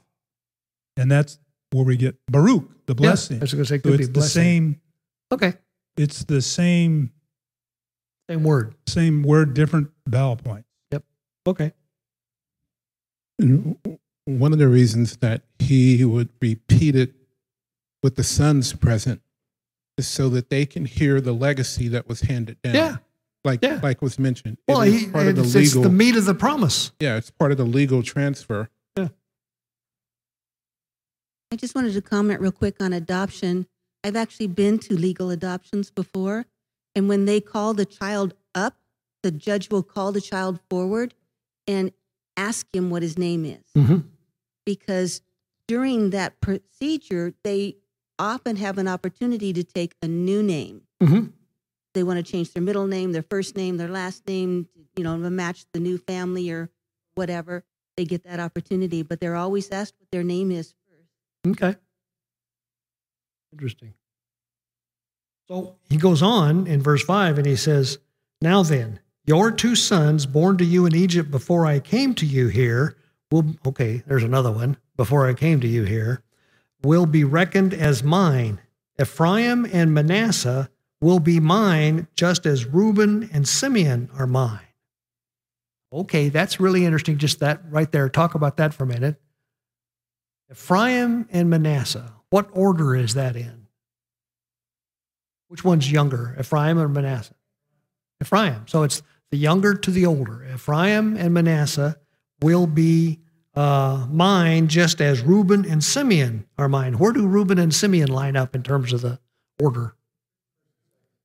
And 0.97 1.09
that's 1.11 1.39
where 1.71 1.83
we 1.85 1.97
get 1.97 2.15
Baruch, 2.27 2.69
the 2.85 2.95
blessing. 2.95 3.37
I 3.37 3.41
was 3.41 3.53
going 3.53 3.65
to 3.65 3.69
say, 3.69 3.79
so 3.83 3.89
be 3.97 4.03
it's 4.03 4.07
the 4.13 4.21
same, 4.21 4.79
Okay. 5.31 5.53
it's 5.97 6.23
the 6.23 6.41
same, 6.41 7.11
Same 8.29 8.43
word. 8.43 8.75
same 8.87 9.23
word, 9.23 9.53
different 9.55 9.89
vowel 10.07 10.35
point. 10.35 10.65
Yep. 10.91 11.03
Okay. 11.47 11.73
And 13.39 13.77
one 14.25 14.53
of 14.53 14.59
the 14.59 14.67
reasons 14.67 15.17
that 15.17 15.41
he 15.59 16.05
would 16.05 16.29
repeat 16.41 16.95
it 16.95 17.13
with 18.03 18.15
the 18.15 18.23
sons 18.23 18.71
present 18.73 19.21
is 19.97 20.07
so 20.07 20.29
that 20.29 20.49
they 20.49 20.65
can 20.65 20.85
hear 20.85 21.21
the 21.21 21.33
legacy 21.33 21.87
that 21.89 22.07
was 22.07 22.21
handed 22.21 22.61
down. 22.61 22.75
Yeah. 22.75 22.95
Like 23.43 23.59
Yeah. 23.63 23.79
like 23.81 24.01
was 24.01 24.17
mentioned. 24.19 24.57
Well, 24.67 24.81
it 24.81 24.93
is 24.93 25.01
he, 25.01 25.07
part 25.07 25.27
of 25.27 25.35
the 25.35 25.43
it's, 25.43 25.55
it's 25.55 25.73
the 25.73 25.89
meat 25.89 26.15
of 26.15 26.25
the 26.25 26.33
promise. 26.33 26.91
yeah, 26.99 27.15
it's 27.17 27.29
part 27.31 27.51
of 27.51 27.57
the 27.57 27.65
legal 27.65 28.01
transfer. 28.03 28.69
Yeah. 28.97 29.09
I 31.51 31.55
just 31.55 31.75
wanted 31.75 31.93
to 31.93 32.01
comment 32.01 32.41
real 32.41 32.51
quick 32.51 32.81
on 32.81 32.91
adoption. 32.91 33.67
I've 34.03 34.15
actually 34.15 34.47
been 34.47 34.79
to 34.79 34.93
legal 34.95 35.29
adoptions 35.29 35.89
before, 35.91 36.45
and 36.95 37.07
when 37.07 37.25
they 37.25 37.39
call 37.39 37.73
the 37.73 37.85
child 37.85 38.33
up, 38.53 38.77
the 39.23 39.31
judge 39.31 39.69
will 39.69 39.83
call 39.83 40.11
the 40.11 40.21
child 40.21 40.59
forward 40.69 41.13
and 41.67 41.91
ask 42.37 42.67
him 42.75 42.89
what 42.89 43.01
his 43.01 43.17
name 43.17 43.45
is. 43.45 43.63
Mm-hmm. 43.75 43.99
Because 44.65 45.21
during 45.67 46.11
that 46.11 46.39
procedure, 46.41 47.33
they 47.43 47.77
often 48.19 48.55
have 48.57 48.77
an 48.77 48.87
opportunity 48.87 49.53
to 49.53 49.63
take 49.63 49.95
a 50.01 50.07
new 50.07 50.41
name. 50.41 50.81
Mm-hmm. 51.01 51.27
They 51.93 52.03
want 52.03 52.17
to 52.17 52.31
change 52.31 52.51
their 52.53 52.63
middle 52.63 52.87
name, 52.87 53.11
their 53.11 53.23
first 53.23 53.55
name, 53.55 53.77
their 53.77 53.87
last 53.87 54.27
name, 54.27 54.67
you 54.95 55.03
know, 55.03 55.21
to 55.21 55.29
match 55.29 55.65
the 55.73 55.79
new 55.79 55.97
family 55.97 56.49
or 56.51 56.69
whatever. 57.15 57.63
They 57.97 58.05
get 58.05 58.23
that 58.25 58.39
opportunity, 58.39 59.01
but 59.01 59.19
they're 59.19 59.35
always 59.35 59.71
asked 59.71 59.95
what 59.99 60.11
their 60.11 60.23
name 60.23 60.51
is 60.51 60.73
first. 60.89 61.61
Okay. 61.63 61.79
Interesting. 63.53 63.93
So 65.47 65.75
he 65.89 65.97
goes 65.97 66.21
on 66.21 66.67
in 66.67 66.81
verse 66.81 67.03
5 67.03 67.37
and 67.37 67.47
he 67.47 67.55
says, 67.55 67.99
Now 68.41 68.63
then, 68.63 68.99
your 69.25 69.51
two 69.51 69.75
sons 69.75 70.25
born 70.25 70.57
to 70.57 70.65
you 70.65 70.85
in 70.85 70.95
Egypt 70.95 71.31
before 71.31 71.65
I 71.65 71.79
came 71.79 72.13
to 72.15 72.25
you 72.25 72.47
here 72.47 72.97
will, 73.31 73.55
okay, 73.65 74.03
there's 74.05 74.23
another 74.23 74.51
one, 74.51 74.77
before 74.97 75.27
I 75.27 75.33
came 75.33 75.61
to 75.61 75.67
you 75.67 75.83
here, 75.83 76.21
will 76.85 77.05
be 77.05 77.23
reckoned 77.23 77.73
as 77.73 78.03
mine. 78.03 78.61
Ephraim 79.01 79.65
and 79.71 79.93
Manasseh 79.93 80.69
will 81.01 81.19
be 81.19 81.39
mine 81.39 82.07
just 82.15 82.45
as 82.45 82.65
Reuben 82.65 83.29
and 83.33 83.47
Simeon 83.47 84.09
are 84.17 84.27
mine. 84.27 84.59
Okay, 85.91 86.29
that's 86.29 86.59
really 86.59 86.85
interesting. 86.85 87.17
Just 87.17 87.39
that 87.39 87.61
right 87.69 87.91
there. 87.91 88.09
Talk 88.09 88.35
about 88.35 88.57
that 88.57 88.73
for 88.73 88.83
a 88.83 88.87
minute. 88.87 89.19
Ephraim 90.51 91.27
and 91.31 91.49
Manasseh. 91.49 92.13
What 92.29 92.49
order 92.51 92.95
is 92.95 93.13
that 93.13 93.35
in? 93.35 93.67
Which 95.47 95.63
one's 95.63 95.91
younger, 95.91 96.35
Ephraim 96.39 96.77
or 96.79 96.89
Manasseh? 96.89 97.35
Ephraim. 98.21 98.65
So 98.67 98.83
it's 98.83 99.01
the 99.31 99.37
younger 99.37 99.73
to 99.73 99.91
the 99.91 100.05
older. 100.05 100.45
Ephraim 100.53 101.15
and 101.17 101.33
Manasseh 101.33 101.97
will 102.41 102.67
be 102.67 103.19
uh, 103.55 104.07
mine 104.09 104.67
just 104.67 105.01
as 105.01 105.21
Reuben 105.21 105.69
and 105.69 105.83
Simeon 105.83 106.45
are 106.57 106.67
mine. 106.67 106.97
Where 106.97 107.13
do 107.13 107.25
Reuben 107.25 107.57
and 107.57 107.73
Simeon 107.73 108.09
line 108.09 108.35
up 108.35 108.55
in 108.55 108.63
terms 108.63 108.91
of 108.93 109.01
the 109.01 109.19
order? 109.61 109.95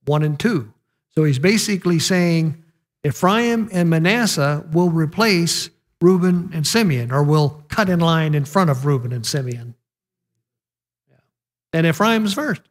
One 0.05 0.23
and 0.23 0.39
two. 0.39 0.73
So 1.15 1.25
he's 1.25 1.39
basically 1.39 1.99
saying 1.99 2.63
Ephraim 3.05 3.69
and 3.73 3.91
Manasseh 3.91 4.65
will 4.73 4.91
replace 4.91 5.71
Reuben 6.01 6.51
and 6.55 6.67
Simeon, 6.67 7.13
or 7.13 7.23
will 7.23 7.65
cut 7.69 7.91
in 7.91 8.01
line 8.01 8.35
in 8.35 8.47
front 8.47 8.71
of 8.71 8.87
Reuben 8.87 9.13
and 9.13 9.27
Simeon. 9.27 9.75
And 11.73 11.87
Ephraim's 11.87 12.35
first. 12.35 12.63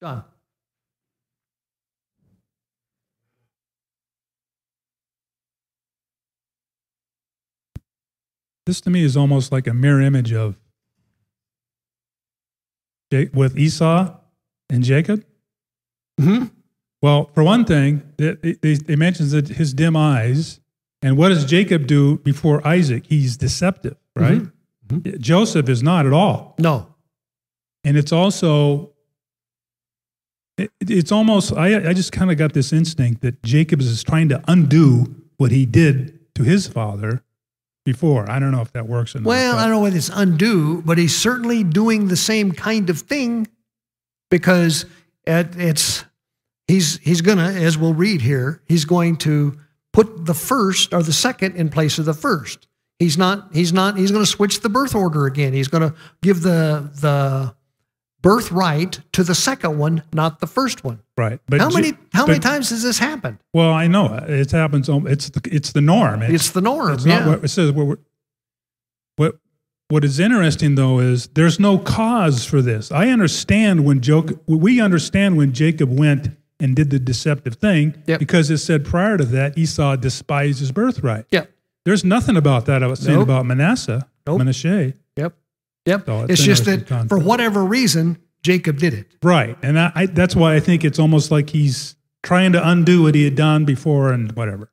John. 0.00 0.24
This 8.66 8.80
to 8.82 8.90
me 8.90 9.02
is 9.04 9.16
almost 9.16 9.50
like 9.52 9.66
a 9.66 9.74
mirror 9.74 10.00
image 10.00 10.32
of 10.32 10.56
with 13.34 13.58
Esau 13.58 14.14
and 14.70 14.82
Jacob. 14.82 15.24
Mm-hmm. 16.20 16.46
Well, 17.02 17.30
for 17.34 17.42
one 17.42 17.64
thing, 17.64 18.02
it, 18.18 18.38
it, 18.42 18.88
it 18.88 18.98
mentions 18.98 19.32
that 19.32 19.48
his 19.48 19.74
dim 19.74 19.96
eyes. 19.96 20.60
And 21.02 21.16
what 21.16 21.30
does 21.30 21.44
Jacob 21.44 21.86
do 21.86 22.18
before 22.18 22.66
Isaac? 22.66 23.04
He's 23.06 23.36
deceptive, 23.36 23.96
right? 24.14 24.42
Joseph 25.18 25.68
is 25.68 25.82
not 25.82 26.06
at 26.06 26.12
all. 26.12 26.54
No. 26.58 26.94
And 27.82 27.96
it's 27.96 28.12
also, 28.12 28.92
it, 30.56 30.70
it's 30.80 31.10
almost, 31.10 31.52
I, 31.52 31.88
I 31.88 31.92
just 31.92 32.12
kind 32.12 32.30
of 32.30 32.38
got 32.38 32.52
this 32.52 32.72
instinct 32.72 33.22
that 33.22 33.42
Jacob 33.42 33.80
is 33.80 34.02
trying 34.04 34.28
to 34.28 34.42
undo 34.46 35.16
what 35.38 35.50
he 35.50 35.66
did 35.66 36.34
to 36.36 36.44
his 36.44 36.68
father 36.68 37.24
before. 37.84 38.30
I 38.30 38.38
don't 38.38 38.52
know 38.52 38.60
if 38.60 38.72
that 38.72 38.86
works 38.88 39.14
or 39.14 39.20
not. 39.20 39.28
Well, 39.28 39.56
I 39.56 39.62
don't 39.62 39.72
know 39.72 39.80
whether 39.80 39.96
it's 39.96 40.10
undo, 40.12 40.82
but 40.82 40.98
he's 40.98 41.16
certainly 41.16 41.64
doing 41.64 42.08
the 42.08 42.16
same 42.16 42.52
kind 42.52 42.90
of 42.90 43.00
thing 43.00 43.48
because 44.30 44.86
it, 45.26 45.48
it's 45.56 46.04
he's 46.68 46.98
he's 46.98 47.20
gonna, 47.20 47.50
as 47.52 47.76
we'll 47.76 47.94
read 47.94 48.22
here, 48.22 48.62
he's 48.66 48.84
going 48.84 49.16
to 49.18 49.58
put 49.92 50.26
the 50.26 50.34
first 50.34 50.94
or 50.94 51.02
the 51.02 51.12
second 51.12 51.56
in 51.56 51.68
place 51.68 51.98
of 51.98 52.04
the 52.04 52.14
first. 52.14 52.66
He's 52.98 53.18
not 53.18 53.48
he's 53.52 53.72
not 53.72 53.96
he's 53.96 54.12
going 54.12 54.24
to 54.24 54.30
switch 54.30 54.60
the 54.60 54.68
birth 54.68 54.94
order 54.94 55.26
again. 55.26 55.52
He's 55.52 55.68
going 55.68 55.90
to 55.90 55.96
give 56.22 56.42
the 56.42 56.90
the 57.00 57.54
birthright 58.20 59.00
to 59.12 59.24
the 59.24 59.34
second 59.34 59.78
one, 59.78 60.04
not 60.12 60.38
the 60.38 60.46
first 60.46 60.84
one. 60.84 61.00
Right. 61.16 61.40
But 61.46 61.60
how 61.60 61.68
many 61.70 61.92
how 62.12 62.26
many 62.26 62.38
times 62.38 62.70
has 62.70 62.82
this 62.82 62.98
happened? 62.98 63.38
Well, 63.52 63.70
I 63.72 63.86
know 63.86 64.14
it 64.26 64.50
happens. 64.50 64.88
It's 64.88 65.28
the, 65.30 65.40
it's 65.52 65.72
the 65.72 65.82
norm. 65.82 66.22
It's 66.22 66.50
the 66.50 66.62
norm. 66.62 66.94
It's 66.94 67.04
yeah. 67.04 67.18
not 67.18 67.28
what 67.28 67.44
it 67.44 67.48
says. 67.48 67.70
What, 67.72 67.98
what 69.16 69.36
what 69.88 70.04
is 70.04 70.18
interesting 70.18 70.74
though 70.74 71.00
is 71.00 71.26
there's 71.28 71.60
no 71.60 71.78
cause 71.78 72.46
for 72.46 72.62
this. 72.62 72.90
I 72.90 73.08
understand 73.08 73.84
when 73.84 74.00
Joke, 74.00 74.30
we 74.46 74.80
understand 74.80 75.36
when 75.36 75.52
Jacob 75.52 75.98
went 75.98 76.28
and 76.58 76.74
did 76.74 76.88
the 76.88 76.98
deceptive 76.98 77.56
thing 77.56 78.02
Yep. 78.06 78.18
because 78.18 78.50
it 78.50 78.58
said 78.58 78.86
prior 78.86 79.18
to 79.18 79.24
that 79.26 79.58
Esau 79.58 79.96
despised 79.96 80.60
his 80.60 80.72
birthright. 80.72 81.26
Yep. 81.30 81.50
There's 81.84 82.04
nothing 82.04 82.38
about 82.38 82.64
that 82.66 82.82
I 82.82 82.86
was 82.86 83.00
saying 83.00 83.18
Nope. 83.18 83.24
about 83.24 83.44
Manasseh, 83.44 84.08
Nope. 84.26 84.38
Manasseh. 84.38 84.94
Yep. 85.16 85.34
Yep. 85.84 86.06
So 86.06 86.20
it's 86.22 86.32
it's 86.32 86.42
just 86.42 86.64
that 86.64 87.08
for 87.08 87.18
whatever 87.18 87.62
reason, 87.62 88.16
Jacob 88.42 88.78
did 88.78 88.94
it. 88.94 89.06
Right. 89.22 89.56
And 89.62 89.78
I, 89.78 89.92
I, 89.94 90.06
that's 90.06 90.34
why 90.34 90.54
I 90.54 90.60
think 90.60 90.84
it's 90.84 90.98
almost 90.98 91.30
like 91.30 91.50
he's 91.50 91.96
trying 92.22 92.52
to 92.52 92.68
undo 92.68 93.02
what 93.02 93.14
he 93.14 93.24
had 93.24 93.36
done 93.36 93.64
before 93.64 94.12
and 94.12 94.32
whatever. 94.32 94.72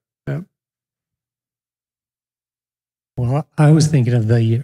Well, 3.19 3.45
I 3.57 3.71
was 3.71 3.87
thinking 3.87 4.13
of 4.13 4.29
the 4.29 4.63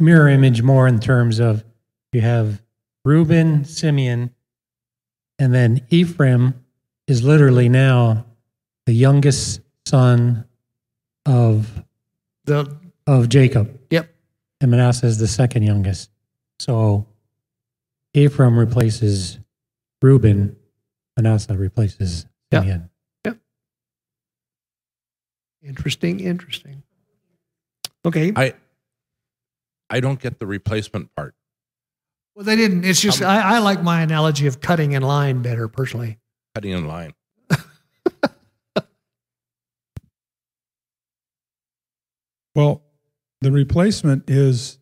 mirror 0.00 0.28
image 0.28 0.62
more 0.62 0.88
in 0.88 0.98
terms 0.98 1.38
of 1.38 1.62
you 2.12 2.22
have 2.22 2.60
Reuben, 3.04 3.64
Simeon, 3.64 4.34
and 5.38 5.54
then 5.54 5.80
Ephraim 5.90 6.54
is 7.06 7.22
literally 7.22 7.68
now 7.68 8.26
the 8.86 8.94
youngest 8.94 9.60
son 9.86 10.44
of 11.24 11.84
The 12.46 12.76
of 13.06 13.28
Jacob, 13.28 13.78
yep. 13.90 14.12
and 14.60 14.72
Manasseh 14.72 15.06
is 15.06 15.18
the 15.18 15.28
second 15.28 15.62
youngest. 15.62 16.10
So 16.58 17.06
Ephraim 18.14 18.58
replaces 18.58 19.38
Reuben, 20.00 20.56
Manasseh 21.16 21.54
replaces 21.56 22.26
Yeah. 22.50 22.60
Simeon. 22.60 22.90
Interesting, 25.62 26.20
interesting. 26.20 26.82
Okay. 28.04 28.32
I 28.36 28.52
I 29.88 30.00
don't 30.00 30.20
get 30.20 30.38
the 30.38 30.46
replacement 30.46 31.14
part. 31.14 31.34
Well, 32.34 32.44
they 32.44 32.56
didn't. 32.56 32.84
It's 32.84 33.00
just, 33.00 33.22
um, 33.22 33.28
I, 33.30 33.56
I 33.56 33.58
like 33.60 33.82
my 33.82 34.02
analogy 34.02 34.46
of 34.46 34.60
cutting 34.60 34.92
in 34.92 35.02
line 35.02 35.40
better 35.40 35.68
personally. 35.68 36.18
Cutting 36.54 36.72
in 36.72 36.86
line. 36.86 37.14
Well, 42.54 42.82
the 43.40 43.50
replacement 43.50 44.30
is 44.30 44.78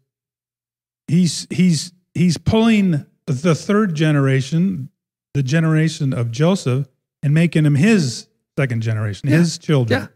he's 1.09 1.46
he's 1.50 1.92
he's 2.14 2.36
pulling 2.36 3.06
the 3.27 3.55
third 3.55 3.94
generation, 3.94 4.89
the 5.35 5.43
generation 5.43 6.12
of 6.12 6.31
Joseph, 6.31 6.89
and 7.23 7.32
making 7.32 7.65
him 7.65 7.74
his 7.77 8.27
second 8.59 8.82
generation, 8.82 9.28
Yeah. 9.31 9.39
his 9.39 9.59
children. 9.59 10.03
Yeah. 10.03 10.07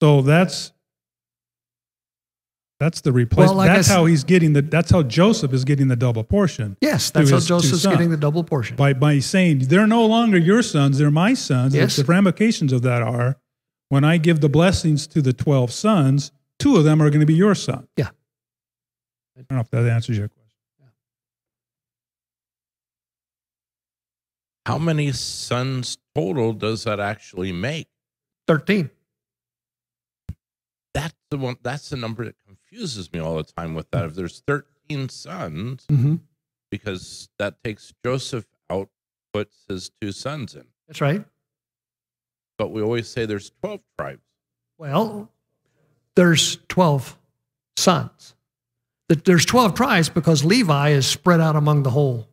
So 0.00 0.22
that's 0.22 0.72
that's 2.80 3.00
the 3.00 3.10
replacement. 3.12 3.56
like 3.56 3.68
that's 3.68 3.88
s- 3.90 3.94
how 3.94 4.04
he's 4.06 4.22
getting 4.22 4.52
the. 4.52 4.62
That's 4.62 4.90
how 4.90 5.02
Joseph 5.02 5.52
is 5.52 5.64
getting 5.64 5.88
the 5.88 5.96
double 5.96 6.22
portion 6.22 6.76
Yes, 6.80 7.10
that's 7.10 7.28
how 7.30 7.40
Joseph's 7.40 7.84
getting 7.84 8.10
the 8.10 8.16
double 8.16 8.44
portion. 8.44 8.76
by 8.76 8.92
by 8.92 9.18
saying 9.18 9.60
they're 9.66 9.86
no 9.88 10.06
longer 10.06 10.38
your 10.38 10.62
sons; 10.62 10.98
they're 10.98 11.10
my 11.10 11.34
sons. 11.34 11.74
Yes. 11.74 11.96
The 11.96 12.04
ramifications 12.04 12.72
of 12.72 12.82
that 12.82 13.02
are 13.02 13.36
when 13.88 14.04
I 14.04 14.16
give 14.18 14.40
the 14.40 14.48
blessings 14.48 15.08
to 15.08 15.20
the 15.20 15.32
twelve 15.32 15.72
sons, 15.72 16.30
two 16.60 16.76
of 16.76 16.84
them 16.84 17.02
are 17.02 17.10
going 17.10 17.18
to 17.20 17.26
be 17.26 17.34
your 17.34 17.56
son. 17.56 17.88
Yeah. 17.96 18.10
I 19.36 19.42
don't 19.48 19.56
know 19.56 19.60
if 19.60 19.70
that 19.70 19.84
answers 19.88 20.16
your 20.18 20.28
question. 20.28 20.37
How 24.68 24.76
many 24.76 25.12
sons 25.12 25.96
total 26.14 26.52
does 26.52 26.84
that 26.84 27.00
actually 27.00 27.52
make? 27.52 27.88
13. 28.46 28.90
That's 30.92 31.14
the 31.30 31.38
one 31.38 31.56
that's 31.62 31.88
the 31.88 31.96
number 31.96 32.26
that 32.26 32.34
confuses 32.46 33.10
me 33.10 33.18
all 33.18 33.36
the 33.38 33.44
time 33.44 33.74
with 33.74 33.90
that. 33.92 34.04
If 34.04 34.14
there's 34.14 34.42
13 34.46 35.08
sons, 35.08 35.86
Mm-hmm. 35.90 36.16
because 36.70 37.30
that 37.38 37.64
takes 37.64 37.94
Joseph 38.04 38.44
out, 38.68 38.90
puts 39.32 39.56
his 39.68 39.90
two 40.02 40.12
sons 40.12 40.54
in. 40.54 40.64
That's 40.86 41.00
right. 41.00 41.24
But 42.58 42.68
we 42.70 42.82
always 42.82 43.08
say 43.08 43.24
there's 43.24 43.50
12 43.62 43.80
tribes. 43.98 44.20
Well, 44.76 45.30
there's 46.14 46.58
12 46.68 47.16
sons. 47.78 48.34
That 49.08 49.24
There's 49.24 49.46
12 49.46 49.72
tribes 49.74 50.10
because 50.10 50.44
Levi 50.44 50.90
is 50.90 51.06
spread 51.06 51.40
out 51.40 51.56
among 51.56 51.84
the 51.84 51.90
whole. 51.90 52.28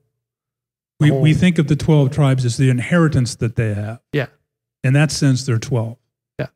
We, 0.99 1.09
whole- 1.09 1.21
we 1.21 1.33
oh. 1.33 1.37
think 1.37 1.57
of 1.57 1.67
the 1.67 1.75
12 1.75 2.11
tribes 2.11 2.45
as 2.45 2.57
the 2.57 2.69
inheritance 2.69 3.35
that 3.35 3.55
they 3.55 3.73
have. 3.73 3.99
Yeah. 4.13 4.27
In 4.83 4.93
that 4.93 5.11
sense, 5.11 5.45
they're 5.45 5.57
12. 5.57 5.97
Yeah. 6.39 6.47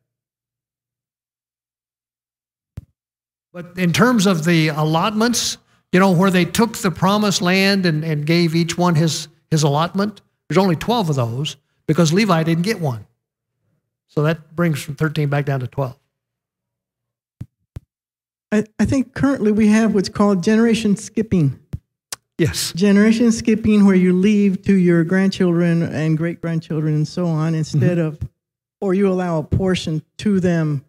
But 3.52 3.76
in 3.76 3.92
terms 3.92 4.26
of 4.26 4.44
the 4.44 4.68
allotments, 4.68 5.58
you 5.92 6.00
know, 6.00 6.12
where 6.12 6.30
they 6.30 6.44
took 6.44 6.76
the 6.78 6.90
promised 6.90 7.42
land 7.42 7.84
and, 7.86 8.04
and 8.04 8.24
gave 8.24 8.54
each 8.54 8.78
one 8.78 8.94
his, 8.94 9.28
his 9.50 9.62
allotment, 9.62 10.20
there's 10.48 10.58
only 10.58 10.76
12 10.76 11.10
of 11.10 11.16
those 11.16 11.56
because 11.86 12.12
Levi 12.12 12.42
didn't 12.44 12.62
get 12.62 12.80
one. 12.80 13.06
So 14.06 14.22
that 14.22 14.54
brings 14.54 14.82
from 14.82 14.96
13 14.96 15.28
back 15.28 15.44
down 15.44 15.60
to 15.60 15.66
12. 15.66 15.96
I, 18.52 18.64
I 18.78 18.84
think 18.84 19.14
currently 19.14 19.52
we 19.52 19.68
have 19.68 19.94
what's 19.94 20.08
called 20.08 20.42
generation 20.42 20.96
skipping. 20.96 21.58
Yes. 22.40 22.72
Generation 22.72 23.30
skipping, 23.32 23.84
where 23.84 23.94
you 23.94 24.14
leave 24.14 24.62
to 24.62 24.74
your 24.74 25.04
grandchildren 25.04 25.82
and 25.82 26.16
great 26.16 26.40
grandchildren 26.40 26.94
and 26.94 27.06
so 27.06 27.26
on, 27.26 27.54
instead 27.54 27.98
of, 27.98 28.18
or 28.80 28.94
you 28.94 29.08
allow 29.12 29.38
a 29.40 29.42
portion 29.42 30.02
to 30.18 30.40
them 30.40 30.82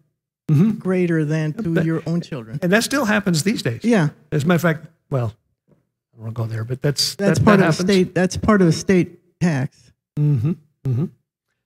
Mhm. 0.50 0.78
greater 0.78 1.26
than 1.26 1.52
to 1.52 1.74
But- 1.74 1.84
your 1.84 2.02
own 2.06 2.22
children. 2.22 2.58
And 2.62 2.72
that 2.72 2.84
still 2.84 3.04
happens 3.04 3.42
these 3.42 3.62
days. 3.62 3.84
Yeah, 3.84 4.08
As 4.32 4.44
a 4.44 4.46
matter 4.46 4.56
of 4.56 4.62
fact, 4.62 4.86
well, 5.10 5.34
I 5.70 6.22
won't 6.22 6.32
go 6.34 6.46
there, 6.46 6.64
but 6.64 6.80
that's, 6.80 7.16
that's 7.16 7.38
that, 7.38 7.44
part 7.44 7.58
that 7.60 7.68
of 7.68 7.74
happens. 7.74 7.86
the 7.86 7.92
state. 7.92 8.14
That's 8.14 8.36
part 8.38 8.60
of 8.62 8.66
the 8.66 8.72
state 8.72 9.20
tax. 9.40 9.92
Mm-hmm. 10.18 10.52
Mm-hmm. 10.84 11.04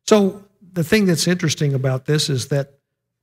So 0.08 0.44
the 0.72 0.82
thing 0.82 1.06
that's 1.06 1.28
interesting 1.28 1.74
about 1.74 2.06
this 2.06 2.28
is 2.28 2.48
that 2.48 2.74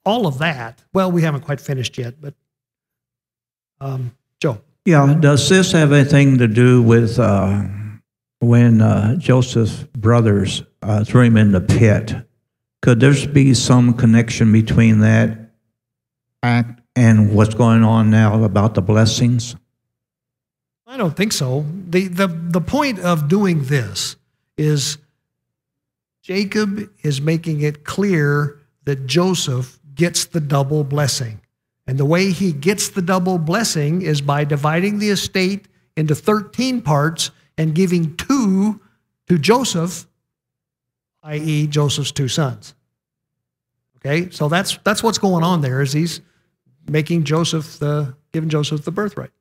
all 0.06 0.27
of 0.27 0.38
that, 0.40 0.81
well, 0.94 1.11
we 1.11 1.23
haven't 1.23 1.41
quite 1.41 1.60
finished 1.60 1.98
yet, 1.98 2.22
but 2.22 2.34
um. 3.81 4.11
Yeah, 4.85 5.15
does 5.18 5.47
this 5.47 5.72
have 5.72 5.93
anything 5.93 6.39
to 6.39 6.47
do 6.47 6.81
with 6.81 7.18
uh, 7.18 7.64
when 8.39 8.81
uh, 8.81 9.15
Joseph's 9.15 9.84
brothers 9.95 10.64
uh, 10.81 11.05
threw 11.05 11.22
him 11.22 11.38
in 11.38 11.53
the 11.53 11.61
pit? 11.61 12.14
Could 12.81 12.99
there 12.99 13.15
be 13.27 13.53
some 13.53 13.93
connection 13.93 14.51
between 14.51 14.99
that 14.99 15.51
act 16.41 16.81
and 16.97 17.34
what's 17.34 17.53
going 17.53 17.84
on 17.84 18.10
now 18.10 18.43
about 18.43 18.73
the 18.73 18.81
blessings? 18.81 19.55
I 20.85 20.97
don't 20.97 21.15
think 21.15 21.31
so. 21.31 21.65
The, 21.88 22.10
the, 22.10 22.27
the 22.27 22.61
point 22.61 22.99
of 22.99 23.30
doing 23.30 23.64
this 23.64 24.18
is 24.57 24.97
Jacob 26.22 26.89
is 27.03 27.22
making 27.22 27.61
it 27.61 27.85
clear 27.85 28.60
that 28.84 29.07
Joseph 29.07 29.80
gets 29.95 30.26
the 30.26 30.41
double 30.41 30.84
blessing. 30.84 31.39
And 31.85 31.97
the 31.97 32.05
way 32.05 32.31
he 32.31 32.53
gets 32.53 32.89
the 32.89 33.01
double 33.01 33.38
blessing 33.38 34.01
is 34.01 34.22
by 34.22 34.45
dividing 34.45 34.99
the 34.99 35.10
estate 35.10 35.68
into 35.97 36.15
13 36.15 36.81
parts 36.81 37.31
and 37.57 37.76
giving 37.76 38.15
two 38.15 38.80
to 39.27 39.38
Joseph, 39.38 40.07
i.e., 41.23 41.68
Joseph's 41.68 42.11
two 42.11 42.27
sons. 42.27 42.73
Okay, 43.97 44.30
so 44.31 44.49
that's 44.49 44.77
that's 44.84 45.01
what's 45.01 45.18
going 45.18 45.43
on 45.43 45.61
there. 45.61 45.81
Is 45.81 45.93
he's 45.93 46.19
making 46.89 47.23
Joseph 47.23 47.80
the 47.80 48.15
giving 48.31 48.49
Joseph 48.49 48.84
the 48.84 48.91
birthright. 48.91 49.31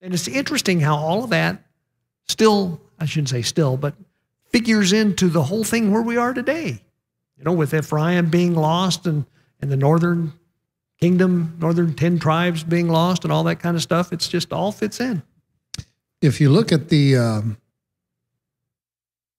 And 0.00 0.14
it's 0.14 0.28
interesting 0.28 0.80
how 0.80 0.96
all 0.96 1.24
of 1.24 1.30
that 1.30 1.62
still, 2.26 2.80
I 2.98 3.04
shouldn't 3.04 3.28
say 3.28 3.42
still, 3.42 3.76
but 3.76 3.94
figures 4.48 4.92
into 4.92 5.28
the 5.28 5.42
whole 5.42 5.64
thing 5.64 5.92
where 5.92 6.02
we 6.02 6.16
are 6.16 6.32
today. 6.32 6.82
You 7.36 7.44
know, 7.44 7.52
with 7.52 7.74
Ephraim 7.74 8.30
being 8.30 8.54
lost 8.54 9.06
and, 9.06 9.26
and 9.60 9.70
the 9.70 9.76
northern 9.76 10.32
kingdom, 11.00 11.56
northern 11.60 11.94
10 11.94 12.18
tribes 12.18 12.62
being 12.62 12.88
lost 12.88 13.24
and 13.24 13.32
all 13.32 13.44
that 13.44 13.56
kind 13.56 13.76
of 13.76 13.82
stuff, 13.82 14.12
it's 14.12 14.28
just 14.28 14.52
all 14.52 14.70
fits 14.72 15.00
in. 15.00 15.22
If 16.20 16.40
you 16.40 16.50
look 16.50 16.70
at 16.72 16.88
the 16.90 17.16
um, 17.16 17.56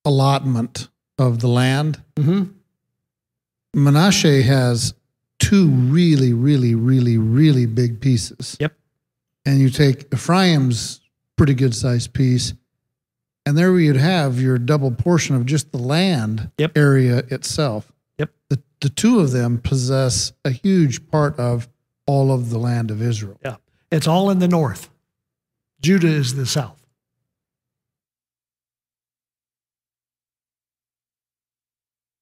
allotment 0.06 0.90
of 1.18 1.40
the 1.40 1.48
land, 1.48 2.02
Mm-hmm. 2.16 2.52
Menashe 3.76 4.44
has 4.44 4.94
two 5.40 5.70
really, 5.70 6.34
really, 6.34 6.76
really, 6.76 7.18
really 7.18 7.66
big 7.66 8.02
pieces. 8.02 8.58
Yep. 8.60 8.74
And 9.46 9.60
you 9.60 9.70
take 9.70 10.14
Ephraim's 10.14 11.00
pretty 11.38 11.54
good 11.54 11.74
sized 11.74 12.14
piece, 12.14 12.54
and 13.46 13.58
there 13.58 13.80
you'd 13.80 13.96
have 13.96 14.42
your 14.42 14.58
double 14.58 14.92
portion 14.92 15.36
of 15.38 15.46
just 15.46 15.72
the 15.72 15.78
land 15.78 16.52
Yep. 16.58 16.78
area 16.78 17.20
itself. 17.30 17.92
The, 18.52 18.62
the 18.82 18.90
two 18.90 19.22
of 19.22 19.32
them 19.32 19.60
possess 19.60 20.34
a 20.44 20.50
huge 20.50 21.08
part 21.08 21.40
of 21.40 21.70
all 22.06 22.34
of 22.34 22.50
the 22.50 22.58
land 22.58 22.92
of 22.92 23.02
Israel. 23.02 23.40
Yeah. 23.42 23.56
It's 23.90 24.08
all 24.08 24.30
in 24.30 24.40
the 24.40 24.48
north. 24.50 24.90
Judah 25.82 26.10
is 26.10 26.36
the 26.36 26.46
south. 26.46 26.86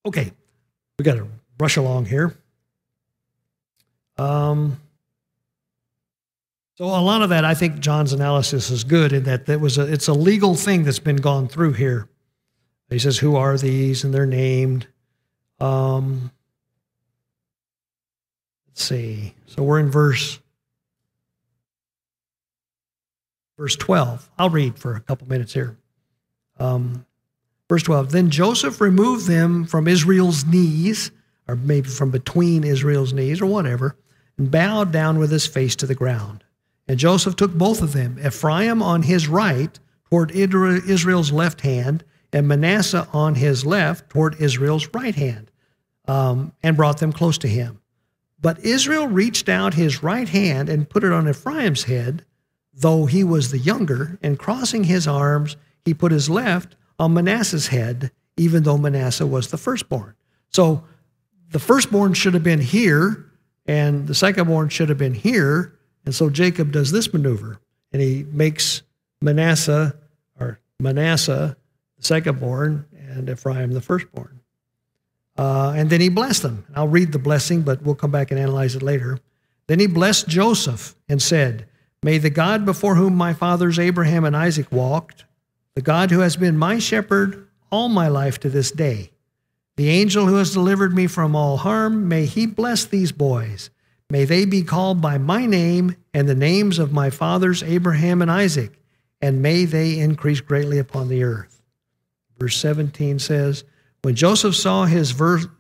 Okay, 0.05 0.31
we 0.99 1.03
got 1.03 1.15
to 1.15 1.27
rush 1.59 1.77
along 1.77 2.05
here. 2.05 2.37
Um, 4.19 4.79
so 6.75 6.85
a 6.85 7.01
lot 7.01 7.23
of 7.23 7.29
that, 7.29 7.43
I 7.43 7.55
think 7.55 7.79
John's 7.79 8.13
analysis 8.13 8.69
is 8.69 8.83
good 8.83 9.13
in 9.13 9.23
that 9.23 9.47
that 9.47 9.59
was 9.59 9.79
a, 9.79 9.91
it's 9.91 10.07
a 10.07 10.13
legal 10.13 10.53
thing 10.53 10.83
that's 10.83 10.99
been 10.99 11.15
gone 11.17 11.47
through 11.47 11.73
here. 11.73 12.07
He 12.87 12.99
says, 12.99 13.17
"Who 13.17 13.35
are 13.35 13.57
these?" 13.57 14.03
and 14.03 14.13
they're 14.13 14.27
named. 14.27 14.85
Um, 15.59 16.31
let's 18.67 18.83
see. 18.83 19.33
So 19.47 19.63
we're 19.63 19.79
in 19.79 19.91
verse 19.91 20.39
verse 23.57 23.75
12. 23.75 24.29
I'll 24.39 24.49
read 24.49 24.79
for 24.79 24.95
a 24.95 25.01
couple 25.01 25.27
minutes 25.27 25.53
here. 25.53 25.77
Um, 26.59 27.05
verse 27.67 27.83
12. 27.83 28.11
Then 28.11 28.29
Joseph 28.29 28.79
removed 28.79 29.27
them 29.27 29.65
from 29.65 29.87
Israel's 29.87 30.45
knees, 30.45 31.11
or 31.47 31.55
maybe 31.55 31.89
from 31.89 32.09
between 32.09 32.63
Israel's 32.63 33.13
knees, 33.13 33.41
or 33.41 33.45
whatever, 33.47 33.97
and 34.37 34.49
bowed 34.49 34.91
down 34.93 35.19
with 35.19 35.29
his 35.29 35.45
face 35.45 35.75
to 35.77 35.85
the 35.85 35.95
ground. 35.95 36.43
And 36.87 36.97
Joseph 36.97 37.35
took 37.35 37.53
both 37.53 37.81
of 37.81 37.93
them, 37.93 38.17
Ephraim 38.25 38.81
on 38.81 39.03
his 39.03 39.27
right 39.27 39.77
toward 40.09 40.31
Israel's 40.31 41.31
left 41.31 41.61
hand, 41.61 42.03
and 42.33 42.47
Manasseh 42.47 43.07
on 43.13 43.35
his 43.35 43.65
left 43.65 44.09
toward 44.09 44.41
Israel's 44.41 44.87
right 44.93 45.15
hand, 45.15 45.48
um, 46.09 46.53
and 46.63 46.75
brought 46.75 46.97
them 46.97 47.13
close 47.13 47.37
to 47.37 47.47
him. 47.47 47.79
But 48.41 48.59
Israel 48.65 49.07
reached 49.07 49.47
out 49.47 49.75
his 49.75 50.01
right 50.01 50.27
hand 50.27 50.67
and 50.67 50.89
put 50.89 51.03
it 51.03 51.11
on 51.11 51.29
Ephraim's 51.29 51.83
head, 51.83 52.25
though 52.73 53.05
he 53.05 53.23
was 53.23 53.51
the 53.51 53.59
younger, 53.59 54.17
and 54.23 54.39
crossing 54.39 54.85
his 54.85 55.07
arms, 55.07 55.55
he 55.85 55.93
put 55.93 56.11
his 56.11 56.27
left 56.27 56.75
on 56.97 57.13
Manasseh's 57.13 57.67
head, 57.67 58.11
even 58.37 58.63
though 58.63 58.77
Manasseh 58.77 59.27
was 59.27 59.51
the 59.51 59.57
firstborn. 59.57 60.15
So 60.49 60.83
the 61.51 61.59
firstborn 61.59 62.13
should 62.15 62.33
have 62.33 62.43
been 62.43 62.61
here, 62.61 63.25
and 63.67 64.07
the 64.07 64.13
secondborn 64.13 64.71
should 64.71 64.89
have 64.89 64.97
been 64.97 65.13
here. 65.13 65.77
And 66.05 66.15
so 66.15 66.31
Jacob 66.31 66.71
does 66.71 66.91
this 66.91 67.13
maneuver, 67.13 67.59
and 67.93 68.01
he 68.01 68.25
makes 68.31 68.81
Manasseh 69.21 69.95
or 70.39 70.59
Manasseh 70.79 71.55
the 71.97 72.01
secondborn 72.01 72.85
and 72.97 73.29
Ephraim 73.29 73.73
the 73.73 73.81
firstborn. 73.81 74.38
Uh, 75.39 75.71
and 75.73 75.89
then 75.89 76.01
he 76.01 76.09
blessed 76.09 76.41
them. 76.41 76.65
I'll 76.75 76.89
read 76.89 77.13
the 77.13 77.17
blessing, 77.17 77.61
but 77.61 77.81
we'll 77.81 77.95
come 77.95 78.11
back 78.11 78.29
and 78.29 78.37
analyze 78.37 78.75
it 78.75 78.83
later. 78.83 79.19
Then 79.67 79.79
he 79.79 79.87
blessed 79.87 80.27
Joseph 80.27 80.97
and 81.07 81.21
said, 81.21 81.65
May 82.03 82.17
the 82.17 82.29
God 82.29 82.65
before 82.65 82.95
whom 82.95 83.15
my 83.15 83.33
fathers 83.33 83.79
Abraham 83.79 84.25
and 84.25 84.35
Isaac 84.35 84.69
walked, 84.69 85.23
the 85.75 85.81
God 85.81 86.11
who 86.11 86.19
has 86.19 86.35
been 86.35 86.57
my 86.57 86.77
shepherd 86.77 87.47
all 87.71 87.87
my 87.87 88.09
life 88.09 88.37
to 88.41 88.49
this 88.49 88.69
day, 88.69 89.11
the 89.77 89.87
angel 89.87 90.25
who 90.25 90.35
has 90.35 90.51
delivered 90.51 90.93
me 90.93 91.07
from 91.07 91.37
all 91.37 91.55
harm, 91.55 92.09
may 92.09 92.25
he 92.25 92.45
bless 92.45 92.83
these 92.83 93.13
boys. 93.13 93.69
May 94.09 94.25
they 94.25 94.43
be 94.43 94.61
called 94.61 94.99
by 94.99 95.17
my 95.17 95.45
name 95.45 95.95
and 96.13 96.27
the 96.27 96.35
names 96.35 96.79
of 96.79 96.91
my 96.91 97.09
fathers 97.09 97.63
Abraham 97.63 98.21
and 98.21 98.29
Isaac, 98.29 98.77
and 99.21 99.41
may 99.41 99.63
they 99.63 99.99
increase 99.99 100.41
greatly 100.41 100.79
upon 100.79 101.07
the 101.07 101.23
earth. 101.23 101.61
Verse 102.37 102.57
17 102.57 103.19
says, 103.19 103.63
When 104.01 104.15
Joseph 104.15 104.55
saw 104.55 104.85
his, 104.85 105.13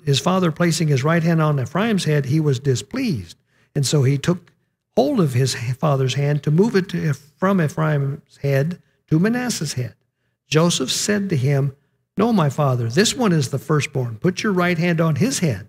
his 0.03 0.19
father 0.19 0.51
placing 0.51 0.87
his 0.87 1.03
right 1.03 1.23
hand 1.23 1.41
on 1.41 1.59
Ephraim's 1.59 2.05
head, 2.05 2.25
he 2.25 2.39
was 2.39 2.59
displeased. 2.59 3.37
And 3.75 3.85
so 3.85 4.03
he 4.03 4.17
took 4.17 4.51
hold 4.95 5.19
of 5.19 5.33
his 5.33 5.55
father's 5.75 6.13
hand 6.13 6.43
to 6.43 6.51
move 6.51 6.75
it 6.75 6.89
to, 6.89 7.13
from 7.13 7.61
Ephraim's 7.61 8.37
head 8.37 8.81
to 9.07 9.19
Manasseh's 9.19 9.73
head. 9.73 9.95
Joseph 10.47 10.91
said 10.91 11.29
to 11.29 11.37
him, 11.37 11.75
No, 12.17 12.33
my 12.33 12.49
father, 12.49 12.89
this 12.89 13.15
one 13.15 13.31
is 13.31 13.49
the 13.49 13.59
firstborn. 13.59 14.17
Put 14.17 14.43
your 14.43 14.53
right 14.53 14.77
hand 14.77 14.99
on 15.01 15.15
his 15.15 15.39
head. 15.39 15.67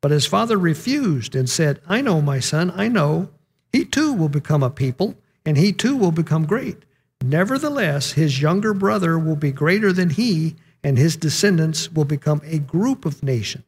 But 0.00 0.10
his 0.10 0.26
father 0.26 0.58
refused 0.58 1.34
and 1.34 1.48
said, 1.48 1.80
I 1.86 2.00
know, 2.00 2.20
my 2.20 2.40
son, 2.40 2.72
I 2.74 2.88
know. 2.88 3.30
He 3.72 3.84
too 3.84 4.12
will 4.12 4.28
become 4.28 4.62
a 4.62 4.70
people, 4.70 5.16
and 5.44 5.56
he 5.56 5.72
too 5.72 5.96
will 5.96 6.12
become 6.12 6.46
great. 6.46 6.84
Nevertheless, 7.22 8.12
his 8.12 8.40
younger 8.40 8.72
brother 8.72 9.18
will 9.18 9.36
be 9.36 9.52
greater 9.52 9.92
than 9.92 10.10
he, 10.10 10.56
and 10.82 10.96
his 10.96 11.16
descendants 11.16 11.92
will 11.92 12.04
become 12.04 12.40
a 12.44 12.58
group 12.58 13.04
of 13.04 13.22
nations. 13.22 13.64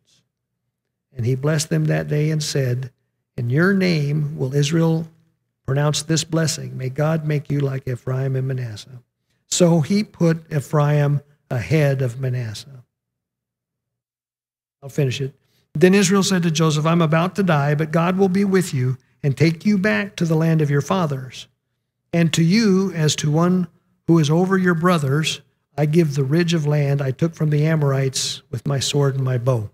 And 1.14 1.26
he 1.26 1.34
blessed 1.34 1.68
them 1.68 1.86
that 1.86 2.08
day 2.08 2.30
and 2.30 2.42
said, 2.42 2.90
In 3.36 3.50
your 3.50 3.74
name 3.74 4.36
will 4.38 4.54
Israel 4.54 5.06
pronounce 5.66 6.02
this 6.02 6.24
blessing. 6.24 6.76
May 6.76 6.88
God 6.88 7.26
make 7.26 7.50
you 7.50 7.60
like 7.60 7.86
Ephraim 7.86 8.36
and 8.36 8.48
Manasseh. 8.48 9.02
So 9.48 9.80
he 9.80 10.02
put 10.02 10.50
Ephraim 10.52 11.20
ahead 11.50 12.00
of 12.00 12.18
Manasseh. 12.18 12.84
I'll 14.82 14.88
finish 14.88 15.20
it. 15.20 15.34
Then 15.74 15.94
Israel 15.94 16.22
said 16.22 16.42
to 16.42 16.50
Joseph, 16.50 16.86
I'm 16.86 17.02
about 17.02 17.36
to 17.36 17.42
die, 17.42 17.74
but 17.74 17.92
God 17.92 18.18
will 18.18 18.28
be 18.28 18.44
with 18.44 18.74
you 18.74 18.98
and 19.22 19.36
take 19.36 19.64
you 19.64 19.78
back 19.78 20.16
to 20.16 20.24
the 20.24 20.34
land 20.34 20.60
of 20.60 20.70
your 20.70 20.80
fathers. 20.80 21.46
And 22.12 22.32
to 22.34 22.42
you, 22.42 22.92
as 22.92 23.14
to 23.16 23.30
one 23.30 23.68
who 24.06 24.18
is 24.18 24.28
over 24.28 24.58
your 24.58 24.74
brothers, 24.74 25.40
I 25.76 25.86
give 25.86 26.14
the 26.14 26.24
ridge 26.24 26.52
of 26.54 26.66
land 26.66 27.00
I 27.00 27.10
took 27.10 27.34
from 27.34 27.50
the 27.50 27.66
Amorites 27.66 28.42
with 28.50 28.66
my 28.66 28.78
sword 28.78 29.14
and 29.14 29.24
my 29.24 29.38
bow. 29.38 29.70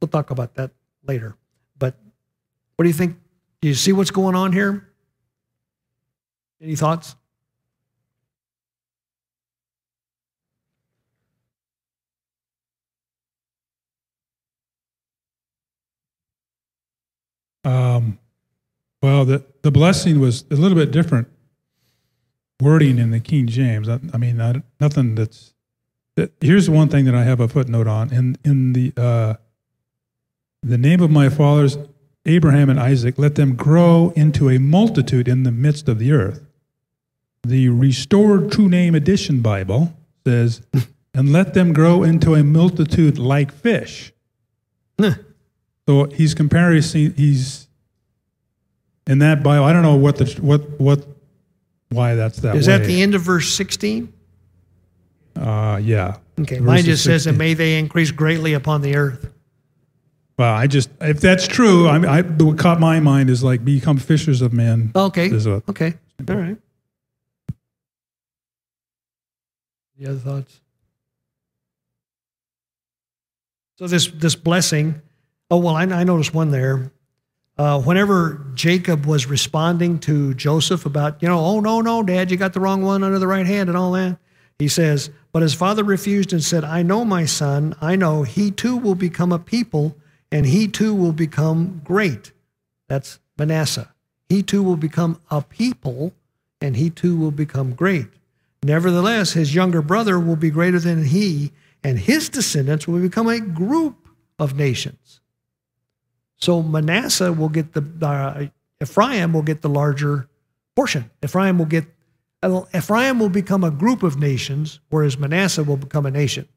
We'll 0.00 0.08
talk 0.08 0.30
about 0.30 0.54
that 0.54 0.70
later. 1.06 1.36
But 1.78 1.94
what 2.76 2.84
do 2.84 2.88
you 2.88 2.94
think? 2.94 3.16
Do 3.60 3.68
you 3.68 3.74
see 3.74 3.92
what's 3.92 4.10
going 4.10 4.34
on 4.34 4.52
here? 4.52 4.88
Any 6.60 6.76
thoughts? 6.76 7.16
Um, 17.64 18.18
well, 19.02 19.24
the, 19.24 19.44
the 19.62 19.70
blessing 19.70 20.20
was 20.20 20.44
a 20.50 20.54
little 20.54 20.76
bit 20.76 20.90
different 20.90 21.28
wording 22.60 22.98
in 22.98 23.10
the 23.10 23.20
King 23.20 23.46
James. 23.46 23.88
I, 23.88 24.00
I 24.12 24.16
mean, 24.16 24.40
I, 24.40 24.62
nothing 24.80 25.14
that's. 25.14 25.54
That, 26.16 26.32
here's 26.40 26.68
one 26.68 26.88
thing 26.88 27.04
that 27.04 27.14
I 27.14 27.22
have 27.22 27.38
a 27.38 27.48
footnote 27.48 27.86
on 27.86 28.12
in 28.12 28.36
in 28.44 28.72
the 28.72 28.92
uh, 28.96 29.34
the 30.62 30.78
name 30.78 31.00
of 31.00 31.10
my 31.10 31.28
fathers 31.28 31.78
Abraham 32.26 32.68
and 32.68 32.80
Isaac. 32.80 33.18
Let 33.18 33.36
them 33.36 33.54
grow 33.54 34.12
into 34.16 34.50
a 34.50 34.58
multitude 34.58 35.28
in 35.28 35.44
the 35.44 35.52
midst 35.52 35.88
of 35.88 35.98
the 35.98 36.12
earth. 36.12 36.44
The 37.42 37.68
Restored 37.68 38.50
True 38.50 38.68
Name 38.68 38.94
Edition 38.94 39.40
Bible 39.40 39.94
says, 40.26 40.62
"And 41.14 41.32
let 41.32 41.54
them 41.54 41.72
grow 41.72 42.02
into 42.02 42.34
a 42.34 42.42
multitude 42.42 43.18
like 43.18 43.52
fish." 43.52 44.12
So 45.86 46.04
he's 46.04 46.34
comparing. 46.34 46.82
He's 46.82 47.68
in 49.06 49.20
that 49.20 49.42
Bible. 49.42 49.64
I 49.64 49.72
don't 49.72 49.82
know 49.82 49.96
what 49.96 50.16
the 50.16 50.26
what 50.42 50.78
what 50.78 51.06
why 51.90 52.14
that's 52.14 52.38
that. 52.40 52.56
Is 52.56 52.68
way. 52.68 52.78
that 52.78 52.86
the 52.86 53.02
end 53.02 53.14
of 53.14 53.22
verse 53.22 53.52
16? 53.52 54.12
Uh, 55.36 55.80
yeah. 55.82 56.16
Okay, 56.40 56.60
mine 56.60 56.84
just 56.84 57.04
says, 57.04 57.24
16. 57.24 57.30
and 57.30 57.38
may 57.38 57.54
they 57.54 57.78
increase 57.78 58.10
greatly 58.10 58.54
upon 58.54 58.82
the 58.82 58.96
earth. 58.96 59.32
Well, 60.38 60.54
I 60.54 60.68
just 60.68 60.90
if 61.00 61.20
that's 61.20 61.48
true, 61.48 61.88
I, 61.88 61.98
mean, 61.98 62.08
I 62.08 62.22
what 62.22 62.58
caught 62.58 62.78
my 62.78 63.00
mind 63.00 63.28
is 63.28 63.42
like 63.42 63.64
become 63.64 63.96
fishers 63.98 64.40
of 64.40 64.52
men. 64.52 64.92
Okay, 64.94 65.26
Is 65.26 65.48
what- 65.48 65.68
okay, 65.68 65.94
all 66.28 66.36
right. 66.36 66.56
Any 69.98 70.08
other 70.08 70.18
thoughts? 70.18 70.60
So 73.78 73.88
this 73.88 74.06
this 74.08 74.36
blessing. 74.36 75.02
Oh 75.50 75.58
well, 75.58 75.74
I, 75.74 75.82
I 75.82 76.04
noticed 76.04 76.34
one 76.34 76.50
there. 76.52 76.92
Uh, 77.58 77.80
whenever 77.80 78.46
Jacob 78.54 79.04
was 79.04 79.26
responding 79.26 79.98
to 79.98 80.32
Joseph 80.34 80.86
about, 80.86 81.20
you 81.20 81.28
know, 81.28 81.40
oh 81.40 81.58
no 81.60 81.80
no, 81.80 82.04
Dad, 82.04 82.30
you 82.30 82.36
got 82.36 82.52
the 82.52 82.60
wrong 82.60 82.82
one 82.82 83.02
under 83.02 83.18
the 83.18 83.26
right 83.26 83.46
hand 83.46 83.68
and 83.68 83.76
all 83.76 83.92
that. 83.92 84.18
He 84.58 84.68
says, 84.68 85.10
but 85.32 85.42
his 85.42 85.54
father 85.54 85.84
refused 85.84 86.32
and 86.32 86.42
said, 86.42 86.64
I 86.64 86.82
know 86.82 87.04
my 87.04 87.24
son, 87.24 87.74
I 87.80 87.96
know 87.96 88.22
he 88.22 88.50
too 88.50 88.76
will 88.76 88.94
become 88.94 89.32
a 89.32 89.38
people, 89.38 89.96
and 90.30 90.46
he 90.46 90.68
too 90.68 90.94
will 90.94 91.12
become 91.12 91.80
great. 91.84 92.32
That's 92.88 93.18
Manasseh. 93.36 93.92
He 94.28 94.42
too 94.42 94.62
will 94.62 94.76
become 94.76 95.20
a 95.30 95.42
people, 95.42 96.12
and 96.60 96.76
he 96.76 96.90
too 96.90 97.16
will 97.16 97.30
become 97.30 97.74
great. 97.74 98.08
Nevertheless, 98.62 99.32
his 99.32 99.54
younger 99.54 99.82
brother 99.82 100.18
will 100.18 100.36
be 100.36 100.50
greater 100.50 100.80
than 100.80 101.04
he, 101.04 101.52
and 101.84 101.98
his 101.98 102.28
descendants 102.28 102.88
will 102.88 103.00
become 103.00 103.28
a 103.28 103.40
group 103.40 104.08
of 104.38 104.56
nations. 104.56 104.97
So 106.38 106.62
Manasseh 106.62 107.32
will 107.32 107.48
get 107.48 107.72
the, 107.72 107.84
uh, 108.06 108.46
Ephraim 108.82 109.32
will 109.32 109.42
get 109.42 109.60
the 109.62 109.68
larger 109.68 110.28
portion. 110.76 111.10
Ephraim 111.22 111.58
will 111.58 111.66
get, 111.66 111.86
Ephraim 112.74 113.18
will 113.18 113.28
become 113.28 113.64
a 113.64 113.70
group 113.70 114.02
of 114.02 114.18
nations, 114.18 114.80
whereas 114.88 115.18
Manasseh 115.18 115.64
will 115.64 115.76
become 115.76 116.06
a 116.06 116.10
nation. 116.10 116.48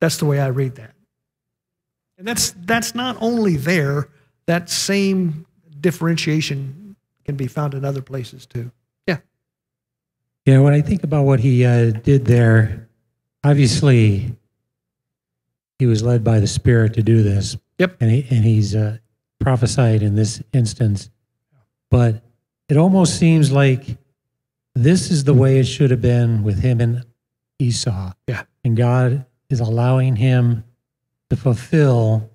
That's 0.00 0.16
the 0.16 0.24
way 0.24 0.40
I 0.40 0.48
read 0.48 0.76
that. 0.76 0.94
And 2.18 2.26
that's, 2.26 2.54
that's 2.64 2.94
not 2.94 3.16
only 3.20 3.56
there, 3.56 4.08
that 4.46 4.70
same 4.70 5.44
differentiation 5.80 6.96
can 7.24 7.36
be 7.36 7.46
found 7.46 7.74
in 7.74 7.84
other 7.84 8.00
places 8.00 8.46
too. 8.46 8.70
Yeah. 9.06 9.18
Yeah, 10.46 10.60
when 10.60 10.72
I 10.72 10.80
think 10.80 11.04
about 11.04 11.24
what 11.24 11.40
he 11.40 11.66
uh, 11.66 11.90
did 11.90 12.24
there, 12.24 12.88
obviously 13.44 14.34
he 15.78 15.86
was 15.86 16.02
led 16.02 16.24
by 16.24 16.40
the 16.40 16.46
Spirit 16.46 16.94
to 16.94 17.02
do 17.02 17.22
this. 17.22 17.56
Yep. 17.78 17.96
And 18.00 18.10
he 18.10 18.26
and 18.30 18.44
he's 18.44 18.74
uh, 18.74 18.96
prophesied 19.40 20.02
in 20.02 20.14
this 20.16 20.42
instance, 20.52 21.10
but 21.90 22.22
it 22.68 22.76
almost 22.76 23.18
seems 23.18 23.52
like 23.52 23.96
this 24.74 25.10
is 25.10 25.24
the 25.24 25.34
way 25.34 25.58
it 25.58 25.64
should 25.64 25.90
have 25.90 26.02
been 26.02 26.42
with 26.42 26.60
him 26.60 26.80
and 26.80 27.04
Esau. 27.58 28.12
Yeah. 28.26 28.42
And 28.64 28.76
God 28.76 29.24
is 29.48 29.60
allowing 29.60 30.16
him 30.16 30.64
to 31.30 31.36
fulfill 31.36 32.28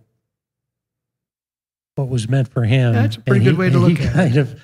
what 1.95 2.07
was 2.09 2.27
meant 2.29 2.47
for 2.47 2.63
him. 2.63 2.93
That's 2.93 3.17
a 3.17 3.21
pretty 3.21 3.45
And 3.45 3.55
good 3.55 3.59
way 3.59 3.69
to 3.69 3.77
look 3.77 3.97
he 3.97 4.03
at 4.05 4.09
it. 4.09 4.13
kind 4.13 4.37
of, 4.37 4.59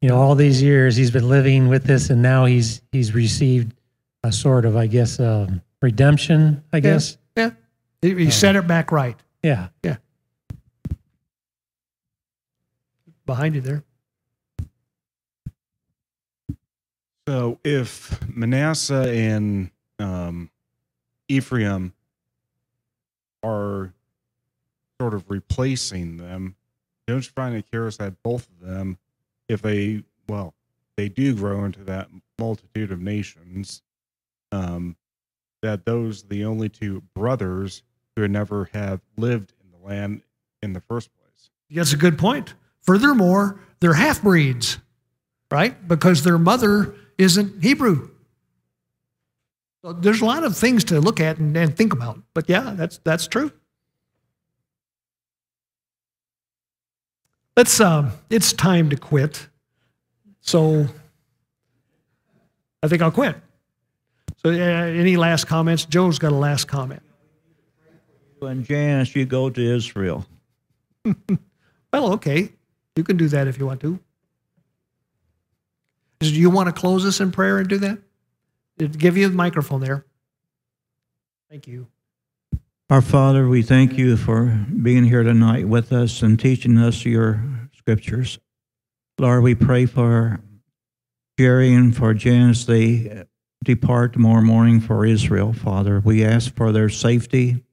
you 0.00 0.08
know, 0.08 0.16
all 0.16 0.34
these 0.34 0.62
years 0.62 0.96
he's 0.96 1.10
been 1.10 1.28
living 1.28 1.68
with 1.68 1.84
this, 1.84 2.10
and 2.10 2.20
now 2.22 2.44
he's 2.44 2.82
he's 2.92 3.14
received 3.14 3.74
a 4.22 4.30
sort 4.30 4.64
of, 4.64 4.76
I 4.76 4.86
guess, 4.86 5.18
um, 5.18 5.62
redemption. 5.82 6.62
I 6.72 6.80
guess. 6.80 7.16
Yeah. 7.36 7.50
He, 8.02 8.14
he 8.14 8.30
set 8.30 8.54
it 8.54 8.66
back 8.66 8.92
right 8.92 9.16
Yeah. 9.42 9.68
Yeah. 9.82 9.96
Behind 13.26 13.54
you 13.54 13.60
there. 13.60 13.84
So 17.26 17.58
if 17.64 18.20
Manasseh 18.28 19.10
and 19.10 19.70
um, 19.98 20.50
Ephraim 21.28 21.94
are 23.42 23.94
sort 25.00 25.14
of 25.14 25.30
replacing 25.30 26.18
them, 26.18 26.56
don't 27.06 27.24
you 27.24 27.30
find 27.34 27.54
it 27.54 27.70
curious 27.70 27.96
that 27.96 28.22
both 28.22 28.46
of 28.48 28.66
them, 28.66 28.98
if 29.48 29.62
they, 29.62 30.02
well, 30.28 30.54
they 30.96 31.08
do 31.08 31.34
grow 31.34 31.64
into 31.64 31.82
that 31.84 32.08
multitude 32.38 32.92
of 32.92 33.00
nations, 33.00 33.82
um, 34.52 34.96
that 35.62 35.86
those 35.86 36.24
are 36.24 36.28
the 36.28 36.44
only 36.44 36.68
two 36.68 37.02
brothers 37.14 37.82
who 38.16 38.28
never 38.28 38.68
have 38.72 39.00
lived 39.16 39.52
in 39.62 39.70
the 39.70 39.86
land 39.86 40.22
in 40.62 40.74
the 40.74 40.80
first 40.80 41.10
place? 41.14 41.50
That's 41.70 41.92
a 41.92 41.96
good 41.96 42.18
point. 42.18 42.54
Furthermore, 42.84 43.60
they're 43.80 43.94
half 43.94 44.22
breeds, 44.22 44.78
right? 45.50 45.86
Because 45.88 46.22
their 46.22 46.38
mother 46.38 46.94
isn't 47.18 47.62
Hebrew. 47.62 48.10
So 49.82 49.92
there's 49.92 50.20
a 50.20 50.24
lot 50.24 50.44
of 50.44 50.56
things 50.56 50.84
to 50.84 51.00
look 51.00 51.20
at 51.20 51.38
and, 51.38 51.56
and 51.56 51.76
think 51.76 51.92
about. 51.92 52.22
But 52.34 52.48
yeah, 52.48 52.74
that's 52.76 52.98
that's 52.98 53.26
true. 53.26 53.52
Let's 57.56 57.80
um, 57.80 58.12
it's 58.30 58.52
time 58.52 58.90
to 58.90 58.96
quit. 58.96 59.48
So 60.40 60.86
I 62.82 62.88
think 62.88 63.00
I'll 63.00 63.10
quit. 63.10 63.36
So 64.42 64.50
uh, 64.50 64.54
any 64.54 65.16
last 65.16 65.46
comments? 65.46 65.86
Joe's 65.86 66.18
got 66.18 66.32
a 66.32 66.36
last 66.36 66.68
comment. 66.68 67.02
And 68.42 68.62
Janice, 68.64 69.16
you 69.16 69.24
go 69.24 69.48
to 69.48 69.74
Israel. 69.74 70.26
Well, 71.94 72.14
okay. 72.14 72.50
You 72.96 73.04
can 73.04 73.16
do 73.16 73.28
that 73.28 73.48
if 73.48 73.58
you 73.58 73.66
want 73.66 73.80
to. 73.80 73.98
Do 76.20 76.32
you 76.32 76.48
want 76.48 76.68
to 76.68 76.72
close 76.72 77.04
us 77.04 77.20
in 77.20 77.32
prayer 77.32 77.58
and 77.58 77.68
do 77.68 77.78
that? 77.78 77.98
Give 78.78 79.16
you 79.16 79.28
the 79.28 79.34
microphone 79.34 79.80
there. 79.80 80.04
Thank 81.50 81.66
you. 81.66 81.88
Our 82.90 83.02
Father, 83.02 83.48
we 83.48 83.62
thank 83.62 83.96
you 83.96 84.16
for 84.16 84.66
being 84.82 85.04
here 85.04 85.22
tonight 85.22 85.68
with 85.68 85.92
us 85.92 86.22
and 86.22 86.38
teaching 86.38 86.78
us 86.78 87.04
your 87.04 87.42
scriptures. 87.76 88.38
Lord, 89.18 89.42
we 89.42 89.54
pray 89.54 89.86
for 89.86 90.40
Jerry 91.38 91.74
and 91.74 91.96
for 91.96 92.14
Janice. 92.14 92.64
They 92.64 93.24
depart 93.64 94.12
tomorrow 94.12 94.42
morning 94.42 94.80
for 94.80 95.06
Israel, 95.06 95.52
Father. 95.52 96.00
We 96.04 96.24
ask 96.24 96.54
for 96.54 96.72
their 96.72 96.88
safety 96.88 97.64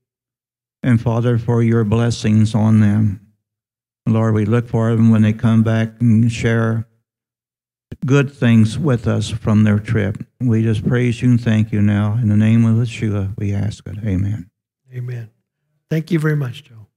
and, 0.84 1.02
Father, 1.02 1.38
for 1.38 1.62
your 1.62 1.84
blessings 1.84 2.56
on 2.56 2.80
them. 2.80 3.31
Lord, 4.08 4.34
we 4.34 4.46
look 4.46 4.68
for 4.68 4.96
them 4.96 5.12
when 5.12 5.22
they 5.22 5.34
come 5.34 5.64
back 5.64 5.90
and 6.00 6.32
share 6.32 6.88
good 8.06 8.32
things 8.32 8.78
with 8.78 9.08
us 9.08 9.30
from 9.30 9.64
their 9.64 9.80
trip. 9.80 10.18
We 10.40 10.64
just 10.64 10.88
praise 10.88 11.22
you 11.22 11.32
and 11.32 11.42
thank 11.42 11.72
you 11.72 11.82
now. 11.82 12.14
In 12.22 12.30
the 12.30 12.38
name 12.38 12.66
of 12.66 12.76
Yeshua, 12.76 13.34
we 13.38 13.54
ask 13.54 13.88
it. 13.88 13.98
Amen. 14.04 14.50
Amen. 14.94 15.30
Thank 15.90 16.12
you 16.12 16.20
very 16.20 16.36
much, 16.36 16.64
Joe. 16.64 16.88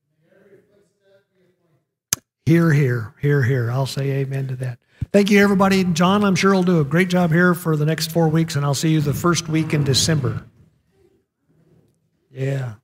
Here, 2.47 2.73
here, 2.73 3.15
here, 3.21 3.43
here. 3.43 3.71
I'll 3.71 3.87
say 3.87 4.11
amen 4.11 4.49
to 4.49 4.57
that. 4.57 4.79
Thank 5.13 5.31
you, 5.31 5.43
everybody. 5.43 5.85
John, 5.85 6.25
I'm 6.25 6.35
sure 6.35 6.53
will 6.53 6.63
do 6.63 6.81
a 6.81 6.85
great 6.85 7.09
job 7.09 7.31
here 7.31 7.55
for 7.55 7.77
the 7.77 7.87
next 7.87 8.11
four 8.11 8.29
weeks, 8.29 8.57
and 8.57 8.65
I'll 8.65 8.75
see 8.75 8.91
you 8.91 9.01
the 9.01 9.15
first 9.15 9.49
week 9.49 9.73
in 9.73 9.85
December. 9.85 10.45
Yeah, 12.31 12.45
yeah. 12.45 12.75